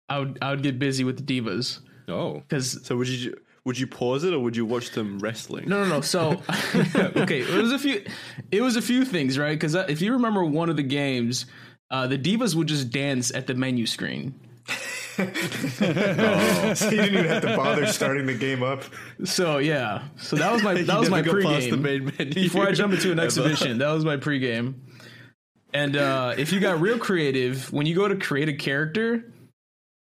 I 0.10 0.20
would 0.20 0.38
I 0.42 0.52
would 0.52 0.64
get 0.64 0.80
busy 0.80 1.04
with 1.04 1.26
the 1.26 1.42
divas 1.42 1.80
Oh, 2.08 2.36
because 2.40 2.86
So 2.86 2.96
would 2.96 3.08
you 3.10 3.36
would 3.66 3.78
you 3.78 3.88
pause 3.88 4.24
it 4.24 4.34
or 4.34 4.40
would 4.40 4.56
you 4.56 4.66
watch 4.66 4.92
them 4.92 5.20
wrestling? 5.20 5.68
no 5.68 5.84
no 5.84 5.90
no. 5.90 6.02
So 6.02 6.32
okay, 6.96 7.42
it 7.42 7.62
was 7.62 7.72
a 7.74 7.80
few 7.80 8.04
it 8.52 8.62
was 8.62 8.78
a 8.78 8.82
few 8.82 9.04
things 9.04 9.38
right 9.38 9.54
because 9.60 9.76
if 9.76 10.02
you 10.02 10.14
remember 10.14 10.44
one 10.46 10.70
of 10.70 10.78
the 10.78 10.84
games, 10.84 11.46
uh, 11.92 12.08
the 12.08 12.18
divas 12.18 12.56
would 12.56 12.68
just 12.68 12.90
dance 12.90 13.34
at 13.34 13.48
the 13.48 13.54
menu 13.54 13.86
screen. 13.86 14.34
so 15.18 15.24
you 15.24 15.32
didn't 16.92 17.14
even 17.16 17.26
have 17.26 17.42
to 17.42 17.56
bother 17.58 17.88
starting 17.88 18.26
the 18.28 18.34
game 18.38 18.62
up. 18.64 18.84
So 19.26 19.58
yeah, 19.58 20.04
so 20.18 20.36
that 20.36 20.52
was 20.52 20.62
my 20.64 20.74
You 20.74 20.84
that 20.86 21.00
was 21.00 21.10
my 21.10 21.22
never 21.22 21.42
got 21.42 21.54
pregame. 21.62 21.70
the 21.72 21.78
main 21.78 22.06
menu. 22.18 22.34
before 22.34 22.68
I 22.68 22.72
jump 22.72 22.94
into 22.94 23.12
an 23.12 23.20
exhibition. 23.20 23.78
That 23.80 23.92
was 23.92 24.06
my 24.06 24.18
pregame. 24.18 24.76
And 25.78 25.96
uh, 25.96 26.34
if 26.36 26.52
you 26.52 26.60
got 26.60 26.82
real 26.82 26.98
creative, 26.98 27.72
when 27.72 27.86
you 27.86 27.94
go 27.94 28.08
to 28.08 28.16
create 28.16 28.50
a 28.50 28.54
character, 28.54 29.32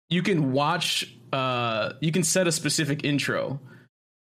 you 0.09 0.23
can 0.23 0.53
watch. 0.53 1.12
Uh, 1.33 1.95
you 2.01 2.12
can 2.12 2.23
set 2.23 2.47
a 2.47 2.53
specific 2.53 3.03
intro. 3.05 3.59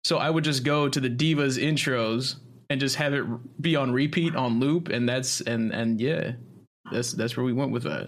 So 0.05 0.19
I 0.19 0.31
would 0.31 0.45
just 0.45 0.63
go 0.63 0.89
to 0.89 1.01
the 1.01 1.11
divas 1.11 1.61
intros 1.61 2.37
and 2.71 2.81
just 2.81 2.95
have 2.95 3.13
it 3.13 3.25
be 3.61 3.75
on 3.75 3.91
repeat 3.91 4.37
on 4.37 4.61
loop, 4.61 4.89
and 4.89 5.09
that's 5.09 5.41
and 5.41 5.73
and 5.73 6.01
yeah, 6.01 6.35
that's 6.93 7.11
that's 7.11 7.37
where 7.37 7.45
we 7.45 7.53
went 7.53 7.73
with 7.73 7.83
that. 7.83 8.07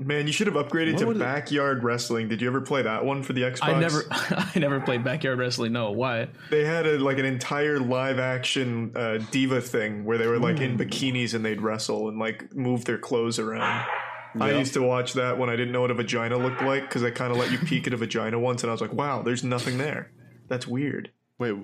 Man, 0.00 0.28
you 0.28 0.32
should 0.32 0.46
have 0.46 0.54
upgraded 0.54 0.92
What 0.92 0.98
to 1.00 1.06
would 1.08 1.16
it- 1.16 1.20
backyard 1.20 1.82
wrestling. 1.82 2.28
Did 2.28 2.40
you 2.40 2.46
ever 2.46 2.60
play 2.60 2.82
that 2.82 3.04
one 3.04 3.24
for 3.24 3.32
the 3.32 3.42
Xbox? 3.42 3.64
I 3.74 3.80
never 3.80 4.04
I 4.10 4.52
never 4.56 4.80
played 4.80 5.02
backyard 5.02 5.38
wrestling. 5.40 5.72
No, 5.72 5.90
why? 5.90 6.28
They 6.50 6.64
had 6.64 6.86
a 6.86 6.98
like 6.98 7.18
an 7.18 7.24
entire 7.24 7.80
live 7.80 8.20
action 8.20 8.92
uh, 8.96 9.18
diva 9.32 9.60
thing 9.60 10.04
where 10.04 10.16
they 10.16 10.28
were 10.28 10.38
like 10.38 10.60
in 10.60 10.78
bikinis 10.78 11.34
and 11.34 11.44
they'd 11.44 11.60
wrestle 11.60 12.08
and 12.08 12.18
like 12.18 12.54
move 12.54 12.84
their 12.84 12.98
clothes 12.98 13.40
around. 13.40 13.84
I 14.40 14.52
used 14.52 14.74
to 14.74 14.82
watch 14.82 15.14
that 15.14 15.36
when 15.36 15.50
I 15.50 15.56
didn't 15.56 15.72
know 15.72 15.80
what 15.80 15.90
a 15.90 15.94
vagina 15.94 16.36
looked 16.36 16.62
like 16.62 16.82
because 16.82 17.02
I 17.02 17.10
kind 17.10 17.32
of 17.32 17.38
let 17.38 17.50
you 17.50 17.58
peek 17.58 17.88
at 17.88 17.92
a 17.92 17.96
vagina 17.96 18.38
once 18.38 18.62
and 18.62 18.70
I 18.70 18.72
was 18.74 18.80
like, 18.80 18.92
wow, 18.92 19.22
there's 19.22 19.42
nothing 19.42 19.78
there. 19.78 20.12
That's 20.46 20.64
weird. 20.66 21.10
Wait, 21.38 21.56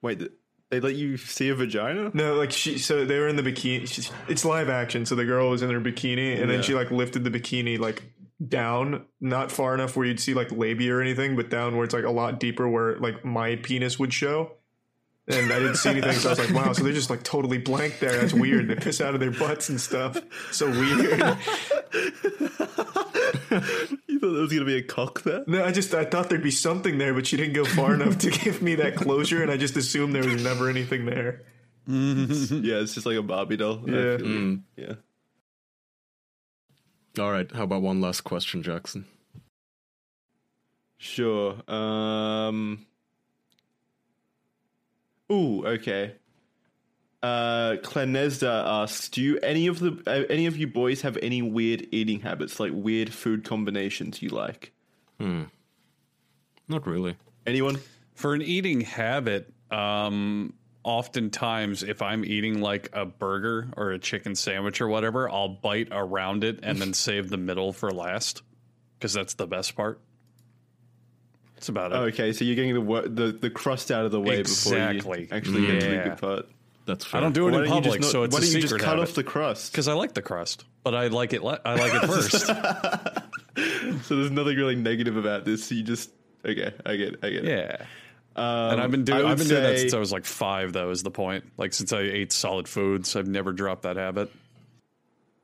wait. 0.00 0.20
th- 0.20 0.32
They 0.74 0.80
let 0.80 0.96
you 0.96 1.16
see 1.16 1.50
a 1.50 1.54
vagina? 1.54 2.10
No, 2.14 2.34
like 2.34 2.50
she, 2.50 2.78
so 2.78 3.04
they 3.04 3.16
were 3.16 3.28
in 3.28 3.36
the 3.36 3.44
bikini. 3.44 3.86
She's, 3.86 4.10
it's 4.26 4.44
live 4.44 4.68
action, 4.68 5.06
so 5.06 5.14
the 5.14 5.24
girl 5.24 5.50
was 5.50 5.62
in 5.62 5.70
her 5.70 5.80
bikini, 5.80 6.40
and 6.40 6.50
then 6.50 6.62
she 6.62 6.74
like 6.74 6.90
lifted 6.90 7.22
the 7.22 7.30
bikini 7.30 7.78
like 7.78 8.02
down, 8.46 9.04
not 9.20 9.52
far 9.52 9.72
enough 9.74 9.96
where 9.96 10.04
you'd 10.04 10.18
see 10.18 10.34
like 10.34 10.50
labia 10.50 10.96
or 10.96 11.00
anything, 11.00 11.36
but 11.36 11.48
down 11.48 11.76
where 11.76 11.84
it's 11.84 11.94
like 11.94 12.02
a 12.02 12.10
lot 12.10 12.40
deeper 12.40 12.68
where 12.68 12.96
like 12.98 13.24
my 13.24 13.54
penis 13.54 14.00
would 14.00 14.12
show. 14.12 14.50
And 15.26 15.50
I 15.50 15.58
didn't 15.58 15.76
see 15.76 15.88
anything, 15.88 16.12
so 16.12 16.28
I 16.28 16.32
was 16.32 16.38
like, 16.38 16.54
"Wow!" 16.54 16.72
So 16.74 16.82
they're 16.84 16.92
just 16.92 17.08
like 17.08 17.22
totally 17.22 17.56
blank 17.56 17.98
there. 17.98 18.20
That's 18.20 18.34
weird. 18.34 18.68
They 18.68 18.74
piss 18.74 19.00
out 19.00 19.14
of 19.14 19.20
their 19.20 19.30
butts 19.30 19.70
and 19.70 19.80
stuff. 19.80 20.20
So 20.52 20.70
weird. 20.70 21.38
You 24.08 24.20
thought 24.20 24.32
there 24.32 24.42
was 24.42 24.52
gonna 24.52 24.64
be 24.64 24.76
a 24.76 24.82
cock 24.82 25.22
there? 25.22 25.44
No, 25.46 25.64
I 25.64 25.72
just 25.72 25.94
I 25.94 26.04
thought 26.04 26.28
there'd 26.28 26.42
be 26.42 26.50
something 26.50 26.98
there, 26.98 27.14
but 27.14 27.26
she 27.26 27.36
didn't 27.36 27.54
go 27.54 27.64
far 27.64 27.94
enough 27.94 28.18
to 28.18 28.30
give 28.30 28.62
me 28.62 28.74
that 28.76 28.96
closure, 28.96 29.42
and 29.42 29.50
I 29.50 29.56
just 29.56 29.76
assumed 29.76 30.14
there 30.14 30.24
was 30.24 30.42
never 30.42 30.68
anything 30.68 31.04
there. 31.06 31.42
yeah, 31.86 32.76
it's 32.80 32.94
just 32.94 33.06
like 33.06 33.16
a 33.16 33.22
Barbie 33.22 33.56
doll. 33.56 33.82
Yeah. 33.86 34.16
Mm. 34.16 34.62
yeah. 34.76 34.94
All 37.18 37.30
right. 37.30 37.50
How 37.52 37.64
about 37.64 37.82
one 37.82 38.00
last 38.00 38.22
question, 38.22 38.62
Jackson? 38.62 39.06
Sure. 40.96 41.60
Um. 41.70 42.86
Ooh, 45.32 45.66
okay. 45.66 46.14
Uh, 47.22 47.76
Clenesda 47.82 48.64
asks, 48.66 49.08
"Do 49.08 49.22
you 49.22 49.38
any 49.38 49.66
of 49.66 49.78
the 49.78 50.02
uh, 50.06 50.24
any 50.28 50.44
of 50.44 50.58
you 50.58 50.66
boys 50.66 51.00
have 51.02 51.16
any 51.22 51.40
weird 51.40 51.86
eating 51.90 52.20
habits, 52.20 52.60
like 52.60 52.72
weird 52.74 53.12
food 53.12 53.44
combinations 53.44 54.20
you 54.20 54.28
like? 54.28 54.72
Hmm. 55.18 55.44
Not 56.68 56.86
really. 56.86 57.16
Anyone? 57.46 57.78
For 58.14 58.34
an 58.34 58.42
eating 58.42 58.82
habit, 58.82 59.52
um, 59.70 60.52
oftentimes 60.82 61.82
if 61.82 62.02
I'm 62.02 62.24
eating 62.24 62.60
like 62.60 62.90
a 62.92 63.06
burger 63.06 63.68
or 63.76 63.92
a 63.92 63.98
chicken 63.98 64.34
sandwich 64.34 64.80
or 64.80 64.88
whatever, 64.88 65.28
I'll 65.28 65.48
bite 65.48 65.88
around 65.90 66.44
it 66.44 66.60
and 66.62 66.80
then 66.80 66.92
save 66.94 67.30
the 67.30 67.36
middle 67.36 67.72
for 67.72 67.90
last 67.90 68.42
because 68.98 69.14
that's 69.14 69.34
the 69.34 69.46
best 69.46 69.74
part. 69.74 70.00
That's 71.64 71.68
about 71.70 71.92
it. 71.92 71.96
Okay, 72.12 72.32
so 72.34 72.44
you're 72.44 72.56
getting 72.56 72.74
the 72.74 72.80
wo- 72.82 73.08
the 73.08 73.32
the 73.32 73.48
crust 73.48 73.90
out 73.90 74.04
of 74.04 74.10
the 74.12 74.20
way 74.20 74.38
Exactly. 74.40 74.96
before 74.98 75.16
you 75.18 75.28
actually 75.30 75.66
get 75.66 75.80
to 75.80 75.86
the 75.86 75.92
Yeah. 75.94 76.08
good 76.10 76.18
part. 76.18 76.48
That's 76.86 77.04
fair. 77.06 77.18
I 77.18 77.22
don't 77.22 77.32
do 77.32 77.48
it 77.48 77.52
Why 77.52 77.58
in 77.60 77.64
don't 77.64 77.68
you 77.76 77.82
public, 77.82 78.00
just 78.02 78.12
so 78.12 78.22
it's 78.24 78.32
why 78.34 78.38
a 78.38 78.40
don't 78.42 78.46
you 78.48 78.52
secret 78.60 78.68
just 78.68 78.80
cut 78.84 78.88
habit. 78.98 79.08
off 79.08 79.14
the 79.14 79.24
crust? 79.24 79.72
Because 79.72 79.88
I 79.88 79.94
like 79.94 80.12
the 80.12 80.20
crust, 80.20 80.64
but 80.82 80.94
I 80.94 81.06
like 81.06 81.32
it. 81.32 81.42
Le- 81.42 81.58
I 81.64 81.74
like 81.76 81.94
it 81.94 82.06
first. 82.06 82.50
So 84.02 84.16
there's 84.16 84.30
nothing 84.30 84.56
really 84.56 84.74
negative 84.76 85.16
about 85.16 85.44
this. 85.44 85.70
You 85.72 85.82
just 85.82 86.10
okay, 86.44 86.72
I 86.84 86.96
get, 86.96 87.14
it, 87.14 87.20
I 87.22 87.30
get. 87.30 87.44
it. 87.44 87.48
yeah. 87.48 87.86
Um, 88.36 88.72
And 88.72 88.80
I've 88.82 88.90
been 88.90 89.00
I 89.02 89.04
doing 89.04 89.18
would 89.22 89.30
I've 89.30 89.38
been 89.38 89.46
doing 89.48 89.62
that 89.62 89.76
say- 89.76 89.80
since 89.82 89.94
I 89.94 89.98
was 89.98 90.12
like 90.12 90.24
five. 90.26 90.72
Though 90.74 90.90
is 90.90 91.02
the 91.02 91.10
point. 91.10 91.44
Like 91.56 91.72
since 91.72 91.92
I 91.92 92.00
ate 92.00 92.32
solid 92.32 92.68
foods, 92.68 93.16
I've 93.16 93.28
never 93.28 93.52
dropped 93.52 93.82
that 93.82 93.96
habit. 93.96 94.30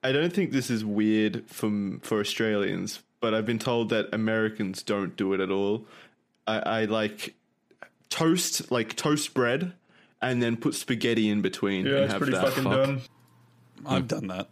I 0.03 0.13
don't 0.13 0.33
think 0.33 0.51
this 0.53 0.69
is 0.71 0.85
weird 0.85 1.45
from 1.47 2.01
for 2.01 2.21
Australians, 2.21 3.01
but 3.21 3.33
I've 3.33 3.47
been 3.47 3.59
told 3.61 3.91
that 3.91 4.09
Americans 4.13 4.83
don't 4.83 5.17
do 5.17 5.33
it 5.35 5.41
at 5.41 5.51
all. 5.51 5.87
I, 6.59 6.81
I 6.83 6.85
like 6.87 7.35
toast, 8.09 8.71
like 8.71 8.97
toast 8.97 9.35
bread, 9.35 9.73
and 10.23 10.43
then 10.43 10.57
put 10.57 10.75
spaghetti 10.75 11.29
in 11.31 11.43
between. 11.43 11.87
Yeah, 11.87 11.93
and 11.95 12.05
it's 12.05 12.13
have 12.13 12.21
pretty 12.23 12.37
that. 12.37 12.49
fucking 12.49 12.65
fuck. 12.65 12.87
dumb. 12.87 13.01
I've 13.87 14.09
done 14.09 14.27
that. 14.29 14.49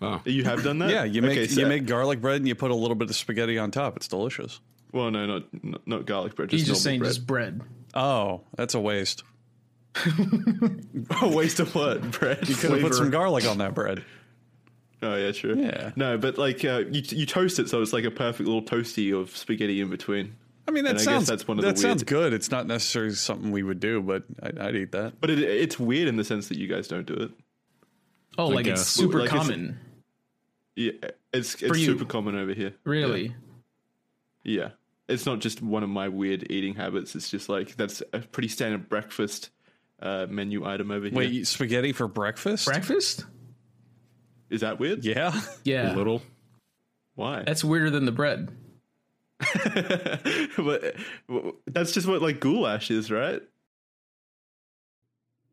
Oh, 0.00 0.20
You 0.24 0.44
have 0.44 0.62
done 0.62 0.78
that? 0.78 0.90
Yeah, 0.90 1.04
you 1.04 1.22
make 1.22 1.32
Okay, 1.32 1.46
so- 1.48 1.60
you 1.60 1.66
make 1.66 1.86
garlic 1.86 2.20
bread 2.20 2.36
and 2.36 2.46
you 2.48 2.54
put 2.54 2.70
a 2.70 2.74
little 2.74 2.94
bit 2.94 3.10
of 3.10 3.16
spaghetti 3.16 3.58
on 3.58 3.70
top. 3.70 3.96
It's 3.96 4.08
delicious. 4.08 4.60
Well, 4.92 5.10
no, 5.10 5.26
not 5.26 5.42
not, 5.64 5.86
not 5.86 6.06
garlic 6.06 6.34
bread. 6.34 6.50
He's 6.50 6.60
Just 6.62 6.70
just 6.72 6.82
saying 6.82 7.00
normal 7.00 7.10
just 7.14 7.26
bread. 7.26 7.60
Oh, 7.94 8.42
that's 8.56 8.74
a 8.74 8.80
waste. 8.80 9.22
bread. 9.92 10.86
a 11.22 11.28
waste 11.28 11.60
of 11.60 11.74
what 11.74 12.10
bread? 12.12 12.48
You 12.48 12.54
could 12.54 12.70
have 12.70 12.80
put 12.80 12.94
some 12.94 13.10
garlic 13.10 13.44
on 13.46 13.58
that 13.58 13.74
bread. 13.74 14.04
Oh 15.02 15.14
yeah, 15.14 15.32
sure. 15.32 15.56
Yeah. 15.56 15.90
No, 15.96 16.16
but 16.18 16.38
like 16.38 16.64
uh, 16.64 16.84
you 16.90 17.02
you 17.04 17.26
toast 17.26 17.58
it 17.58 17.68
so 17.68 17.82
it's 17.82 17.92
like 17.92 18.04
a 18.04 18.10
perfect 18.10 18.46
little 18.48 18.62
toasty 18.62 19.18
of 19.18 19.36
spaghetti 19.36 19.80
in 19.80 19.90
between. 19.90 20.36
I 20.68 20.70
mean, 20.70 20.84
that 20.84 20.90
And 20.96 21.00
sounds 21.00 21.26
that's 21.26 21.48
one 21.48 21.58
of 21.58 21.62
the 21.64 21.70
that 21.72 21.78
sounds 21.78 22.02
weird- 22.02 22.08
good. 22.08 22.32
It's 22.34 22.50
not 22.50 22.66
necessarily 22.66 23.14
something 23.14 23.50
we 23.50 23.62
would 23.62 23.80
do, 23.80 24.02
but 24.02 24.24
I'd, 24.42 24.58
I'd 24.58 24.76
eat 24.76 24.92
that. 24.92 25.20
But 25.20 25.30
it, 25.30 25.38
it's 25.40 25.78
weird 25.80 26.08
in 26.08 26.16
the 26.16 26.24
sense 26.24 26.48
that 26.48 26.58
you 26.58 26.66
guys 26.68 26.86
don't 26.88 27.06
do 27.06 27.14
it. 27.14 27.30
Oh, 28.36 28.48
like 28.48 28.66
it's 28.66 28.80
guess. 28.82 28.88
super 28.88 29.20
Like, 29.20 29.28
it's- 29.30 29.42
common. 29.46 29.80
Yeah, 30.76 30.92
it's 31.32 31.54
it's 31.60 31.78
you. 31.78 31.84
super 31.86 32.04
common 32.04 32.36
over 32.36 32.52
here. 32.52 32.72
Really? 32.84 33.34
Yeah. 34.44 34.70
It's 35.08 35.26
not 35.26 35.40
just 35.40 35.60
one 35.62 35.82
of 35.82 35.88
my 35.88 36.08
weird 36.08 36.46
eating 36.52 36.74
habits. 36.74 37.16
It's 37.16 37.30
just 37.30 37.48
like 37.48 37.74
that's 37.76 38.00
a 38.12 38.20
pretty 38.20 38.48
standard 38.48 38.88
breakfast 38.88 39.50
uh, 40.00 40.26
menu 40.30 40.64
item 40.64 40.90
over 40.92 41.06
here. 41.06 41.14
Wait, 41.16 41.46
spaghetti 41.48 41.92
for 41.92 42.06
breakfast? 42.06 42.66
Breakfast? 42.66 43.24
is 44.50 44.60
that 44.60 44.78
weird? 44.78 45.04
yeah. 45.04 45.40
Yeah. 45.64 45.94
a 45.94 45.96
little. 45.96 46.22
Why? 47.16 47.42
That's 47.44 47.64
weirder 47.64 47.90
than 47.90 48.04
the 48.04 48.12
bread. 48.12 48.50
but 50.56 50.94
that's 51.66 51.92
just 51.92 52.06
what 52.06 52.22
like 52.22 52.40
goulash 52.40 52.90
is, 52.90 53.10
right? 53.10 53.40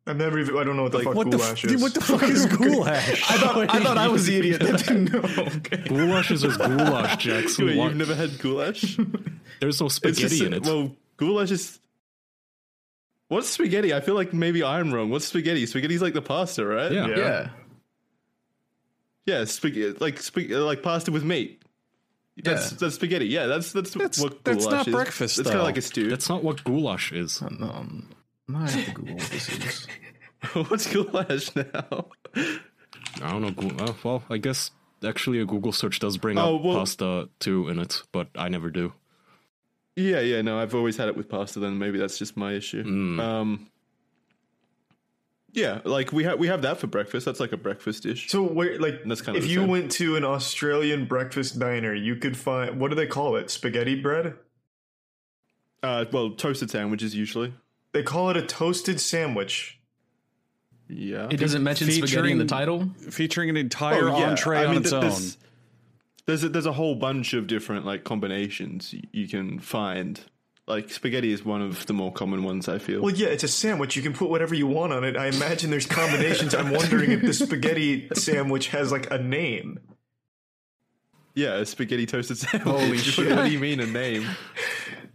I've 0.08 0.18
never 0.18 0.38
even. 0.40 0.56
I 0.58 0.64
don't 0.64 0.76
know 0.76 0.84
what 0.84 0.92
the 0.92 1.00
Like, 1.00 1.08
fuck 1.08 1.16
What 1.16 1.32
the, 1.32 1.38
goulash 1.38 1.66
f- 1.66 1.72
is. 1.72 1.82
what 1.82 1.94
the 1.96 2.02
fuck 2.02 2.24
is 2.24 2.46
goulash? 2.58 3.24
I 3.32 3.38
thought 3.38 3.76
I 3.76 3.80
thought 3.84 3.98
I 3.98 4.08
was 4.08 4.26
the 4.28 4.38
idiot 4.38 4.62
that 4.62 4.80
didn't 4.86 5.12
know. 5.38 5.44
Okay. 5.58 5.88
Goulash 5.88 6.30
is 6.32 6.42
just 6.44 6.60
goulash, 6.60 7.18
Jackson. 7.18 7.66
Wait, 7.66 7.78
What? 7.78 7.86
you've 7.90 7.98
never 7.98 8.14
had 8.16 8.38
goulash? 8.40 8.98
There's 9.60 9.82
no 9.82 9.88
spaghetti 9.88 10.22
just- 10.30 10.42
in 10.44 10.54
it. 10.54 10.64
Well, 10.64 10.92
goulash 11.18 11.52
is. 11.52 11.80
What's 13.30 13.50
spaghetti? 13.50 13.92
I 13.96 14.02
feel 14.02 14.14
like 14.14 14.34
maybe 14.34 14.64
I'm 14.64 14.94
wrong. 14.94 15.10
What's 15.10 15.26
spaghetti? 15.26 15.66
Spaghetti's 15.66 16.02
like 16.04 16.14
the 16.14 16.22
pasta, 16.22 16.64
right? 16.64 16.92
Yeah. 16.92 17.08
Yeah. 17.08 17.18
Yeah. 17.18 17.50
Yeah, 19.26 19.46
spaghetti 19.46 19.98
like 20.00 20.18
spag- 20.18 20.52
like 20.64 20.84
pasta 20.84 21.12
with 21.12 21.24
meat. 21.24 21.64
That's 22.44 22.72
Yeah. 22.74 22.78
that's 22.82 22.96
spaghetti. 22.96 23.28
Yeah, 23.28 23.46
that's 23.48 23.72
that's, 23.72 23.92
That's- 23.92 24.20
what 24.20 24.44
that's 24.44 24.66
not 24.66 24.88
is. 24.88 24.94
breakfast, 24.94 25.40
It's 25.40 25.48
kind 25.50 25.60
of 25.60 25.66
like 25.66 25.78
a 25.78 25.82
stew. 25.82 26.10
That's 26.10 26.28
not 26.30 26.44
what 26.44 26.64
goulash 26.64 27.12
is. 27.14 27.42
Um, 27.42 28.10
I 28.54 28.70
have 28.70 28.86
to 28.86 28.92
Google 28.92 29.16
what 29.16 29.30
this 29.32 29.50
is. 29.50 29.88
What's 30.70 30.94
goulash 30.94 31.56
now? 31.56 32.08
I 32.36 33.32
don't 33.32 33.42
know. 33.42 33.52
Goo- 33.52 33.76
Uh, 33.84 33.94
well, 34.04 34.24
I 34.30 34.38
guess 34.38 34.70
actually 35.04 35.40
a 35.40 35.46
Google 35.46 35.72
search 35.72 36.00
does 36.00 36.18
bring 36.18 36.38
Oh, 36.38 36.58
up 36.58 36.62
well- 36.64 36.78
pasta 36.80 37.30
too 37.40 37.68
in 37.70 37.80
it, 37.80 38.04
but 38.12 38.28
I 38.36 38.50
never 38.50 38.70
do. 38.70 38.94
Yeah, 39.96 40.20
yeah, 40.20 40.42
no, 40.42 40.60
I've 40.60 40.76
always 40.76 40.98
had 40.98 41.08
it 41.08 41.16
with 41.16 41.30
pasta. 41.30 41.60
Then 41.60 41.80
maybe 41.80 41.98
that's 41.98 42.18
just 42.18 42.36
my 42.36 42.52
issue. 42.52 42.84
Mm. 42.84 43.20
Um, 43.20 43.68
yeah, 45.56 45.82
like 45.86 46.12
we 46.12 46.24
have 46.26 46.38
we 46.40 46.48
have 46.48 46.62
that 46.64 46.78
for 46.78 46.88
breakfast. 46.88 47.26
That's 47.26 47.40
like 47.40 47.52
a 47.54 47.58
breakfast 47.58 48.04
dish. 48.04 48.30
So 48.30 48.44
where 48.44 48.78
like 48.80 49.02
That's 49.06 49.22
kind 49.22 49.38
of 49.38 49.44
if 49.44 49.48
the 49.48 49.54
you 49.54 49.62
same. 49.62 49.70
went 49.70 49.92
to 49.94 50.16
an 50.18 50.24
Australian 50.24 51.06
breakfast 51.06 51.58
diner, 51.60 51.94
you 51.94 52.16
could 52.18 52.36
find 52.38 52.80
what 52.80 52.90
do 52.90 52.96
they 52.96 53.08
call 53.08 53.36
it? 53.38 53.50
Spaghetti 53.50 53.96
bread? 54.02 54.36
Uh, 55.82 56.06
well, 56.12 56.32
toasted 56.32 56.70
sandwiches 56.70 57.16
usually. 57.16 57.54
They 57.94 58.04
call 58.04 58.30
it 58.30 58.38
a 58.38 58.42
toasted 58.42 59.00
sandwich. 59.00 59.80
Yeah, 60.88 61.28
It 61.32 61.38
doesn't 61.38 61.64
mention 61.64 61.90
spaghetti 61.90 62.32
in 62.32 62.38
the 62.38 62.44
Featuring- 62.44 62.48
title. 62.48 62.90
Featuring 63.10 63.50
an 63.50 63.58
entire 63.58 64.10
Oh, 64.10 64.20
yeah. 64.20 64.30
entree 64.30 64.60
I 64.60 64.66
on 64.66 64.78
its 64.78 64.92
th- 64.92 65.04
own. 65.04 65.10
There's, 65.10 65.38
there's 66.28 66.44
a, 66.44 66.50
there's 66.50 66.66
a 66.68 66.74
whole 66.74 66.94
bunch 66.96 67.34
of 67.34 67.48
different 67.48 67.86
like 67.86 68.04
combinations 68.04 68.94
you 69.12 69.28
can 69.28 69.60
find. 69.60 70.20
Like 70.68 70.90
spaghetti 70.90 71.32
is 71.32 71.46
one 71.46 71.62
of 71.62 71.86
the 71.86 71.94
more 71.94 72.12
common 72.12 72.44
ones. 72.44 72.68
I 72.68 72.80
feel. 72.80 73.02
Well, 73.02 73.14
yeah, 73.14 73.28
it's 73.28 73.44
a 73.44 73.48
sandwich. 73.48 73.96
You 73.96 74.02
can 74.02 74.14
put 74.14 74.30
whatever 74.30 74.56
you 74.56 74.66
want 74.66 74.94
on 74.94 75.04
it. 75.04 75.16
I 75.16 75.28
imagine 75.28 75.70
there's 75.70 75.86
combinations. 75.86 76.56
I'm 76.56 76.72
wondering 76.74 77.12
if 77.12 77.22
the 77.22 77.34
spaghetti 77.34 78.10
sandwich 78.16 78.70
has 78.70 78.92
like 78.92 79.12
a 79.12 79.20
name. 79.20 79.80
yeah, 81.36 81.56
a 81.58 81.66
spaghetti 81.66 82.06
toasted 82.08 82.38
sandwich. 82.40 82.64
Holy 82.64 82.98
shit. 83.00 83.36
What 83.36 83.46
do 83.46 83.52
you 83.52 83.60
mean 83.60 83.80
a 83.80 83.86
name? 83.86 84.26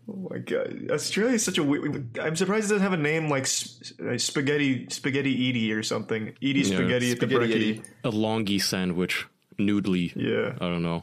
Oh 0.08 0.28
my 0.30 0.38
god, 0.38 0.88
Australia 0.90 1.34
is 1.34 1.44
such 1.44 1.58
a 1.58 1.64
weird. 1.64 2.16
I'm 2.18 2.36
surprised 2.36 2.66
it 2.66 2.74
doesn't 2.74 2.82
have 2.82 2.92
a 2.92 2.96
name 3.02 3.28
like 3.28 3.46
sp- 3.50 3.98
uh, 4.04 4.18
spaghetti 4.18 4.86
spaghetti 4.90 5.48
Edie 5.48 5.72
or 5.72 5.82
something. 5.82 6.28
Edie 6.42 6.60
Yeah, 6.60 6.76
spaghetti 6.76 7.10
at 7.12 7.20
the 7.20 7.26
Spaghetti 7.26 7.46
brekkie. 7.52 7.54
Edie. 7.78 7.82
A 8.04 8.10
longy 8.10 8.60
sandwich, 8.62 9.26
noodly. 9.58 10.12
Yeah, 10.14 10.54
I 10.64 10.68
don't 10.68 10.82
know. 10.82 11.02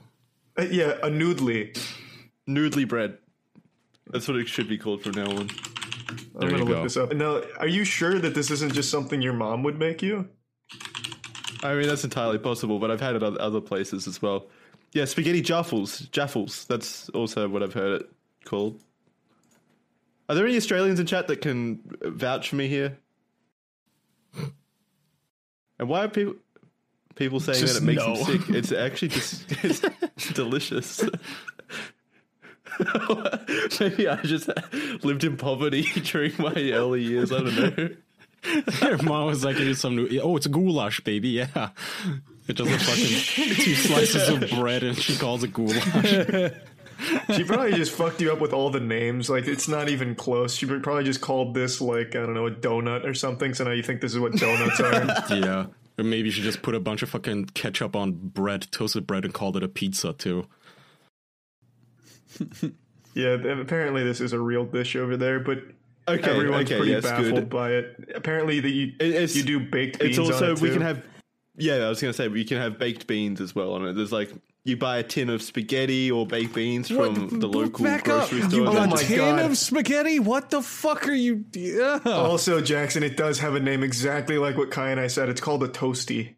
Uh, 0.57 0.63
yeah, 0.71 0.91
a 1.03 1.09
noodly. 1.09 1.77
Noodly 2.47 2.87
bread. 2.87 3.17
That's 4.11 4.27
what 4.27 4.37
it 4.37 4.47
should 4.47 4.67
be 4.67 4.77
called 4.77 5.01
from 5.01 5.13
now 5.13 5.29
on. 5.29 5.49
I'm 6.35 6.49
gonna 6.49 6.57
you 6.57 6.57
look 6.59 6.67
go. 6.69 6.83
this 6.83 6.97
up. 6.97 7.13
Now, 7.13 7.41
are 7.59 7.67
you 7.67 7.83
sure 7.83 8.19
that 8.19 8.33
this 8.33 8.51
isn't 8.51 8.73
just 8.73 8.89
something 8.89 9.21
your 9.21 9.33
mom 9.33 9.63
would 9.63 9.77
make 9.77 10.01
you? 10.01 10.29
I 11.63 11.73
mean, 11.73 11.87
that's 11.87 12.03
entirely 12.03 12.37
possible, 12.37 12.79
but 12.79 12.91
I've 12.91 13.01
had 13.01 13.15
it 13.15 13.23
at 13.23 13.35
other 13.37 13.59
places 13.59 14.07
as 14.07 14.21
well. 14.21 14.47
Yeah, 14.93 15.05
spaghetti 15.05 15.41
jaffles. 15.41 16.01
Jaffles. 16.11 16.65
That's 16.65 17.09
also 17.09 17.47
what 17.49 17.63
I've 17.63 17.73
heard 17.73 18.01
it 18.01 18.09
called. 18.45 18.79
Are 20.29 20.35
there 20.35 20.45
any 20.45 20.57
Australians 20.57 20.99
in 20.99 21.05
chat 21.05 21.27
that 21.27 21.41
can 21.41 21.79
vouch 22.01 22.49
for 22.49 22.55
me 22.55 22.67
here? 22.67 22.97
And 25.79 25.87
why 25.87 26.05
are 26.05 26.07
people 26.07 26.35
people 27.15 27.39
saying 27.39 27.59
Just 27.59 27.75
that 27.75 27.83
it 27.83 27.85
makes 27.85 28.05
no. 28.05 28.15
them 28.15 28.25
sick? 28.25 28.55
It's 28.55 28.71
actually 28.73 29.09
just 29.09 29.45
it's 29.63 29.81
delicious. 30.33 31.03
Maybe 33.79 34.07
I 34.07 34.21
just 34.23 34.49
lived 35.03 35.23
in 35.23 35.37
poverty 35.37 35.81
during 36.03 36.33
my 36.37 36.53
early 36.71 37.01
years. 37.01 37.31
I 37.31 37.37
don't 37.39 37.77
know. 37.77 37.89
Your 38.87 39.01
mom 39.03 39.27
was 39.27 39.43
like, 39.43 39.57
"Here's 39.57 39.79
some 39.79 39.95
new. 39.95 40.19
Oh, 40.21 40.37
it's 40.37 40.47
goulash, 40.47 41.01
baby. 41.01 41.29
Yeah." 41.29 41.69
It 42.47 42.53
just 42.53 42.71
a 42.71 42.79
fucking 42.79 43.55
two 43.55 43.75
slices 43.75 44.29
of 44.29 44.49
bread, 44.51 44.83
and 44.83 44.97
she 44.97 45.17
calls 45.17 45.43
it 45.43 45.51
goulash. 45.51 46.53
She 47.35 47.43
probably 47.43 47.73
just 47.73 47.91
fucked 47.91 48.21
you 48.21 48.31
up 48.31 48.39
with 48.39 48.53
all 48.53 48.69
the 48.69 48.79
names. 48.79 49.29
Like 49.29 49.47
it's 49.47 49.67
not 49.67 49.89
even 49.89 50.15
close. 50.15 50.55
She 50.55 50.65
probably 50.65 51.03
just 51.03 51.21
called 51.21 51.53
this 51.53 51.81
like 51.81 52.15
I 52.15 52.19
don't 52.19 52.33
know 52.33 52.47
a 52.47 52.51
donut 52.51 53.05
or 53.05 53.13
something. 53.13 53.53
So 53.53 53.65
now 53.65 53.71
you 53.71 53.83
think 53.83 54.01
this 54.01 54.13
is 54.13 54.19
what 54.19 54.33
donuts 54.33 54.79
are. 54.79 55.35
yeah. 55.35 55.65
Or 55.97 56.03
maybe 56.03 56.29
she 56.29 56.41
just 56.41 56.61
put 56.61 56.75
a 56.75 56.79
bunch 56.79 57.01
of 57.01 57.09
fucking 57.09 57.45
ketchup 57.47 57.95
on 57.95 58.13
bread, 58.13 58.67
toasted 58.71 59.07
bread, 59.07 59.25
and 59.25 59.33
called 59.33 59.57
it 59.57 59.63
a 59.63 59.67
pizza 59.67 60.13
too. 60.13 60.47
Yeah, 63.13 63.29
apparently 63.33 64.03
this 64.03 64.21
is 64.21 64.33
a 64.33 64.39
real 64.39 64.65
dish 64.65 64.95
over 64.95 65.17
there, 65.17 65.39
but 65.39 65.59
Okay, 66.07 66.29
everyone's 66.31 66.65
okay, 66.71 66.77
pretty 66.77 66.91
yes, 66.93 67.03
baffled 67.03 67.33
good. 67.33 67.49
by 67.49 67.71
it. 67.71 68.11
Apparently, 68.15 68.59
that 68.61 68.69
you 68.69 68.93
it's- 68.99 69.35
you 69.35 69.43
do 69.43 69.59
baked 69.59 69.99
beans. 69.99 70.17
It's 70.17 70.19
also 70.19 70.45
on 70.45 70.51
it 70.53 70.61
we 70.61 70.69
too. 70.69 70.73
can 70.75 70.81
have. 70.83 71.03
Yeah, 71.57 71.75
I 71.85 71.89
was 71.89 71.99
gonna 71.99 72.13
say 72.13 72.27
we 72.27 72.45
can 72.45 72.57
have 72.59 72.77
baked 72.79 73.07
beans 73.07 73.41
as 73.41 73.53
well 73.55 73.73
on 73.73 73.85
it. 73.87 73.93
There's 73.93 74.11
like 74.11 74.31
you 74.63 74.77
buy 74.77 74.97
a 74.99 75.03
tin 75.03 75.29
of 75.29 75.41
spaghetti 75.41 76.11
or 76.11 76.25
baked 76.27 76.53
beans 76.53 76.87
from 76.89 77.39
the 77.39 77.47
local 77.47 77.83
Back 77.85 78.07
up. 78.09 78.29
grocery 78.29 78.39
You 78.39 78.49
store. 78.49 78.67
Oh 78.67 78.73
got 78.73 79.01
a 79.01 79.05
tin 79.05 79.17
God. 79.17 79.39
of 79.51 79.57
spaghetti? 79.57 80.19
What 80.19 80.49
the 80.49 80.61
fuck 80.61 81.07
are 81.07 81.13
you? 81.13 81.43
Yeah. 81.53 81.99
Also, 82.05 82.61
Jackson, 82.61 83.01
it 83.03 83.17
does 83.17 83.39
have 83.39 83.55
a 83.55 83.59
name 83.59 83.81
exactly 83.83 84.37
like 84.37 84.55
what 84.57 84.69
Kai 84.71 84.91
and 84.91 84.99
I 84.99 85.07
said. 85.07 85.29
It's 85.29 85.41
called 85.41 85.63
a 85.63 85.67
toasty. 85.69 86.35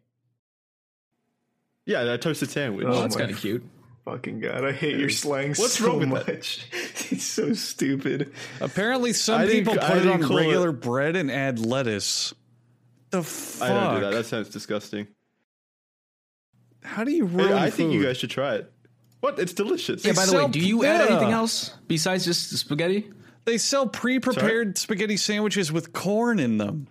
yeah, 1.86 2.02
a 2.02 2.18
toasted 2.18 2.50
sandwich. 2.50 2.86
Oh 2.88 3.00
That's 3.02 3.14
my 3.16 3.20
kind 3.22 3.32
of 3.32 3.38
cute. 3.40 3.64
Fucking 4.10 4.40
god, 4.40 4.64
I 4.64 4.72
hate 4.72 4.98
your 4.98 5.08
slang 5.08 5.50
What's 5.50 5.78
so 5.78 5.86
wrong 5.86 6.10
with 6.10 6.26
that? 6.26 6.34
much. 6.34 6.66
it's 7.12 7.22
so 7.24 7.52
stupid. 7.54 8.32
Apparently, 8.60 9.12
some 9.12 9.40
I 9.40 9.46
didn't- 9.46 9.66
people 9.66 9.80
I 9.84 9.88
put 9.88 9.98
it 9.98 10.06
on 10.08 10.22
call 10.22 10.38
it- 10.38 10.40
regular 10.46 10.72
bread 10.72 11.14
and 11.14 11.30
add 11.30 11.60
lettuce. 11.60 12.34
The 13.10 13.22
fuck? 13.22 13.70
I 13.70 13.72
don't 13.72 13.94
do 13.96 14.00
that. 14.00 14.12
That 14.12 14.26
sounds 14.26 14.48
disgusting. 14.48 15.06
How 16.82 17.04
do 17.04 17.12
you 17.12 17.26
Hey, 17.26 17.36
ruin 17.36 17.52
I 17.52 17.70
think 17.70 17.92
you 17.92 18.02
guys 18.02 18.16
should 18.16 18.30
try 18.30 18.56
it. 18.56 18.72
What? 19.20 19.38
It's 19.38 19.52
delicious. 19.52 20.04
Yeah, 20.04 20.12
by 20.12 20.26
the 20.26 20.36
way, 20.36 20.48
do 20.48 20.58
you 20.58 20.84
add 20.84 21.08
anything 21.08 21.30
else 21.30 21.74
besides 21.86 22.24
just 22.24 22.50
spaghetti? 22.56 23.10
They 23.44 23.58
sell 23.58 23.86
pre-prepared 23.86 24.76
spaghetti 24.76 25.16
sandwiches 25.18 25.70
with 25.70 25.92
corn 25.92 26.40
in 26.40 26.58
them. 26.58 26.88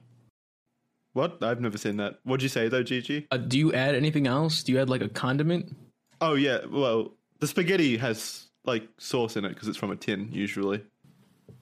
What? 1.13 1.43
I've 1.43 1.59
never 1.59 1.77
seen 1.77 1.97
that. 1.97 2.19
What'd 2.23 2.43
you 2.43 2.49
say 2.49 2.69
though, 2.69 2.83
GG? 2.83 3.27
Uh, 3.31 3.37
do 3.37 3.57
you 3.57 3.73
add 3.73 3.95
anything 3.95 4.25
else? 4.27 4.63
Do 4.63 4.71
you 4.71 4.79
add 4.79 4.89
like 4.89 5.01
a 5.01 5.09
condiment? 5.09 5.75
Oh 6.21 6.33
yeah. 6.35 6.65
Well, 6.69 7.13
the 7.39 7.47
spaghetti 7.47 7.97
has 7.97 8.47
like 8.65 8.87
sauce 8.97 9.35
in 9.37 9.45
it 9.45 9.49
because 9.49 9.67
it's 9.67 9.77
from 9.77 9.91
a 9.91 9.95
tin 9.95 10.29
usually, 10.31 10.81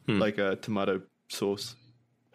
like 0.08 0.38
a 0.38 0.56
tomato 0.58 1.02
sauce 1.30 1.76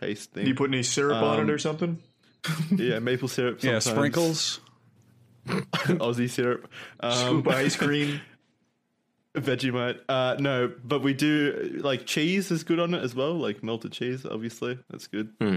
paste 0.00 0.32
thing. 0.32 0.44
Do 0.44 0.50
you 0.50 0.54
put 0.54 0.70
any 0.70 0.82
syrup 0.82 1.16
on 1.22 1.40
Um, 1.40 1.48
it 1.48 1.52
or 1.52 1.58
something? 1.58 1.98
yeah, 2.70 2.98
maple 2.98 3.28
syrup. 3.28 3.62
Yeah, 3.62 3.78
sprinkles. 3.80 4.60
Aussie 5.46 6.30
syrup. 6.30 6.70
Um, 7.00 7.12
Scoop 7.12 7.48
ice 7.48 7.76
cream. 7.76 8.20
Vegemite. 9.34 9.98
Uh, 10.08 10.36
no, 10.38 10.72
but 10.84 11.02
we 11.02 11.14
do 11.14 11.80
like 11.82 12.04
cheese 12.04 12.50
is 12.50 12.64
good 12.64 12.78
on 12.78 12.92
it 12.94 13.02
as 13.02 13.14
well. 13.14 13.34
Like 13.34 13.62
melted 13.62 13.92
cheese, 13.92 14.26
obviously, 14.26 14.78
that's 14.90 15.06
good. 15.06 15.30
Hmm. 15.40 15.56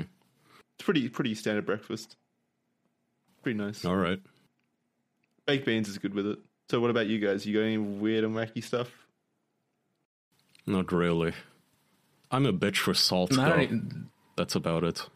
It's 0.77 0.83
pretty 0.85 1.09
pretty 1.09 1.35
standard 1.35 1.65
breakfast. 1.65 2.15
Pretty 3.43 3.57
nice. 3.57 3.83
All 3.85 3.95
right. 3.97 4.19
Baked 5.45 5.65
beans 5.65 5.89
is 5.89 5.97
good 5.97 6.13
with 6.13 6.25
it. 6.25 6.39
So, 6.69 6.79
what 6.79 6.89
about 6.89 7.07
you 7.07 7.19
guys? 7.19 7.45
You 7.45 7.53
got 7.53 7.61
any 7.65 7.77
weird 7.77 8.23
and 8.23 8.35
wacky 8.35 8.63
stuff? 8.63 8.89
Not 10.65 10.91
really. 10.91 11.33
I'm 12.31 12.45
a 12.45 12.53
bitch 12.53 12.77
for 12.77 12.93
salt, 12.93 13.33
I 13.33 13.35
though. 13.35 13.49
don't 13.57 14.09
That's 14.35 14.55
about 14.55 14.83
it. 14.83 15.07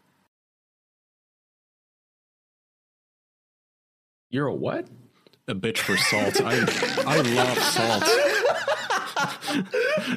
You're 4.30 4.46
a 4.46 4.54
what? 4.54 4.86
A 5.48 5.54
bitch 5.54 5.78
for 5.78 5.96
salt. 5.96 6.40
I 6.40 6.54
I 7.04 7.20
love 7.20 7.58
salt. 7.58 8.04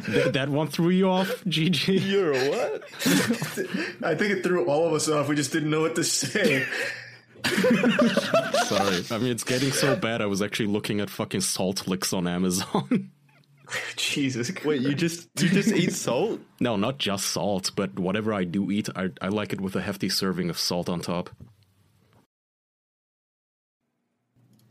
Th- 0.05 0.31
that 0.33 0.49
one 0.49 0.67
threw 0.67 0.89
you 0.89 1.09
off, 1.09 1.27
GG. 1.45 2.07
You're 2.07 2.33
a 2.33 2.49
what? 2.49 2.83
I 4.03 4.13
think 4.13 4.31
it 4.31 4.43
threw 4.43 4.65
all 4.65 4.85
of 4.87 4.93
us 4.93 5.09
off. 5.09 5.27
We 5.27 5.35
just 5.35 5.51
didn't 5.51 5.71
know 5.71 5.81
what 5.81 5.95
to 5.95 6.03
say. 6.03 6.65
Sorry. 8.65 9.03
I 9.11 9.17
mean, 9.17 9.31
it's 9.31 9.43
getting 9.43 9.71
so 9.71 9.95
bad. 9.95 10.21
I 10.21 10.25
was 10.25 10.41
actually 10.41 10.67
looking 10.67 10.99
at 11.01 11.09
fucking 11.09 11.41
salt 11.41 11.87
licks 11.87 12.13
on 12.13 12.27
Amazon. 12.27 13.11
Jesus. 13.95 14.51
Christ. 14.51 14.65
Wait, 14.65 14.81
you 14.81 14.93
just 14.93 15.29
you 15.41 15.49
just 15.49 15.71
eat 15.71 15.93
salt? 15.93 16.39
no, 16.59 16.75
not 16.75 16.97
just 16.99 17.27
salt, 17.27 17.71
but 17.75 17.97
whatever 17.97 18.33
I 18.33 18.43
do 18.43 18.69
eat, 18.71 18.89
I, 18.95 19.09
I 19.21 19.29
like 19.29 19.53
it 19.53 19.61
with 19.61 19.75
a 19.75 19.81
hefty 19.81 20.09
serving 20.09 20.49
of 20.49 20.57
salt 20.59 20.89
on 20.89 20.99
top. 21.01 21.29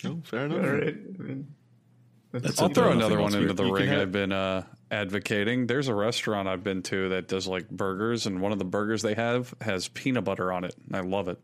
Oh, 0.04 0.20
fair 0.24 0.46
enough. 0.46 0.58
right. 0.66 0.94
I 1.18 1.22
mean, 1.22 1.54
that's 2.32 2.44
That's 2.44 2.60
I'll 2.62 2.68
throw 2.70 2.90
another 2.90 3.20
one 3.20 3.34
into 3.34 3.52
the 3.54 3.64
ring 3.70 3.88
have- 3.88 4.00
I've 4.00 4.12
been 4.12 4.32
uh, 4.32 4.64
advocating. 4.90 5.66
There's 5.66 5.88
a 5.88 5.94
restaurant 5.94 6.48
I've 6.48 6.64
been 6.64 6.82
to 6.84 7.10
that 7.10 7.28
does 7.28 7.46
like 7.46 7.68
burgers, 7.70 8.26
and 8.26 8.40
one 8.40 8.52
of 8.52 8.58
the 8.58 8.64
burgers 8.64 9.02
they 9.02 9.14
have 9.14 9.54
has 9.60 9.88
peanut 9.88 10.24
butter 10.24 10.52
on 10.52 10.64
it. 10.64 10.74
and 10.86 10.96
I 10.96 11.00
love 11.00 11.28
it. 11.28 11.38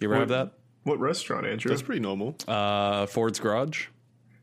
You 0.00 0.08
ever 0.10 0.20
have 0.20 0.28
that? 0.28 0.52
What 0.84 1.00
restaurant, 1.00 1.46
Andrew? 1.46 1.70
That's 1.70 1.82
pretty 1.82 2.00
normal. 2.00 2.36
Uh, 2.46 3.06
Ford's 3.06 3.40
Garage. 3.40 3.86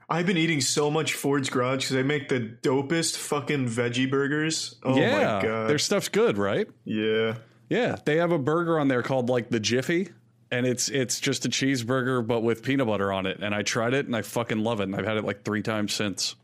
I've 0.10 0.26
been 0.26 0.38
eating 0.38 0.60
so 0.60 0.92
much 0.92 1.14
Ford's 1.14 1.50
Garage 1.50 1.84
because 1.84 1.96
they 1.96 2.04
make 2.04 2.28
the 2.28 2.40
dopest 2.62 3.18
fucking 3.18 3.68
veggie 3.68 4.10
burgers. 4.10 4.76
Oh 4.84 4.98
yeah, 4.98 5.36
my 5.36 5.42
god. 5.42 5.70
their 5.70 5.80
stuff's 5.80 6.10
good, 6.10 6.38
right? 6.38 6.68
yeah. 6.84 7.36
Yeah, 7.70 7.96
they 8.04 8.18
have 8.18 8.34
a 8.34 8.38
burger 8.38 8.78
on 8.78 8.90
there 8.90 9.02
called 9.02 9.30
like 9.30 9.50
the 9.50 9.62
Jiffy, 9.62 10.10
and 10.52 10.66
it's 10.66 10.90
it's 10.90 11.22
just 11.22 11.46
a 11.46 11.50
cheeseburger 11.50 12.28
but 12.28 12.42
with 12.42 12.64
peanut 12.64 12.88
butter 12.88 13.14
on 13.14 13.26
it. 13.26 13.40
And 13.42 13.56
I 13.56 13.62
tried 13.62 13.94
it 13.94 14.08
and 14.08 14.14
I 14.14 14.24
fucking 14.24 14.62
love 14.62 14.82
it. 14.82 14.84
And 14.84 14.96
I've 14.98 15.06
had 15.06 15.16
it 15.16 15.24
like 15.24 15.46
three 15.46 15.62
times 15.62 15.94
since. 15.94 16.36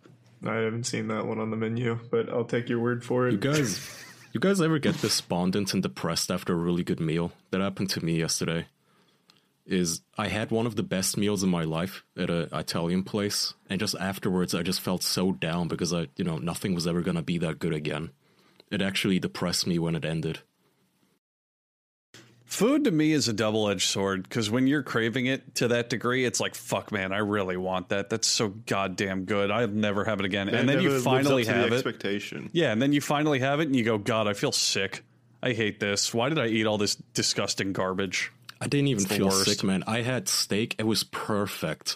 I 0.45 0.53
haven't 0.53 0.85
seen 0.85 1.09
that 1.09 1.25
one 1.25 1.39
on 1.39 1.49
the 1.49 1.57
menu, 1.57 1.99
but 2.11 2.29
I'll 2.29 2.45
take 2.45 2.69
your 2.69 2.79
word 2.79 3.03
for 3.03 3.27
it. 3.27 3.33
You 3.33 3.39
guys, 3.39 4.05
you 4.31 4.39
guys 4.39 4.61
ever 4.61 4.79
get 4.79 5.01
despondent 5.01 5.73
and 5.73 5.83
depressed 5.83 6.31
after 6.31 6.53
a 6.53 6.55
really 6.55 6.85
good 6.85 7.01
meal? 7.01 7.33
That 7.51 7.59
happened 7.59 7.89
to 7.89 8.05
me 8.05 8.17
yesterday. 8.17 8.67
Is 9.67 10.01
I 10.17 10.29
had 10.29 10.49
one 10.51 10.65
of 10.65 10.75
the 10.75 10.83
best 10.83 11.17
meals 11.17 11.43
in 11.43 11.49
my 11.49 11.63
life 11.63 12.03
at 12.17 12.29
a 12.29 12.47
Italian 12.57 13.03
place, 13.03 13.53
and 13.69 13.79
just 13.79 13.95
afterwards 13.99 14.55
I 14.55 14.63
just 14.63 14.81
felt 14.81 15.03
so 15.03 15.31
down 15.31 15.67
because 15.67 15.93
I, 15.93 16.07
you 16.15 16.23
know, 16.23 16.37
nothing 16.37 16.73
was 16.73 16.87
ever 16.87 17.01
gonna 17.01 17.21
be 17.21 17.37
that 17.39 17.59
good 17.59 17.73
again. 17.73 18.11
It 18.71 18.81
actually 18.81 19.19
depressed 19.19 19.67
me 19.67 19.79
when 19.79 19.95
it 19.95 20.05
ended. 20.05 20.39
Food 22.45 22.85
to 22.85 22.91
me 22.91 23.11
is 23.11 23.27
a 23.27 23.33
double 23.33 23.69
edged 23.69 23.89
sword 23.89 24.23
because 24.23 24.49
when 24.49 24.67
you're 24.67 24.81
craving 24.81 25.25
it 25.25 25.55
to 25.55 25.67
that 25.67 25.89
degree, 25.89 26.23
it's 26.23 26.39
like, 26.39 26.55
fuck, 26.55 26.93
man, 26.93 27.11
I 27.11 27.17
really 27.17 27.57
want 27.57 27.89
that. 27.89 28.09
That's 28.09 28.27
so 28.27 28.47
goddamn 28.47 29.25
good. 29.25 29.51
I'll 29.51 29.67
never 29.67 30.05
have 30.05 30.21
it 30.21 30.25
again. 30.25 30.47
and 30.47 30.67
then 30.67 30.81
you 30.81 30.97
finally 31.01 31.41
up 31.43 31.47
the 31.47 31.53
have 31.53 31.71
it. 31.73 31.83
Yeah, 32.53 32.71
and 32.71 32.81
then 32.81 32.93
you 32.93 33.01
finally 33.01 33.39
have 33.39 33.59
it 33.59 33.67
and 33.67 33.75
you 33.75 33.83
go, 33.83 33.97
God, 33.97 34.27
I 34.27 34.33
feel 34.33 34.53
sick. 34.53 35.03
I 35.43 35.51
hate 35.51 35.81
this. 35.81 36.13
Why 36.13 36.29
did 36.29 36.39
I 36.39 36.47
eat 36.47 36.65
all 36.65 36.77
this 36.77 36.95
disgusting 36.95 37.73
garbage? 37.73 38.31
I 38.59 38.67
didn't 38.67 38.87
even 38.87 39.05
feel 39.05 39.27
worst. 39.27 39.45
sick, 39.45 39.63
man. 39.63 39.83
I 39.87 40.01
had 40.01 40.27
steak. 40.27 40.75
It 40.77 40.87
was 40.87 41.03
perfect. 41.03 41.95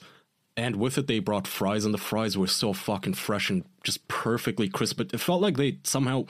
And 0.58 0.76
with 0.76 0.98
it, 0.98 1.08
they 1.08 1.20
brought 1.20 1.48
fries, 1.48 1.86
and 1.86 1.94
the 1.94 1.98
fries 1.98 2.38
were 2.38 2.48
so 2.48 2.74
fucking 2.74 3.14
fresh 3.14 3.50
and 3.50 3.64
just 3.84 4.08
perfectly 4.08 4.70
crisp. 4.70 4.98
But 4.98 5.14
it 5.14 5.20
felt 5.20 5.42
like 5.42 5.58
they 5.58 5.78
somehow 5.84 6.26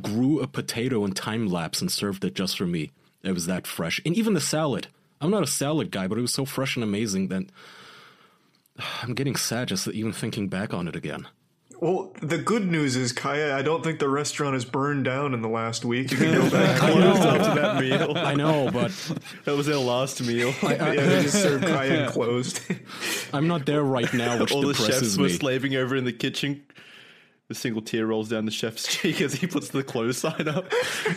grew 0.00 0.40
a 0.40 0.46
potato 0.46 1.04
in 1.04 1.12
time 1.12 1.48
lapse 1.48 1.80
and 1.80 1.90
served 1.90 2.24
it 2.24 2.34
just 2.34 2.56
for 2.56 2.66
me. 2.66 2.92
It 3.22 3.32
was 3.32 3.46
that 3.46 3.66
fresh. 3.66 4.00
And 4.06 4.16
even 4.16 4.34
the 4.34 4.40
salad. 4.40 4.88
I'm 5.20 5.30
not 5.30 5.42
a 5.42 5.48
salad 5.48 5.90
guy, 5.90 6.06
but 6.06 6.18
it 6.18 6.22
was 6.22 6.34
so 6.34 6.44
fresh 6.44 6.76
and 6.76 6.84
amazing 6.84 7.28
that 7.28 7.44
I'm 9.02 9.14
getting 9.14 9.36
sad 9.36 9.68
just 9.68 9.88
even 9.88 10.12
thinking 10.12 10.48
back 10.48 10.72
on 10.72 10.88
it 10.88 10.96
again. 10.96 11.26
Well, 11.84 12.14
the 12.22 12.38
good 12.38 12.64
news 12.64 12.96
is, 12.96 13.12
Kaya, 13.12 13.54
I 13.54 13.60
don't 13.60 13.84
think 13.84 13.98
the 13.98 14.08
restaurant 14.08 14.54
has 14.54 14.64
burned 14.64 15.04
down 15.04 15.34
in 15.34 15.42
the 15.42 15.50
last 15.50 15.84
week. 15.84 16.12
You 16.12 16.16
can 16.16 16.32
go 16.40 16.48
back. 16.48 16.80
Closed 16.80 17.20
after 17.20 17.60
that 17.60 17.78
meal. 17.78 18.16
I 18.16 18.32
know, 18.32 18.70
but 18.72 18.90
That 19.44 19.54
was 19.54 19.66
their 19.66 19.76
last 19.76 20.22
meal. 20.22 20.54
yeah, 20.62 20.92
they 20.94 21.22
just 21.24 21.42
served 21.42 21.66
Kaya 21.66 22.08
closed. 22.08 22.60
I'm 23.34 23.48
not 23.48 23.66
there 23.66 23.82
right 23.82 24.10
now, 24.14 24.40
which 24.40 24.50
All 24.50 24.62
the 24.62 24.72
depresses 24.72 25.10
chefs 25.10 25.18
were 25.18 25.28
slaving 25.28 25.76
over 25.76 25.94
in 25.94 26.04
the 26.04 26.12
kitchen. 26.14 26.62
The 27.48 27.54
single 27.54 27.82
tear 27.82 28.06
rolls 28.06 28.30
down 28.30 28.46
the 28.46 28.50
chef's 28.50 28.86
cheek 28.86 29.20
as 29.20 29.34
he 29.34 29.46
puts 29.46 29.68
the 29.68 29.84
clothes 29.84 30.16
sign 30.16 30.48
up. 30.48 30.64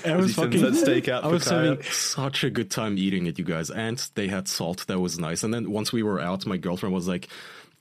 I 0.03 0.09
As 0.09 0.25
he 0.25 0.33
sends 0.33 0.59
that 0.59 0.75
steak 0.75 1.07
out 1.07 1.23
I 1.23 1.27
was 1.27 1.47
Kaya. 1.47 1.69
having 1.69 1.83
such 1.83 2.43
a 2.43 2.49
good 2.49 2.69
time 2.69 2.97
eating 2.97 3.25
it, 3.27 3.39
you 3.39 3.45
guys. 3.45 3.71
And 3.71 4.05
they 4.15 4.27
had 4.27 4.49
salt 4.49 4.85
that 4.87 4.99
was 4.99 5.17
nice. 5.17 5.43
And 5.43 5.53
then 5.53 5.71
once 5.71 5.93
we 5.93 6.03
were 6.03 6.19
out, 6.19 6.45
my 6.45 6.57
girlfriend 6.57 6.93
was 6.93 7.07
like, 7.07 7.29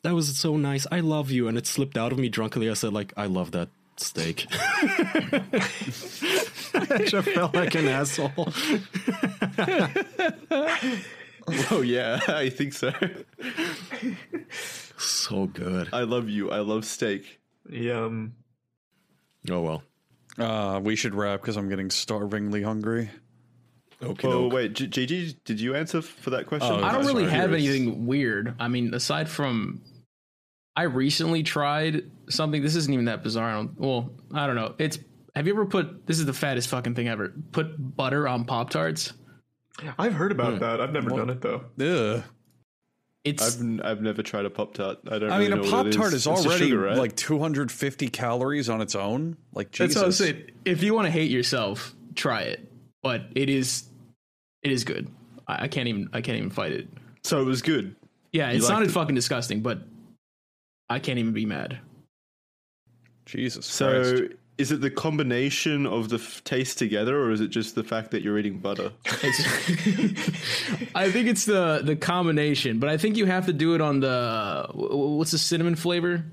"That 0.07 0.15
was 0.15 0.39
so 0.39 0.57
nice. 0.57 0.87
I 0.93 1.01
love 1.01 1.33
you." 1.33 1.49
And 1.49 1.59
it 1.59 1.67
slipped 1.67 1.99
out 1.99 2.13
of 2.13 2.19
me 2.19 2.29
drunkenly. 2.29 2.71
I 2.71 2.75
said, 2.75 2.93
"Like 2.93 3.13
I 3.17 3.27
love 3.27 3.51
that 3.51 3.69
steak." 3.97 4.47
I 6.75 7.05
just 7.05 7.29
felt 7.29 7.55
like 7.55 7.75
an 7.75 7.89
asshole. 7.89 8.53
Oh 11.71 11.81
yeah, 11.81 12.19
I 12.27 12.49
think 12.49 12.73
so. 12.73 12.93
So 14.99 15.47
good. 15.47 15.89
I 15.93 16.03
love 16.03 16.29
you. 16.29 16.51
I 16.51 16.59
love 16.59 16.85
steak. 16.85 17.39
Yum. 17.71 18.35
Oh 19.49 19.61
well. 19.61 19.83
Uh, 20.39 20.81
we 20.83 20.97
should 20.97 21.15
wrap 21.15 21.41
because 21.41 21.57
I'm 21.57 21.69
getting 21.69 21.89
starvingly 21.89 22.65
hungry. 22.65 23.11
Okay. 24.03 24.29
Oh 24.29 24.49
wait, 24.49 24.75
G- 24.75 24.89
GG, 24.89 25.37
did 25.45 25.61
you 25.61 25.75
answer 25.75 26.03
for 26.03 26.31
that 26.31 26.47
question? 26.47 26.71
Oh, 26.71 26.83
I 26.83 26.93
don't 26.93 27.07
really 27.07 27.25
right. 27.25 27.33
have 27.33 27.53
anything 27.53 28.07
weird. 28.07 28.55
I 28.59 28.69
mean, 28.69 28.93
aside 28.93 29.29
from, 29.29 29.81
I 30.77 30.83
recently 30.83 31.43
tried 31.43 32.11
something. 32.29 32.63
This 32.63 32.77
isn't 32.77 32.93
even 32.93 33.07
that 33.07 33.23
bizarre. 33.23 33.49
I 33.49 33.55
don't, 33.55 33.81
well, 33.81 34.13
I 34.35 34.47
don't 34.47 34.57
know. 34.57 34.75
It's. 34.79 34.99
Have 35.35 35.47
you 35.47 35.53
ever 35.55 35.67
put? 35.67 36.07
This 36.07 36.19
is 36.19 36.27
the 36.27 36.33
fattest 36.33 36.69
fucking 36.69 36.95
thing 36.95 37.09
ever. 37.09 37.33
Put 37.53 37.97
butter 37.97 38.27
on 38.29 38.45
Pop 38.45 38.71
Tarts. 38.71 39.13
I've 39.99 40.15
heard 40.15 40.33
about 40.33 40.61
that. 40.61 40.81
I've 40.81 40.93
never 40.93 41.11
done 41.11 41.31
it 41.31 41.41
though. 41.43 41.65
Ugh. 41.81 42.23
It's. 43.25 43.57
I've 43.57 43.61
n- 43.61 43.81
I've 43.83 44.01
never 44.01 44.23
tried 44.23 44.45
a 44.45 44.51
pop 44.51 44.75
tart. 44.75 44.99
I 45.11 45.19
don't. 45.19 45.31
I 45.31 45.39
really 45.39 45.51
mean, 45.51 45.63
know 45.63 45.69
a 45.69 45.71
Pop 45.71 45.91
Tart 45.91 46.09
is. 46.13 46.27
is 46.27 46.27
already 46.27 46.69
sugar, 46.69 46.81
right? 46.81 46.97
like 46.97 47.17
250 47.17 48.09
calories 48.09 48.69
on 48.69 48.81
its 48.81 48.95
own. 48.95 49.37
Like, 49.53 49.73
Jesus. 49.73 49.95
that's 49.95 49.97
what 49.97 50.07
I'm 50.07 50.13
saying. 50.13 50.51
If 50.65 50.83
you 50.83 50.95
want 50.95 51.07
to 51.07 51.11
hate 51.11 51.31
yourself, 51.31 51.95
try 52.15 52.43
it. 52.43 52.71
But 53.03 53.23
it 53.35 53.51
is, 53.51 53.85
it 54.63 54.71
is 54.71 54.85
good. 54.85 55.11
I, 55.49 55.65
I 55.65 55.69
can't 55.69 55.89
even. 55.89 56.09
I 56.13 56.21
can't 56.21 56.39
even 56.39 56.51
fight 56.51 56.73
it. 56.73 56.89
So 57.25 57.41
it 57.41 57.45
was 57.45 57.63
good. 57.63 57.97
Yeah, 58.33 58.49
it 58.51 58.55
You 58.55 58.59
liked 58.61 58.69
sounded 58.69 58.91
it? 58.91 58.93
fucking 58.93 59.15
disgusting, 59.17 59.61
but 59.61 59.81
I 60.89 60.99
can't 60.99 61.19
even 61.19 61.33
be 61.33 61.47
mad. 61.47 61.79
Jesus 63.25 63.67
So 63.67 63.89
Christ. 64.19 64.33
is 64.59 64.71
it 64.73 64.81
the 64.81 64.91
combination 64.91 65.85
of 65.87 66.09
the 66.09 66.17
f- 66.17 66.45
taste 66.45 66.79
together, 66.79 67.21
or 67.21 67.33
is 67.33 67.41
it 67.41 67.49
just 67.49 67.75
the 67.75 67.83
fact 67.83 68.13
that 68.13 68.23
you're 68.23 68.39
eating 68.39 68.59
butter? 68.61 68.93
I 70.95 71.11
think 71.11 71.27
it's 71.29 71.45
the 71.45 71.81
the 71.85 71.97
combination, 71.97 72.79
but 72.79 72.89
I 72.89 72.97
think 72.97 73.17
you 73.17 73.27
have 73.27 73.47
to 73.47 73.53
do 73.53 73.75
it 73.75 73.81
on 73.81 74.01
the 74.01 74.67
wh- 74.71 74.93
wh- 74.93 75.19
what's 75.19 75.33
the 75.33 75.39
cinnamon 75.39 75.75
flavor? 75.75 76.25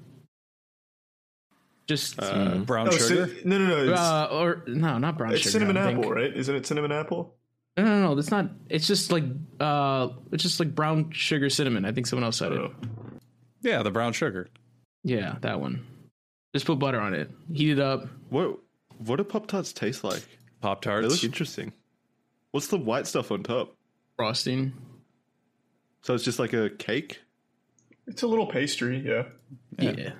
Just 1.87 2.21
uh, 2.21 2.59
Brown 2.59 2.87
Oh, 2.87 2.91
sugar? 2.91 3.27
ci- 3.27 3.41
no, 3.43 3.57
no, 3.57 3.67
no. 3.85 3.91
It's, 3.91 4.31
or 4.33 4.63
no, 4.67 4.97
not 4.99 5.17
brown 5.17 5.33
it's 5.33 5.41
sugar. 5.41 5.51
cinnamon 5.51 5.75
I 5.77 5.85
think. 5.87 5.99
apple, 5.99 6.11
right? 6.13 6.33
Isn't 6.33 6.55
it 6.55 6.65
cinnamon 6.65 6.91
apple? 6.93 7.35
No, 7.75 7.83
no, 7.83 8.01
no, 8.01 8.15
that's 8.15 8.31
not. 8.31 8.49
It's 8.69 8.87
just 8.87 9.11
like 9.11 9.23
uh, 9.59 10.09
it's 10.31 10.43
just 10.43 10.59
like 10.59 10.73
brown 10.75 11.11
sugar 11.11 11.49
cinnamon. 11.49 11.83
I 11.85 11.91
think 11.91 12.07
someone 12.07 12.23
else 12.23 12.37
said 12.37 12.51
it. 12.53 12.71
Yeah, 13.63 13.81
the 13.81 13.91
brown 13.91 14.13
sugar. 14.13 14.47
Yeah, 15.03 15.37
that 15.41 15.59
one. 15.59 15.85
Just 16.53 16.65
put 16.67 16.77
butter 16.77 16.99
on 16.99 17.13
it. 17.15 17.31
Heat 17.51 17.71
it 17.71 17.79
up. 17.79 18.05
What 18.29 18.59
what 18.99 19.15
do 19.15 19.23
pop 19.23 19.47
tarts 19.47 19.73
taste 19.73 20.03
like? 20.03 20.21
Pop 20.61 20.81
They 20.83 20.91
look 20.91 21.09
Tarts. 21.09 21.23
interesting. 21.23 21.73
What's 22.51 22.67
the 22.67 22.77
white 22.77 23.07
stuff 23.07 23.31
on 23.31 23.41
top? 23.43 23.75
Frosting. 24.15 24.73
So 26.01 26.13
it's 26.13 26.23
just 26.23 26.37
like 26.39 26.53
a 26.53 26.69
cake. 26.69 27.21
It's 28.05 28.21
a 28.21 28.27
little 28.27 28.45
pastry, 28.45 28.99
yeah. 28.99 29.23
Yeah. 29.79 30.11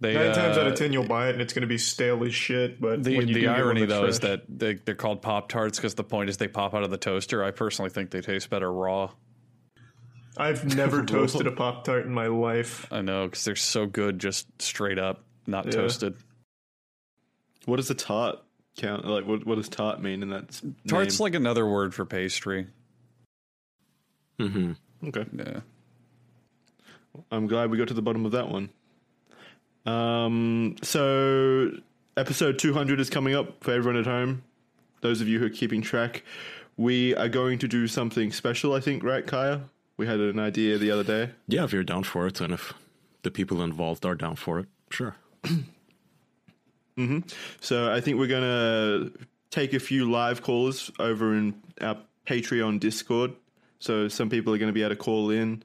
They, 0.00 0.14
Nine 0.14 0.34
times 0.34 0.56
uh, 0.56 0.62
out 0.62 0.66
of 0.66 0.74
ten, 0.76 0.92
you'll 0.92 1.06
buy 1.06 1.28
it 1.28 1.32
and 1.32 1.42
it's 1.42 1.52
going 1.52 1.60
to 1.62 1.66
be 1.68 1.78
stale 1.78 2.24
as 2.24 2.34
shit. 2.34 2.80
But 2.80 3.04
The, 3.04 3.16
when 3.18 3.28
you 3.28 3.34
the 3.34 3.40
do 3.42 3.48
irony, 3.48 3.84
that's 3.84 4.00
though, 4.00 4.06
is 4.06 4.20
that 4.20 4.42
they, 4.48 4.74
they're 4.74 4.94
called 4.94 5.20
Pop 5.22 5.48
Tarts 5.48 5.78
because 5.78 5.94
the 5.94 6.04
point 6.04 6.30
is 6.30 6.38
they 6.38 6.48
pop 6.48 6.74
out 6.74 6.82
of 6.82 6.90
the 6.90 6.96
toaster. 6.96 7.44
I 7.44 7.50
personally 7.50 7.90
think 7.90 8.10
they 8.10 8.20
taste 8.22 8.48
better 8.50 8.72
raw. 8.72 9.10
I've 10.36 10.76
never 10.76 11.02
toasted 11.06 11.46
a 11.46 11.52
pop 11.52 11.84
tart 11.84 12.06
in 12.06 12.12
my 12.12 12.26
life. 12.28 12.86
I 12.90 13.00
know 13.02 13.26
because 13.26 13.44
they're 13.44 13.56
so 13.56 13.86
good, 13.86 14.18
just 14.18 14.46
straight 14.62 14.98
up, 14.98 15.24
not 15.46 15.66
Yeah. 15.66 15.72
toasted. 15.72 16.16
What 17.66 17.76
does 17.76 17.90
a 17.90 17.94
tart 17.94 18.38
count? 18.76 19.04
Like 19.06 19.26
what 19.26 19.44
what 19.46 19.56
does 19.56 19.68
tart 19.68 20.00
mean 20.02 20.22
in 20.22 20.30
that 20.30 20.44
s- 20.48 20.62
Tart's 20.88 21.18
name? 21.18 21.24
like 21.24 21.34
another 21.34 21.66
word 21.66 21.94
for 21.94 22.04
pastry. 22.06 22.66
Mm 24.38 24.52
hmm. 25.02 25.08
okay. 25.08 25.26
Yeah. 25.36 25.60
I'm 27.30 27.46
glad 27.46 27.70
we 27.70 27.76
got 27.76 27.88
to 27.88 27.94
the 27.94 28.02
bottom 28.02 28.24
of 28.24 28.32
that 28.32 28.48
one. 28.48 28.70
Um, 29.84 30.76
so 30.82 31.70
episode 32.16 32.58
200 32.58 33.00
is 33.00 33.10
coming 33.10 33.34
up 33.34 33.62
for 33.64 33.72
everyone 33.72 33.98
at 33.98 34.06
home. 34.06 34.42
Those 35.00 35.20
of 35.20 35.28
you 35.28 35.38
who 35.38 35.46
are 35.46 35.50
keeping 35.50 35.82
track, 35.82 36.22
we 36.76 37.14
are 37.16 37.28
going 37.28 37.58
to 37.60 37.68
do 37.68 37.86
something 37.88 38.30
special. 38.32 38.74
I 38.74 38.80
think, 38.80 39.02
right, 39.02 39.26
Kaya? 39.26 39.62
We 40.00 40.06
had 40.06 40.18
an 40.18 40.38
idea 40.38 40.78
the 40.78 40.92
other 40.92 41.04
day. 41.04 41.32
Yeah, 41.46 41.64
if 41.64 41.74
you're 41.74 41.84
down 41.84 42.04
for 42.04 42.26
it, 42.26 42.40
and 42.40 42.54
if 42.54 42.72
the 43.20 43.30
people 43.30 43.60
involved 43.60 44.06
are 44.06 44.14
down 44.14 44.36
for 44.36 44.58
it, 44.60 44.66
sure. 44.88 45.14
So 47.60 47.92
I 47.92 48.00
think 48.00 48.18
we're 48.18 48.26
going 48.26 48.42
to 48.42 49.12
take 49.50 49.74
a 49.74 49.78
few 49.78 50.10
live 50.10 50.42
calls 50.42 50.90
over 50.98 51.34
in 51.34 51.54
our 51.80 51.98
Patreon 52.26 52.80
Discord. 52.80 53.32
So 53.78 54.08
some 54.08 54.28
people 54.30 54.54
are 54.54 54.58
going 54.58 54.68
to 54.68 54.72
be 54.72 54.82
able 54.82 54.90
to 54.90 54.96
call 54.96 55.30
in. 55.30 55.62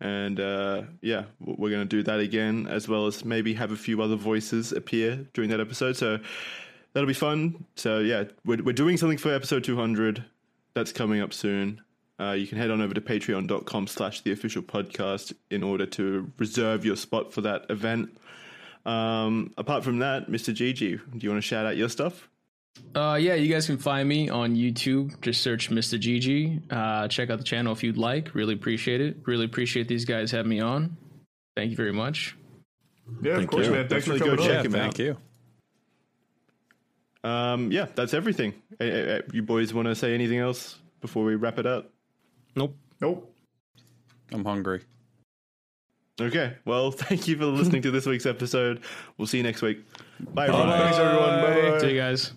And 0.00 0.38
uh, 0.38 0.82
yeah, 1.00 1.24
we're 1.40 1.70
going 1.70 1.82
to 1.82 1.96
do 1.96 2.02
that 2.04 2.20
again, 2.20 2.66
as 2.68 2.88
well 2.88 3.06
as 3.06 3.24
maybe 3.24 3.54
have 3.54 3.72
a 3.72 3.76
few 3.76 4.02
other 4.02 4.16
voices 4.16 4.72
appear 4.72 5.26
during 5.34 5.50
that 5.50 5.60
episode. 5.60 5.96
So 5.96 6.18
that'll 6.92 7.08
be 7.08 7.14
fun. 7.14 7.64
So 7.76 7.98
yeah, 7.98 8.24
we're, 8.44 8.62
we're 8.62 8.72
doing 8.72 8.96
something 8.96 9.18
for 9.18 9.32
episode 9.32 9.62
200. 9.62 10.24
That's 10.74 10.92
coming 10.92 11.20
up 11.20 11.32
soon. 11.32 11.80
Uh, 12.20 12.32
you 12.32 12.46
can 12.46 12.58
head 12.58 12.70
on 12.70 12.80
over 12.80 12.94
to 12.94 13.00
patreon.com 13.00 13.86
slash 13.86 14.22
the 14.22 14.32
official 14.32 14.62
podcast 14.62 15.32
in 15.50 15.62
order 15.62 15.86
to 15.86 16.30
reserve 16.38 16.84
your 16.84 16.96
spot 16.96 17.32
for 17.32 17.42
that 17.42 17.66
event. 17.70 18.18
Um, 18.84 19.52
apart 19.56 19.84
from 19.84 19.98
that, 20.00 20.28
MistaGG, 20.28 20.78
do 20.78 21.18
you 21.18 21.30
want 21.30 21.42
to 21.42 21.46
shout 21.46 21.66
out 21.66 21.76
your 21.76 21.88
stuff? 21.88 22.28
Uh, 22.94 23.18
yeah, 23.20 23.34
you 23.34 23.52
guys 23.52 23.66
can 23.66 23.76
find 23.78 24.08
me 24.08 24.28
on 24.28 24.54
YouTube. 24.54 25.20
Just 25.20 25.42
search 25.42 25.70
MistaGG. 25.70 26.72
Uh, 26.72 27.08
check 27.08 27.30
out 27.30 27.38
the 27.38 27.44
channel 27.44 27.72
if 27.72 27.82
you'd 27.82 27.98
like. 27.98 28.34
Really 28.34 28.54
appreciate 28.54 29.00
it. 29.00 29.16
Really 29.26 29.44
appreciate 29.44 29.88
these 29.88 30.04
guys 30.04 30.30
having 30.30 30.50
me 30.50 30.60
on. 30.60 30.96
Thank 31.56 31.70
you 31.70 31.76
very 31.76 31.92
much. 31.92 32.36
Yeah, 33.22 33.38
of 33.38 33.46
course, 33.48 33.66
you. 33.66 33.72
man. 33.72 33.88
Thanks 33.88 34.06
for 34.06 34.12
Definitely 34.12 34.36
go 34.36 34.42
coming 34.42 34.50
check 34.50 34.58
on. 34.60 34.66
him 34.66 34.72
Thank 34.72 34.92
out. 34.94 34.98
you. 34.98 35.16
Um, 37.24 37.72
yeah, 37.72 37.86
that's 37.94 38.14
everything. 38.14 38.54
Uh, 38.80 38.84
uh, 38.84 39.20
you 39.32 39.42
boys 39.42 39.74
want 39.74 39.86
to 39.86 39.94
say 39.94 40.14
anything 40.14 40.38
else 40.38 40.78
before 41.00 41.24
we 41.24 41.34
wrap 41.34 41.58
it 41.58 41.66
up? 41.66 41.90
Nope. 42.58 42.76
Nope. 43.00 43.34
I'm 44.32 44.44
hungry. 44.44 44.82
Okay, 46.20 46.54
well, 46.64 46.90
thank 47.04 47.28
you 47.28 47.36
for 47.36 47.46
listening 47.46 47.82
to 47.82 47.92
this 47.92 48.04
week's 48.04 48.26
episode. 48.26 48.82
We'll 49.16 49.28
see 49.28 49.36
you 49.36 49.44
next 49.44 49.62
week. 49.62 49.84
Bye, 50.34 50.48
everyone. 50.48 50.70
Thanks, 50.70 50.98
everyone. 50.98 51.72
Bye. 51.72 51.78
See 51.78 51.90
you 51.92 52.00
guys. 52.00 52.32